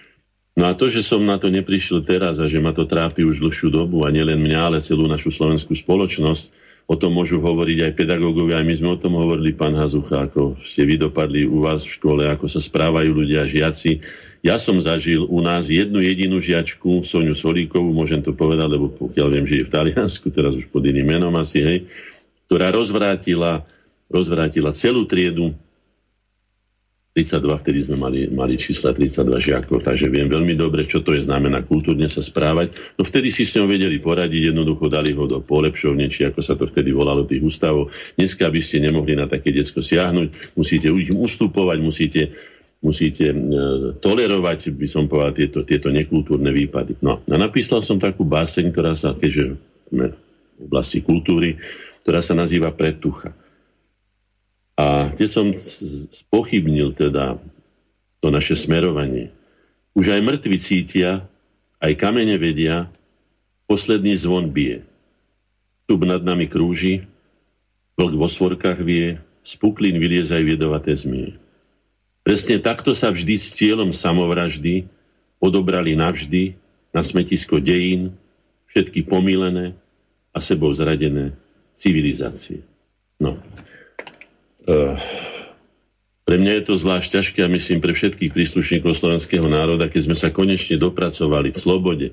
No 0.52 0.68
a 0.68 0.76
to, 0.76 0.92
že 0.92 1.08
som 1.08 1.24
na 1.24 1.40
to 1.40 1.48
neprišiel 1.48 2.04
teraz 2.04 2.36
a 2.44 2.46
že 2.46 2.60
ma 2.60 2.76
to 2.76 2.84
trápi 2.84 3.24
už 3.24 3.40
dlhšiu 3.40 3.72
dobu 3.72 4.04
a 4.04 4.12
nielen 4.12 4.44
mňa, 4.44 4.60
ale 4.60 4.78
celú 4.84 5.08
našu 5.08 5.32
slovenskú 5.32 5.72
spoločnosť, 5.72 6.52
o 6.92 7.00
tom 7.00 7.16
môžu 7.16 7.40
hovoriť 7.40 7.88
aj 7.88 7.96
pedagógovia, 7.96 8.60
aj 8.60 8.68
my 8.68 8.76
sme 8.76 8.90
o 8.92 9.00
tom 9.00 9.16
hovorili, 9.16 9.56
pán 9.56 9.72
Hazucha, 9.80 10.28
ako 10.28 10.60
ste 10.60 10.84
vy 10.84 11.00
dopadli 11.00 11.48
u 11.48 11.64
vás 11.64 11.88
v 11.88 11.96
škole, 11.96 12.28
ako 12.28 12.52
sa 12.52 12.60
správajú 12.60 13.16
ľudia, 13.16 13.48
žiaci. 13.48 14.04
Ja 14.44 14.60
som 14.60 14.76
zažil 14.76 15.24
u 15.24 15.40
nás 15.40 15.72
jednu 15.72 16.04
jedinú 16.04 16.44
žiačku, 16.44 17.00
Soniu 17.08 17.32
Solíkovú, 17.32 17.96
môžem 17.96 18.20
to 18.20 18.36
povedať, 18.36 18.76
lebo 18.76 18.92
pokiaľ 18.92 19.28
viem, 19.32 19.48
že 19.48 19.64
je 19.64 19.68
v 19.70 19.74
Taliansku, 19.74 20.36
teraz 20.36 20.52
už 20.52 20.68
pod 20.68 20.84
iným 20.84 21.16
menom 21.16 21.32
asi, 21.40 21.64
hej, 21.64 21.78
ktorá 22.52 22.76
rozvrátila, 22.76 23.64
rozvrátila 24.12 24.76
celú 24.76 25.08
triedu 25.08 25.56
32, 27.12 27.44
vtedy 27.60 27.80
sme 27.84 28.00
mali, 28.00 28.32
mali 28.32 28.56
čísla 28.56 28.96
32 28.96 29.36
žiakov, 29.52 29.84
takže 29.84 30.08
viem 30.08 30.32
veľmi 30.32 30.56
dobre, 30.56 30.88
čo 30.88 31.04
to 31.04 31.12
je 31.12 31.28
znamená 31.28 31.60
kultúrne 31.60 32.08
sa 32.08 32.24
správať. 32.24 32.72
No 32.96 33.04
vtedy 33.04 33.28
si 33.28 33.44
s 33.44 33.60
ňou 33.60 33.68
vedeli 33.68 34.00
poradiť, 34.00 34.56
jednoducho 34.56 34.88
dali 34.88 35.12
ho 35.12 35.28
do 35.28 35.44
polepšovne, 35.44 36.08
či 36.08 36.32
ako 36.32 36.40
sa 36.40 36.56
to 36.56 36.72
vtedy 36.72 36.96
volalo 36.96 37.28
tých 37.28 37.44
ústavov. 37.44 37.92
Dneska 38.16 38.48
by 38.48 38.62
ste 38.64 38.88
nemohli 38.88 39.20
na 39.20 39.28
také 39.28 39.52
detsko 39.52 39.84
siahnuť, 39.84 40.56
musíte 40.56 40.88
im 40.88 41.20
ustupovať, 41.20 41.78
musíte 41.84 42.22
musíte 42.82 43.30
e, 43.30 43.38
tolerovať, 44.02 44.74
by 44.74 44.88
som 44.90 45.06
povedal, 45.06 45.38
tieto, 45.38 45.62
tieto 45.62 45.94
nekultúrne 45.94 46.50
výpady. 46.50 46.98
No 47.06 47.22
a 47.22 47.36
napísal 47.38 47.86
som 47.86 48.02
takú 48.02 48.26
báseň, 48.26 48.74
ktorá 48.74 48.98
sa, 48.98 49.14
keďže 49.14 49.54
v 49.94 50.10
oblasti 50.66 51.06
kultúry, 51.06 51.62
ktorá 52.02 52.26
sa 52.26 52.34
nazýva 52.34 52.74
Pretucha. 52.74 53.38
A 54.82 55.14
kde 55.14 55.30
som 55.30 55.54
spochybnil 55.62 56.98
teda 56.98 57.38
to 58.18 58.34
naše 58.34 58.58
smerovanie. 58.58 59.30
Už 59.94 60.18
aj 60.18 60.26
mŕtvi 60.26 60.58
cítia, 60.58 61.30
aj 61.78 61.94
kamene 62.02 62.42
vedia, 62.42 62.90
posledný 63.70 64.18
zvon 64.18 64.50
bije. 64.50 64.82
Tub 65.86 66.02
nad 66.02 66.26
nami 66.26 66.50
krúži, 66.50 67.06
vlk 67.94 68.14
vo 68.18 68.26
svorkách 68.26 68.82
vie, 68.82 69.22
z 69.46 69.54
puklín 69.62 70.02
vyliezajú 70.02 70.50
jedovaté 70.50 70.98
zmie. 70.98 71.38
Presne 72.22 72.62
takto 72.62 72.94
sa 72.98 73.10
vždy 73.10 73.38
s 73.38 73.54
cieľom 73.58 73.90
samovraždy 73.94 74.86
odobrali 75.42 75.98
navždy 75.98 76.58
na 76.94 77.02
smetisko 77.02 77.58
dejín 77.58 78.14
všetky 78.70 79.06
pomílené 79.06 79.74
a 80.30 80.38
sebou 80.38 80.70
zradené 80.74 81.34
civilizácie. 81.74 82.62
No. 83.18 83.42
Uh, 84.66 84.96
pre 86.26 86.38
mňa 86.38 86.62
je 86.62 86.64
to 86.70 86.74
zvlášť 86.78 87.18
ťažké 87.18 87.40
a 87.44 87.54
myslím 87.54 87.82
pre 87.82 87.98
všetkých 87.98 88.32
príslušníkov 88.32 88.94
slovenského 88.94 89.46
národa, 89.50 89.90
keď 89.90 90.02
sme 90.12 90.16
sa 90.18 90.30
konečne 90.30 90.78
dopracovali 90.78 91.52
k 91.52 91.62
slobode, 91.62 92.08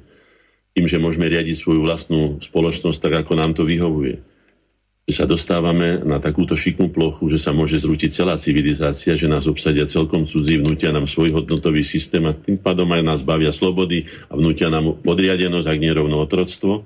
tým, 0.73 0.87
že 0.89 0.97
môžeme 0.97 1.29
riadiť 1.29 1.57
svoju 1.61 1.85
vlastnú 1.85 2.41
spoločnosť 2.41 2.99
tak, 2.99 3.15
ako 3.25 3.33
nám 3.37 3.53
to 3.53 3.69
vyhovuje 3.69 4.25
že 5.09 5.25
sa 5.25 5.25
dostávame 5.25 6.05
na 6.05 6.21
takúto 6.21 6.53
šikmú 6.53 6.93
plochu, 6.93 7.33
že 7.33 7.41
sa 7.41 7.57
môže 7.57 7.81
zrútiť 7.81 8.13
celá 8.13 8.37
civilizácia, 8.37 9.17
že 9.17 9.25
nás 9.25 9.49
obsadia 9.49 9.89
celkom 9.89 10.29
cudzí, 10.29 10.61
vnútia 10.61 10.93
nám 10.93 11.09
svoj 11.09 11.33
hodnotový 11.33 11.81
systém 11.81 12.21
a 12.29 12.37
tým 12.37 12.61
pádom 12.61 12.85
aj 12.93 13.01
nás 13.01 13.21
bavia 13.25 13.49
slobody 13.49 14.05
a 14.29 14.37
vnútia 14.37 14.69
nám 14.69 15.01
podriadenosť, 15.01 15.65
ak 15.65 15.81
nie 15.81 15.97
rovno 15.97 16.21
otroctvo. 16.21 16.85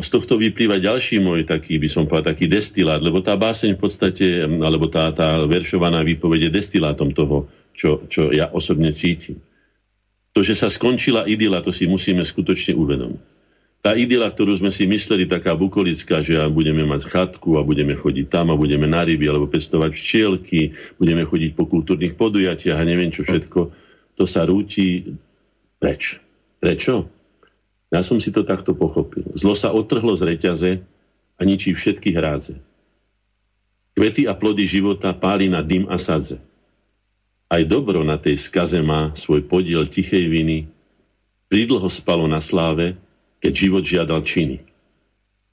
Z 0.00 0.08
tohto 0.16 0.40
vyplýva 0.40 0.80
ďalší 0.80 1.20
môj 1.20 1.44
taký, 1.44 1.76
by 1.76 1.88
som 1.92 2.08
povedal, 2.08 2.32
taký 2.32 2.48
destilát, 2.48 3.04
lebo 3.04 3.20
tá 3.20 3.36
báseň 3.36 3.76
v 3.76 3.80
podstate, 3.80 4.26
alebo 4.42 4.88
tá, 4.88 5.12
tá 5.12 5.44
veršovaná 5.44 6.00
výpoveď 6.00 6.48
je 6.48 6.56
destilátom 6.56 7.12
toho, 7.12 7.52
čo, 7.76 8.08
čo 8.08 8.32
ja 8.32 8.48
osobne 8.48 8.90
cítim. 8.90 9.38
To, 10.32 10.40
že 10.40 10.56
sa 10.56 10.72
skončila 10.72 11.28
idyla, 11.28 11.60
to 11.60 11.68
si 11.68 11.84
musíme 11.84 12.24
skutočne 12.24 12.72
uvedomiť 12.74 13.40
tá 13.80 13.96
idyla, 13.96 14.28
ktorú 14.28 14.60
sme 14.60 14.68
si 14.68 14.84
mysleli, 14.84 15.24
taká 15.24 15.56
bukolická, 15.56 16.20
že 16.20 16.36
budeme 16.52 16.84
mať 16.84 17.08
chatku 17.08 17.56
a 17.56 17.64
budeme 17.64 17.96
chodiť 17.96 18.28
tam 18.28 18.52
a 18.52 18.60
budeme 18.60 18.84
na 18.84 19.00
ryby 19.00 19.24
alebo 19.24 19.48
pestovať 19.48 19.96
včielky, 19.96 20.76
budeme 21.00 21.24
chodiť 21.24 21.56
po 21.56 21.64
kultúrnych 21.64 22.12
podujatiach 22.12 22.76
a 22.76 22.84
neviem 22.84 23.08
čo 23.08 23.24
všetko, 23.24 23.60
to 24.20 24.24
sa 24.28 24.44
rúti 24.44 25.16
preč. 25.80 26.20
Prečo? 26.60 27.08
Ja 27.90 28.06
som 28.06 28.22
si 28.22 28.30
to 28.30 28.46
takto 28.46 28.72
pochopil. 28.72 29.26
Zlo 29.34 29.58
sa 29.58 29.74
otrhlo 29.74 30.14
z 30.14 30.22
reťaze 30.22 30.70
a 31.34 31.42
ničí 31.42 31.74
všetky 31.74 32.14
hrádze. 32.14 32.62
Kvety 33.98 34.30
a 34.30 34.38
plody 34.38 34.64
života 34.64 35.10
páli 35.10 35.50
na 35.50 35.60
dym 35.60 35.90
a 35.90 35.98
sadze. 35.98 36.38
Aj 37.50 37.62
dobro 37.66 38.06
na 38.06 38.14
tej 38.14 38.38
skaze 38.38 38.78
má 38.78 39.10
svoj 39.18 39.42
podiel 39.42 39.90
tichej 39.90 40.30
viny, 40.30 40.70
prídlho 41.50 41.90
spalo 41.90 42.30
na 42.30 42.38
sláve, 42.38 42.94
keď 43.42 43.52
život 43.52 43.82
žiadal 43.82 44.22
činy. 44.22 44.62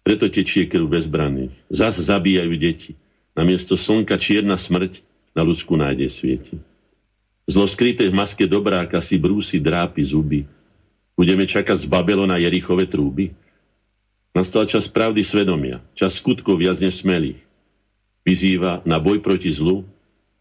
Preto 0.05 0.29
tečie 0.29 0.69
krv 0.69 0.85
bezbranných. 0.85 1.51
Zas 1.73 1.97
zabíjajú 1.97 2.53
deti. 2.55 2.93
Namiesto 3.33 3.73
slnka 3.73 4.15
čierna 4.21 4.55
smrť 4.55 5.01
na 5.33 5.41
ľudskú 5.41 5.73
nádej 5.73 6.07
svieti. 6.07 6.61
Zlo 7.49 7.65
skryté 7.65 8.07
v 8.07 8.17
maske 8.17 8.45
dobráka 8.45 9.01
si 9.01 9.17
brúsi 9.17 9.57
drápy 9.57 10.03
zuby. 10.05 10.39
Budeme 11.17 11.49
čakať 11.49 11.83
z 11.83 11.85
Babylona 11.89 12.37
Jerichové 12.37 12.85
trúby? 12.85 13.33
Nastal 14.37 14.69
čas 14.69 14.85
pravdy 14.85 15.25
svedomia, 15.25 15.81
čas 15.97 16.21
skutkov 16.21 16.61
viac 16.61 16.77
než 16.77 17.01
smelých. 17.01 17.41
Vyzýva 18.21 18.85
na 18.85 19.01
boj 19.01 19.17
proti 19.25 19.49
zlu 19.49 19.81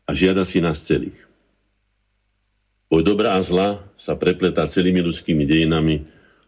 a 0.04 0.12
žiada 0.12 0.44
si 0.44 0.60
nás 0.60 0.84
celých. 0.84 1.16
Boj 2.92 3.02
dobrá 3.02 3.34
a 3.34 3.42
zla 3.42 3.80
sa 3.96 4.14
prepletá 4.14 4.68
celými 4.68 5.00
ľudskými 5.00 5.48
dejinami 5.48 6.04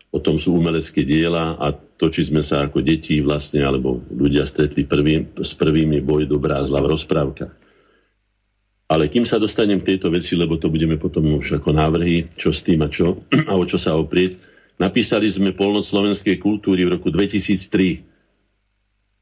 potom 0.09 0.41
sú 0.41 0.57
umelecké 0.57 1.05
diela 1.05 1.57
a 1.61 1.69
to, 1.77 2.09
či 2.09 2.33
sme 2.33 2.41
sa 2.41 2.65
ako 2.65 2.81
deti 2.81 3.21
vlastne, 3.21 3.61
alebo 3.61 4.01
ľudia 4.09 4.49
stretli 4.49 4.89
prvý, 4.89 5.29
s 5.37 5.53
prvými 5.53 6.01
boj 6.01 6.25
dobrá 6.25 6.65
a 6.65 6.67
zla 6.67 6.81
v 6.81 6.97
rozprávkach. 6.97 7.53
Ale 8.89 9.13
kým 9.13 9.29
sa 9.29 9.37
dostanem 9.37 9.85
k 9.85 9.95
tejto 9.95 10.09
veci, 10.09 10.33
lebo 10.33 10.57
to 10.57 10.73
budeme 10.73 10.97
potom 10.97 11.37
už 11.37 11.61
ako 11.61 11.77
návrhy, 11.77 12.33
čo 12.35 12.57
s 12.57 12.65
tým 12.65 12.81
a 12.81 12.89
čo, 12.89 13.21
a 13.51 13.53
o 13.53 13.65
čo 13.69 13.77
sa 13.77 13.93
oprieť, 13.95 14.41
napísali 14.81 15.29
sme 15.29 15.53
polnoc 15.53 15.85
slovenskej 15.85 16.41
kultúry 16.41 16.89
v 16.89 16.97
roku 16.97 17.13
2003 17.13 18.09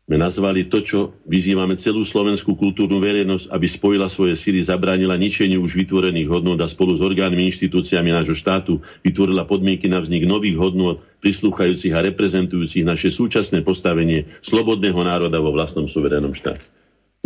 sme 0.06 0.22
nazvali 0.22 0.70
to, 0.70 0.86
čo 0.86 1.18
vyzývame 1.26 1.74
celú 1.74 2.06
slovenskú 2.06 2.54
kultúrnu 2.54 3.02
verejnosť, 3.02 3.50
aby 3.50 3.66
spojila 3.66 4.06
svoje 4.06 4.38
sily, 4.38 4.62
zabránila 4.62 5.18
ničeniu 5.18 5.58
už 5.58 5.82
vytvorených 5.82 6.30
hodnot 6.30 6.62
a 6.62 6.70
spolu 6.70 6.94
s 6.94 7.02
orgánmi, 7.02 7.42
inštitúciami 7.50 8.14
nášho 8.14 8.38
štátu 8.38 8.78
vytvorila 9.02 9.50
podmienky 9.50 9.90
na 9.90 9.98
vznik 9.98 10.22
nových 10.22 10.62
hodnot, 10.62 11.02
prislúchajúcich 11.18 11.90
a 11.90 12.06
reprezentujúcich 12.06 12.86
naše 12.86 13.10
súčasné 13.10 13.66
postavenie 13.66 14.30
slobodného 14.46 15.02
národa 15.02 15.42
vo 15.42 15.50
vlastnom 15.50 15.90
suverénnom 15.90 16.38
štáte. 16.38 16.62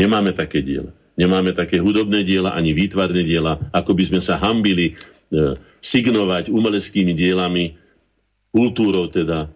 Nemáme 0.00 0.32
také 0.32 0.64
diela. 0.64 0.96
Nemáme 1.20 1.52
také 1.52 1.76
hudobné 1.76 2.24
diela 2.24 2.56
ani 2.56 2.72
výtvarné 2.72 3.20
diela, 3.20 3.60
ako 3.76 3.92
by 3.92 4.04
sme 4.08 4.20
sa 4.24 4.40
hambili 4.40 4.96
e, 4.96 5.52
signovať 5.84 6.48
umeleckými 6.48 7.12
dielami, 7.12 7.76
kultúrou 8.48 9.12
teda 9.12 9.52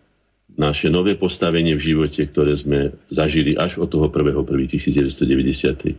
naše 0.55 0.93
nové 0.93 1.17
postavenie 1.17 1.73
v 1.75 1.83
živote, 1.83 2.29
ktoré 2.29 2.53
sme 2.55 2.93
zažili 3.09 3.57
až 3.57 3.81
od 3.81 3.89
toho 3.89 4.13
1.1.1993. 4.13 5.97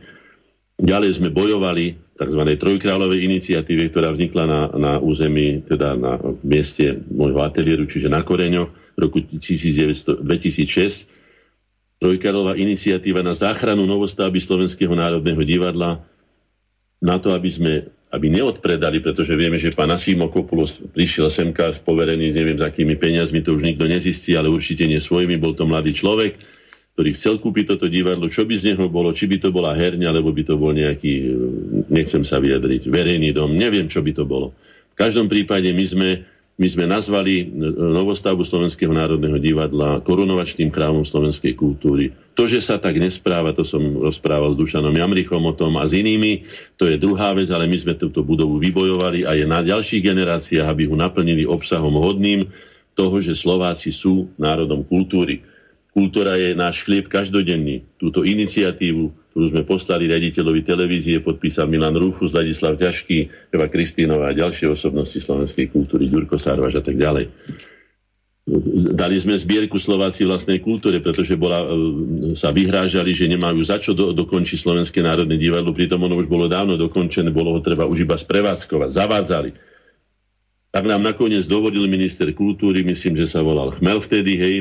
Ďalej 0.76 1.12
sme 1.18 1.32
bojovali 1.32 1.96
tzv. 2.20 2.42
trojkráľovej 2.60 3.20
iniciatíve, 3.26 3.90
ktorá 3.92 4.12
vznikla 4.12 4.44
na, 4.44 4.62
na 4.76 4.94
území, 5.00 5.64
teda 5.68 5.96
na 5.96 6.20
mieste 6.44 7.00
môjho 7.12 7.42
ateliéru, 7.44 7.88
čiže 7.88 8.12
na 8.12 8.24
Koreňoch 8.24 8.72
v 8.96 9.00
roku 9.00 9.20
1900, 9.24 10.24
2006. 10.24 11.25
Trojkráľová 12.06 12.54
iniciatíva 12.54 13.26
na 13.26 13.34
záchranu 13.34 13.90
novostavby 13.90 14.38
Slovenského 14.38 14.94
národného 14.94 15.42
divadla, 15.42 16.06
na 17.02 17.18
to, 17.18 17.34
aby 17.34 17.50
sme 17.50 17.74
aby 18.14 18.30
neodpredali, 18.30 19.02
pretože 19.02 19.34
vieme, 19.34 19.58
že 19.58 19.74
pán 19.74 19.90
Asimokopoulos 19.90 20.80
prišiel 20.94 21.34
semka 21.34 21.74
poverený, 21.82 22.32
neviem, 22.32 22.56
s 22.56 22.64
akými 22.64 22.96
peniazmi, 22.96 23.42
to 23.42 23.58
už 23.58 23.66
nikto 23.66 23.90
nezistí, 23.90 24.38
ale 24.38 24.48
určite 24.54 24.86
nie 24.88 25.02
svojimi, 25.02 25.36
bol 25.36 25.52
to 25.58 25.68
mladý 25.68 25.92
človek, 25.92 26.38
ktorý 26.96 27.10
chcel 27.12 27.42
kúpiť 27.42 27.76
toto 27.76 27.92
divadlo, 27.92 28.32
čo 28.32 28.48
by 28.48 28.56
z 28.56 28.72
neho 28.72 28.88
bolo, 28.88 29.12
či 29.12 29.28
by 29.28 29.42
to 29.42 29.50
bola 29.52 29.76
herňa, 29.76 30.16
alebo 30.16 30.32
by 30.32 30.48
to 30.48 30.56
bol 30.56 30.72
nejaký, 30.72 31.28
nechcem 31.92 32.24
sa 32.24 32.40
vyjadriť, 32.40 32.88
verejný 32.88 33.36
dom, 33.36 33.52
neviem, 33.52 33.90
čo 33.92 34.00
by 34.00 34.16
to 34.16 34.24
bolo. 34.24 34.56
V 34.94 34.96
každom 34.96 35.28
prípade 35.28 35.68
my 35.74 35.84
sme 35.84 36.10
my 36.56 36.68
sme 36.72 36.88
nazvali 36.88 37.44
e, 37.44 37.46
novostavbu 37.76 38.48
Slovenského 38.48 38.96
národného 38.96 39.36
divadla 39.44 40.00
korunovačným 40.00 40.72
chrámom 40.72 41.04
slovenskej 41.04 41.52
kultúry. 41.52 42.16
To, 42.40 42.48
že 42.48 42.64
sa 42.64 42.80
tak 42.80 42.96
nespráva, 42.96 43.52
to 43.52 43.68
som 43.68 43.84
rozprával 44.00 44.56
s 44.56 44.60
Dušanom 44.60 44.96
Jamrichom 44.96 45.44
o 45.44 45.52
tom 45.52 45.76
a 45.76 45.84
s 45.84 45.92
inými, 45.92 46.48
to 46.80 46.88
je 46.88 46.96
druhá 46.96 47.36
vec, 47.36 47.52
ale 47.52 47.68
my 47.68 47.76
sme 47.76 48.00
túto 48.00 48.24
budovu 48.24 48.56
vybojovali 48.60 49.28
a 49.28 49.36
je 49.36 49.44
na 49.44 49.60
ďalších 49.64 50.04
generáciách, 50.04 50.68
aby 50.68 50.88
ho 50.88 50.96
naplnili 50.96 51.44
obsahom 51.44 52.00
hodným 52.00 52.48
toho, 52.96 53.20
že 53.20 53.36
Slováci 53.36 53.92
sú 53.92 54.32
národom 54.40 54.88
kultúry. 54.88 55.44
Kultúra 55.92 56.40
je 56.40 56.56
náš 56.56 56.88
chlieb 56.88 57.12
každodenný. 57.12 57.84
Túto 58.00 58.24
iniciatívu 58.24 59.25
ktorú 59.36 59.52
sme 59.52 59.68
poslali 59.68 60.08
riaditeľovi 60.08 60.64
televízie, 60.64 61.20
podpísal 61.20 61.68
Milan 61.68 62.00
Rúfus, 62.00 62.32
Ladislav 62.32 62.80
Ťažký, 62.80 63.52
Eva 63.52 63.68
Kristínová 63.68 64.32
a 64.32 64.38
ďalšie 64.40 64.72
osobnosti 64.72 65.20
slovenskej 65.20 65.76
kultúry, 65.76 66.08
Ďurko 66.08 66.40
Sárvaš 66.40 66.80
a 66.80 66.84
tak 66.88 66.96
ďalej. 66.96 67.28
Dali 68.96 69.16
sme 69.20 69.36
zbierku 69.36 69.76
Slováci 69.76 70.24
vlastnej 70.24 70.64
kultúre, 70.64 71.04
pretože 71.04 71.36
bola, 71.36 71.68
e, 71.68 71.68
sa 72.32 72.56
vyhrážali, 72.56 73.12
že 73.12 73.28
nemajú 73.28 73.60
za 73.60 73.76
čo 73.76 73.92
do, 73.92 74.16
dokončiť 74.16 74.56
Slovenské 74.56 75.04
národné 75.04 75.36
divadlo, 75.36 75.76
pritom 75.76 76.00
ono 76.00 76.16
už 76.16 76.32
bolo 76.32 76.48
dávno 76.48 76.80
dokončené, 76.80 77.28
bolo 77.28 77.52
ho 77.52 77.60
treba 77.60 77.84
už 77.84 78.08
iba 78.08 78.16
sprevádzkovať, 78.16 78.88
zavádzali. 78.88 79.52
Tak 80.72 80.84
nám 80.88 81.04
nakoniec 81.04 81.44
dovodil 81.44 81.84
minister 81.92 82.32
kultúry, 82.32 82.88
myslím, 82.88 83.20
že 83.20 83.28
sa 83.28 83.44
volal 83.44 83.76
Chmel 83.76 84.00
vtedy, 84.00 84.40
hej, 84.40 84.56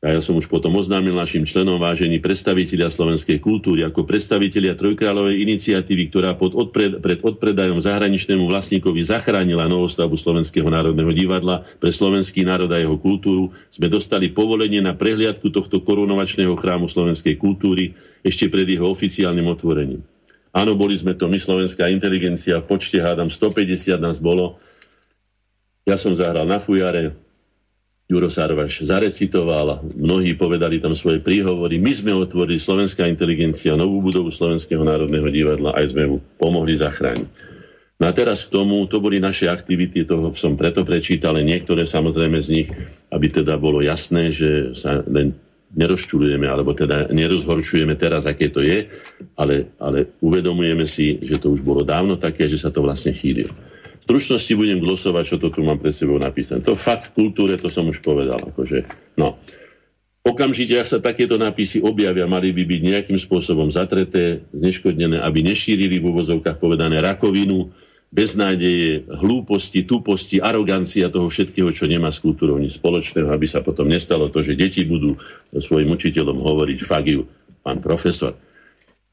a 0.00 0.16
ja 0.16 0.20
som 0.24 0.32
už 0.32 0.48
potom 0.48 0.72
oznámil 0.80 1.12
našim 1.12 1.44
členom 1.44 1.76
vážení 1.76 2.24
predstavitelia 2.24 2.88
slovenskej 2.88 3.36
kultúry 3.36 3.84
ako 3.84 4.08
predstavitelia 4.08 4.72
Trojkráľovej 4.72 5.44
iniciatívy, 5.44 6.08
ktorá 6.08 6.32
pod 6.40 6.56
odpred, 6.56 7.04
pred 7.04 7.20
odpredajom 7.20 7.76
zahraničnému 7.76 8.48
vlastníkovi 8.48 9.04
zachránila 9.04 9.68
novostavbu 9.68 10.16
Slovenského 10.16 10.64
národného 10.72 11.12
divadla 11.12 11.68
pre 11.76 11.92
slovenský 11.92 12.48
národ 12.48 12.72
a 12.72 12.80
jeho 12.80 12.96
kultúru, 12.96 13.52
sme 13.68 13.92
dostali 13.92 14.32
povolenie 14.32 14.80
na 14.80 14.96
prehliadku 14.96 15.52
tohto 15.52 15.84
korunovačného 15.84 16.56
chrámu 16.56 16.88
slovenskej 16.88 17.36
kultúry 17.36 17.92
ešte 18.24 18.48
pred 18.48 18.64
jeho 18.72 18.88
oficiálnym 18.88 19.44
otvorením. 19.52 20.00
Áno, 20.56 20.80
boli 20.80 20.96
sme 20.96 21.12
to 21.12 21.28
my, 21.28 21.36
slovenská 21.36 21.92
inteligencia, 21.92 22.64
v 22.64 22.72
počte 22.72 23.04
hádam 23.04 23.28
150 23.28 24.00
nás 24.00 24.16
bolo. 24.16 24.56
Ja 25.84 26.00
som 26.00 26.16
zahral 26.16 26.48
na 26.48 26.56
fujare, 26.56 27.12
Juro 28.10 28.26
Sarvaš 28.26 28.82
zarecitoval, 28.82 29.86
mnohí 29.94 30.34
povedali 30.34 30.82
tam 30.82 30.98
svoje 30.98 31.22
príhovory. 31.22 31.78
My 31.78 31.94
sme 31.94 32.10
otvorili 32.10 32.58
Slovenská 32.58 33.06
inteligencia, 33.06 33.78
novú 33.78 34.02
budovu 34.02 34.34
Slovenského 34.34 34.82
národného 34.82 35.30
divadla, 35.30 35.78
aj 35.78 35.94
sme 35.94 36.10
ju 36.10 36.16
pomohli 36.34 36.74
zachrániť. 36.74 37.30
No 38.02 38.10
a 38.10 38.12
teraz 38.16 38.48
k 38.48 38.56
tomu, 38.58 38.82
to 38.90 38.98
boli 38.98 39.22
naše 39.22 39.46
aktivity, 39.46 40.02
toho 40.02 40.34
som 40.34 40.58
preto 40.58 40.82
prečítal, 40.82 41.38
ale 41.38 41.46
niektoré 41.46 41.86
samozrejme 41.86 42.38
z 42.42 42.48
nich, 42.50 42.68
aby 43.14 43.26
teda 43.30 43.54
bolo 43.60 43.78
jasné, 43.78 44.34
že 44.34 44.74
sa 44.74 45.06
len 45.06 45.30
nerozčulujeme, 45.70 46.50
alebo 46.50 46.74
teda 46.74 47.14
nerozhorčujeme 47.14 47.94
teraz, 47.94 48.26
aké 48.26 48.50
to 48.50 48.58
je, 48.58 48.90
ale, 49.38 49.70
ale 49.78 50.18
uvedomujeme 50.18 50.82
si, 50.82 51.22
že 51.22 51.38
to 51.38 51.54
už 51.54 51.62
bolo 51.62 51.86
dávno 51.86 52.18
také, 52.18 52.50
že 52.50 52.58
sa 52.58 52.74
to 52.74 52.82
vlastne 52.82 53.14
chýlilo. 53.14 53.54
Stručnosti 54.10 54.58
budem 54.58 54.82
glosovať, 54.82 55.22
čo 55.22 55.36
to 55.38 55.54
tu 55.54 55.62
mám 55.62 55.78
pre 55.78 55.94
sebou 55.94 56.18
napísané. 56.18 56.66
To 56.66 56.74
fakt 56.74 57.14
v 57.14 57.30
kultúre, 57.30 57.54
to 57.54 57.70
som 57.70 57.86
už 57.86 58.02
povedal. 58.02 58.42
Akože, 58.42 58.82
no. 59.14 59.38
Okamžite, 60.26 60.74
ak 60.82 60.90
sa 60.90 60.98
takéto 60.98 61.38
nápisy 61.38 61.78
objavia, 61.78 62.26
mali 62.26 62.50
by 62.50 62.66
byť 62.66 62.80
nejakým 62.90 63.18
spôsobom 63.22 63.70
zatreté, 63.70 64.42
zneškodnené, 64.50 65.22
aby 65.22 65.46
nešírili 65.46 66.02
v 66.02 66.10
úvozovkách 66.10 66.58
povedané 66.58 66.98
rakovinu, 66.98 67.70
beznádeje, 68.10 69.06
hlúposti, 69.06 69.86
tuposti, 69.86 70.42
arogancia 70.42 71.06
toho 71.06 71.30
všetkého, 71.30 71.70
čo 71.70 71.86
nemá 71.86 72.10
s 72.10 72.18
kultúrou 72.18 72.58
nič 72.58 72.82
spoločného, 72.82 73.30
aby 73.30 73.46
sa 73.46 73.62
potom 73.62 73.86
nestalo 73.86 74.26
to, 74.26 74.42
že 74.42 74.58
deti 74.58 74.82
budú 74.82 75.22
svojim 75.54 75.86
učiteľom 75.86 76.42
hovoriť 76.42 76.78
fagiu, 76.82 77.30
pán 77.62 77.78
profesor. 77.78 78.34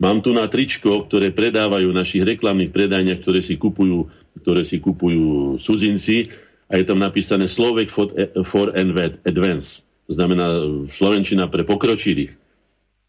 Mám 0.01 0.25
tu 0.25 0.33
na 0.33 0.49
tričko, 0.49 1.05
ktoré 1.05 1.33
predávajú 1.33 1.93
v 1.93 1.99
našich 2.01 2.25
reklamných 2.25 2.73
predajniach, 2.73 3.21
ktoré 3.21 3.45
si 3.45 3.61
kupujú, 3.61 4.09
ktoré 4.41 4.61
si 4.64 4.77
kupujú 4.81 5.57
cudzinci 5.61 6.31
a 6.68 6.80
je 6.80 6.85
tam 6.85 6.99
napísané 6.99 7.47
Slovek 7.47 7.91
for, 7.91 8.11
for 8.43 8.76
Advance. 8.76 9.88
To 10.07 10.11
znamená 10.15 10.47
Slovenčina 10.91 11.51
pre 11.51 11.68
pokročilých. 11.68 12.35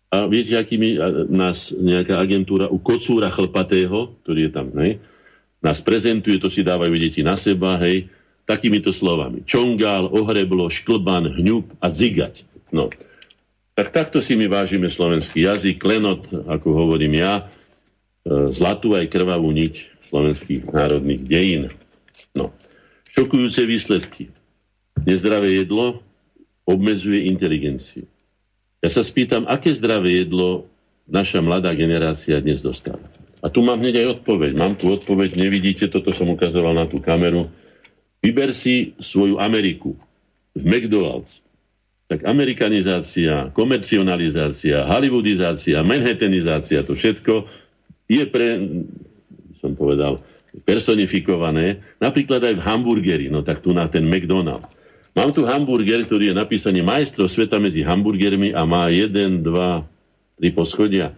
A 0.08 0.24
viete, 0.24 0.56
aký 0.56 0.80
mi 0.80 0.96
nás 1.28 1.70
nejaká 1.76 2.16
agentúra 2.16 2.66
u 2.72 2.80
kocúra 2.80 3.28
chlpatého, 3.28 4.16
ktorý 4.24 4.48
je 4.48 4.52
tam, 4.52 4.72
ne? 4.72 4.96
nás 5.58 5.82
prezentuje, 5.82 6.38
to 6.38 6.46
si 6.46 6.62
dávajú 6.62 6.94
deti 6.94 7.26
na 7.26 7.34
seba, 7.34 7.78
hej, 7.82 8.06
takýmito 8.46 8.94
slovami. 8.94 9.42
Čongál, 9.44 10.08
ohreblo, 10.08 10.70
šklban, 10.70 11.34
hňub 11.34 11.82
a 11.82 11.86
dzigať. 11.90 12.46
No. 12.70 12.88
Tak 13.74 13.94
takto 13.94 14.18
si 14.22 14.34
my 14.38 14.46
vážime 14.50 14.90
slovenský 14.90 15.46
jazyk, 15.46 15.82
klenot, 15.82 16.30
ako 16.30 16.68
hovorím 16.72 17.20
ja, 17.20 17.34
e, 17.42 18.48
zlatú 18.54 18.94
aj 18.94 19.10
krvavú 19.10 19.50
niť 19.50 19.97
slovenských 20.08 20.72
národných 20.72 21.22
dejín. 21.28 21.62
No. 22.32 22.50
Šokujúce 23.12 23.68
výsledky. 23.68 24.32
Nezdravé 25.04 25.60
jedlo 25.60 26.00
obmedzuje 26.64 27.28
inteligenciu. 27.28 28.08
Ja 28.80 28.88
sa 28.92 29.02
spýtam, 29.04 29.44
aké 29.48 29.74
zdravé 29.74 30.24
jedlo 30.24 30.68
naša 31.08 31.40
mladá 31.40 31.72
generácia 31.72 32.38
dnes 32.38 32.60
dostáva. 32.60 33.02
A 33.38 33.46
tu 33.48 33.62
mám 33.62 33.78
hneď 33.78 34.02
aj 34.02 34.08
odpoveď. 34.20 34.52
Mám 34.54 34.74
tu 34.76 34.90
odpoveď, 34.90 35.38
nevidíte, 35.38 35.86
toto 35.88 36.10
som 36.10 36.28
ukazoval 36.28 36.74
na 36.74 36.84
tú 36.90 36.98
kameru. 36.98 37.48
Vyber 38.18 38.50
si 38.50 38.98
svoju 38.98 39.38
Ameriku 39.38 39.94
v 40.58 40.62
McDonald's. 40.66 41.40
Tak 42.08 42.24
amerikanizácia, 42.24 43.52
komercionalizácia, 43.52 44.88
hollywoodizácia, 44.88 45.84
manhattanizácia, 45.84 46.80
to 46.80 46.96
všetko 46.96 47.44
je 48.08 48.24
pre, 48.24 48.48
som 49.58 49.74
povedal, 49.74 50.22
personifikované, 50.64 51.84
napríklad 52.00 52.40
aj 52.40 52.54
v 52.56 52.64
hamburgeri, 52.64 53.26
no 53.28 53.44
tak 53.44 53.60
tu 53.60 53.76
na 53.76 53.84
ten 53.90 54.06
McDonald's. 54.06 54.70
Mám 55.12 55.34
tu 55.34 55.42
hamburger, 55.42 56.06
ktorý 56.06 56.30
je 56.30 56.34
napísaný 56.38 56.80
majstro 56.86 57.26
sveta 57.26 57.58
medzi 57.58 57.82
hamburgermi 57.82 58.54
a 58.54 58.62
má 58.62 58.86
1, 58.86 59.42
2, 59.42 59.42
3 59.42 60.54
poschodia. 60.54 61.12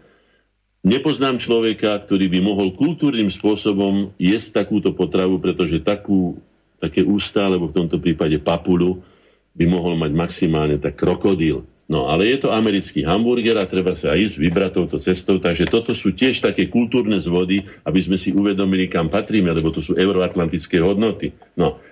Nepoznám 0.80 1.36
človeka, 1.36 2.00
ktorý 2.08 2.32
by 2.32 2.40
mohol 2.40 2.72
kultúrnym 2.72 3.28
spôsobom 3.28 4.16
jesť 4.16 4.64
takúto 4.64 4.96
potravu, 4.96 5.36
pretože 5.36 5.84
takú, 5.84 6.40
také 6.80 7.04
ústa, 7.04 7.44
alebo 7.44 7.68
v 7.68 7.76
tomto 7.76 8.00
prípade 8.00 8.40
papulu, 8.40 9.04
by 9.52 9.64
mohol 9.68 10.00
mať 10.00 10.16
maximálne 10.16 10.80
tak 10.80 10.96
krokodíl. 10.96 11.68
No 11.90 12.06
ale 12.06 12.30
je 12.30 12.46
to 12.46 12.54
americký 12.54 13.02
hamburger 13.02 13.58
a 13.58 13.66
treba 13.66 13.98
sa 13.98 14.14
aj 14.14 14.30
ísť 14.30 14.36
vybrať 14.38 14.70
touto 14.78 15.02
cestou, 15.02 15.42
takže 15.42 15.66
toto 15.66 15.90
sú 15.90 16.14
tiež 16.14 16.38
také 16.38 16.70
kultúrne 16.70 17.18
zvody, 17.18 17.66
aby 17.82 17.98
sme 17.98 18.14
si 18.14 18.30
uvedomili, 18.30 18.86
kam 18.86 19.10
patríme, 19.10 19.50
lebo 19.50 19.74
to 19.74 19.82
sú 19.82 19.98
euroatlantické 19.98 20.78
hodnoty. 20.78 21.34
No, 21.58 21.82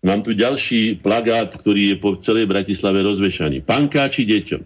mám 0.00 0.24
tu 0.24 0.32
ďalší 0.32 0.96
plagát, 0.96 1.52
ktorý 1.52 1.92
je 1.92 1.96
po 2.00 2.16
celej 2.16 2.48
Bratislave 2.48 3.04
rozvešaný. 3.04 3.60
Pankáči 3.68 4.24
deťom. 4.24 4.62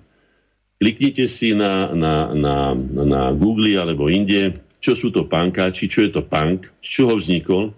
Kliknite 0.79 1.27
si 1.27 1.59
na, 1.59 1.91
na, 1.91 2.31
na, 2.31 2.71
na 3.03 3.23
Google 3.35 3.83
alebo 3.83 4.07
inde, 4.07 4.63
čo 4.79 4.95
sú 4.95 5.11
to 5.11 5.27
pankáči, 5.27 5.91
čo 5.91 6.07
je 6.07 6.15
to 6.15 6.23
punk, 6.23 6.71
z 6.79 7.03
čoho 7.03 7.19
vznikol. 7.19 7.75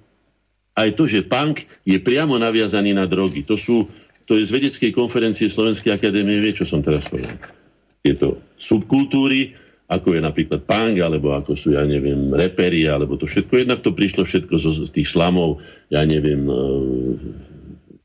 Aj 0.76 0.92
to, 0.92 1.08
že 1.08 1.24
punk 1.24 1.64
je 1.88 1.96
priamo 1.96 2.36
naviazaný 2.36 2.92
na 2.92 3.08
drogy. 3.08 3.40
To, 3.48 3.56
sú, 3.56 3.88
to 4.30 4.38
je 4.38 4.46
z 4.46 4.54
vedeckej 4.54 4.94
konferencie 4.94 5.50
Slovenskej 5.50 5.90
akadémie, 5.90 6.38
vie, 6.38 6.54
čo 6.54 6.62
som 6.62 6.78
teraz 6.78 7.10
povedal. 7.10 7.34
Je 8.06 8.14
to 8.14 8.38
subkultúry, 8.54 9.58
ako 9.90 10.14
je 10.14 10.20
napríklad 10.22 10.62
punk, 10.70 11.02
alebo 11.02 11.34
ako 11.34 11.58
sú, 11.58 11.74
ja 11.74 11.82
neviem, 11.82 12.30
reperi, 12.30 12.86
alebo 12.86 13.18
to 13.18 13.26
všetko. 13.26 13.58
Jednak 13.58 13.82
to 13.82 13.90
prišlo 13.90 14.22
všetko 14.22 14.54
zo, 14.54 14.86
tých 14.86 15.10
slamov, 15.10 15.58
ja 15.90 16.06
neviem, 16.06 16.46
e, 16.46 16.62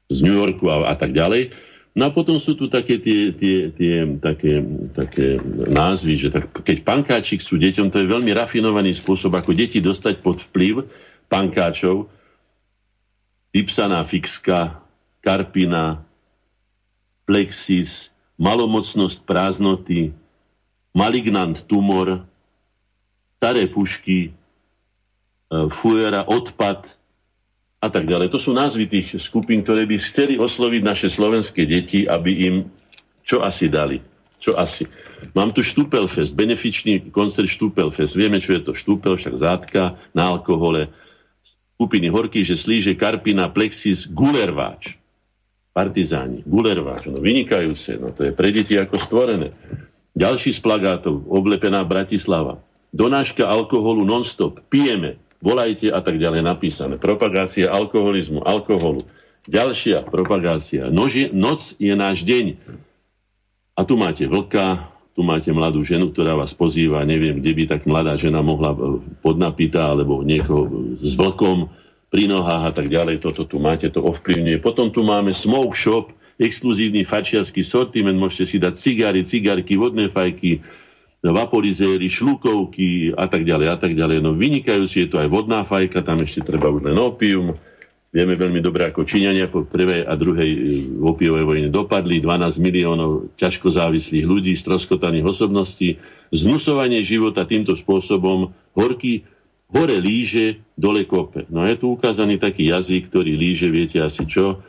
z 0.10 0.20
New 0.26 0.34
Yorku 0.34 0.66
a, 0.66 0.90
a 0.90 0.98
tak 0.98 1.14
ďalej. 1.14 1.54
No 1.94 2.10
a 2.10 2.12
potom 2.12 2.42
sú 2.42 2.58
tu 2.58 2.74
také 2.74 2.98
tie, 2.98 3.30
tie, 3.30 3.70
tie 3.70 4.18
také, 4.18 4.66
také 4.98 5.38
názvy, 5.70 6.26
že 6.26 6.34
tak, 6.34 6.50
keď 6.66 6.82
pankáčik 6.82 7.38
sú 7.38 7.62
deťom, 7.62 7.94
to 7.94 8.02
je 8.02 8.10
veľmi 8.10 8.34
rafinovaný 8.34 8.98
spôsob, 8.98 9.38
ako 9.38 9.54
deti 9.54 9.78
dostať 9.78 10.26
pod 10.26 10.42
vplyv 10.42 10.90
pankáčov. 11.30 12.10
Ipsaná 13.54 14.02
fixka, 14.10 14.82
karpina, 15.22 16.02
plexis, 17.26 18.14
malomocnosť 18.38 19.26
prázdnoty, 19.26 20.14
malignant 20.96 21.66
tumor, 21.66 22.24
staré 23.38 23.68
pušky, 23.68 24.30
e, 24.30 24.32
fuera, 25.70 26.24
odpad, 26.26 26.96
a 27.86 27.88
tak 27.94 28.10
ďalej. 28.10 28.34
To 28.34 28.42
sú 28.42 28.50
názvy 28.58 28.90
tých 28.90 29.08
skupín, 29.22 29.62
ktoré 29.62 29.86
by 29.86 30.02
chceli 30.02 30.42
osloviť 30.42 30.82
naše 30.82 31.08
slovenské 31.14 31.70
deti, 31.70 32.10
aby 32.10 32.50
im 32.50 32.56
čo 33.22 33.46
asi 33.46 33.70
dali. 33.70 34.02
Čo 34.42 34.58
asi. 34.58 34.90
Mám 35.38 35.54
tu 35.54 35.62
Štúpelfest, 35.62 36.34
benefičný 36.34 37.14
koncert 37.14 37.46
Štúpelfest. 37.46 38.18
Vieme, 38.18 38.42
čo 38.42 38.58
je 38.58 38.62
to 38.66 38.74
Štúpel, 38.74 39.18
však 39.18 39.36
zátka 39.38 39.98
na 40.18 40.34
alkohole. 40.34 40.90
Skupiny 41.78 42.10
Horky, 42.10 42.42
že 42.42 42.58
Slíže, 42.58 42.98
Karpina, 42.98 43.50
Plexis, 43.54 44.10
Gulerváč. 44.10 44.98
Partizáni, 45.76 46.40
Gulerváč, 46.48 47.12
no 47.12 47.20
vynikajúce, 47.20 48.00
no 48.00 48.16
to 48.16 48.24
je 48.24 48.32
pre 48.32 48.48
deti 48.56 48.80
ako 48.80 48.96
stvorené. 48.96 49.52
Ďalší 50.16 50.56
z 50.56 50.64
plagátov, 50.64 51.28
oblepená 51.28 51.84
Bratislava. 51.84 52.64
Donáška 52.96 53.44
alkoholu 53.44 54.08
non-stop, 54.08 54.64
pijeme, 54.72 55.20
volajte 55.44 55.92
a 55.92 56.00
tak 56.00 56.16
ďalej 56.16 56.48
napísané. 56.48 56.96
Propagácia 56.96 57.68
alkoholizmu, 57.68 58.48
alkoholu. 58.48 59.04
Ďalšia 59.52 60.08
propagácia. 60.08 60.88
Noži, 60.88 61.28
noc 61.36 61.76
je 61.76 61.92
náš 61.92 62.24
deň. 62.24 62.56
A 63.76 63.84
tu 63.84 64.00
máte 64.00 64.24
vlka, 64.32 64.96
tu 65.12 65.28
máte 65.28 65.52
mladú 65.52 65.84
ženu, 65.84 66.16
ktorá 66.16 66.40
vás 66.40 66.56
pozýva, 66.56 67.04
neviem, 67.04 67.44
kde 67.44 67.52
by 67.52 67.64
tak 67.68 67.82
mladá 67.84 68.16
žena 68.16 68.40
mohla 68.40 68.72
e, 68.72 69.04
podnapitá, 69.20 69.92
alebo 69.92 70.24
niekoho 70.24 70.96
s 71.04 71.20
vlkom 71.20 71.68
pri 72.16 72.32
nohách 72.32 72.64
a 72.64 72.72
tak 72.72 72.88
ďalej. 72.88 73.20
Toto 73.20 73.44
tu 73.44 73.60
máte, 73.60 73.92
to 73.92 74.00
ovplyvňuje. 74.00 74.64
Potom 74.64 74.88
tu 74.88 75.04
máme 75.04 75.36
smoke 75.36 75.76
shop, 75.76 76.16
exkluzívny 76.40 77.04
fačiarsky 77.04 77.60
sortiment, 77.60 78.16
môžete 78.16 78.56
si 78.56 78.58
dať 78.64 78.80
cigary, 78.80 79.28
cigarky, 79.28 79.76
vodné 79.76 80.08
fajky, 80.08 80.64
vaporizéry, 81.20 82.08
šlukovky 82.08 83.12
a 83.20 83.28
tak 83.28 83.44
ďalej 83.44 83.68
a 83.68 83.76
tak 83.76 84.00
ďalej. 84.00 84.24
No 84.24 84.32
vynikajúci 84.32 85.04
je 85.04 85.10
to 85.12 85.20
aj 85.20 85.28
vodná 85.28 85.68
fajka, 85.68 86.08
tam 86.08 86.24
ešte 86.24 86.48
treba 86.48 86.72
už 86.72 86.88
len 86.88 86.96
opium. 86.96 87.60
Vieme 88.16 88.40
veľmi 88.40 88.64
dobre, 88.64 88.88
ako 88.88 89.04
Číňania 89.04 89.52
po 89.52 89.68
prvej 89.68 90.08
a 90.08 90.16
druhej 90.16 90.52
e, 90.56 90.60
opiovej 91.04 91.44
vojne 91.44 91.68
dopadli. 91.68 92.24
12 92.24 92.64
miliónov 92.64 93.36
ťažko 93.36 93.76
závislých 93.76 94.24
ľudí, 94.24 94.56
stroskotaných 94.56 95.36
osobností. 95.36 96.00
Znusovanie 96.32 97.04
života 97.04 97.44
týmto 97.44 97.76
spôsobom 97.76 98.56
horký, 98.72 99.28
hore 99.70 99.98
líže, 99.98 100.62
dole 100.78 101.06
kope. 101.06 101.46
No 101.50 101.66
je 101.66 101.76
tu 101.78 101.94
ukázaný 101.94 102.38
taký 102.38 102.70
jazyk, 102.70 103.10
ktorý 103.10 103.34
líže, 103.34 103.70
viete 103.70 104.02
asi 104.02 104.26
čo, 104.26 104.62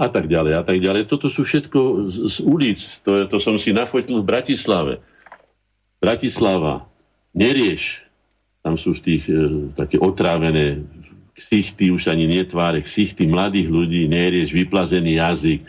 a 0.00 0.08
tak 0.08 0.28
ďalej, 0.28 0.52
a 0.56 0.62
tak 0.64 0.80
ďalej. 0.80 1.04
Toto 1.04 1.28
sú 1.28 1.44
všetko 1.44 2.08
z, 2.08 2.16
z 2.32 2.36
ulic. 2.44 2.80
To, 3.04 3.28
to 3.28 3.36
som 3.36 3.60
si 3.60 3.76
nafotil 3.76 4.24
v 4.24 4.28
Bratislave. 4.28 5.04
Bratislava, 6.00 6.88
nerieš, 7.36 8.04
tam 8.64 8.80
sú 8.80 8.96
v 8.96 9.04
tých 9.04 9.24
e, 9.28 9.68
také 9.76 10.00
otrávené 10.00 10.80
ksichty, 11.36 11.92
už 11.92 12.08
ani 12.08 12.24
netváre, 12.24 12.80
ksichty 12.80 13.28
mladých 13.28 13.68
ľudí, 13.68 14.08
nerieš, 14.08 14.56
vyplazený 14.56 15.20
jazyk, 15.20 15.60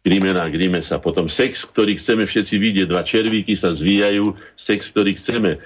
Grimena 0.00 0.48
Grime 0.48 0.80
sa 0.80 0.96
potom 0.96 1.28
sex, 1.28 1.64
ktorý 1.68 1.96
chceme 2.00 2.24
všetci 2.24 2.56
vidieť, 2.56 2.86
dva 2.88 3.04
červíky 3.04 3.52
sa 3.52 3.68
zvíjajú, 3.68 4.32
sex, 4.56 4.92
ktorý 4.92 5.16
chceme. 5.16 5.60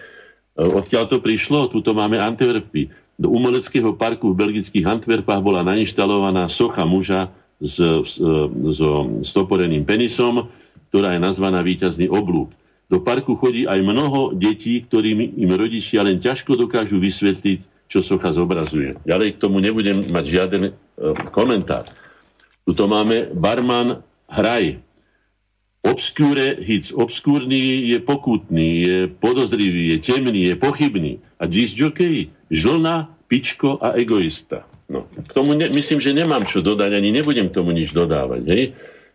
E, 0.55 0.63
odkiaľ 0.63 1.05
to 1.11 1.19
prišlo? 1.19 1.71
Tuto 1.71 1.93
máme 1.93 2.19
Antwerpy. 2.19 2.91
Do 3.15 3.31
umeleckého 3.31 3.95
parku 3.95 4.35
v 4.35 4.41
belgických 4.43 4.87
Antwerpách 4.87 5.43
bola 5.43 5.63
nainštalovaná 5.63 6.51
socha 6.51 6.83
muža 6.83 7.31
s, 7.63 7.79
s, 7.79 8.19
so 8.75 8.91
stoporeným 9.23 9.87
penisom, 9.87 10.51
ktorá 10.91 11.15
je 11.15 11.23
nazvaná 11.23 11.63
víťazný 11.63 12.11
oblúk. 12.11 12.51
Do 12.91 13.01
parku 13.01 13.39
chodí 13.39 13.65
aj 13.65 13.81
mnoho 13.81 14.35
detí, 14.35 14.83
ktorým 14.83 15.39
im 15.39 15.51
rodičia 15.55 16.05
len 16.05 16.21
ťažko 16.21 16.59
dokážu 16.59 17.01
vysvetliť, 17.01 17.91
čo 17.91 18.03
socha 18.03 18.35
zobrazuje. 18.35 18.99
Ďalej 19.07 19.39
k 19.39 19.41
tomu 19.41 19.63
nebudem 19.63 20.03
mať 20.11 20.25
žiaden 20.27 20.63
e, 20.69 20.73
komentár. 21.31 21.87
Tuto 22.65 22.89
máme 22.89 23.31
barman 23.35 24.03
hraj. 24.29 24.81
Obskúre 25.85 26.57
hic. 26.65 26.97
Obskúrny 26.97 27.93
je 27.93 28.01
pokutný, 28.01 28.69
je 28.89 28.99
podozrivý, 29.05 29.93
je 29.93 29.99
temný, 30.01 30.49
je 30.49 30.57
pochybný. 30.57 31.21
A 31.37 31.45
disc 31.45 31.77
jockey, 31.77 32.33
žlna, 32.49 33.13
pičko 33.29 33.77
a 33.77 33.93
egoista. 33.93 34.65
No, 34.89 35.05
k 35.09 35.31
tomu 35.37 35.53
ne, 35.53 35.69
myslím, 35.69 36.01
že 36.01 36.17
nemám 36.17 36.49
čo 36.49 36.65
dodať, 36.65 36.89
ani 36.89 37.13
nebudem 37.13 37.53
tomu 37.53 37.77
nič 37.77 37.93
dodávať. 37.93 38.43
Hej? 38.49 38.63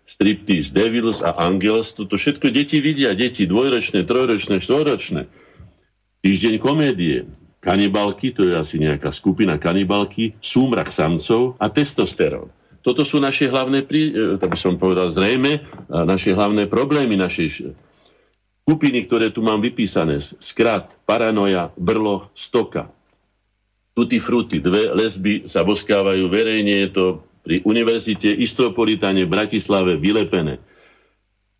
Striptease, 0.06 0.74
Devils 0.74 1.22
a 1.22 1.38
Angels, 1.42 1.94
toto 1.94 2.18
všetko 2.18 2.50
deti 2.54 2.82
vidia, 2.82 3.18
deti 3.18 3.46
dvojročné, 3.46 4.06
trojročné, 4.06 4.62
štvoročné. 4.62 5.30
Týždeň 6.26 6.54
komédie, 6.58 7.30
kanibalky, 7.62 8.34
to 8.34 8.46
je 8.46 8.54
asi 8.58 8.82
nejaká 8.82 9.14
skupina 9.14 9.58
kanibalky, 9.62 10.38
súmrak 10.42 10.90
samcov 10.90 11.58
a 11.62 11.70
testosterón. 11.70 12.50
Toto 12.80 13.04
sú 13.04 13.20
naše 13.20 13.52
hlavné, 13.52 13.84
e, 13.84 14.40
tak 14.40 14.56
by 14.56 14.60
som 14.60 14.80
povedal 14.80 15.12
zrejme, 15.12 15.64
naše 15.90 16.32
hlavné 16.32 16.72
problémy 16.72 17.20
našej 17.20 17.76
skupiny, 18.70 19.10
ktoré 19.10 19.34
tu 19.34 19.42
mám 19.42 19.60
vypísané. 19.60 20.22
Skrat, 20.22 20.94
paranoja, 21.10 21.74
brlo, 21.74 22.30
stoka. 22.38 22.94
Tutti 23.98 24.22
frutti, 24.22 24.62
dve 24.62 24.94
lesby 24.94 25.50
sa 25.50 25.66
boskávajú 25.66 26.30
verejne, 26.30 26.86
je 26.86 26.90
to 26.94 27.06
pri 27.42 27.66
univerzite 27.66 28.30
Istropolitane 28.30 29.26
v 29.26 29.34
Bratislave 29.34 29.98
vylepené. 29.98 30.62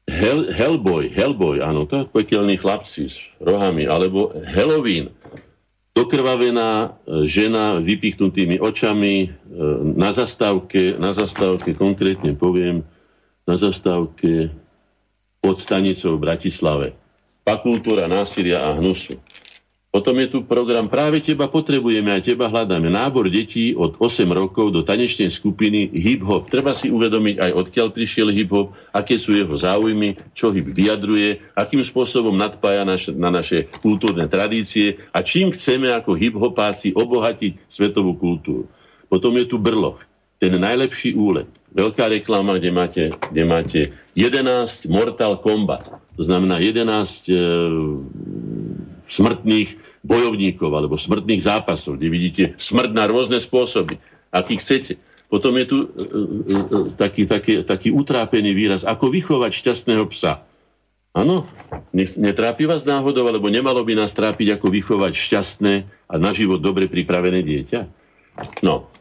Hell, 0.06 0.54
Hellboy, 0.54 1.10
Hellboy, 1.10 1.62
áno, 1.66 1.90
to 1.90 2.06
pekelní 2.10 2.62
chlapci 2.62 3.10
s 3.10 3.22
rohami, 3.42 3.90
alebo 3.90 4.34
Halloween, 4.46 5.10
dokrvavená 6.00 6.72
e, 6.72 6.88
žena 7.28 7.84
vypichnutými 7.84 8.64
očami 8.64 9.16
e, 9.24 9.28
na 10.00 10.16
zastávke, 10.16 10.96
na 10.96 11.12
zastávke 11.12 11.76
konkrétne 11.76 12.32
poviem, 12.40 12.88
na 13.44 13.60
zastávke 13.60 14.48
pod 15.44 15.60
stanicou 15.60 16.16
v 16.16 16.24
Bratislave. 16.24 16.88
Fakultúra 17.44 18.08
násilia 18.08 18.64
a 18.64 18.76
hnusu. 18.80 19.20
Potom 19.90 20.14
je 20.22 20.30
tu 20.30 20.46
program 20.46 20.86
Práve 20.86 21.18
teba 21.18 21.50
potrebujeme 21.50 22.14
a 22.14 22.22
teba 22.22 22.46
hľadáme. 22.46 22.94
Nábor 22.94 23.26
detí 23.26 23.74
od 23.74 23.98
8 23.98 24.30
rokov 24.30 24.70
do 24.70 24.86
tanečnej 24.86 25.34
skupiny 25.34 25.90
hip-hop. 25.90 26.46
Treba 26.46 26.78
si 26.78 26.94
uvedomiť 26.94 27.42
aj 27.42 27.52
odkiaľ 27.58 27.88
prišiel 27.90 28.30
hip-hop, 28.30 28.78
aké 28.94 29.18
sú 29.18 29.34
jeho 29.34 29.58
záujmy, 29.58 30.22
čo 30.38 30.54
hip 30.54 30.70
vyjadruje, 30.70 31.42
akým 31.58 31.82
spôsobom 31.82 32.38
nadpája 32.38 32.86
naš, 32.86 33.10
na 33.18 33.34
naše 33.34 33.66
kultúrne 33.82 34.30
tradície 34.30 35.02
a 35.10 35.26
čím 35.26 35.50
chceme 35.50 35.90
ako 35.90 36.14
hip-hopáci 36.14 36.94
obohatiť 36.94 37.66
svetovú 37.66 38.14
kultúru. 38.14 38.70
Potom 39.10 39.34
je 39.42 39.50
tu 39.50 39.58
brloch, 39.58 40.06
ten 40.38 40.54
najlepší 40.54 41.18
úlet. 41.18 41.50
Veľká 41.74 42.10
reklama, 42.10 42.62
kde 42.62 42.70
máte, 42.70 43.04
kde 43.30 43.44
máte 43.46 43.80
11 44.14 44.86
Mortal 44.90 45.42
Kombat. 45.42 45.86
To 46.18 46.22
znamená 46.22 46.58
11 46.62 47.30
e, 47.30 47.34
smrtných 49.10 49.70
bojovníkov 50.06 50.72
alebo 50.72 50.96
smrtných 50.96 51.44
zápasov, 51.44 52.00
kde 52.00 52.08
vidíte 52.08 52.44
smrť 52.56 52.92
na 52.96 53.10
rôzne 53.10 53.42
spôsoby, 53.42 54.00
aký 54.32 54.62
chcete. 54.62 54.96
Potom 55.30 55.54
je 55.62 55.66
tu 55.70 55.78
e, 55.84 55.86
e, 55.86 55.96
e, 56.58 56.80
taký, 56.98 57.30
taký, 57.30 57.62
taký 57.62 57.90
utrápený 57.94 58.54
výraz, 58.58 58.82
ako 58.82 59.14
vychovať 59.14 59.52
šťastného 59.54 60.06
psa. 60.10 60.42
Áno, 61.14 61.50
netrápi 61.94 62.70
vás 62.70 62.86
náhodou, 62.86 63.26
alebo 63.26 63.50
nemalo 63.50 63.82
by 63.82 63.98
nás 63.98 64.14
trápiť, 64.14 64.58
ako 64.58 64.70
vychovať 64.70 65.14
šťastné 65.14 65.74
a 66.06 66.16
na 66.22 66.32
život 66.34 66.62
dobre 66.62 66.86
pripravené 66.86 67.42
dieťa? 67.42 67.82
No, 68.62 68.94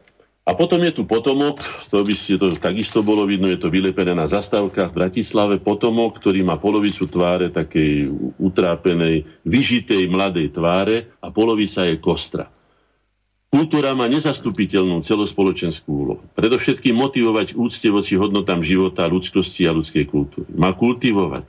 a 0.49 0.57
potom 0.57 0.81
je 0.81 0.97
tu 0.97 1.05
potomok, 1.05 1.61
to 1.93 2.01
by 2.01 2.15
ste 2.17 2.41
to 2.41 2.49
takisto 2.57 3.05
bolo 3.05 3.29
vidno, 3.29 3.53
je 3.53 3.61
to 3.61 3.69
vylepené 3.69 4.17
na 4.17 4.25
zastávkach 4.25 4.97
v 4.97 4.97
Bratislave, 4.97 5.61
potomok, 5.61 6.17
ktorý 6.17 6.41
má 6.41 6.57
polovicu 6.57 7.05
tváre 7.05 7.53
takej 7.53 8.09
utrápenej, 8.41 9.29
vyžitej 9.45 10.09
mladej 10.09 10.49
tváre 10.49 11.13
a 11.21 11.29
polovica 11.29 11.85
je 11.85 12.01
kostra. 12.01 12.49
Kultúra 13.53 13.93
má 13.93 14.09
nezastupiteľnú 14.09 15.05
celospoločenskú 15.05 15.89
úlohu. 15.89 16.25
Predovšetkým 16.33 16.97
motivovať 16.97 17.53
úcte 17.57 17.89
voci 17.93 18.17
hodnotám 18.17 18.65
života, 18.65 19.09
ľudskosti 19.09 19.69
a 19.69 19.77
ľudskej 19.77 20.05
kultúry. 20.09 20.49
Má 20.53 20.73
kultivovať, 20.77 21.45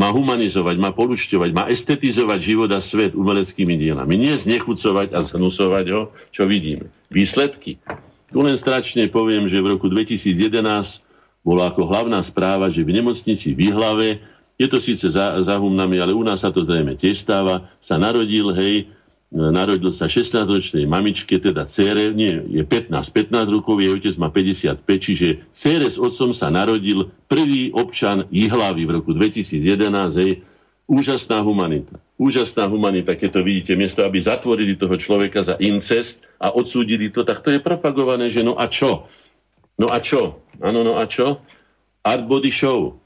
má 0.00 0.08
humanizovať, 0.16 0.76
má 0.80 0.96
polučťovať, 0.96 1.50
má 1.52 1.64
estetizovať 1.68 2.40
život 2.40 2.70
a 2.72 2.80
svet 2.80 3.12
umeleckými 3.12 3.76
dielami. 3.76 4.16
Nie 4.16 4.36
znechucovať 4.36 5.12
a 5.12 5.20
zhnusovať 5.20 5.86
ho, 5.92 6.02
čo 6.32 6.44
vidíme. 6.48 6.92
Výsledky 7.08 7.80
tu 8.30 8.38
len 8.42 8.54
stračne 8.54 9.10
poviem, 9.10 9.50
že 9.50 9.58
v 9.58 9.76
roku 9.76 9.90
2011 9.90 11.02
bola 11.42 11.72
ako 11.72 11.82
hlavná 11.88 12.20
správa, 12.22 12.70
že 12.70 12.86
v 12.86 13.00
nemocnici 13.00 13.52
v 13.52 13.68
Výhlave, 13.68 14.22
je 14.60 14.68
to 14.68 14.76
síce 14.76 15.08
za, 15.08 15.40
za 15.40 15.56
humnami, 15.56 15.96
ale 15.98 16.12
u 16.12 16.20
nás 16.20 16.44
sa 16.44 16.52
to 16.52 16.62
zrejme 16.62 16.94
tiež 16.94 17.16
stáva, 17.24 17.72
sa 17.80 17.96
narodil, 17.96 18.52
hej, 18.52 18.92
narodil 19.32 19.88
sa 19.94 20.04
16-ročnej 20.04 20.84
mamičke, 20.84 21.40
teda 21.40 21.64
cére, 21.70 22.12
nie, 22.12 22.44
je 22.50 22.62
15, 22.66 22.92
15 22.92 23.46
rokov, 23.48 23.80
jej 23.80 23.88
otec 23.88 24.14
má 24.20 24.28
55, 24.28 24.84
čiže 24.84 25.28
cére 25.54 25.86
s 25.88 25.96
otcom 25.96 26.36
sa 26.36 26.52
narodil 26.52 27.08
prvý 27.24 27.72
občan 27.72 28.28
Jihlavy 28.28 28.84
v 28.84 29.00
roku 29.00 29.16
2011, 29.16 30.20
hej, 30.20 30.44
Úžasná 30.90 31.38
humanita. 31.46 32.02
Úžasná 32.18 32.66
humanita, 32.66 33.14
keď 33.14 33.38
to 33.38 33.40
vidíte, 33.46 33.78
miesto, 33.78 34.02
aby 34.02 34.18
zatvorili 34.18 34.74
toho 34.74 34.98
človeka 34.98 35.38
za 35.38 35.54
incest 35.62 36.26
a 36.42 36.50
odsúdili 36.50 37.14
to, 37.14 37.22
tak 37.22 37.46
to 37.46 37.54
je 37.54 37.62
propagované, 37.62 38.26
že 38.26 38.42
no 38.42 38.58
a 38.58 38.66
čo? 38.66 39.06
No 39.78 39.94
a 39.94 40.02
čo? 40.02 40.42
Áno, 40.58 40.82
no 40.82 40.98
a 40.98 41.06
čo? 41.06 41.38
Art 42.02 42.26
body 42.26 42.50
show. 42.50 42.98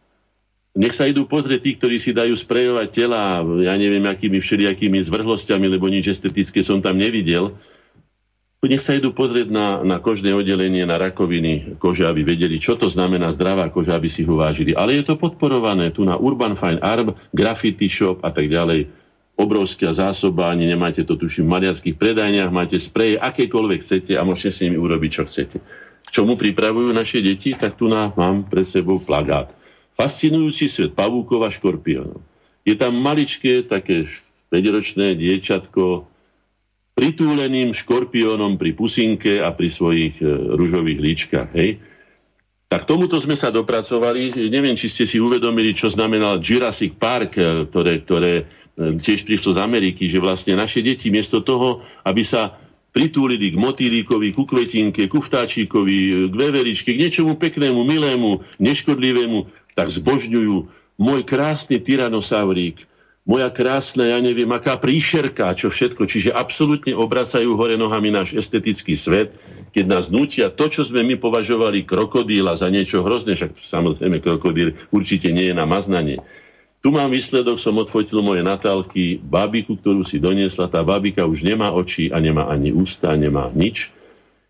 Nech 0.73 0.97
sa 0.97 1.05
idú 1.05 1.29
pozrieť 1.29 1.61
tí, 1.61 1.71
ktorí 1.77 2.01
si 2.01 2.17
dajú 2.17 2.33
sprejovať 2.33 2.89
tela, 2.89 3.45
ja 3.61 3.77
neviem, 3.77 4.03
akými 4.09 4.41
všelijakými 4.41 5.05
zvrhlosťami, 5.05 5.69
lebo 5.69 5.85
nič 5.93 6.09
estetické 6.09 6.65
som 6.65 6.81
tam 6.81 6.97
nevidel 6.97 7.53
nech 8.71 8.85
sa 8.85 8.95
idú 8.95 9.11
pozrieť 9.11 9.51
na, 9.51 9.83
na 9.83 9.99
kožné 9.99 10.31
oddelenie, 10.31 10.87
na 10.87 10.95
rakoviny 10.95 11.77
kože, 11.77 12.07
aby 12.07 12.23
vedeli, 12.23 12.57
čo 12.61 12.79
to 12.79 12.87
znamená 12.87 13.33
zdravá 13.35 13.67
koža, 13.69 13.99
aby 13.99 14.07
si 14.07 14.23
ho 14.23 14.39
vážili. 14.39 14.73
Ale 14.73 14.95
je 15.01 15.05
to 15.11 15.19
podporované 15.19 15.91
tu 15.91 16.07
na 16.07 16.15
Urban 16.15 16.55
Fine 16.55 16.79
Arb, 16.79 17.19
Graffiti 17.35 17.91
Shop 17.91 18.23
a 18.23 18.31
tak 18.31 18.47
ďalej. 18.47 18.87
Obrovská 19.35 19.91
zásoba, 19.91 20.55
ani 20.55 20.71
nemáte 20.71 21.03
to 21.03 21.19
tuším 21.19 21.51
v 21.51 21.55
maliarských 21.59 21.99
predajniach, 21.99 22.55
máte 22.55 22.79
spreje, 22.79 23.19
akékoľvek 23.19 23.83
chcete 23.83 24.13
a 24.15 24.23
môžete 24.23 24.51
s 24.55 24.63
nimi 24.63 24.79
urobiť, 24.79 25.11
čo 25.11 25.23
chcete. 25.27 25.57
K 26.07 26.09
čomu 26.15 26.39
pripravujú 26.39 26.95
naše 26.95 27.19
deti? 27.19 27.51
Tak 27.59 27.75
tu 27.75 27.91
na, 27.91 28.15
mám 28.15 28.47
pred 28.47 28.63
sebou 28.63 29.03
plagát. 29.03 29.51
Fascinujúci 29.99 30.71
svet 30.71 30.95
pavúkov 30.95 31.43
a 31.43 31.51
škorpiónov. 31.51 32.23
Je 32.63 32.79
tam 32.79 32.95
maličké, 32.95 33.67
také 33.67 34.07
5-ročné 34.55 35.19
diečatko, 35.19 36.14
pritúleným 36.95 37.75
škorpiónom 37.75 38.55
pri 38.55 38.71
pusinke 38.73 39.43
a 39.43 39.51
pri 39.51 39.69
svojich 39.69 40.15
e, 40.23 40.27
ružových 40.55 40.99
líčkach. 41.03 41.51
Hej? 41.53 41.83
Tak 42.71 42.87
tomuto 42.87 43.19
sme 43.19 43.35
sa 43.35 43.51
dopracovali. 43.51 44.49
Neviem, 44.49 44.79
či 44.79 44.87
ste 44.87 45.05
si 45.05 45.19
uvedomili, 45.19 45.75
čo 45.75 45.91
znamenal 45.91 46.39
Jurassic 46.39 46.95
Park, 46.95 47.35
e, 47.35 47.67
ktoré, 47.67 47.93
ktoré 48.07 48.33
e, 48.39 48.45
tiež 48.95 49.27
prišlo 49.27 49.59
z 49.59 49.63
Ameriky, 49.63 50.07
že 50.07 50.23
vlastne 50.23 50.55
naše 50.55 50.87
deti 50.87 51.11
miesto 51.11 51.43
toho, 51.43 51.83
aby 52.07 52.23
sa 52.23 52.63
pritúlili 52.95 53.51
k 53.51 53.59
motýlíkovi, 53.59 54.31
ku 54.31 54.47
kvetinke, 54.47 55.11
ku 55.11 55.19
vtáčíkovi, 55.19 56.31
k 56.31 56.35
veveričke, 56.35 56.95
k 56.95 57.03
niečomu 57.03 57.35
peknému, 57.35 57.83
milému, 57.83 58.47
neškodlivému, 58.63 59.51
tak 59.75 59.91
zbožňujú 59.91 60.71
môj 61.03 61.21
krásny 61.27 61.83
tyranosaurík, 61.83 62.87
moja 63.25 63.49
krásna, 63.49 64.05
ja 64.13 64.21
neviem, 64.21 64.49
aká 64.53 64.77
príšerka, 64.77 65.57
čo 65.57 65.73
všetko. 65.73 66.05
Čiže 66.05 66.31
absolútne 66.37 66.93
obracajú 66.93 67.57
hore 67.57 67.81
nohami 67.81 68.13
náš 68.13 68.37
estetický 68.37 68.93
svet, 68.95 69.33
keď 69.73 69.85
nás 69.89 70.13
nutia 70.13 70.53
to, 70.53 70.69
čo 70.69 70.85
sme 70.85 71.03
my 71.03 71.17
považovali 71.17 71.89
krokodíla 71.89 72.55
za 72.55 72.69
niečo 72.69 73.01
hrozné, 73.01 73.35
však 73.35 73.57
samozrejme 73.57 74.21
krokodíl 74.21 74.77
určite 74.93 75.33
nie 75.33 75.51
je 75.51 75.55
na 75.57 75.65
maznanie. 75.65 76.21
Tu 76.85 76.93
mám 76.93 77.09
výsledok, 77.09 77.57
som 77.57 77.81
odfotil 77.81 78.21
moje 78.21 78.45
Natálky, 78.45 79.17
babiku, 79.17 79.81
ktorú 79.81 80.05
si 80.05 80.21
doniesla. 80.21 80.69
Tá 80.69 80.85
babika 80.85 81.25
už 81.25 81.41
nemá 81.41 81.73
oči 81.73 82.13
a 82.13 82.21
nemá 82.21 82.53
ani 82.53 82.77
ústa, 82.77 83.17
nemá 83.17 83.49
nič. 83.57 83.89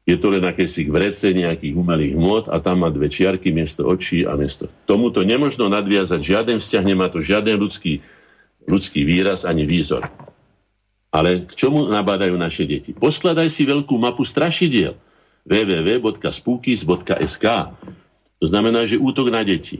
Je 0.02 0.18
to 0.18 0.34
len 0.34 0.42
akési 0.42 0.90
vrece 0.90 1.30
nejakých 1.30 1.78
umelých 1.78 2.18
hmot 2.18 2.50
a 2.50 2.58
tam 2.58 2.82
má 2.82 2.90
dve 2.90 3.06
čiarky 3.06 3.54
miesto 3.54 3.86
očí 3.86 4.26
a 4.26 4.34
miesto. 4.34 4.66
Tomuto 4.84 5.22
nemožno 5.22 5.70
nadviazať 5.70 6.20
žiaden 6.20 6.58
vzťah, 6.58 6.84
nemá 6.84 7.06
to 7.06 7.22
žiaden 7.22 7.54
ľudský, 7.54 8.02
ľudský 8.68 9.04
výraz 9.04 9.44
ani 9.44 9.66
výzor. 9.68 10.08
Ale 11.14 11.46
k 11.46 11.54
čomu 11.54 11.86
nabádajú 11.86 12.34
naše 12.34 12.66
deti? 12.66 12.90
Poskladaj 12.90 13.46
si 13.46 13.62
veľkú 13.62 13.94
mapu 13.96 14.26
strašidiel 14.26 14.98
www.spookies.sk 15.46 17.46
To 18.40 18.46
znamená, 18.48 18.88
že 18.88 18.98
útok 18.98 19.30
na 19.30 19.44
deti 19.46 19.78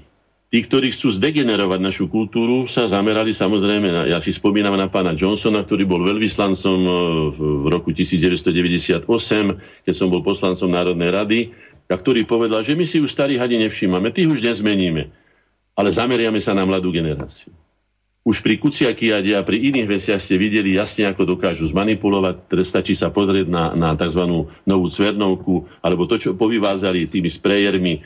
Tí, 0.54 0.62
ktorí 0.62 0.94
chcú 0.94 1.10
zdegenerovať 1.10 1.82
našu 1.82 2.06
kultúru, 2.06 2.70
sa 2.70 2.86
zamerali 2.86 3.34
samozrejme 3.34 3.90
na, 3.90 4.06
ja 4.06 4.22
si 4.22 4.30
spomínam 4.30 4.78
na 4.78 4.86
pána 4.86 5.18
Johnsona, 5.18 5.66
ktorý 5.66 5.82
bol 5.82 6.06
veľvyslancom 6.06 6.78
e, 6.78 6.90
v 7.34 7.66
roku 7.74 7.90
1998, 7.90 9.02
keď 9.82 9.94
som 9.98 10.14
bol 10.14 10.22
poslancom 10.22 10.70
Národnej 10.70 11.10
rady, 11.10 11.38
a 11.90 11.98
ktorý 11.98 12.22
povedal, 12.22 12.62
že 12.62 12.78
my 12.78 12.86
si 12.86 13.02
už 13.02 13.10
starí 13.10 13.34
hadi 13.34 13.58
nevšímame, 13.66 14.14
tých 14.14 14.30
už 14.30 14.46
nezmeníme, 14.46 15.10
ale 15.74 15.88
zameriame 15.90 16.38
sa 16.38 16.54
na 16.54 16.62
mladú 16.62 16.94
generáciu. 16.94 17.50
Už 18.24 18.40
pri 18.40 18.56
Kuciakiade 18.56 19.36
a 19.36 19.44
pri 19.44 19.68
iných 19.68 19.84
veciach 19.84 20.16
ste 20.16 20.40
videli 20.40 20.80
jasne, 20.80 21.12
ako 21.12 21.36
dokážu 21.36 21.68
zmanipulovať. 21.68 22.56
Stačí 22.64 22.96
sa 22.96 23.12
pozrieť 23.12 23.52
na, 23.52 23.76
na 23.76 23.92
tzv. 23.92 24.48
novú 24.64 24.86
cvernovku, 24.88 25.68
alebo 25.84 26.08
to, 26.08 26.16
čo 26.16 26.32
povyvázali 26.32 27.04
tými 27.12 27.28
sprejermi 27.28 27.92
e, 27.92 28.00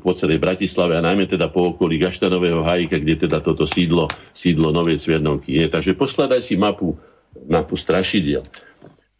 po 0.00 0.16
celej 0.16 0.40
Bratislave 0.40 0.96
a 0.96 1.04
najmä 1.04 1.28
teda 1.28 1.52
po 1.52 1.76
okolí 1.76 2.00
Gaštanového 2.00 2.64
hajka, 2.64 2.96
kde 2.96 3.28
teda 3.28 3.44
toto 3.44 3.68
sídlo, 3.68 4.08
sídlo 4.32 4.72
Novej 4.72 4.96
Cvernovky 4.96 5.60
je. 5.60 5.68
Takže 5.68 6.00
poskladaj 6.00 6.40
si 6.40 6.56
mapu, 6.56 6.96
mapu 7.44 7.76
strašidiel. 7.76 8.48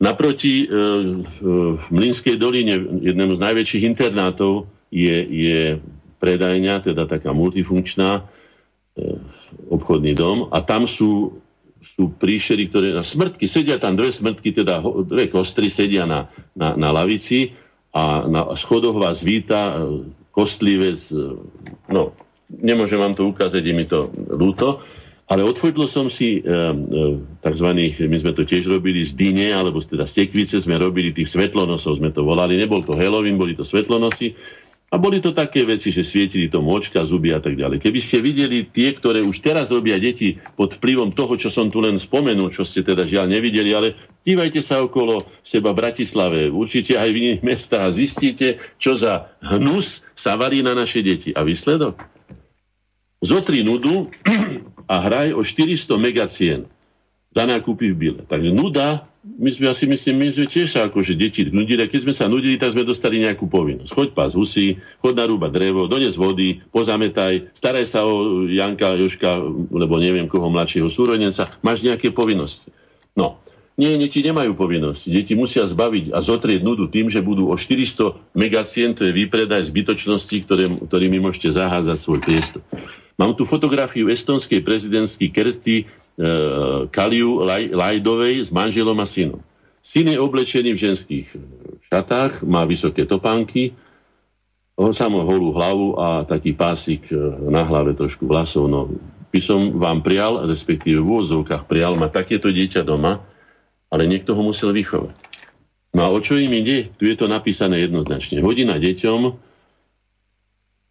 Naproti 0.00 0.64
e, 0.64 0.66
v 1.28 1.86
Mlínskej 1.92 2.40
doline, 2.40 3.04
jednému 3.04 3.36
z 3.36 3.44
najväčších 3.52 3.84
internátov, 3.84 4.64
je, 4.88 5.16
je 5.28 5.76
predajňa, 6.24 6.88
teda 6.88 7.04
taká 7.04 7.36
multifunkčná, 7.36 8.10
e, 8.16 8.41
obchodný 9.72 10.12
dom 10.12 10.52
a 10.52 10.60
tam 10.60 10.84
sú, 10.84 11.40
sú 11.80 12.12
príšery, 12.12 12.68
ktoré 12.68 12.88
na 12.92 13.00
smrtky, 13.00 13.48
sedia 13.48 13.80
tam 13.80 13.96
dve 13.96 14.12
smrtky, 14.12 14.52
teda 14.52 14.84
dve 15.08 15.32
kostry 15.32 15.72
sedia 15.72 16.04
na, 16.04 16.28
na, 16.52 16.76
na 16.76 16.88
lavici 16.92 17.56
a 17.92 18.24
na 18.28 18.52
schodoch 18.56 18.96
vás 18.96 19.24
víta 19.24 19.76
e, 19.76 20.08
kostlivec, 20.32 21.00
e, 21.12 21.36
no, 21.92 22.16
nemôžem 22.48 23.00
vám 23.00 23.16
to 23.16 23.28
ukázať, 23.28 23.62
je 23.64 23.74
mi 23.76 23.84
to 23.84 24.12
ľúto, 24.12 24.84
ale 25.28 25.48
odfotil 25.48 25.88
som 25.88 26.12
si 26.12 26.40
e, 26.40 26.40
e, 26.40 26.60
tzv. 27.40 27.68
my 28.04 28.16
sme 28.20 28.32
to 28.36 28.44
tiež 28.44 28.68
robili 28.68 29.00
z 29.00 29.16
dyne, 29.16 29.56
alebo 29.56 29.80
teda 29.80 30.04
z 30.04 30.24
tekvice 30.24 30.60
sme 30.60 30.76
robili 30.76 31.16
tých 31.16 31.32
svetlonosov, 31.32 32.00
sme 32.00 32.12
to 32.12 32.24
volali, 32.24 32.60
nebol 32.60 32.84
to 32.84 32.92
Halloween, 32.92 33.40
boli 33.40 33.56
to 33.56 33.64
svetlonosy 33.64 34.36
a 34.92 35.00
boli 35.00 35.24
to 35.24 35.32
také 35.32 35.64
veci, 35.64 35.88
že 35.88 36.04
svietili 36.04 36.52
to 36.52 36.60
močka, 36.60 37.00
zuby 37.08 37.32
a 37.32 37.40
tak 37.40 37.56
ďalej. 37.56 37.80
Keby 37.80 38.00
ste 38.04 38.20
videli 38.20 38.68
tie, 38.68 38.92
ktoré 38.92 39.24
už 39.24 39.40
teraz 39.40 39.72
robia 39.72 39.96
deti 39.96 40.36
pod 40.52 40.76
vplyvom 40.76 41.16
toho, 41.16 41.32
čo 41.40 41.48
som 41.48 41.72
tu 41.72 41.80
len 41.80 41.96
spomenul, 41.96 42.52
čo 42.52 42.60
ste 42.60 42.84
teda 42.84 43.08
žiaľ 43.08 43.32
nevideli, 43.32 43.72
ale 43.72 43.96
dívajte 44.20 44.60
sa 44.60 44.84
okolo 44.84 45.24
seba 45.40 45.72
Bratislave, 45.72 46.52
určite 46.52 47.00
aj 47.00 47.08
v 47.08 47.18
iných 47.24 47.40
mestách 47.40 47.88
a 47.88 47.94
zistíte, 47.96 48.60
čo 48.76 48.92
za 48.92 49.32
hnus 49.40 50.04
sa 50.12 50.36
varí 50.36 50.60
na 50.60 50.76
naše 50.76 51.00
deti. 51.00 51.32
A 51.32 51.40
výsledok? 51.40 51.96
Zotri 53.24 53.64
nudu 53.64 54.12
a 54.92 54.94
hraj 55.08 55.32
o 55.32 55.40
400 55.40 55.88
megacien 55.96 56.68
za 57.32 57.44
nákupy 57.48 57.92
v 57.92 57.96
bile. 57.96 58.20
Takže 58.28 58.52
nuda 58.52 59.08
my 59.22 59.50
sme 59.54 59.70
asi 59.70 59.86
myslím, 59.86 60.18
my 60.18 60.26
sme 60.34 60.46
tiež 60.50 60.82
akože 60.90 61.14
deti 61.14 61.46
nudili, 61.46 61.86
keď 61.86 62.00
sme 62.02 62.14
sa 62.14 62.26
nudili, 62.26 62.58
tak 62.58 62.74
sme 62.74 62.82
dostali 62.82 63.22
nejakú 63.22 63.46
povinnosť. 63.46 63.94
Choď 63.94 64.08
pás 64.18 64.34
husy, 64.34 64.82
choď 64.98 65.14
narúbať 65.22 65.50
drevo, 65.54 65.86
dones 65.86 66.18
vody, 66.18 66.58
pozametaj, 66.74 67.54
staraj 67.54 67.86
sa 67.86 68.02
o 68.02 68.42
Janka, 68.50 68.98
Joška, 68.98 69.38
lebo 69.70 70.02
neviem 70.02 70.26
koho 70.26 70.50
mladšieho 70.50 70.90
súrodenca, 70.90 71.46
máš 71.62 71.86
nejaké 71.86 72.10
povinnosti. 72.10 72.74
No, 73.14 73.38
nie, 73.78 73.94
deti 73.94 74.26
nemajú 74.26 74.58
povinnosti. 74.58 75.08
Deti 75.08 75.38
musia 75.38 75.70
zbaviť 75.70 76.10
a 76.12 76.18
zotrieť 76.18 76.60
nudu 76.60 76.90
tým, 76.90 77.06
že 77.06 77.22
budú 77.22 77.48
o 77.48 77.54
400 77.54 78.34
megacien, 78.34 78.92
to 78.92 79.06
je 79.06 79.14
výpredaj 79.14 79.64
zbytočnosti, 79.70 80.36
ktoré, 80.44 80.66
ktorými 80.66 81.22
môžete 81.22 81.54
zahádzať 81.54 81.96
svoj 81.96 82.20
priestor. 82.20 82.62
Mám 83.16 83.38
tu 83.38 83.46
fotografiu 83.46 84.10
estonskej 84.10 84.66
prezidentskej 84.66 85.28
Kersti 85.30 85.76
E, 86.12 86.28
Kaliu 86.92 87.40
Lajdovej 87.72 88.44
s 88.44 88.50
manželom 88.52 88.96
a 89.00 89.06
synom. 89.08 89.40
Syn 89.82 90.12
je 90.12 90.20
oblečený 90.20 90.76
v 90.76 90.82
ženských 90.92 91.26
šatách, 91.88 92.44
má 92.46 92.62
vysoké 92.68 93.08
topánky, 93.08 93.74
samú 94.92 95.24
holú 95.24 95.52
hlavu 95.56 95.88
a 95.96 96.06
taký 96.28 96.52
pásik 96.52 97.08
e, 97.08 97.16
na 97.48 97.64
hlave 97.64 97.96
trošku 97.96 98.28
vlasov. 98.28 98.68
No, 98.68 98.92
by 99.32 99.40
som 99.40 99.72
vám 99.80 100.04
prial, 100.04 100.44
respektíve 100.44 101.00
v 101.00 101.08
úvodzovkách 101.08 101.64
prial, 101.64 101.96
má 101.96 102.12
takéto 102.12 102.52
dieťa 102.52 102.84
doma, 102.84 103.24
ale 103.88 104.04
niekto 104.04 104.36
ho 104.36 104.42
musel 104.44 104.72
vychovať. 104.76 105.16
No 105.92 106.00
a 106.04 106.08
o 106.08 106.18
čo 106.24 106.40
im 106.40 106.52
ide? 106.56 106.88
Tu 106.96 107.12
je 107.12 107.16
to 107.16 107.28
napísané 107.28 107.84
jednoznačne. 107.84 108.40
Hodina 108.40 108.80
deťom, 108.80 109.20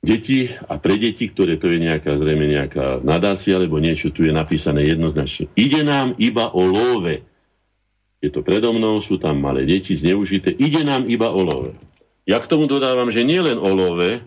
deti 0.01 0.49
a 0.49 0.81
pre 0.81 0.97
deti, 0.97 1.29
ktoré 1.29 1.61
to 1.61 1.69
je 1.69 1.77
nejaká 1.77 2.17
zrejme 2.17 2.49
nejaká 2.49 3.05
nadácia 3.05 3.55
alebo 3.55 3.77
niečo, 3.77 4.09
tu 4.09 4.25
je 4.25 4.33
napísané 4.33 4.89
jednoznačne. 4.89 5.53
Ide 5.53 5.85
nám 5.85 6.17
iba 6.17 6.49
o 6.49 6.65
love. 6.65 7.21
Je 8.21 8.29
to 8.29 8.41
predo 8.41 8.73
mnou, 8.73 9.01
sú 9.01 9.21
tam 9.21 9.37
malé 9.41 9.65
deti 9.65 9.93
zneužité. 9.93 10.53
Ide 10.53 10.85
nám 10.85 11.05
iba 11.09 11.29
o 11.29 11.41
love. 11.41 11.73
Ja 12.25 12.37
k 12.41 12.49
tomu 12.49 12.69
dodávam, 12.69 13.09
že 13.09 13.25
nie 13.25 13.41
len 13.41 13.57
o 13.57 13.69
love, 13.73 14.21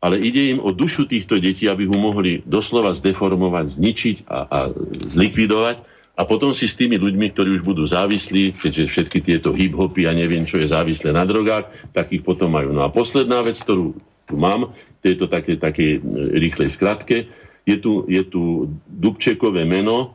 ale 0.00 0.16
ide 0.16 0.56
im 0.56 0.58
o 0.60 0.72
dušu 0.72 1.04
týchto 1.04 1.36
detí, 1.36 1.68
aby 1.68 1.84
ho 1.84 1.96
mohli 1.96 2.40
doslova 2.44 2.96
zdeformovať, 2.96 3.76
zničiť 3.76 4.16
a, 4.24 4.38
a 4.48 4.58
zlikvidovať. 5.04 5.76
A 6.16 6.28
potom 6.28 6.52
si 6.52 6.68
s 6.68 6.76
tými 6.76 7.00
ľuďmi, 7.00 7.32
ktorí 7.32 7.60
už 7.60 7.64
budú 7.64 7.84
závislí, 7.88 8.60
keďže 8.60 8.92
všetky 8.92 9.18
tieto 9.24 9.56
hip-hopy 9.56 10.04
a 10.04 10.12
neviem, 10.12 10.44
čo 10.44 10.60
je 10.60 10.68
závislé 10.68 11.16
na 11.16 11.24
drogách, 11.24 11.72
tak 11.96 12.12
ich 12.12 12.20
potom 12.20 12.52
majú. 12.52 12.76
No 12.76 12.84
a 12.84 12.92
posledná 12.92 13.40
vec, 13.40 13.56
ktorú 13.60 13.96
tu 14.30 14.38
mám, 14.38 14.70
tejto 15.02 15.26
také, 15.26 15.58
také 15.58 15.98
rýchlej 16.30 16.70
skratke. 16.70 17.26
Je 17.66 17.76
tu, 17.76 18.06
je 18.06 18.22
tu 18.22 18.70
Dubčekové 18.86 19.66
meno 19.66 20.14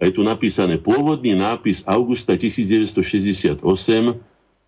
a 0.00 0.08
je 0.08 0.16
tu 0.16 0.24
napísané 0.24 0.80
pôvodný 0.80 1.36
nápis 1.36 1.84
augusta 1.84 2.34
1968 2.34 3.60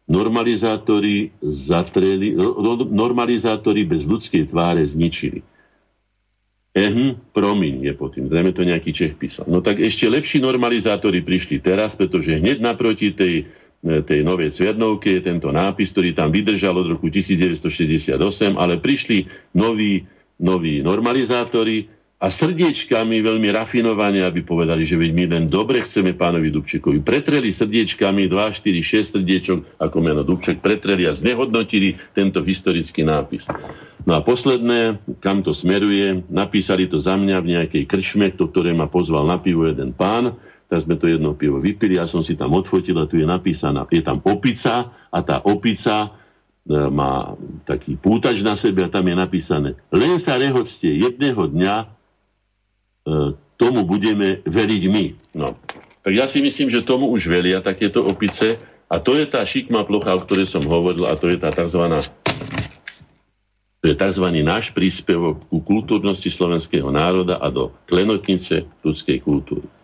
normalizátori 0.02 1.32
zatreli, 1.40 2.36
normalizátori 2.90 3.86
bez 3.86 4.04
ľudskej 4.04 4.50
tváre 4.50 4.84
zničili. 4.84 5.40
Ehm, 6.72 7.20
promiň 7.36 7.74
je 7.84 7.92
pod 7.92 8.16
tým. 8.16 8.32
Zrejme 8.32 8.52
to 8.56 8.64
nejaký 8.64 8.96
Čech 8.96 9.14
písal. 9.20 9.44
No 9.44 9.60
tak 9.60 9.76
ešte 9.76 10.08
lepší 10.08 10.40
normalizátori 10.40 11.20
prišli 11.20 11.60
teraz, 11.60 11.92
pretože 11.92 12.40
hneď 12.40 12.64
naproti 12.64 13.12
tej 13.12 13.44
E, 13.44 13.61
tej 13.82 14.22
novej 14.22 14.54
Cvernovke, 14.54 15.18
tento 15.18 15.50
nápis, 15.50 15.90
ktorý 15.90 16.14
tam 16.14 16.30
vydržal 16.30 16.78
od 16.78 16.86
roku 16.94 17.10
1968, 17.10 18.14
ale 18.54 18.78
prišli 18.78 19.26
noví, 19.58 20.06
noví 20.38 20.78
normalizátori 20.86 21.90
a 22.22 22.30
srdiečkami 22.30 23.18
veľmi 23.18 23.50
rafinovane, 23.50 24.22
aby 24.22 24.46
povedali, 24.46 24.86
že 24.86 24.94
veď 24.94 25.10
my 25.10 25.24
len 25.26 25.44
dobre 25.50 25.82
chceme 25.82 26.14
pánovi 26.14 26.54
Dubčekovi. 26.54 27.02
Pretreli 27.02 27.50
srdiečkami 27.50 28.30
2, 28.30 28.62
4, 28.62 28.78
6 28.78 29.18
srdiečok, 29.18 29.58
ako 29.82 29.96
meno 29.98 30.22
Dubček, 30.22 30.62
pretreli 30.62 31.10
a 31.10 31.18
znehodnotili 31.18 31.98
tento 32.14 32.46
historický 32.46 33.02
nápis. 33.02 33.50
No 34.06 34.14
a 34.14 34.22
posledné, 34.22 35.02
kam 35.18 35.42
to 35.42 35.50
smeruje, 35.50 36.22
napísali 36.30 36.86
to 36.86 37.02
za 37.02 37.18
mňa 37.18 37.36
v 37.42 37.50
nejakej 37.58 37.82
krčme, 37.90 38.30
to, 38.38 38.46
ktoré 38.46 38.70
ma 38.70 38.86
pozval 38.86 39.26
na 39.26 39.42
pivo 39.42 39.66
jeden 39.66 39.90
pán, 39.90 40.38
tak 40.72 40.88
sme 40.88 40.96
to 40.96 41.04
jedno 41.04 41.36
pivo 41.36 41.60
vypili, 41.60 42.00
ja 42.00 42.08
som 42.08 42.24
si 42.24 42.32
tam 42.32 42.56
odfotil 42.56 42.96
a 42.96 43.04
tu 43.04 43.20
je 43.20 43.28
napísaná, 43.28 43.84
je 43.92 44.00
tam 44.00 44.24
opica 44.24 44.88
a 45.12 45.18
tá 45.20 45.44
opica 45.44 46.08
e, 46.08 46.08
má 46.88 47.36
taký 47.68 48.00
pútač 48.00 48.40
na 48.40 48.56
sebe 48.56 48.80
a 48.80 48.88
tam 48.88 49.04
je 49.04 49.12
napísané 49.12 49.76
len 49.92 50.16
sa 50.16 50.40
rehocte 50.40 50.88
jedného 50.88 51.44
dňa 51.52 51.74
e, 51.76 51.86
tomu 53.60 53.84
budeme 53.84 54.40
veriť 54.48 54.82
my. 54.88 55.04
No. 55.36 55.60
Tak 56.02 56.12
ja 56.16 56.24
si 56.24 56.40
myslím, 56.40 56.72
že 56.72 56.88
tomu 56.88 57.12
už 57.12 57.28
velia 57.28 57.60
takéto 57.60 58.02
opice 58.02 58.56
a 58.88 58.96
to 58.96 59.12
je 59.12 59.28
tá 59.28 59.44
šikma 59.44 59.84
plocha, 59.84 60.16
o 60.16 60.24
ktorej 60.24 60.48
som 60.48 60.64
hovoril 60.64 61.04
a 61.04 61.20
to 61.20 61.28
je 61.28 61.36
tá 61.36 61.52
tzv. 61.52 61.84
To 63.82 63.84
je 63.84 63.94
tzv. 63.94 64.26
náš 64.40 64.72
príspevok 64.72 65.44
ku 65.52 65.60
kultúrnosti 65.60 66.32
slovenského 66.32 66.88
národa 66.88 67.36
a 67.36 67.52
do 67.52 67.76
klenotnice 67.86 68.64
ľudskej 68.80 69.20
kultúry. 69.20 69.81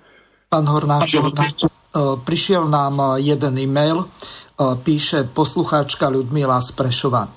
Pán 0.48 0.64
Hornáč, 0.64 1.12
e, 1.12 1.68
prišiel 2.24 2.72
nám 2.72 3.20
e, 3.20 3.36
jeden 3.36 3.52
e-mail, 3.60 4.00
e, 4.00 4.06
píše 4.80 5.28
poslucháčka 5.28 6.08
Ľudmila 6.08 6.56
z 6.64 6.72
Prešova. 6.72 7.28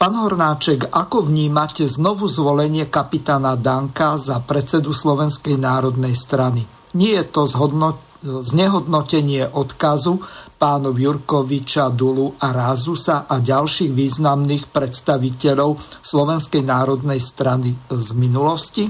Pán 0.00 0.16
Hornáček, 0.16 0.88
ako 0.88 1.28
vnímate 1.28 1.84
znovu 1.84 2.24
zvolenie 2.32 2.88
kapitána 2.88 3.60
Danka 3.60 4.16
za 4.16 4.40
predsedu 4.40 4.96
Slovenskej 4.96 5.60
národnej 5.60 6.16
strany? 6.16 6.64
Nie 6.96 7.20
je 7.20 7.24
to 7.28 7.44
zhodno, 7.44 8.00
znehodnotenie 8.24 9.52
odkazu 9.52 10.24
pánov 10.56 10.96
Jurkoviča, 10.96 11.92
Dulu 11.92 12.40
a 12.40 12.56
Rázusa 12.56 13.28
a 13.28 13.36
ďalších 13.36 13.92
významných 13.92 14.72
predstaviteľov 14.72 15.76
Slovenskej 16.00 16.64
národnej 16.64 17.20
strany 17.20 17.76
z 17.92 18.06
minulosti? 18.16 18.88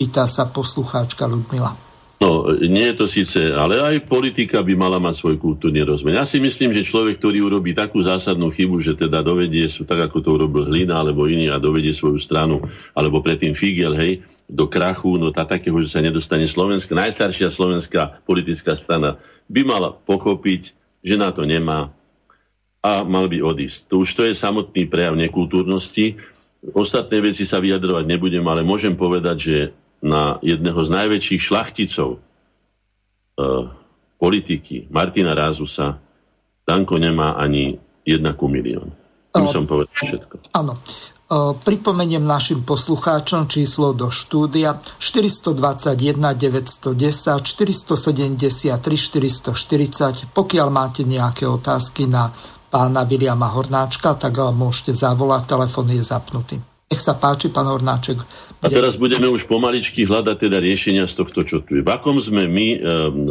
Pýta 0.00 0.24
sa 0.24 0.48
poslucháčka 0.48 1.28
Ludmila. 1.28 1.85
No, 2.16 2.48
nie 2.48 2.88
je 2.88 2.96
to 2.96 3.04
síce, 3.04 3.36
ale 3.36 3.76
aj 3.76 4.08
politika 4.08 4.64
by 4.64 4.72
mala 4.72 4.96
mať 4.96 5.20
svoj 5.20 5.36
kultúrny 5.36 5.84
rozmer. 5.84 6.16
Ja 6.16 6.24
si 6.24 6.40
myslím, 6.40 6.72
že 6.72 6.80
človek, 6.80 7.20
ktorý 7.20 7.44
urobí 7.44 7.76
takú 7.76 8.00
zásadnú 8.00 8.48
chybu, 8.48 8.80
že 8.80 8.96
teda 8.96 9.20
dovedie, 9.20 9.68
tak 9.68 10.08
ako 10.08 10.24
to 10.24 10.28
urobil 10.40 10.64
Hlina 10.64 10.96
alebo 10.96 11.28
iný 11.28 11.52
a 11.52 11.60
dovedie 11.60 11.92
svoju 11.92 12.16
stranu, 12.16 12.64
alebo 12.96 13.20
predtým 13.20 13.52
Figel, 13.52 13.92
hej, 14.00 14.24
do 14.48 14.64
krachu, 14.64 15.20
no 15.20 15.28
tá 15.28 15.44
takého, 15.44 15.76
že 15.84 15.92
sa 15.92 16.00
nedostane 16.00 16.48
Slovenska, 16.48 16.96
najstaršia 16.96 17.52
slovenská 17.52 18.24
politická 18.24 18.72
strana, 18.80 19.20
by 19.52 19.60
mala 19.68 19.92
pochopiť, 19.92 20.72
že 21.04 21.20
na 21.20 21.36
to 21.36 21.44
nemá 21.44 21.92
a 22.80 23.04
mal 23.04 23.28
by 23.28 23.44
odísť. 23.44 23.92
To 23.92 24.06
už 24.06 24.10
to 24.16 24.22
je 24.24 24.32
samotný 24.32 24.88
prejav 24.88 25.18
nekultúrnosti. 25.18 26.16
Ostatné 26.72 27.20
veci 27.20 27.44
sa 27.44 27.60
vyjadrovať 27.60 28.08
nebudem, 28.08 28.46
ale 28.46 28.64
môžem 28.64 28.96
povedať, 28.96 29.36
že 29.36 29.56
na 30.06 30.38
jedného 30.38 30.78
z 30.86 30.90
najväčších 30.94 31.42
šlachticov 31.42 32.10
e, 32.14 32.18
politiky, 34.16 34.86
Martina 34.94 35.34
Rázusa, 35.34 35.98
Danko 36.62 36.98
nemá 37.02 37.34
ani 37.34 37.74
jedna 38.06 38.38
ku 38.38 38.46
milión. 38.46 38.94
Tým 39.34 39.50
som 39.50 39.66
povedal 39.66 39.90
všetko. 39.90 40.54
Áno. 40.54 40.78
E, 40.78 40.80
pripomeniem 41.58 42.22
našim 42.22 42.62
poslucháčom 42.62 43.50
číslo 43.50 43.90
do 43.90 44.14
štúdia 44.14 44.78
421 45.02 46.22
910 46.38 47.42
473 47.42 48.78
440. 48.78 50.30
Pokiaľ 50.30 50.68
máte 50.70 51.02
nejaké 51.02 51.50
otázky 51.50 52.06
na 52.06 52.30
pána 52.70 53.02
Viliama 53.02 53.50
Hornáčka, 53.50 54.14
tak 54.14 54.38
môžete 54.38 54.94
zavolať, 54.94 55.50
telefón 55.50 55.90
je 55.90 56.02
zapnutý. 56.02 56.56
Nech 56.86 57.02
sa 57.02 57.18
páči, 57.18 57.50
pán 57.50 57.66
Hornáček. 57.66 58.22
A 58.62 58.70
teraz 58.70 58.94
budeme 58.94 59.26
už 59.26 59.50
pomaličky 59.50 60.06
hľadať 60.06 60.36
teda 60.38 60.62
riešenia 60.62 61.10
z 61.10 61.18
tohto, 61.18 61.42
čo 61.42 61.58
tu 61.58 61.74
je. 61.74 61.82
V 61.82 61.90
akom 61.90 62.22
sme 62.22 62.46
my 62.46 62.66
e, 62.72 62.78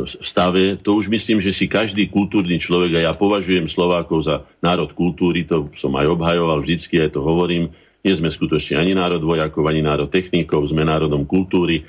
v 0.03 0.19
stave, 0.19 0.76
to 0.76 0.91
už 0.99 1.07
myslím, 1.07 1.40
že 1.40 1.56
si 1.56 1.72
každý 1.72 2.11
kultúrny 2.11 2.60
človek, 2.60 2.99
a 2.99 3.07
ja 3.07 3.14
považujem 3.15 3.72
Slovákov 3.72 4.27
za 4.27 4.44
národ 4.60 4.91
kultúry, 4.91 5.48
to 5.48 5.72
som 5.72 5.95
aj 5.95 6.03
obhajoval 6.03 6.60
vždycky, 6.60 6.99
aj 6.99 7.15
to 7.15 7.23
hovorím, 7.23 7.72
nie 8.03 8.11
sme 8.11 8.27
skutočne 8.27 8.76
ani 8.76 8.91
národ 8.91 9.23
vojakov, 9.23 9.64
ani 9.72 9.80
národ 9.80 10.11
technikov, 10.11 10.68
sme 10.68 10.84
národom 10.84 11.23
kultúry. 11.23 11.88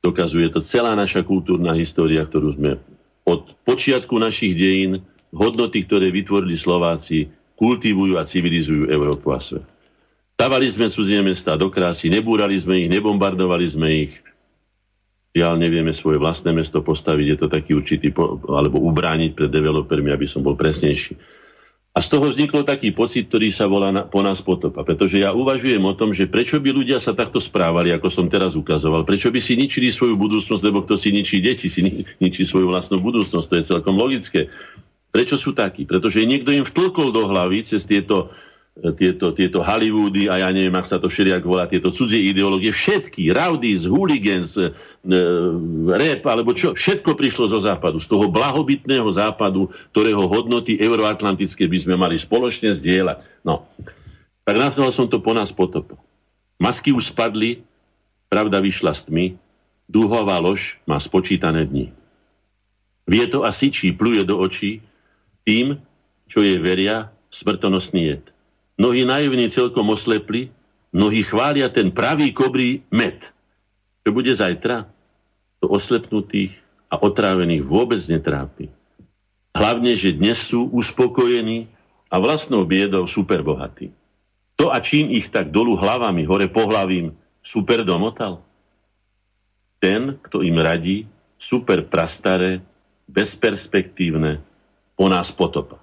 Dokazuje 0.00 0.48
to 0.48 0.64
celá 0.64 0.96
naša 0.96 1.20
kultúrna 1.28 1.76
história, 1.76 2.24
ktorú 2.24 2.56
sme 2.56 2.80
od 3.28 3.52
počiatku 3.68 4.16
našich 4.16 4.56
dejín, 4.56 5.04
hodnoty, 5.28 5.84
ktoré 5.84 6.08
vytvorili 6.08 6.56
Slováci, 6.56 7.28
kultivujú 7.52 8.16
a 8.16 8.24
civilizujú 8.24 8.88
Európu 8.88 9.36
a 9.36 9.44
svet. 9.44 9.75
Stavali 10.36 10.68
sme 10.68 10.92
cudzie 10.92 11.24
mesta 11.24 11.56
do 11.56 11.72
krásy, 11.72 12.12
nebúrali 12.12 12.60
sme 12.60 12.84
ich, 12.84 12.92
nebombardovali 12.92 13.66
sme 13.72 13.88
ich. 14.04 14.12
Žiaľ, 15.32 15.54
nevieme 15.56 15.96
svoje 15.96 16.20
vlastné 16.20 16.52
mesto 16.52 16.84
postaviť, 16.84 17.26
je 17.32 17.36
to 17.40 17.48
taký 17.48 17.72
určitý, 17.72 18.12
po, 18.12 18.36
alebo 18.52 18.76
ubrániť 18.84 19.32
pred 19.32 19.48
developermi, 19.48 20.12
aby 20.12 20.28
som 20.28 20.44
bol 20.44 20.52
presnejší. 20.52 21.16
A 21.96 22.04
z 22.04 22.12
toho 22.12 22.28
vznikol 22.28 22.68
taký 22.68 22.92
pocit, 22.92 23.32
ktorý 23.32 23.48
sa 23.48 23.64
volá 23.64 23.88
na, 23.88 24.04
po 24.04 24.20
nás 24.20 24.44
potopa. 24.44 24.84
Pretože 24.84 25.24
ja 25.24 25.32
uvažujem 25.32 25.80
o 25.80 25.96
tom, 25.96 26.12
že 26.12 26.28
prečo 26.28 26.60
by 26.60 26.68
ľudia 26.68 27.00
sa 27.00 27.16
takto 27.16 27.40
správali, 27.40 27.88
ako 27.96 28.12
som 28.12 28.28
teraz 28.28 28.52
ukazoval. 28.52 29.08
Prečo 29.08 29.32
by 29.32 29.40
si 29.40 29.56
ničili 29.56 29.88
svoju 29.88 30.20
budúcnosť, 30.20 30.60
lebo 30.60 30.84
kto 30.84 31.00
si 31.00 31.16
ničí 31.16 31.40
deti, 31.40 31.72
si 31.72 31.80
ničí 32.20 32.44
svoju 32.44 32.68
vlastnú 32.68 33.00
budúcnosť. 33.00 33.48
To 33.48 33.56
je 33.56 33.64
celkom 33.64 33.96
logické. 33.96 34.52
Prečo 35.08 35.40
sú 35.40 35.56
takí? 35.56 35.88
Pretože 35.88 36.28
niekto 36.28 36.52
im 36.52 36.68
vtlkol 36.68 37.16
do 37.16 37.24
hlavy 37.32 37.64
cez 37.64 37.88
tieto 37.88 38.28
tieto, 38.76 39.32
tieto 39.32 39.64
Hollywoody 39.64 40.28
a 40.28 40.44
ja 40.44 40.48
neviem, 40.52 40.76
ak 40.76 40.84
sa 40.84 41.00
to 41.00 41.08
všelijak 41.08 41.40
volá, 41.40 41.64
tieto 41.64 41.88
cudzie 41.88 42.20
ideológie, 42.20 42.76
všetky, 42.76 43.32
rowdies, 43.32 43.88
hooligans, 43.88 44.60
e, 44.60 44.68
rap, 45.96 46.22
alebo 46.28 46.52
čo, 46.52 46.76
všetko 46.76 47.16
prišlo 47.16 47.48
zo 47.48 47.56
západu, 47.56 47.96
z 47.96 48.04
toho 48.12 48.28
blahobytného 48.28 49.08
západu, 49.08 49.72
ktorého 49.96 50.28
hodnoty 50.28 50.76
euroatlantické 50.76 51.64
by 51.64 51.78
sme 51.80 51.96
mali 51.96 52.20
spoločne 52.20 52.76
zdieľať. 52.76 53.24
No, 53.48 53.64
tak 54.44 54.56
nazval 54.60 54.92
som 54.92 55.08
to 55.08 55.24
po 55.24 55.32
nás 55.32 55.48
potop. 55.56 55.96
Masky 56.60 56.92
už 56.92 57.16
spadli, 57.16 57.64
pravda 58.28 58.60
vyšla 58.60 58.92
s 58.92 59.08
tmy, 59.08 59.40
dúhová 59.88 60.36
lož 60.36 60.76
má 60.84 61.00
spočítané 61.00 61.64
dni. 61.64 61.96
Vie 63.08 63.24
to 63.32 63.40
a 63.40 63.54
sičí, 63.56 63.96
pluje 63.96 64.20
do 64.26 64.36
očí 64.36 64.84
tým, 65.48 65.80
čo 66.28 66.44
jej 66.44 66.60
veria, 66.60 67.08
smrtonosný 67.32 68.02
jed. 68.04 68.35
Mnohí 68.76 69.08
naivní 69.08 69.48
celkom 69.48 69.88
oslepli, 69.88 70.52
mnohí 70.92 71.24
chvália 71.24 71.72
ten 71.72 71.88
pravý 71.88 72.36
kobrý 72.36 72.84
med. 72.92 73.24
Čo 74.04 74.12
bude 74.12 74.32
zajtra? 74.36 74.84
To 75.64 75.72
oslepnutých 75.72 76.52
a 76.92 77.00
otrávených 77.00 77.64
vôbec 77.64 77.98
netrápi. 78.04 78.68
Hlavne, 79.56 79.96
že 79.96 80.12
dnes 80.12 80.36
sú 80.36 80.68
uspokojení 80.68 81.72
a 82.12 82.20
vlastnou 82.20 82.68
biedou 82.68 83.08
superbohatí. 83.08 83.90
To 84.60 84.68
a 84.68 84.80
čím 84.84 85.08
ich 85.08 85.32
tak 85.32 85.48
dolu 85.48 85.76
hlavami, 85.80 86.28
hore 86.28 86.48
pohlavím, 86.52 87.16
super 87.40 87.80
domotal? 87.80 88.44
Ten, 89.80 90.20
kto 90.20 90.44
im 90.44 90.60
radí, 90.60 91.08
super 91.40 91.84
prastaré, 91.84 92.60
bezperspektívne, 93.08 94.44
po 94.96 95.06
nás 95.08 95.32
potopa. 95.32 95.80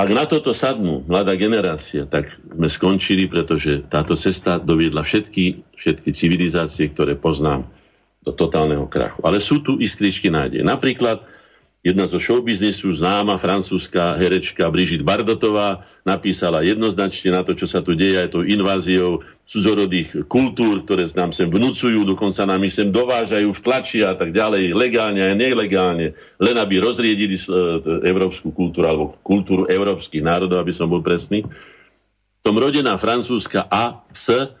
Ak 0.00 0.08
na 0.08 0.24
toto 0.24 0.56
sadnú 0.56 1.04
mladá 1.04 1.36
generácia, 1.36 2.08
tak 2.08 2.32
sme 2.40 2.72
skončili, 2.72 3.28
pretože 3.28 3.84
táto 3.92 4.16
cesta 4.16 4.56
doviedla 4.56 5.04
všetky, 5.04 5.76
všetky 5.76 6.10
civilizácie, 6.16 6.88
ktoré 6.88 7.20
poznám, 7.20 7.68
do 8.24 8.32
totálneho 8.32 8.88
krachu. 8.88 9.20
Ale 9.20 9.44
sú 9.44 9.60
tu 9.60 9.76
iskričky 9.76 10.32
nádej. 10.32 10.64
Napríklad 10.64 11.20
Jedna 11.80 12.04
zo 12.04 12.20
showbiznisu, 12.20 12.92
známa 12.92 13.40
francúzska 13.40 14.20
herečka 14.20 14.68
Brigitte 14.68 15.00
Bardotová, 15.00 15.88
napísala 16.04 16.60
jednoznačne 16.60 17.32
na 17.32 17.40
to, 17.40 17.56
čo 17.56 17.64
sa 17.64 17.80
tu 17.80 17.96
deje 17.96 18.20
aj 18.20 18.36
tou 18.36 18.44
inváziou 18.44 19.24
cudzorodých 19.48 20.28
kultúr, 20.28 20.84
ktoré 20.84 21.08
nám 21.16 21.32
sem 21.32 21.48
vnúcujú, 21.48 22.04
dokonca 22.04 22.44
nám 22.44 22.68
ich 22.68 22.76
sem 22.76 22.92
dovážajú, 22.92 23.48
vtlačia 23.56 24.12
a 24.12 24.14
tak 24.14 24.36
ďalej, 24.36 24.76
legálne 24.76 25.24
a 25.24 25.32
nelegálne, 25.32 26.12
len 26.36 26.56
aby 26.60 26.84
rozriedili 26.84 27.40
e, 27.40 27.44
európsku 28.04 28.52
kultúru 28.52 28.84
alebo 28.84 29.04
kultúru 29.24 29.64
európskych 29.64 30.20
národov, 30.20 30.60
aby 30.60 30.76
som 30.76 30.84
bol 30.84 31.00
presný. 31.00 31.48
Tom 32.44 32.60
rodená 32.60 33.00
francúzska 33.00 33.64
A, 33.72 34.04
S, 34.12 34.52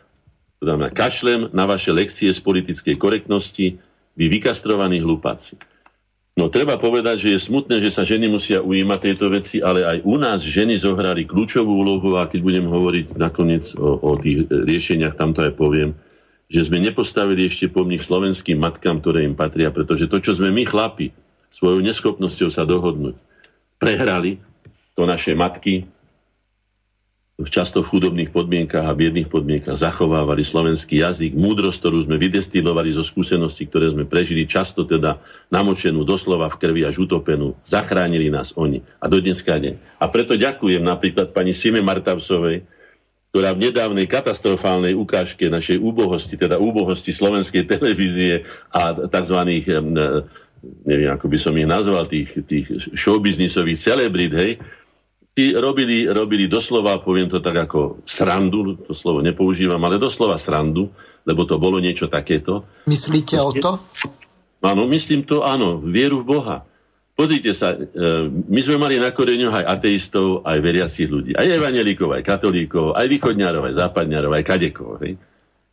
znamená 0.56 0.88
kašlem 0.88 1.52
na 1.52 1.68
vaše 1.68 1.92
lekcie 1.92 2.32
z 2.32 2.40
politickej 2.40 2.96
korektnosti, 2.96 3.76
vy 4.16 4.24
vykastrovaní 4.32 5.04
hlupáci. 5.04 5.60
No 6.40 6.48
treba 6.48 6.80
povedať, 6.80 7.28
že 7.28 7.28
je 7.36 7.46
smutné, 7.52 7.84
že 7.84 7.92
sa 7.92 8.00
ženy 8.00 8.32
musia 8.32 8.64
ujímať 8.64 9.12
tejto 9.12 9.26
veci, 9.28 9.60
ale 9.60 9.84
aj 9.84 9.98
u 10.08 10.16
nás 10.16 10.40
ženy 10.40 10.80
zohrali 10.80 11.28
kľúčovú 11.28 11.68
úlohu 11.68 12.16
a 12.16 12.24
keď 12.24 12.40
budem 12.40 12.64
hovoriť 12.64 13.12
nakoniec 13.20 13.76
o, 13.76 14.00
o 14.00 14.16
tých 14.16 14.48
riešeniach, 14.48 15.20
tam 15.20 15.36
to 15.36 15.44
aj 15.44 15.52
poviem, 15.52 15.92
že 16.48 16.64
sme 16.64 16.80
nepostavili 16.80 17.44
ešte 17.44 17.68
pomník 17.68 18.00
slovenským 18.00 18.56
matkám, 18.56 19.04
ktoré 19.04 19.28
im 19.28 19.36
patria, 19.36 19.68
pretože 19.68 20.08
to, 20.08 20.16
čo 20.16 20.32
sme 20.32 20.48
my 20.48 20.64
chlapi 20.64 21.12
svojou 21.52 21.84
neschopnosťou 21.84 22.48
sa 22.48 22.64
dohodnúť, 22.64 23.20
prehrali, 23.76 24.40
to 24.96 25.04
naše 25.04 25.36
matky 25.36 25.84
často 27.48 27.80
v 27.80 27.90
chudobných 27.96 28.34
podmienkach 28.34 28.84
a 28.84 28.92
biedných 28.92 29.32
podmienkach 29.32 29.78
zachovávali 29.78 30.44
slovenský 30.44 31.00
jazyk, 31.00 31.32
múdrosť, 31.32 31.78
ktorú 31.80 31.98
sme 32.04 32.20
vydestilovali 32.20 32.92
zo 32.92 33.00
skúseností, 33.00 33.70
ktoré 33.70 33.94
sme 33.94 34.04
prežili, 34.04 34.44
často 34.44 34.84
teda 34.84 35.22
namočenú 35.48 36.04
doslova 36.04 36.52
v 36.52 36.58
krvi 36.60 36.82
až 36.84 37.00
utopenú. 37.00 37.56
Zachránili 37.64 38.28
nás 38.28 38.52
oni. 38.58 38.84
A 39.00 39.08
do 39.08 39.22
dneska 39.22 39.56
nie. 39.56 39.80
A 39.96 40.10
preto 40.12 40.36
ďakujem 40.36 40.84
napríklad 40.84 41.32
pani 41.32 41.56
Sime 41.56 41.80
Martavsovej, 41.80 42.66
ktorá 43.30 43.54
v 43.54 43.70
nedávnej 43.70 44.10
katastrofálnej 44.10 44.98
ukážke 44.98 45.46
našej 45.46 45.78
úbohosti, 45.78 46.34
teda 46.34 46.58
úbohosti 46.58 47.14
slovenskej 47.14 47.62
televízie 47.62 48.42
a 48.74 48.90
tzv. 49.06 49.38
neviem, 50.82 51.10
ako 51.14 51.26
by 51.30 51.38
som 51.38 51.54
ich 51.54 51.68
nazval, 51.70 52.10
tých, 52.10 52.42
tých 52.44 52.90
showbiznisových 52.90 53.78
celebrit, 53.78 54.34
hej, 54.34 54.52
tí 55.40 55.56
robili, 55.56 56.04
robili 56.04 56.44
doslova, 56.44 57.00
poviem 57.00 57.32
to 57.32 57.40
tak 57.40 57.64
ako 57.64 58.04
srandu, 58.04 58.76
to 58.84 58.92
slovo 58.92 59.24
nepoužívam, 59.24 59.80
ale 59.80 59.96
doslova 59.96 60.36
srandu, 60.36 60.92
lebo 61.24 61.48
to 61.48 61.56
bolo 61.56 61.80
niečo 61.80 62.12
takéto. 62.12 62.68
Myslíte 62.84 63.40
o 63.40 63.48
to? 63.56 63.80
Áno, 64.60 64.84
myslím 64.92 65.24
to, 65.24 65.40
áno, 65.40 65.80
vieru 65.80 66.20
v 66.20 66.28
Boha. 66.36 66.68
Pozrite 67.16 67.56
sa, 67.56 67.72
e, 67.72 67.88
my 68.28 68.60
sme 68.60 68.76
mali 68.76 69.00
na 69.00 69.08
koreňoch 69.08 69.64
aj 69.64 69.80
ateistov, 69.80 70.44
aj 70.44 70.60
veriacich 70.60 71.08
ľudí. 71.08 71.32
Aj 71.32 71.48
evanelíkov, 71.48 72.12
aj 72.12 72.24
katolíkov, 72.24 72.92
aj 72.92 73.08
východňárov, 73.08 73.72
aj 73.72 73.74
západňárov, 73.80 74.32
aj 74.36 74.44
kadekov. 74.44 75.00
Hej? 75.00 75.16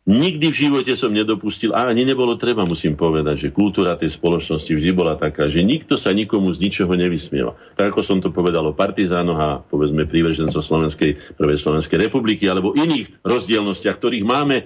Nikdy 0.08 0.48
v 0.48 0.56
živote 0.56 0.96
som 0.96 1.12
nedopustil, 1.12 1.76
a 1.76 1.84
ani 1.84 2.08
nebolo 2.08 2.40
treba, 2.40 2.64
musím 2.64 2.96
povedať, 2.96 3.44
že 3.44 3.48
kultúra 3.52 3.92
tej 3.92 4.16
spoločnosti 4.16 4.72
vždy 4.72 4.96
bola 4.96 5.20
taká, 5.20 5.52
že 5.52 5.60
nikto 5.60 6.00
sa 6.00 6.16
nikomu 6.16 6.48
z 6.48 6.64
ničoho 6.64 6.96
nevysmieva. 6.96 7.52
Tak 7.76 7.92
ako 7.92 8.00
som 8.00 8.16
to 8.24 8.32
povedal 8.32 8.64
o 8.64 8.72
partizánoch 8.72 9.36
a 9.36 9.60
povedzme 9.60 10.08
prívržencov 10.08 10.64
Slovenskej, 10.64 11.36
Prvej 11.36 11.60
Slovenskej 11.60 12.08
republiky 12.08 12.48
alebo 12.48 12.72
iných 12.72 13.20
rozdielnostiach, 13.20 14.00
ktorých 14.00 14.24
máme 14.24 14.64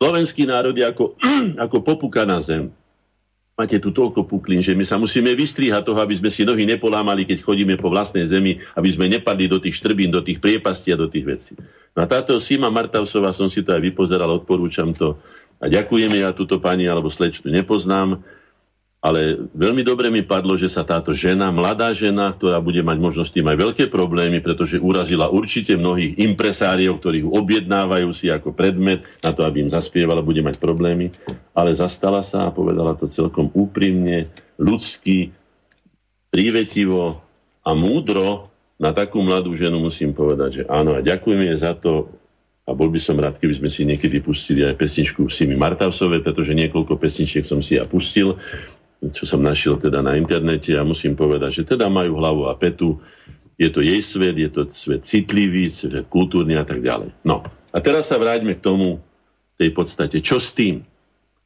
slovenský 0.00 0.48
národ 0.48 0.72
je 0.72 0.88
ako, 0.88 1.20
ako 1.68 1.76
popuka 1.84 2.24
na 2.24 2.40
zem 2.40 2.72
máte 3.52 3.76
tu 3.76 3.92
toľko 3.92 4.24
puklín, 4.24 4.64
že 4.64 4.72
my 4.72 4.82
sa 4.82 4.96
musíme 4.96 5.36
vystriehať 5.36 5.84
toho, 5.84 6.00
aby 6.00 6.16
sme 6.16 6.32
si 6.32 6.42
nohy 6.42 6.64
nepolámali, 6.64 7.28
keď 7.28 7.44
chodíme 7.44 7.76
po 7.76 7.92
vlastnej 7.92 8.24
zemi, 8.24 8.58
aby 8.74 8.88
sme 8.88 9.12
nepadli 9.12 9.46
do 9.46 9.60
tých 9.60 9.76
štrbín, 9.76 10.08
do 10.08 10.24
tých 10.24 10.40
priepastí 10.40 10.90
a 10.90 11.00
do 11.00 11.06
tých 11.06 11.24
vecí. 11.28 11.52
No 11.92 12.02
a 12.02 12.06
táto 12.08 12.40
Sima 12.40 12.72
Martavsová, 12.72 13.36
som 13.36 13.52
si 13.52 13.60
to 13.60 13.76
aj 13.76 13.82
vypozeral, 13.84 14.32
odporúčam 14.32 14.96
to. 14.96 15.20
A 15.62 15.68
ďakujeme, 15.68 16.24
ja 16.24 16.32
túto 16.32 16.58
pani 16.58 16.88
alebo 16.88 17.12
slečnu 17.12 17.52
nepoznám, 17.52 18.24
ale 19.02 19.50
veľmi 19.50 19.82
dobre 19.82 20.14
mi 20.14 20.22
padlo, 20.22 20.54
že 20.54 20.70
sa 20.70 20.86
táto 20.86 21.10
žena, 21.10 21.50
mladá 21.50 21.90
žena, 21.90 22.30
ktorá 22.38 22.62
bude 22.62 22.86
mať 22.86 22.98
možno 23.02 23.26
s 23.26 23.34
tým 23.34 23.50
aj 23.50 23.58
veľké 23.58 23.84
problémy, 23.90 24.38
pretože 24.38 24.78
urazila 24.78 25.26
určite 25.26 25.74
mnohých 25.74 26.22
impresáriov, 26.22 27.02
ktorí 27.02 27.26
ju 27.26 27.34
objednávajú 27.34 28.14
si 28.14 28.30
ako 28.30 28.54
predmet 28.54 29.02
na 29.18 29.34
to, 29.34 29.42
aby 29.42 29.66
im 29.66 29.74
zaspievala, 29.74 30.22
bude 30.22 30.38
mať 30.46 30.54
problémy, 30.62 31.10
ale 31.50 31.74
zastala 31.74 32.22
sa 32.22 32.46
a 32.46 32.54
povedala 32.54 32.94
to 32.94 33.10
celkom 33.10 33.50
úprimne, 33.50 34.30
ľudsky, 34.62 35.34
prívetivo 36.30 37.18
a 37.66 37.70
múdro 37.74 38.54
na 38.78 38.94
takú 38.94 39.18
mladú 39.18 39.50
ženu 39.58 39.82
musím 39.82 40.14
povedať, 40.14 40.62
že 40.62 40.64
áno 40.70 40.94
a 40.94 41.02
ďakujeme 41.02 41.50
za 41.58 41.74
to 41.74 42.06
a 42.62 42.70
bol 42.70 42.86
by 42.86 43.02
som 43.02 43.18
rád, 43.18 43.42
keby 43.42 43.58
sme 43.58 43.70
si 43.70 43.82
niekedy 43.82 44.22
pustili 44.22 44.62
aj 44.62 44.78
pesničku 44.78 45.26
Simi 45.26 45.58
Martavsové, 45.58 46.22
pretože 46.22 46.54
niekoľko 46.54 46.94
pesničiek 46.94 47.42
som 47.42 47.58
si 47.58 47.74
ja 47.74 47.82
pustil 47.90 48.38
čo 49.10 49.26
som 49.26 49.42
našiel 49.42 49.82
teda 49.82 49.98
na 49.98 50.14
internete 50.14 50.78
a 50.78 50.86
musím 50.86 51.18
povedať, 51.18 51.62
že 51.62 51.74
teda 51.74 51.90
majú 51.90 52.22
hlavu 52.22 52.46
a 52.46 52.54
petu, 52.54 53.02
je 53.58 53.66
to 53.66 53.82
jej 53.82 53.98
svet, 53.98 54.38
je 54.38 54.50
to 54.50 54.70
svet 54.70 55.02
citlivý, 55.02 55.66
svet 55.66 56.06
kultúrny 56.06 56.54
a 56.54 56.62
tak 56.62 56.78
ďalej. 56.78 57.10
No 57.26 57.42
a 57.74 57.78
teraz 57.82 58.10
sa 58.10 58.18
vráťme 58.22 58.54
k 58.58 58.62
tomu, 58.62 59.02
tej 59.62 59.70
podstate. 59.70 60.18
Čo 60.18 60.42
s 60.42 60.50
tým? 60.50 60.82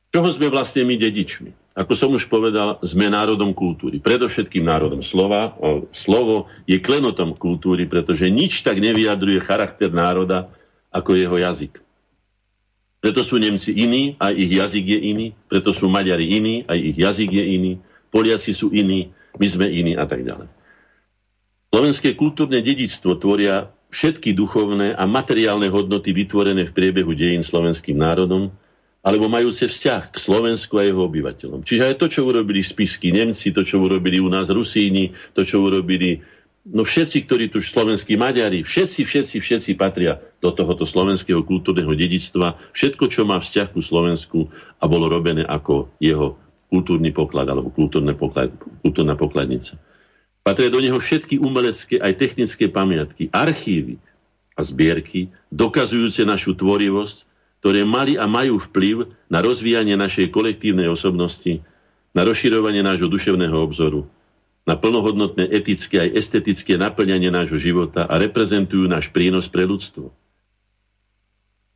Čoho 0.09 0.29
sme 0.33 0.49
vlastne 0.49 0.89
my 0.89 0.97
dedičmi? 0.97 1.77
Ako 1.77 1.93
som 1.93 2.17
už 2.17 2.33
povedal, 2.33 2.81
sme 2.81 3.13
národom 3.13 3.53
kultúry. 3.53 4.01
Predovšetkým 4.01 4.65
národom 4.65 5.05
slova. 5.05 5.53
O, 5.61 5.85
slovo 5.93 6.49
je 6.65 6.81
klenotom 6.81 7.37
kultúry, 7.37 7.85
pretože 7.85 8.33
nič 8.33 8.65
tak 8.65 8.81
nevyjadruje 8.81 9.45
charakter 9.45 9.93
národa 9.93 10.49
ako 10.89 11.13
jeho 11.13 11.37
jazyk. 11.37 11.77
Preto 13.07 13.23
sú 13.23 13.39
Nemci 13.39 13.71
iní, 13.71 14.19
aj 14.19 14.35
ich 14.35 14.51
jazyk 14.51 14.83
je 14.83 14.99
iný, 15.15 15.27
preto 15.47 15.71
sú 15.71 15.87
Maďari 15.87 16.27
iní, 16.27 16.67
aj 16.67 16.75
ich 16.75 16.99
jazyk 16.99 17.31
je 17.39 17.45
iný, 17.55 17.73
Poliaci 18.11 18.51
sú 18.51 18.75
iní, 18.75 19.15
my 19.39 19.47
sme 19.47 19.71
iní 19.71 19.95
a 19.95 20.11
tak 20.11 20.27
ďalej. 20.27 20.51
Slovenské 21.71 22.19
kultúrne 22.19 22.59
dedičstvo 22.59 23.15
tvoria 23.23 23.71
všetky 23.95 24.35
duchovné 24.35 24.99
a 24.99 25.07
materiálne 25.07 25.71
hodnoty 25.71 26.11
vytvorené 26.11 26.67
v 26.67 26.75
priebehu 26.75 27.15
dejín 27.15 27.47
slovenským 27.47 27.95
národom, 27.95 28.51
alebo 29.07 29.31
majúce 29.31 29.71
vzťah 29.71 30.11
k 30.11 30.17
Slovensku 30.19 30.75
a 30.75 30.91
jeho 30.91 31.07
obyvateľom. 31.07 31.63
Čiže 31.63 31.95
aj 31.95 32.03
to, 32.03 32.11
čo 32.11 32.27
urobili 32.27 32.59
spisky 32.59 33.15
Nemci, 33.15 33.55
to, 33.55 33.63
čo 33.63 33.87
urobili 33.87 34.19
u 34.19 34.27
nás 34.27 34.51
Rusíni, 34.51 35.15
to, 35.31 35.47
čo 35.47 35.63
urobili 35.63 36.27
no 36.67 36.83
všetci, 36.83 37.27
ktorí 37.27 37.45
tu 37.55 37.63
slovenskí 37.63 38.19
Maďari, 38.19 38.67
všetci, 38.67 39.07
všetci, 39.07 39.37
všetci 39.39 39.71
patria 39.79 40.19
do 40.43 40.51
tohoto 40.51 40.83
slovenského 40.83 41.47
kultúrneho 41.47 41.95
dedictva. 41.95 42.59
Všetko, 42.75 43.05
čo 43.07 43.23
má 43.23 43.39
vzťah 43.39 43.69
ku 43.71 43.79
Slovensku 43.79 44.51
a 44.83 44.85
bolo 44.91 45.07
robené 45.07 45.47
ako 45.47 45.95
jeho 46.03 46.35
kultúrny 46.67 47.15
poklad 47.15 47.47
alebo 47.47 47.71
kultúrne 47.71 48.19
poklad, 48.19 48.51
kultúrna 48.83 49.15
pokladnica. 49.15 49.79
Patria 50.43 50.71
do 50.71 50.83
neho 50.83 50.99
všetky 50.99 51.39
umelecké 51.43 51.99
aj 51.99 52.13
technické 52.19 52.71
pamiatky, 52.71 53.31
archívy 53.31 53.99
a 54.55 54.63
zbierky, 54.63 55.31
dokazujúce 55.51 56.23
našu 56.23 56.55
tvorivosť, 56.55 57.27
ktoré 57.63 57.83
mali 57.83 58.15
a 58.15 58.31
majú 58.31 58.63
vplyv 58.63 59.11
na 59.27 59.43
rozvíjanie 59.43 59.99
našej 59.99 60.31
kolektívnej 60.31 60.87
osobnosti, 60.87 61.63
na 62.15 62.23
rozširovanie 62.23 62.81
nášho 62.81 63.11
duševného 63.11 63.59
obzoru, 63.59 64.07
na 64.67 64.75
plnohodnotné 64.75 65.47
etické 65.55 66.03
aj 66.03 66.19
estetické 66.19 66.75
naplňanie 66.75 67.31
nášho 67.31 67.57
života 67.57 68.11
a 68.11 68.19
reprezentujú 68.19 68.91
náš 68.91 69.15
prínos 69.15 69.47
pre 69.47 69.63
ľudstvo. 69.63 70.11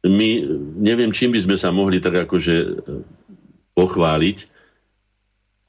My 0.02 0.42
neviem, 0.74 1.14
čím 1.14 1.30
by 1.30 1.40
sme 1.46 1.56
sa 1.60 1.70
mohli 1.70 2.02
tak 2.02 2.26
akože 2.26 2.54
e, 2.56 2.70
pochváliť. 3.78 4.50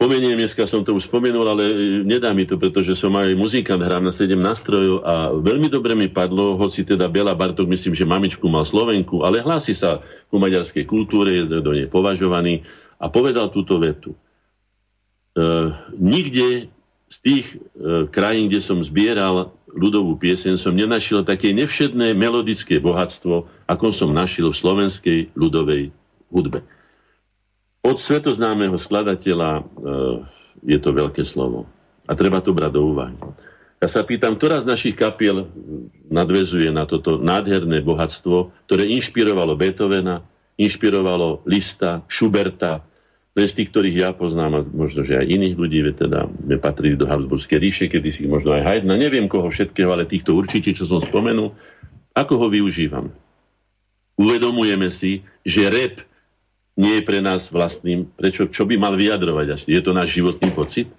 Pomeniem, 0.02 0.34
dneska 0.34 0.66
som 0.66 0.82
to 0.82 0.98
už 0.98 1.06
spomenul, 1.06 1.46
ale 1.46 1.64
nedá 2.02 2.34
mi 2.34 2.50
to, 2.50 2.58
pretože 2.58 2.98
som 2.98 3.14
aj 3.14 3.38
muzikant, 3.38 3.86
hrám 3.86 4.02
na 4.02 4.10
7 4.10 4.34
nástrojov 4.34 5.06
a 5.06 5.30
veľmi 5.38 5.70
dobre 5.70 5.94
mi 5.94 6.10
padlo, 6.10 6.58
hoci 6.58 6.82
teda 6.82 7.06
Bela 7.06 7.38
Bartok, 7.38 7.70
myslím, 7.70 7.94
že 7.94 8.10
mamičku 8.10 8.50
mal 8.50 8.66
Slovenku, 8.66 9.22
ale 9.22 9.46
hlási 9.46 9.78
sa 9.78 10.02
ku 10.34 10.42
maďarskej 10.42 10.90
kultúre, 10.90 11.38
je 11.38 11.62
do 11.62 11.70
nej 11.70 11.86
považovaný 11.86 12.66
a 12.98 13.14
povedal 13.14 13.54
túto 13.54 13.78
vetu. 13.78 14.18
E, 14.18 14.18
nikde 16.02 16.72
z 17.12 17.18
tých 17.20 17.46
e, 17.52 17.56
krajín, 18.08 18.48
kde 18.48 18.64
som 18.64 18.80
zbieral 18.80 19.52
ľudovú 19.68 20.16
pieseň, 20.16 20.56
som 20.56 20.72
nenašiel 20.72 21.28
také 21.28 21.52
nevšedné 21.52 22.16
melodické 22.16 22.80
bohatstvo, 22.80 23.52
ako 23.68 23.86
som 23.92 24.16
našiel 24.16 24.56
v 24.56 24.60
slovenskej 24.64 25.20
ľudovej 25.36 25.92
hudbe. 26.32 26.64
Od 27.84 27.98
svetoznámeho 28.00 28.80
skladateľa 28.80 29.52
e, 29.60 29.62
je 30.72 30.80
to 30.80 30.96
veľké 30.96 31.28
slovo. 31.28 31.68
A 32.08 32.16
treba 32.16 32.40
to 32.40 32.56
brať 32.56 32.72
do 32.80 32.82
úvahy. 32.96 33.16
Ja 33.82 33.90
sa 33.90 34.06
pýtam, 34.06 34.38
ktorá 34.38 34.62
z 34.62 34.70
našich 34.70 34.96
kapiel 34.96 35.50
nadvezuje 36.08 36.70
na 36.70 36.86
toto 36.86 37.18
nádherné 37.18 37.82
bohatstvo, 37.82 38.54
ktoré 38.70 38.86
inšpirovalo 38.88 39.58
Beethovena, 39.58 40.22
inšpirovalo 40.56 41.42
Lista, 41.50 42.06
Schuberta, 42.06 42.86
z 43.32 43.54
tých, 43.56 43.72
ktorých 43.72 43.96
ja 43.96 44.10
poznám, 44.12 44.52
a 44.60 44.62
možno, 44.68 45.08
že 45.08 45.16
aj 45.16 45.24
iných 45.24 45.56
ľudí, 45.56 45.80
teda 45.96 46.28
patrili 46.60 47.00
do 47.00 47.08
Habsburskej 47.08 47.64
ríše, 47.64 47.86
kedy 47.88 48.12
si 48.12 48.28
možno 48.28 48.52
aj 48.52 48.68
Haydna, 48.68 49.00
neviem 49.00 49.32
koho 49.32 49.48
všetkého, 49.48 49.88
ale 49.88 50.04
týchto 50.04 50.36
určite, 50.36 50.76
čo 50.76 50.84
som 50.84 51.00
spomenul, 51.00 51.56
ako 52.12 52.34
ho 52.36 52.48
využívam. 52.52 53.08
Uvedomujeme 54.20 54.92
si, 54.92 55.24
že 55.48 55.72
rep 55.72 56.04
nie 56.76 57.00
je 57.00 57.08
pre 57.08 57.24
nás 57.24 57.48
vlastným, 57.48 58.12
prečo, 58.20 58.52
čo 58.52 58.68
by 58.68 58.76
mal 58.76 59.00
vyjadrovať 59.00 59.48
asi? 59.56 59.68
Je 59.76 59.82
to 59.84 59.96
náš 59.96 60.20
životný 60.20 60.52
pocit? 60.52 60.92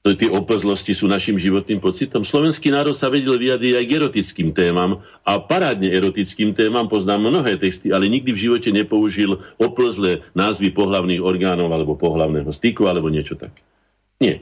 Tie 0.00 0.32
oplzlosti 0.32 0.96
sú 0.96 1.04
našim 1.04 1.36
životným 1.36 1.76
pocitom. 1.76 2.24
Slovenský 2.24 2.72
národ 2.72 2.96
sa 2.96 3.12
vedel 3.12 3.36
vyjadriť 3.36 3.74
aj 3.76 3.84
k 3.84 3.94
erotickým 4.00 4.48
témam 4.56 5.04
a 5.28 5.36
parádne 5.36 5.92
erotickým 5.92 6.56
témam 6.56 6.88
poznám 6.88 7.28
mnohé 7.28 7.60
texty, 7.60 7.92
ale 7.92 8.08
nikdy 8.08 8.32
v 8.32 8.42
živote 8.48 8.72
nepoužil 8.72 9.44
oplzlé 9.60 10.24
názvy 10.32 10.72
pohlavných 10.72 11.20
orgánov 11.20 11.68
alebo 11.68 12.00
pohlavného 12.00 12.48
styku 12.48 12.88
alebo 12.88 13.12
niečo 13.12 13.36
také. 13.36 13.60
Nie. 14.16 14.40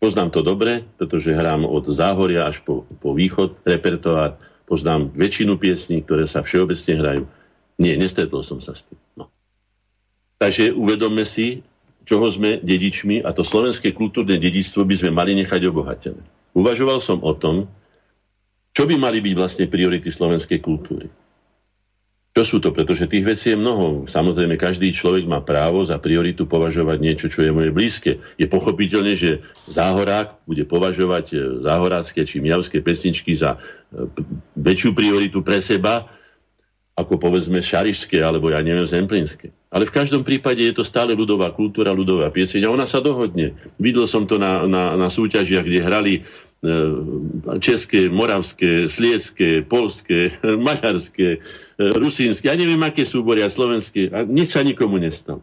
Poznám 0.00 0.32
to 0.32 0.40
dobre, 0.40 0.84
pretože 0.96 1.32
hrám 1.32 1.64
od 1.64 1.88
záhoria 1.92 2.48
až 2.48 2.60
po, 2.64 2.88
po 3.00 3.16
východ 3.16 3.64
repertoár. 3.64 4.40
Poznám 4.64 5.12
väčšinu 5.12 5.60
piesní, 5.60 6.04
ktoré 6.04 6.24
sa 6.24 6.40
všeobecne 6.40 6.94
hrajú. 7.00 7.22
Nie, 7.76 8.00
nestretol 8.00 8.40
som 8.40 8.60
sa 8.64 8.72
s 8.72 8.88
tým. 8.88 9.00
No. 9.16 9.28
Takže 10.36 10.72
uvedomme 10.72 11.24
si, 11.24 11.64
čoho 12.06 12.26
sme 12.30 12.62
dedičmi 12.62 13.26
a 13.26 13.34
to 13.34 13.42
slovenské 13.42 13.90
kultúrne 13.90 14.38
dedičstvo 14.38 14.86
by 14.86 14.94
sme 14.94 15.10
mali 15.10 15.34
nechať 15.42 15.60
obohatené. 15.66 16.22
Uvažoval 16.54 17.02
som 17.02 17.18
o 17.20 17.34
tom, 17.34 17.66
čo 18.70 18.86
by 18.86 18.94
mali 18.96 19.18
byť 19.18 19.34
vlastne 19.34 19.66
priority 19.66 20.08
slovenskej 20.08 20.62
kultúry. 20.62 21.10
Čo 22.36 22.44
sú 22.44 22.56
to? 22.60 22.68
Pretože 22.68 23.08
tých 23.08 23.24
vecí 23.24 23.48
je 23.48 23.56
mnoho. 23.56 24.04
Samozrejme, 24.04 24.60
každý 24.60 24.92
človek 24.92 25.24
má 25.24 25.40
právo 25.40 25.80
za 25.88 25.96
prioritu 25.96 26.44
považovať 26.44 26.98
niečo, 27.00 27.26
čo 27.32 27.40
je 27.40 27.48
moje 27.48 27.72
blízke. 27.72 28.20
Je 28.36 28.44
pochopiteľné, 28.44 29.16
že 29.16 29.40
záhorák 29.72 30.44
bude 30.44 30.68
považovať 30.68 31.32
e, 31.32 31.36
záhorácké 31.64 32.28
či 32.28 32.44
miavské 32.44 32.84
pesničky 32.84 33.32
za 33.32 33.56
e, 33.56 33.58
väčšiu 34.52 34.92
prioritu 34.92 35.40
pre 35.40 35.64
seba, 35.64 36.12
ako 36.92 37.16
povedzme 37.16 37.64
šarišské 37.64 38.20
alebo 38.20 38.52
ja 38.52 38.60
neviem 38.60 38.84
zemplínske. 38.84 39.48
Ale 39.66 39.84
v 39.84 39.94
každom 39.94 40.22
prípade 40.22 40.62
je 40.62 40.74
to 40.74 40.86
stále 40.86 41.10
ľudová 41.10 41.50
kultúra, 41.50 41.90
ľudová 41.90 42.30
pieseň 42.30 42.66
a 42.66 42.72
ona 42.72 42.86
sa 42.86 43.02
dohodne. 43.02 43.58
Videl 43.82 44.06
som 44.06 44.22
to 44.22 44.38
na, 44.38 44.62
na, 44.64 44.94
na 44.94 45.08
súťažiach, 45.10 45.66
kde 45.66 45.80
hrali 45.82 46.12
e, 46.16 46.20
české, 47.58 48.06
moravské, 48.06 48.86
slieské, 48.86 49.66
polské, 49.66 50.38
maďarské, 50.66 51.28
e, 51.36 51.38
rusínske, 51.98 52.46
ja 52.46 52.54
neviem, 52.54 52.78
aké 52.86 53.02
súbory 53.02 53.42
a 53.42 53.50
slovenské. 53.50 54.14
A 54.14 54.22
nič 54.22 54.54
sa 54.54 54.62
nikomu 54.62 55.02
nestalo. 55.02 55.42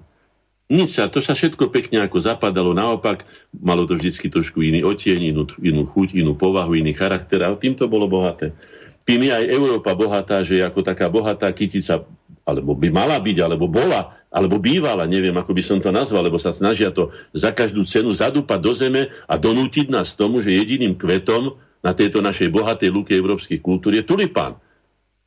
Nič 0.72 0.96
sa, 0.96 1.12
to 1.12 1.20
sa 1.20 1.36
všetko 1.36 1.68
pekne 1.70 2.02
ako 2.08 2.24
zapadalo, 2.24 2.72
naopak 2.72 3.28
malo 3.52 3.84
to 3.84 4.00
vždycky 4.00 4.32
trošku 4.32 4.64
iný 4.64 4.88
otieň, 4.88 5.36
inú, 5.36 5.44
inú 5.60 5.84
chuť, 5.86 6.16
inú 6.16 6.40
povahu, 6.40 6.80
iný 6.80 6.96
charakter 6.96 7.44
a 7.44 7.52
tým 7.60 7.76
to 7.76 7.92
bolo 7.92 8.08
bohaté. 8.08 8.56
Tým 9.04 9.28
je 9.28 9.32
aj 9.36 9.52
Európa 9.52 9.92
bohatá, 9.92 10.40
že 10.48 10.58
je 10.58 10.64
ako 10.64 10.80
taká 10.80 11.12
bohatá 11.12 11.52
kytica, 11.52 12.08
alebo 12.44 12.76
by 12.76 12.90
mala 12.92 13.18
byť, 13.20 13.38
alebo 13.40 13.72
bola, 13.72 14.20
alebo 14.28 14.60
bývala, 14.60 15.08
neviem, 15.08 15.34
ako 15.38 15.52
by 15.56 15.64
som 15.64 15.78
to 15.80 15.94
nazval, 15.94 16.26
lebo 16.26 16.42
sa 16.42 16.52
snažia 16.52 16.92
to 16.92 17.14
za 17.32 17.56
každú 17.56 17.88
cenu 17.88 18.12
zadúpať 18.12 18.60
do 18.60 18.74
zeme 18.76 19.02
a 19.30 19.38
donútiť 19.40 19.88
nás 19.94 20.18
tomu, 20.18 20.44
že 20.44 20.52
jediným 20.52 21.00
kvetom 21.00 21.56
na 21.84 21.92
tejto 21.96 22.20
našej 22.20 22.50
bohatej 22.52 22.90
lúke 22.90 23.14
európskych 23.14 23.62
kultúr 23.64 23.96
je 24.00 24.04
tulipán. 24.04 24.58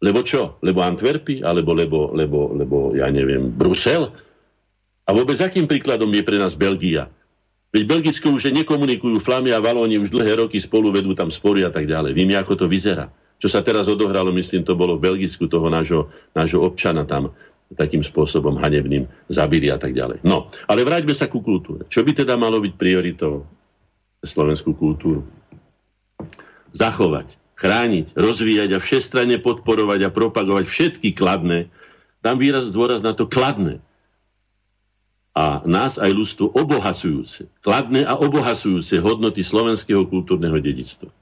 Lebo 0.01 0.21
čo? 0.21 0.61
Lebo 0.61 0.85
Antwerpy? 0.85 1.41
Alebo 1.41 1.73
lebo, 1.73 2.13
lebo, 2.13 2.53
lebo 2.53 2.77
ja 2.93 3.09
neviem, 3.09 3.49
Brusel? 3.49 4.13
A 5.07 5.11
vôbec 5.15 5.41
akým 5.41 5.65
príkladom 5.65 6.11
je 6.13 6.27
pre 6.27 6.37
nás 6.37 6.53
Belgia? 6.53 7.09
Veď 7.73 7.85
Belgicko 7.89 8.33
už 8.33 8.53
nekomunikujú 8.53 9.21
Flamy 9.21 9.53
a 9.53 9.61
Valóni 9.61 10.01
už 10.01 10.13
dlhé 10.13 10.41
roky 10.41 10.57
spolu 10.61 10.93
vedú 10.93 11.13
tam 11.13 11.33
spory 11.33 11.65
a 11.65 11.71
tak 11.73 11.85
ďalej. 11.85 12.13
Vieme, 12.17 12.37
ako 12.37 12.65
to 12.65 12.67
vyzerá. 12.67 13.09
Čo 13.37 13.49
sa 13.53 13.61
teraz 13.61 13.85
odohralo, 13.87 14.33
myslím, 14.33 14.65
to 14.65 14.73
bolo 14.73 14.97
v 14.97 15.13
Belgicku 15.13 15.45
toho 15.45 15.69
nášho, 15.69 16.09
nášho 16.33 16.65
občana 16.65 17.05
tam 17.05 17.37
takým 17.75 18.01
spôsobom 18.01 18.57
hanebným 18.63 19.11
zabili 19.27 19.69
a 19.75 19.77
tak 19.77 19.93
ďalej. 19.93 20.23
No, 20.23 20.55
ale 20.71 20.87
vráťme 20.87 21.13
sa 21.13 21.27
ku 21.27 21.43
kultúre. 21.43 21.85
Čo 21.91 22.07
by 22.07 22.15
teda 22.15 22.39
malo 22.39 22.63
byť 22.63 22.73
prioritou 22.79 23.43
slovenskú 24.23 24.73
kultúru? 24.79 25.27
Zachovať, 26.71 27.35
chrániť, 27.59 28.15
rozvíjať 28.15 28.71
a 28.71 28.79
všestranne 28.79 29.43
podporovať 29.43 30.01
a 30.07 30.15
propagovať 30.15 30.65
všetky 30.71 31.13
kladné, 31.19 31.67
dám 32.23 32.39
výraz 32.39 32.71
dôraz 32.71 33.03
na 33.03 33.13
to 33.13 33.27
kladné, 33.27 33.83
a 35.37 35.61
nás 35.69 36.01
aj 36.01 36.17
ľudstvo 36.17 36.49
obohacujúce, 36.57 37.45
kladné 37.61 38.09
a 38.09 38.17
obohacujúce 38.17 38.97
hodnoty 39.05 39.45
slovenského 39.45 40.09
kultúrneho 40.09 40.57
dedictva. 40.57 41.13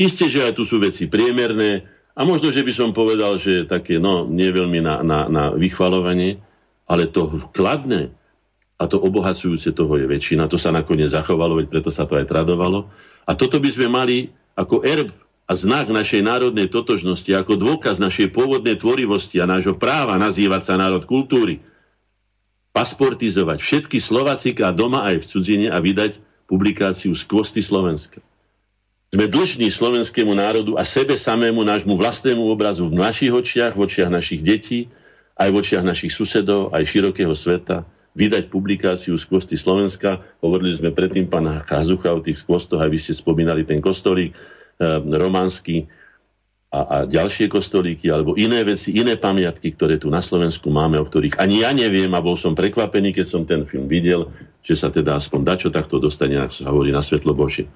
Isté, 0.00 0.32
že 0.32 0.48
aj 0.48 0.56
tu 0.56 0.64
sú 0.64 0.80
veci 0.80 1.04
priemerné 1.04 1.84
a 2.16 2.24
možno, 2.24 2.48
že 2.48 2.64
by 2.64 2.72
som 2.72 2.96
povedal, 2.96 3.36
že 3.36 3.68
také, 3.68 4.00
no, 4.00 4.24
nie 4.24 4.48
veľmi 4.48 4.80
na, 4.80 5.04
na, 5.04 5.28
na 5.28 5.44
vychvalovanie, 5.52 6.40
ale 6.88 7.04
to 7.12 7.28
kladné 7.52 8.08
a 8.80 8.88
to 8.88 8.96
obohacujúce 8.96 9.76
toho 9.76 10.00
je 10.00 10.08
väčšina. 10.08 10.48
To 10.48 10.56
sa 10.56 10.72
nakoniec 10.72 11.12
zachovalo, 11.12 11.60
veď 11.60 11.68
preto 11.68 11.92
sa 11.92 12.08
to 12.08 12.16
aj 12.16 12.32
tradovalo. 12.32 12.88
A 13.28 13.36
toto 13.36 13.60
by 13.60 13.68
sme 13.68 13.92
mali 13.92 14.32
ako 14.56 14.80
erb 14.88 15.12
a 15.44 15.52
znak 15.52 15.92
našej 15.92 16.24
národnej 16.24 16.72
totožnosti, 16.72 17.28
ako 17.36 17.60
dôkaz 17.60 18.00
našej 18.00 18.32
pôvodnej 18.32 18.80
tvorivosti 18.80 19.36
a 19.36 19.50
nášho 19.50 19.76
práva 19.76 20.16
nazývať 20.16 20.62
sa 20.64 20.74
národ 20.80 21.04
kultúry, 21.04 21.60
pasportizovať 22.72 23.60
všetky 23.60 24.00
Slovacika 24.00 24.72
doma 24.72 25.04
aj 25.12 25.20
v 25.20 25.28
cudzine 25.28 25.68
a 25.68 25.76
vydať 25.76 26.16
publikáciu 26.48 27.12
z 27.12 27.22
kvosty 27.28 27.60
Slovenska. 27.60 28.24
Sme 29.10 29.26
dlžní 29.26 29.74
slovenskému 29.74 30.38
národu 30.38 30.78
a 30.78 30.86
sebe 30.86 31.18
samému 31.18 31.66
nášmu 31.66 31.98
vlastnému 31.98 32.46
obrazu 32.46 32.86
v 32.86 32.94
našich 32.94 33.34
očiach, 33.34 33.74
v 33.74 33.82
očiach 33.82 34.06
našich 34.06 34.38
detí, 34.38 34.86
aj 35.34 35.50
v 35.50 35.56
očiach 35.58 35.82
našich 35.82 36.14
susedov, 36.14 36.70
aj 36.70 36.86
širokého 36.86 37.34
sveta, 37.34 37.82
vydať 38.14 38.46
publikáciu 38.46 39.18
z 39.18 39.24
kvosty 39.26 39.58
Slovenska. 39.58 40.22
Hovorili 40.38 40.78
sme 40.78 40.94
predtým 40.94 41.26
pána 41.26 41.66
Kazucha 41.66 42.14
o 42.14 42.22
tých 42.22 42.38
skvostoch, 42.38 42.78
aj 42.78 42.86
vy 42.86 42.98
ste 43.02 43.10
spomínali 43.10 43.66
ten 43.66 43.82
kostolík 43.82 44.30
e, 44.30 44.38
románsky, 45.02 45.90
a, 46.70 46.80
a 46.86 46.96
ďalšie 47.02 47.50
kostolíky 47.50 48.14
alebo 48.14 48.38
iné 48.38 48.62
veci, 48.62 48.94
iné 48.94 49.18
pamiatky, 49.18 49.74
ktoré 49.74 49.98
tu 49.98 50.06
na 50.06 50.22
Slovensku 50.22 50.70
máme, 50.70 51.02
o 51.02 51.06
ktorých 51.06 51.34
ani 51.42 51.66
ja 51.66 51.74
neviem 51.74 52.14
a 52.14 52.22
bol 52.22 52.38
som 52.38 52.54
prekvapený, 52.54 53.10
keď 53.10 53.26
som 53.26 53.42
ten 53.42 53.66
film 53.66 53.90
videl, 53.90 54.30
že 54.62 54.78
sa 54.78 54.86
teda 54.86 55.18
aspoň 55.18 55.40
dačo 55.42 55.68
takto 55.74 55.98
dostane, 55.98 56.38
ako 56.38 56.54
sa 56.54 56.70
hovorí, 56.70 56.94
na 56.94 57.02
svetlo 57.02 57.34
Božie. 57.34 57.66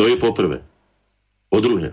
To 0.00 0.08
je 0.08 0.16
poprvé. 0.16 0.64
Po 1.52 1.60
druhé, 1.60 1.92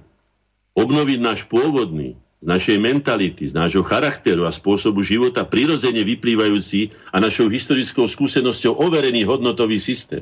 obnoviť 0.80 1.20
náš 1.20 1.44
pôvodný, 1.44 2.16
z 2.38 2.46
našej 2.46 2.78
mentality, 2.78 3.50
z 3.50 3.54
nášho 3.58 3.82
charakteru 3.82 4.46
a 4.46 4.54
spôsobu 4.54 5.02
života 5.02 5.42
prirodzene 5.42 6.06
vyplývajúci 6.06 6.94
a 7.10 7.18
našou 7.18 7.50
historickou 7.50 8.06
skúsenosťou 8.06 8.78
overený 8.78 9.26
hodnotový 9.26 9.82
systém. 9.82 10.22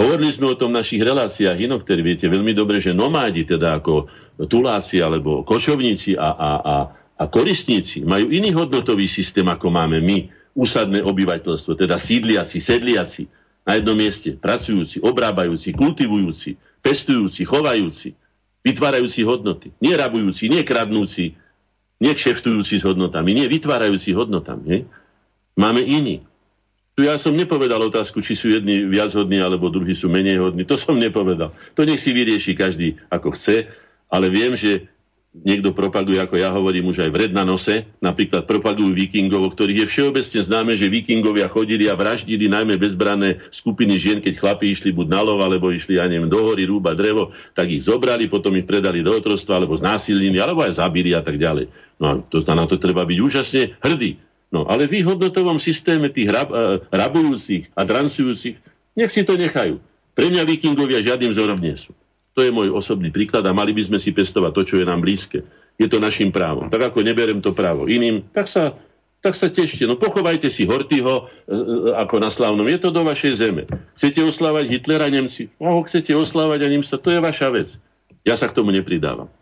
Hovorili 0.00 0.32
sme 0.32 0.48
o 0.48 0.56
tom 0.56 0.72
v 0.72 0.80
našich 0.80 1.04
reláciách 1.04 1.60
inoktorí. 1.60 2.00
Viete 2.00 2.26
veľmi 2.26 2.56
dobre, 2.56 2.80
že 2.80 2.96
nomádi, 2.96 3.44
teda 3.44 3.78
ako 3.78 4.08
tuláci 4.48 5.04
alebo 5.04 5.44
kočovníci 5.44 6.16
a, 6.16 6.32
a, 6.32 6.50
a, 6.56 6.76
a 7.20 7.24
koristníci, 7.28 8.00
majú 8.02 8.32
iný 8.32 8.56
hodnotový 8.56 9.04
systém, 9.04 9.44
ako 9.44 9.68
máme 9.68 10.00
my, 10.00 10.32
úsadné 10.56 11.04
obyvateľstvo, 11.04 11.76
teda 11.76 12.00
sídliaci, 12.00 12.58
sedliaci, 12.64 13.28
na 13.66 13.76
jednom 13.76 13.98
mieste, 13.98 14.38
pracujúci, 14.38 15.02
obrábajúci, 15.02 15.74
kultivujúci, 15.74 16.54
pestujúci, 16.86 17.42
chovajúci, 17.42 18.14
vytvárajúci 18.62 19.26
hodnoty. 19.26 19.74
Nie 19.82 19.98
rabujúci, 19.98 20.46
nie 20.46 20.62
kradnúci, 20.62 21.34
nie 21.98 22.12
kšeftujúci 22.14 22.78
s 22.78 22.86
hodnotami, 22.86 23.34
nie 23.34 23.50
vytvárajúci 23.50 24.14
hodnotami. 24.14 24.62
Nie? 24.62 24.80
Máme 25.58 25.82
iný. 25.82 26.22
Tu 26.94 27.04
ja 27.04 27.18
som 27.18 27.34
nepovedal 27.34 27.82
otázku, 27.90 28.22
či 28.22 28.38
sú 28.38 28.54
jedni 28.54 28.86
viac 28.86 29.12
hodní, 29.12 29.42
alebo 29.42 29.68
druhí 29.68 29.92
sú 29.92 30.08
menej 30.08 30.40
hodní. 30.40 30.64
To 30.64 30.78
som 30.78 30.96
nepovedal. 30.96 31.52
To 31.74 31.82
nech 31.82 32.00
si 32.00 32.14
vyrieši 32.14 32.56
každý 32.56 32.96
ako 33.12 33.34
chce, 33.36 33.68
ale 34.08 34.32
viem, 34.32 34.54
že 34.56 34.88
niekto 35.44 35.76
propaguje, 35.76 36.16
ako 36.16 36.40
ja 36.40 36.48
hovorím, 36.54 36.88
už 36.88 37.04
aj 37.04 37.10
vred 37.12 37.32
na 37.34 37.44
nose. 37.44 37.84
Napríklad 38.00 38.48
propagujú 38.48 38.94
vikingov, 38.96 39.42
o 39.44 39.50
ktorých 39.52 39.84
je 39.84 39.90
všeobecne 39.90 40.40
známe, 40.40 40.72
že 40.78 40.88
vikingovia 40.88 41.50
chodili 41.50 41.90
a 41.90 41.98
vraždili 41.98 42.48
najmä 42.48 42.80
bezbrané 42.80 43.42
skupiny 43.52 44.00
žien, 44.00 44.18
keď 44.24 44.40
chlapi 44.40 44.72
išli 44.72 44.94
buď 44.94 45.06
na 45.10 45.20
lov, 45.20 45.44
alebo 45.44 45.68
išli, 45.68 46.00
ja 46.00 46.08
neviem, 46.08 46.30
do 46.30 46.40
hory 46.40 46.64
rúba 46.64 46.96
drevo, 46.96 47.36
tak 47.52 47.68
ich 47.68 47.84
zobrali, 47.84 48.30
potom 48.30 48.56
ich 48.56 48.64
predali 48.64 49.04
do 49.04 49.12
otrostva, 49.12 49.60
alebo 49.60 49.76
znásilnili, 49.76 50.40
alebo 50.40 50.64
aj 50.64 50.78
zabili 50.78 51.12
a 51.12 51.20
tak 51.20 51.36
ďalej. 51.36 51.68
No 52.00 52.04
a 52.06 52.12
to, 52.24 52.40
na 52.40 52.64
to 52.64 52.76
treba 52.80 53.04
byť 53.04 53.18
úžasne 53.20 53.62
hrdý. 53.82 54.22
No 54.54 54.64
ale 54.70 54.86
v 54.86 55.02
hodnotovom 55.02 55.58
systéme 55.58 56.06
tých 56.08 56.30
rab, 56.30 56.48
uh, 56.54 56.78
rabujúcich 56.94 57.74
a 57.74 57.82
drancujúcich, 57.82 58.56
nech 58.94 59.10
si 59.10 59.26
to 59.26 59.34
nechajú. 59.34 59.82
Pre 60.16 60.26
mňa 60.32 60.48
vikingovia 60.48 61.04
žiadnym 61.04 61.34
vzorom 61.34 61.60
nie 61.60 61.76
sú. 61.76 61.92
To 62.36 62.44
je 62.44 62.52
môj 62.52 62.68
osobný 62.68 63.08
príklad 63.08 63.40
a 63.48 63.56
mali 63.56 63.72
by 63.72 63.88
sme 63.88 63.96
si 63.96 64.12
pestovať 64.12 64.52
to, 64.52 64.62
čo 64.68 64.74
je 64.76 64.84
nám 64.84 65.00
blízke. 65.00 65.40
Je 65.80 65.88
to 65.88 65.96
našim 65.96 66.28
právom. 66.28 66.68
Tak 66.68 66.92
ako 66.92 67.00
neberem 67.00 67.40
to 67.40 67.56
právo 67.56 67.88
iným, 67.88 68.28
tak 68.36 68.44
sa, 68.44 68.76
tak 69.24 69.32
sa 69.32 69.48
tešte. 69.48 69.88
No 69.88 69.96
pochovajte 69.96 70.52
si 70.52 70.68
Hortyho 70.68 71.14
e, 71.16 71.22
e, 71.24 71.60
ako 71.96 72.20
na 72.20 72.28
slávnom. 72.28 72.68
Je 72.68 72.76
to 72.76 72.92
do 72.92 73.08
vašej 73.08 73.40
zeme. 73.40 73.64
Chcete 73.96 74.20
oslávať 74.20 74.68
Hitlera 74.68 75.08
Nemci? 75.08 75.48
No, 75.56 75.80
chcete 75.80 76.12
oslávať 76.12 76.64
a 76.64 76.68
Nemca, 76.68 77.00
to 77.00 77.08
je 77.08 77.20
vaša 77.24 77.48
vec. 77.48 77.68
Ja 78.28 78.36
sa 78.36 78.52
k 78.52 78.56
tomu 78.56 78.68
nepridávam. 78.68 79.32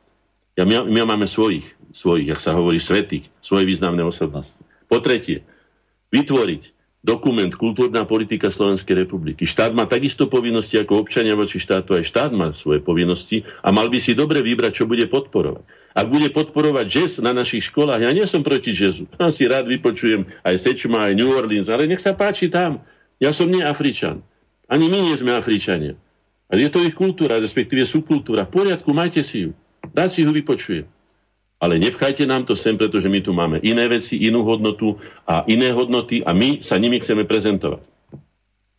Ja, 0.54 0.62
my, 0.62 0.86
my 0.86 1.02
máme 1.02 1.26
svojich, 1.26 1.66
svojich, 1.90 2.30
jak 2.30 2.38
sa 2.38 2.54
hovorí, 2.54 2.78
svetých, 2.78 3.26
svoje 3.42 3.66
významné 3.66 4.06
osobnosti. 4.06 4.62
Po 4.86 5.02
tretie, 5.02 5.42
vytvoriť 6.14 6.73
dokument 7.04 7.52
Kultúrna 7.52 8.08
politika 8.08 8.48
Slovenskej 8.48 9.04
republiky. 9.04 9.44
Štát 9.44 9.76
má 9.76 9.84
takisto 9.84 10.24
povinnosti 10.24 10.80
ako 10.80 11.04
občania 11.04 11.36
voči 11.36 11.60
štátu, 11.60 12.00
aj 12.00 12.08
štát 12.08 12.32
má 12.32 12.56
svoje 12.56 12.80
povinnosti 12.80 13.44
a 13.60 13.68
mal 13.68 13.92
by 13.92 14.00
si 14.00 14.16
dobre 14.16 14.40
vybrať, 14.40 14.72
čo 14.82 14.84
bude 14.88 15.04
podporovať. 15.12 15.68
Ak 15.94 16.08
bude 16.08 16.32
podporovať 16.32 16.86
jazz 16.88 17.12
na 17.20 17.36
našich 17.36 17.68
školách, 17.70 18.02
ja 18.02 18.10
nie 18.10 18.24
som 18.24 18.40
proti 18.40 18.72
jazzu. 18.72 19.04
Ja 19.20 19.28
si 19.28 19.44
rád 19.44 19.68
vypočujem 19.68 20.26
aj 20.42 20.56
Sečma, 20.58 21.12
aj 21.12 21.14
New 21.14 21.28
Orleans, 21.28 21.68
ale 21.68 21.86
nech 21.86 22.00
sa 22.00 22.16
páči 22.16 22.48
tam. 22.48 22.82
Ja 23.20 23.30
som 23.30 23.52
nie 23.52 23.62
Afričan. 23.62 24.24
Ani 24.66 24.88
my 24.88 24.98
nie 25.04 25.14
sme 25.14 25.36
Afričania. 25.36 25.94
Ale 26.48 26.66
je 26.66 26.70
to 26.72 26.82
ich 26.82 26.96
kultúra, 26.96 27.36
respektíve 27.38 27.84
subkultúra. 27.84 28.48
V 28.48 28.64
poriadku, 28.64 28.90
majte 28.96 29.20
si 29.22 29.46
ju. 29.46 29.50
Rád 29.92 30.08
si 30.08 30.24
ju 30.24 30.32
vypočujem 30.32 30.88
ale 31.64 31.80
nepchajte 31.80 32.28
nám 32.28 32.44
to 32.44 32.52
sem, 32.52 32.76
pretože 32.76 33.08
my 33.08 33.24
tu 33.24 33.32
máme 33.32 33.56
iné 33.64 33.88
veci, 33.88 34.20
inú 34.20 34.44
hodnotu 34.44 35.00
a 35.24 35.48
iné 35.48 35.72
hodnoty 35.72 36.20
a 36.20 36.36
my 36.36 36.60
sa 36.60 36.76
nimi 36.76 37.00
chceme 37.00 37.24
prezentovať. 37.24 37.80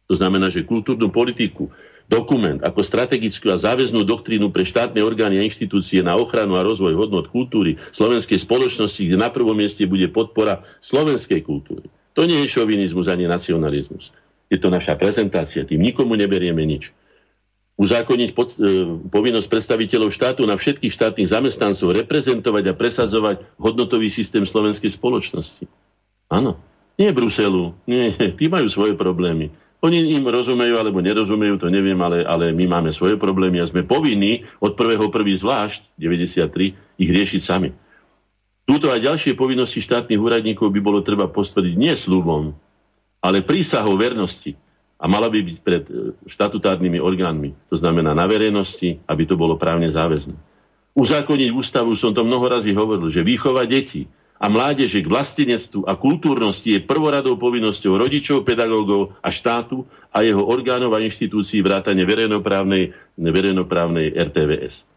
To 0.05 0.13
znamená, 0.13 0.53
že 0.53 0.61
kultúrnu 0.61 1.09
politiku, 1.09 1.73
dokument 2.05 2.61
ako 2.61 2.85
strategickú 2.85 3.49
a 3.49 3.57
záväznú 3.57 4.05
doktrínu 4.05 4.53
pre 4.53 4.61
štátne 4.61 5.01
orgány 5.01 5.41
a 5.41 5.45
inštitúcie 5.49 6.05
na 6.05 6.13
ochranu 6.13 6.61
a 6.61 6.61
rozvoj 6.61 6.93
hodnot 6.93 7.33
kultúry 7.33 7.81
slovenskej 7.89 8.37
spoločnosti, 8.37 9.01
kde 9.01 9.17
na 9.17 9.33
prvom 9.33 9.57
mieste 9.57 9.89
bude 9.89 10.05
podpora 10.13 10.61
slovenskej 10.85 11.41
kultúry. 11.41 11.89
To 12.13 12.29
nie 12.29 12.45
je 12.45 12.53
šovinizmus 12.53 13.09
ani 13.09 13.25
nacionalizmus. 13.25 14.13
Je 14.53 14.61
to 14.61 14.69
naša 14.69 14.93
prezentácia, 14.93 15.65
tým 15.65 15.81
nikomu 15.81 16.13
neberieme 16.13 16.61
nič 16.61 16.93
uzákoniť 17.75 18.29
pod, 18.31 18.55
e, 18.55 18.87
povinnosť 19.11 19.47
predstaviteľov 19.51 20.09
štátu 20.11 20.47
na 20.47 20.55
všetkých 20.55 20.91
štátnych 20.91 21.27
zamestnancov 21.27 21.91
reprezentovať 21.91 22.71
a 22.71 22.77
presadzovať 22.77 23.35
hodnotový 23.59 24.07
systém 24.07 24.47
slovenskej 24.47 24.95
spoločnosti. 24.95 25.67
Áno. 26.31 26.55
Nie 26.95 27.11
Bruselu. 27.11 27.75
Nie, 27.83 28.15
tí 28.39 28.47
majú 28.47 28.71
svoje 28.71 28.95
problémy. 28.95 29.51
Oni 29.83 30.17
im 30.17 30.25
rozumejú 30.25 30.81
alebo 30.81 31.03
nerozumejú, 31.03 31.61
to 31.61 31.67
neviem, 31.69 31.99
ale, 31.99 32.25
ale 32.25 32.49
my 32.55 32.65
máme 32.65 32.89
svoje 32.95 33.19
problémy 33.19 33.61
a 33.61 33.69
sme 33.69 33.85
povinní 33.85 34.47
od 34.57 34.73
prvého 34.73 35.11
prvý 35.13 35.35
zvlášť, 35.37 35.93
93, 35.99 36.73
ich 36.97 37.11
riešiť 37.11 37.41
sami. 37.43 37.69
Túto 38.65 38.89
a 38.89 38.97
ďalšie 38.97 39.37
povinnosti 39.37 39.83
štátnych 39.83 40.17
úradníkov 40.17 40.73
by 40.73 40.81
bolo 40.81 41.05
treba 41.05 41.29
postvrdiť 41.29 41.75
nie 41.77 41.93
slubom, 41.93 42.57
ale 43.21 43.45
prísahou 43.45 43.93
vernosti 43.93 44.57
a 45.05 45.11
mala 45.11 45.29
by 45.29 45.37
byť 45.45 45.57
pred 45.61 45.85
e, 45.85 46.17
štatutárnymi 46.25 46.97
orgánmi, 46.97 47.53
to 47.69 47.77
znamená 47.77 48.17
na 48.17 48.25
verejnosti, 48.25 49.05
aby 49.05 49.23
to 49.29 49.37
bolo 49.37 49.53
právne 49.53 49.85
záväzné. 49.93 50.33
Uzákoniť 50.97 51.53
ústavu, 51.53 51.93
som 51.93 52.09
to 52.17 52.25
mnoho 52.25 52.49
razy 52.49 52.73
hovoril, 52.73 53.13
že 53.13 53.21
výchova 53.21 53.69
detí 53.69 54.09
a 54.41 54.49
mládeže 54.49 55.05
k 55.05 55.11
vlastenectvu 55.11 55.85
a 55.85 55.93
kultúrnosti 55.93 56.73
je 56.73 56.81
prvoradou 56.81 57.37
povinnosťou 57.37 58.01
rodičov, 58.01 58.41
pedagógov 58.49 59.13
a 59.21 59.29
štátu 59.29 59.85
a 60.09 60.25
jeho 60.25 60.41
orgánov 60.41 60.97
a 60.97 61.05
inštitúcií 61.05 61.61
vrátane 61.61 62.01
verejnoprávnej, 62.01 62.97
verejnoprávnej 63.21 64.09
RTVS. 64.09 64.89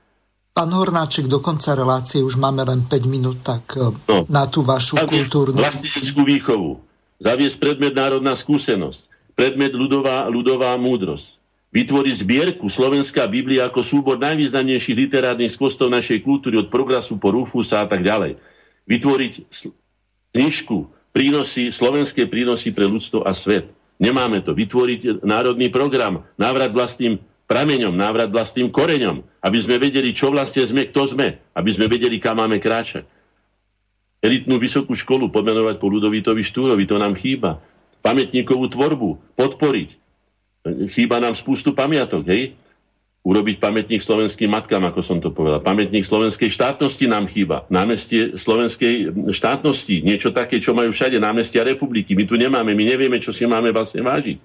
Pán 0.56 0.74
Hornáček, 0.74 1.30
do 1.30 1.39
konca 1.39 1.76
relácie 1.76 2.24
už 2.24 2.40
máme 2.40 2.64
len 2.64 2.89
5 2.89 3.06
minút, 3.06 3.44
tak 3.44 3.76
e, 3.76 3.93
no, 4.09 4.24
na 4.26 4.48
tú 4.48 4.64
vašu 4.64 4.98
kultúrnu... 5.05 5.60
Vlasteneckú 5.60 6.24
výchovu. 6.24 6.82
Zaviesť 7.18 7.59
predmet 7.59 7.94
národná 7.94 8.39
skúsenosť. 8.39 9.07
Predmet 9.39 9.70
ľudová, 9.70 10.27
ľudová 10.27 10.74
múdrosť. 10.74 11.39
Vytvoriť 11.70 12.15
zbierku 12.27 12.66
Slovenská 12.66 13.31
Biblia 13.31 13.70
ako 13.70 13.86
súbor 13.86 14.19
najvýznamnejších 14.19 14.98
literárnych 14.98 15.55
skvostov 15.55 15.94
našej 15.94 16.27
kultúry 16.27 16.59
od 16.59 16.73
Prograsu 16.73 17.23
po 17.23 17.31
Rufusa 17.31 17.85
a 17.85 17.86
tak 17.86 18.02
ďalej. 18.02 18.40
Vytvoriť 18.90 19.32
knižku 20.35 20.77
prínosy, 21.15 21.70
slovenské 21.70 22.27
prínosy 22.27 22.74
pre 22.74 22.89
ľudstvo 22.90 23.23
a 23.23 23.31
svet. 23.31 23.70
Nemáme 24.02 24.43
to. 24.43 24.59
Vytvoriť 24.59 25.23
národný 25.23 25.70
program, 25.70 26.27
návrat 26.35 26.74
vlastným 26.74 27.23
prameňom, 27.47 27.94
návrat 27.94 28.32
vlastným 28.32 28.74
koreňom, 28.74 29.23
aby 29.44 29.59
sme 29.62 29.77
vedeli, 29.78 30.10
čo 30.10 30.35
vlastne 30.35 30.66
sme, 30.66 30.89
kto 30.89 31.15
sme, 31.15 31.39
aby 31.55 31.70
sme 31.70 31.86
vedeli, 31.86 32.19
kam 32.19 32.43
máme 32.43 32.59
kráčať. 32.59 33.06
Elitnú 34.19 34.59
vysokú 34.59 34.98
školu 34.98 35.31
pomenovať 35.31 35.78
po 35.78 35.86
Ludovitovi 35.86 36.43
Štúrovi, 36.43 36.90
to 36.90 36.98
nám 36.98 37.15
chýba. 37.15 37.62
Pamätníkovú 38.03 38.66
tvorbu 38.70 39.09
podporiť. 39.35 39.89
Chýba 40.93 41.23
nám 41.23 41.39
spústu 41.39 41.73
pamiatok, 41.73 42.25
hej? 42.29 42.57
Urobiť 43.27 43.61
pamätník 43.61 44.01
slovenským 44.01 44.49
matkám, 44.49 44.89
ako 44.89 45.01
som 45.05 45.19
to 45.20 45.35
povedal. 45.35 45.61
Pamätník 45.61 46.07
slovenskej 46.07 46.49
štátnosti 46.49 47.05
nám 47.11 47.29
chýba. 47.29 47.69
Námestie 47.69 48.39
slovenskej 48.39 49.12
štátnosti. 49.35 50.01
Niečo 50.01 50.33
také, 50.33 50.62
čo 50.62 50.73
majú 50.73 50.95
všade. 50.95 51.20
Námestia 51.20 51.66
republiky. 51.66 52.16
My 52.16 52.25
tu 52.25 52.41
nemáme. 52.41 52.73
My 52.73 52.85
nevieme, 52.89 53.20
čo 53.20 53.35
si 53.35 53.45
máme 53.45 53.75
vlastne 53.75 54.01
vážiť. 54.01 54.39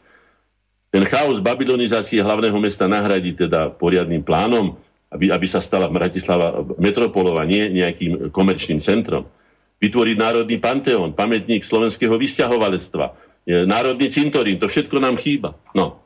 Ten 0.93 1.09
chaos 1.09 1.41
babylonizácie 1.41 2.21
hlavného 2.21 2.53
mesta 2.61 2.85
nahradí 2.85 3.33
teda 3.33 3.73
poriadným 3.73 4.21
plánom, 4.21 4.77
aby, 5.09 5.29
aby 5.33 5.47
sa 5.49 5.57
stala 5.57 5.89
Bratislava 5.89 6.65
metropolova, 6.77 7.45
nie 7.49 7.69
nejakým 7.73 8.29
komerčným 8.29 8.77
centrom. 8.77 9.25
Vytvoriť 9.81 10.15
národný 10.17 10.57
panteón, 10.61 11.17
pamätník 11.17 11.65
slovenského 11.65 12.13
vysťahovalectva, 12.13 13.22
národný 13.47 14.07
cintorín, 14.07 14.57
to 14.59 14.71
všetko 14.71 15.03
nám 15.03 15.19
chýba. 15.19 15.59
No. 15.75 16.03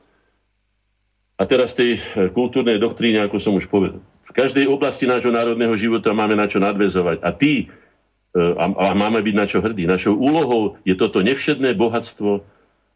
A 1.37 1.45
teraz 1.45 1.77
tej 1.77 2.01
e, 2.01 2.33
kultúrnej 2.33 2.81
doktríne, 2.81 3.21
ako 3.21 3.37
som 3.37 3.53
už 3.53 3.69
povedal. 3.69 4.01
V 4.25 4.33
každej 4.33 4.65
oblasti 4.65 5.05
nášho 5.05 5.29
národného 5.29 5.77
života 5.77 6.09
máme 6.09 6.33
na 6.33 6.49
čo 6.49 6.57
nadvezovať. 6.57 7.21
A 7.21 7.29
tí, 7.29 7.69
e, 8.33 8.41
a, 8.57 8.65
a 8.73 8.85
máme 8.97 9.21
byť 9.21 9.35
na 9.37 9.45
čo 9.45 9.61
hrdí. 9.61 9.85
Našou 9.85 10.17
úlohou 10.17 10.81
je 10.81 10.97
toto 10.97 11.21
nevšedné 11.21 11.77
bohatstvo 11.77 12.41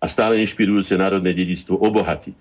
a 0.01 0.05
stále 0.09 0.41
inšpirujúce 0.41 0.97
národné 0.97 1.37
dedictvo 1.37 1.77
obohatiť. 1.77 2.33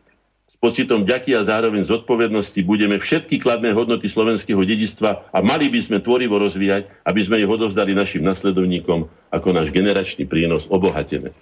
S 0.49 0.57
pocitom 0.57 1.05
ďaky 1.05 1.37
a 1.37 1.45
zároveň 1.45 1.85
zodpovednosti 1.85 2.65
budeme 2.65 2.97
všetky 2.97 3.37
kladné 3.37 3.77
hodnoty 3.77 4.09
slovenského 4.09 4.65
dedictva 4.65 5.29
a 5.29 5.45
mali 5.45 5.69
by 5.69 5.85
sme 5.85 5.99
tvorivo 6.01 6.41
rozvíjať, 6.41 7.05
aby 7.05 7.21
sme 7.21 7.45
ich 7.45 7.49
odovzdali 7.49 7.93
našim 7.93 8.25
nasledovníkom 8.25 9.05
ako 9.29 9.49
náš 9.53 9.69
generačný 9.69 10.25
prínos 10.25 10.65
obohatené. 10.73 11.37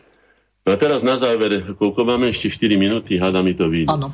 No 0.69 0.77
a 0.77 0.77
teraz 0.77 1.01
na 1.01 1.17
záver, 1.17 1.65
koľko 1.81 2.05
máme 2.05 2.29
ešte 2.29 2.53
4 2.53 2.77
minúty, 2.77 3.17
hádam 3.17 3.41
mi 3.41 3.57
to 3.57 3.73
vyjde. 3.73 3.89
Áno. 3.89 4.13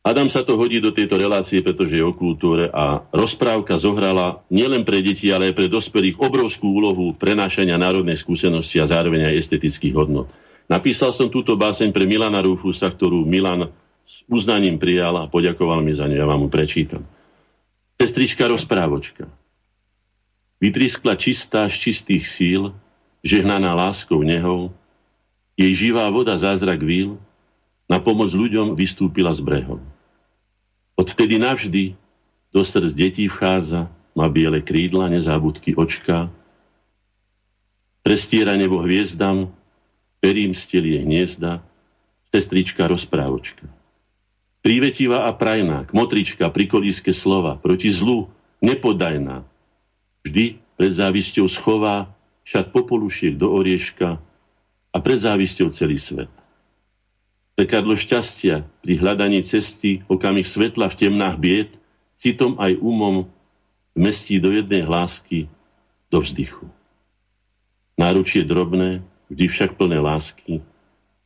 Adam 0.00 0.32
sa 0.32 0.40
to 0.40 0.56
hodí 0.56 0.80
do 0.80 0.88
tejto 0.88 1.20
relácie, 1.20 1.60
pretože 1.60 2.00
je 2.00 2.04
o 2.06 2.16
kultúre 2.16 2.72
a 2.72 3.04
rozprávka 3.12 3.76
zohrala 3.76 4.40
nielen 4.48 4.88
pre 4.88 5.04
deti, 5.04 5.28
ale 5.28 5.52
aj 5.52 5.54
pre 5.60 5.68
dospelých 5.68 6.16
obrovskú 6.16 6.80
úlohu 6.80 7.12
prenášania 7.12 7.76
národnej 7.76 8.16
skúsenosti 8.16 8.80
a 8.80 8.88
zároveň 8.88 9.28
aj 9.28 9.36
estetických 9.36 9.92
hodnot. 9.92 10.32
Napísal 10.64 11.12
som 11.12 11.28
túto 11.28 11.60
báseň 11.60 11.92
pre 11.92 12.08
Milana 12.08 12.40
Rufusa, 12.40 12.88
ktorú 12.88 13.28
Milan 13.28 13.68
s 14.00 14.24
uznaním 14.32 14.80
prijal 14.80 15.12
a 15.20 15.28
poďakoval 15.28 15.84
mi 15.84 15.92
za 15.92 16.08
ňu. 16.08 16.16
Ja 16.16 16.24
vám 16.24 16.46
ju 16.46 16.48
prečítam. 16.48 17.04
Sestrička 18.00 18.48
rozprávočka. 18.48 19.28
Vytriskla 20.56 21.20
čistá 21.20 21.68
z 21.68 21.76
čistých 21.84 22.24
síl, 22.24 22.72
žehnaná 23.26 23.76
láskou 23.76 24.24
nehou, 24.24 24.72
jej 25.56 25.72
živá 25.72 26.06
voda 26.12 26.36
zázrak 26.36 26.84
víl, 26.84 27.16
na 27.88 27.96
pomoc 28.02 28.28
ľuďom 28.30 28.76
vystúpila 28.76 29.32
z 29.32 29.40
brehov. 29.40 29.80
Odvtedy 30.96 31.40
navždy 31.40 31.96
do 32.52 32.60
srdc 32.60 32.92
detí 32.92 33.24
vchádza, 33.28 33.88
má 34.16 34.26
biele 34.32 34.64
krídla, 34.64 35.12
nezábudky 35.12 35.76
očka, 35.76 36.32
prestiera 38.00 38.56
nebo 38.56 38.80
hviezdam, 38.80 39.52
perím 40.24 40.56
stelie 40.56 41.04
hniezda, 41.04 41.60
sestrička 42.32 42.88
rozprávočka. 42.88 43.68
Prívetivá 44.64 45.28
a 45.28 45.32
prajná, 45.36 45.86
kmotrička, 45.86 46.50
prikolíske 46.50 47.14
slova, 47.14 47.54
proti 47.60 47.92
zlu, 47.92 48.26
nepodajná, 48.64 49.46
vždy 50.26 50.58
pred 50.74 50.92
závisťou 50.92 51.46
schová 51.46 52.10
však 52.42 52.74
popolušiek 52.74 53.38
do 53.38 53.52
orieška 53.52 54.18
a 54.96 55.04
pred 55.04 55.20
celý 55.76 56.00
svet. 56.00 56.32
Pekadlo 57.52 57.92
šťastia 57.92 58.64
pri 58.80 58.94
hľadaní 58.96 59.44
cesty, 59.44 60.00
okamih 60.08 60.48
svetla 60.48 60.88
v 60.88 60.96
temnách 60.96 61.36
bied, 61.36 61.70
citom 62.16 62.56
aj 62.56 62.80
umom 62.80 63.28
vmestí 63.92 64.40
do 64.40 64.56
jednej 64.56 64.88
hlásky, 64.88 65.52
do 66.08 66.24
vzdychu. 66.24 66.68
Náručie 68.00 68.44
drobné, 68.44 69.04
vždy 69.28 69.44
však 69.52 69.76
plné 69.76 70.00
lásky, 70.00 70.64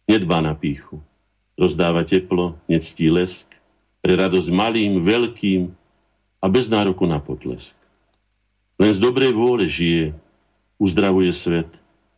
nedbá 0.06 0.42
na 0.42 0.54
píchu, 0.54 0.98
rozdáva 1.54 2.02
teplo, 2.02 2.58
nectí 2.66 3.06
lesk, 3.06 3.50
pre 4.02 4.18
radosť 4.18 4.50
malým, 4.50 5.02
veľkým 5.02 5.70
a 6.42 6.46
bez 6.50 6.66
nároku 6.66 7.06
na 7.06 7.22
potlesk. 7.22 7.78
Len 8.82 8.90
z 8.90 8.98
dobrej 8.98 9.30
vôle 9.34 9.66
žije, 9.70 10.14
uzdravuje 10.78 11.30
svet, 11.34 11.68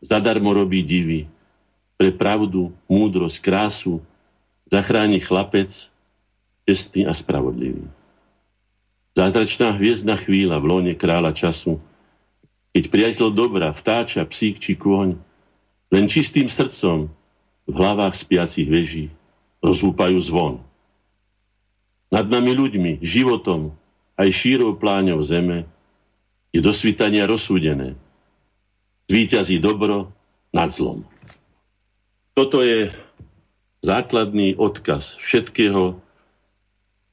zadarmo 0.05 0.53
robí 0.53 0.85
divy, 0.85 1.27
pre 2.03 2.11
pravdu, 2.11 2.75
múdrosť, 2.91 3.39
krásu 3.39 4.03
zachráni 4.67 5.23
chlapec, 5.23 5.71
čestný 6.67 7.07
a 7.07 7.15
spravodlivý. 7.15 7.87
Zázračná 9.15 9.71
hviezdna 9.79 10.19
chvíľa 10.19 10.59
v 10.59 10.67
lone 10.67 10.93
kráľa 10.99 11.31
času, 11.31 11.79
keď 12.75 12.85
priateľ 12.91 13.29
dobra, 13.31 13.71
vtáča, 13.71 14.27
psík 14.27 14.59
či 14.59 14.75
kôň, 14.75 15.15
len 15.95 16.05
čistým 16.11 16.51
srdcom 16.51 17.07
v 17.71 17.75
hlavách 17.79 18.19
spiacich 18.19 18.67
veží 18.67 19.07
rozúpajú 19.63 20.19
zvon. 20.19 20.59
Nad 22.11 22.27
nami 22.27 22.51
ľuďmi, 22.51 22.99
životom, 22.99 23.79
aj 24.19 24.27
šírou 24.27 24.75
pláňov 24.75 25.23
zeme 25.23 25.71
je 26.51 26.59
do 26.59 26.75
svitania 26.75 27.31
rozsúdené. 27.31 27.95
Zvíťazí 29.07 29.63
dobro 29.63 30.11
nad 30.51 30.67
zlom. 30.67 31.07
Toto 32.33 32.65
je 32.65 32.89
základný 33.85 34.57
odkaz 34.57 35.21
všetkého, 35.21 36.01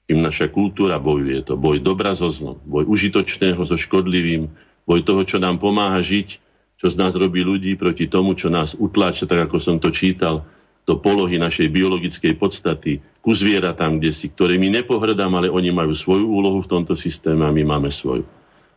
čím 0.08 0.20
naša 0.24 0.48
kultúra 0.48 0.96
bojuje. 0.96 1.44
To 1.44 1.60
boj 1.60 1.84
dobra 1.84 2.16
so 2.16 2.32
zlom, 2.32 2.56
boj 2.64 2.88
užitočného 2.88 3.60
so 3.68 3.76
škodlivým, 3.76 4.48
boj 4.88 5.04
toho, 5.04 5.28
čo 5.28 5.38
nám 5.44 5.60
pomáha 5.60 6.00
žiť, 6.00 6.40
čo 6.80 6.88
z 6.88 6.96
nás 6.96 7.12
robí 7.20 7.44
ľudí 7.44 7.76
proti 7.76 8.08
tomu, 8.08 8.32
čo 8.32 8.48
nás 8.48 8.80
utláča, 8.80 9.28
tak 9.28 9.52
ako 9.52 9.60
som 9.60 9.76
to 9.76 9.92
čítal, 9.92 10.48
do 10.88 10.98
polohy 10.98 11.38
našej 11.38 11.70
biologickej 11.70 12.34
podstaty, 12.40 12.98
ku 13.22 13.36
zvieratám, 13.36 14.02
kde 14.02 14.10
si, 14.10 14.26
ktoré 14.32 14.58
my 14.58 14.74
nepohrdám, 14.82 15.30
ale 15.38 15.52
oni 15.52 15.70
majú 15.70 15.94
svoju 15.94 16.26
úlohu 16.26 16.66
v 16.66 16.72
tomto 16.72 16.98
systéme 16.98 17.46
a 17.46 17.54
my 17.54 17.62
máme 17.62 17.94
svoju. 17.94 18.26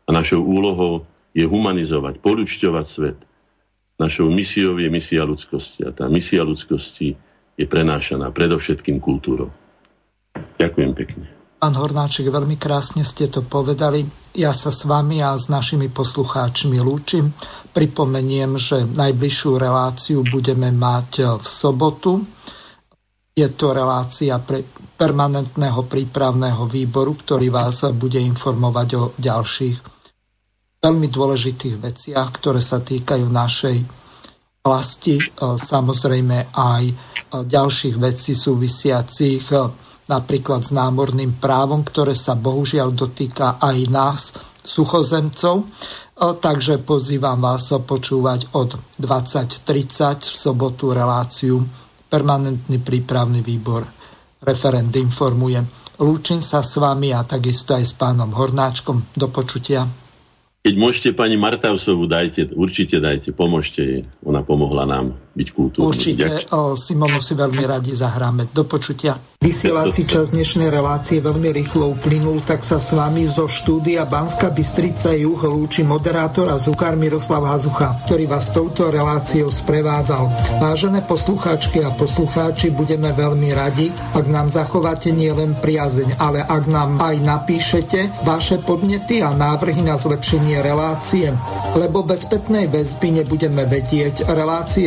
A 0.04 0.10
našou 0.12 0.44
úlohou 0.44 1.08
je 1.32 1.48
humanizovať, 1.48 2.20
poľučťovať 2.20 2.84
svet, 2.84 3.16
Našou 4.02 4.34
misiou 4.34 4.82
je 4.82 4.90
misia 4.90 5.22
ľudskosti 5.22 5.86
a 5.86 5.94
tá 5.94 6.10
misia 6.10 6.42
ľudskosti 6.42 7.14
je 7.54 7.66
prenášaná 7.70 8.34
predovšetkým 8.34 8.98
kultúrou. 8.98 9.54
Ďakujem 10.58 10.90
pekne. 10.90 11.30
Pán 11.62 11.78
Hornáček, 11.78 12.26
veľmi 12.26 12.58
krásne 12.58 13.06
ste 13.06 13.30
to 13.30 13.46
povedali. 13.46 14.02
Ja 14.34 14.50
sa 14.50 14.74
s 14.74 14.82
vami 14.82 15.22
a 15.22 15.38
s 15.38 15.46
našimi 15.46 15.86
poslucháčmi 15.86 16.82
lúčim. 16.82 17.30
Pripomeniem, 17.70 18.58
že 18.58 18.82
najbližšiu 18.82 19.62
reláciu 19.62 20.26
budeme 20.26 20.74
mať 20.74 21.38
v 21.38 21.46
sobotu. 21.46 22.26
Je 23.38 23.46
to 23.54 23.70
relácia 23.70 24.34
pre 24.42 24.66
permanentného 24.98 25.86
prípravného 25.86 26.66
výboru, 26.66 27.14
ktorý 27.14 27.54
vás 27.54 27.86
bude 27.94 28.18
informovať 28.18 28.88
o 28.98 29.02
ďalších 29.14 29.91
veľmi 30.82 31.06
dôležitých 31.06 31.78
veciach, 31.78 32.28
ktoré 32.42 32.58
sa 32.58 32.82
týkajú 32.82 33.30
našej 33.30 33.78
vlasti, 34.66 35.22
samozrejme 35.38 36.50
aj 36.50 36.84
ďalších 37.30 37.96
vecí 38.02 38.34
súvisiacich 38.34 39.54
napríklad 40.10 40.66
s 40.66 40.74
námorným 40.74 41.38
právom, 41.38 41.86
ktoré 41.86 42.18
sa 42.18 42.34
bohužiaľ 42.34 42.90
dotýka 42.98 43.62
aj 43.62 43.78
nás, 43.94 44.34
suchozemcov. 44.66 45.70
Takže 46.18 46.82
pozývam 46.82 47.38
vás 47.38 47.70
počúvať 47.70 48.50
od 48.58 48.74
20.30 48.98 50.34
v 50.34 50.36
sobotu 50.36 50.90
reláciu 50.90 51.62
Permanentný 52.10 52.82
prípravný 52.82 53.40
výbor 53.40 53.86
referent 54.42 54.90
informuje. 54.98 55.62
Lúčim 56.02 56.42
sa 56.42 56.60
s 56.60 56.76
vami 56.76 57.14
a 57.14 57.22
takisto 57.22 57.78
aj 57.78 57.84
s 57.86 57.94
pánom 57.94 58.34
Hornáčkom. 58.34 59.14
Do 59.14 59.30
počutia. 59.30 60.01
Keď 60.62 60.74
môžete 60.78 61.10
pani 61.18 61.34
Martausovu, 61.34 62.06
dajte, 62.06 62.54
určite 62.54 63.02
dajte, 63.02 63.34
pomôžte 63.34 63.82
jej. 63.82 64.02
Ona 64.22 64.46
pomohla 64.46 64.86
nám 64.86 65.18
byť 65.32 65.48
kultúrny. 65.52 65.88
Určite, 65.88 66.28
o, 66.52 66.76
Simonu 66.76 67.18
si 67.18 67.32
veľmi 67.32 67.64
radi 67.64 67.96
zahráme. 67.96 68.52
Do 68.52 68.68
počutia. 68.68 69.16
Vysielací 69.42 70.06
čas 70.06 70.30
dnešnej 70.30 70.70
relácie 70.70 71.18
veľmi 71.18 71.50
rýchlo 71.50 71.98
uplynul, 71.98 72.46
tak 72.46 72.62
sa 72.62 72.78
s 72.78 72.94
vami 72.94 73.26
zo 73.26 73.50
štúdia 73.50 74.06
Banska 74.06 74.54
Bystrica 74.54 75.10
Juh 75.18 75.34
lúči 75.34 75.82
moderátor 75.82 76.46
a 76.46 76.62
zukár 76.62 76.94
Miroslav 76.94 77.42
Hazucha, 77.50 78.06
ktorý 78.06 78.30
vás 78.30 78.54
touto 78.54 78.86
reláciou 78.86 79.50
sprevádzal. 79.50 80.30
Vážené 80.62 81.02
poslucháčky 81.02 81.82
a 81.82 81.90
poslucháči, 81.90 82.70
budeme 82.70 83.10
veľmi 83.10 83.50
radi, 83.50 83.90
ak 84.14 84.30
nám 84.30 84.46
zachováte 84.46 85.10
nielen 85.10 85.58
priazeň, 85.58 86.22
ale 86.22 86.46
ak 86.46 86.70
nám 86.70 87.02
aj 87.02 87.16
napíšete 87.18 88.22
vaše 88.22 88.62
podnety 88.62 89.26
a 89.26 89.34
návrhy 89.34 89.82
na 89.82 89.98
zlepšenie 89.98 90.62
relácie, 90.62 91.34
lebo 91.74 92.06
bez 92.06 92.30
spätnej 92.30 92.70
väzby 92.70 93.26
nebudeme 93.26 93.66
vedieť 93.66 94.30
relácie 94.30 94.86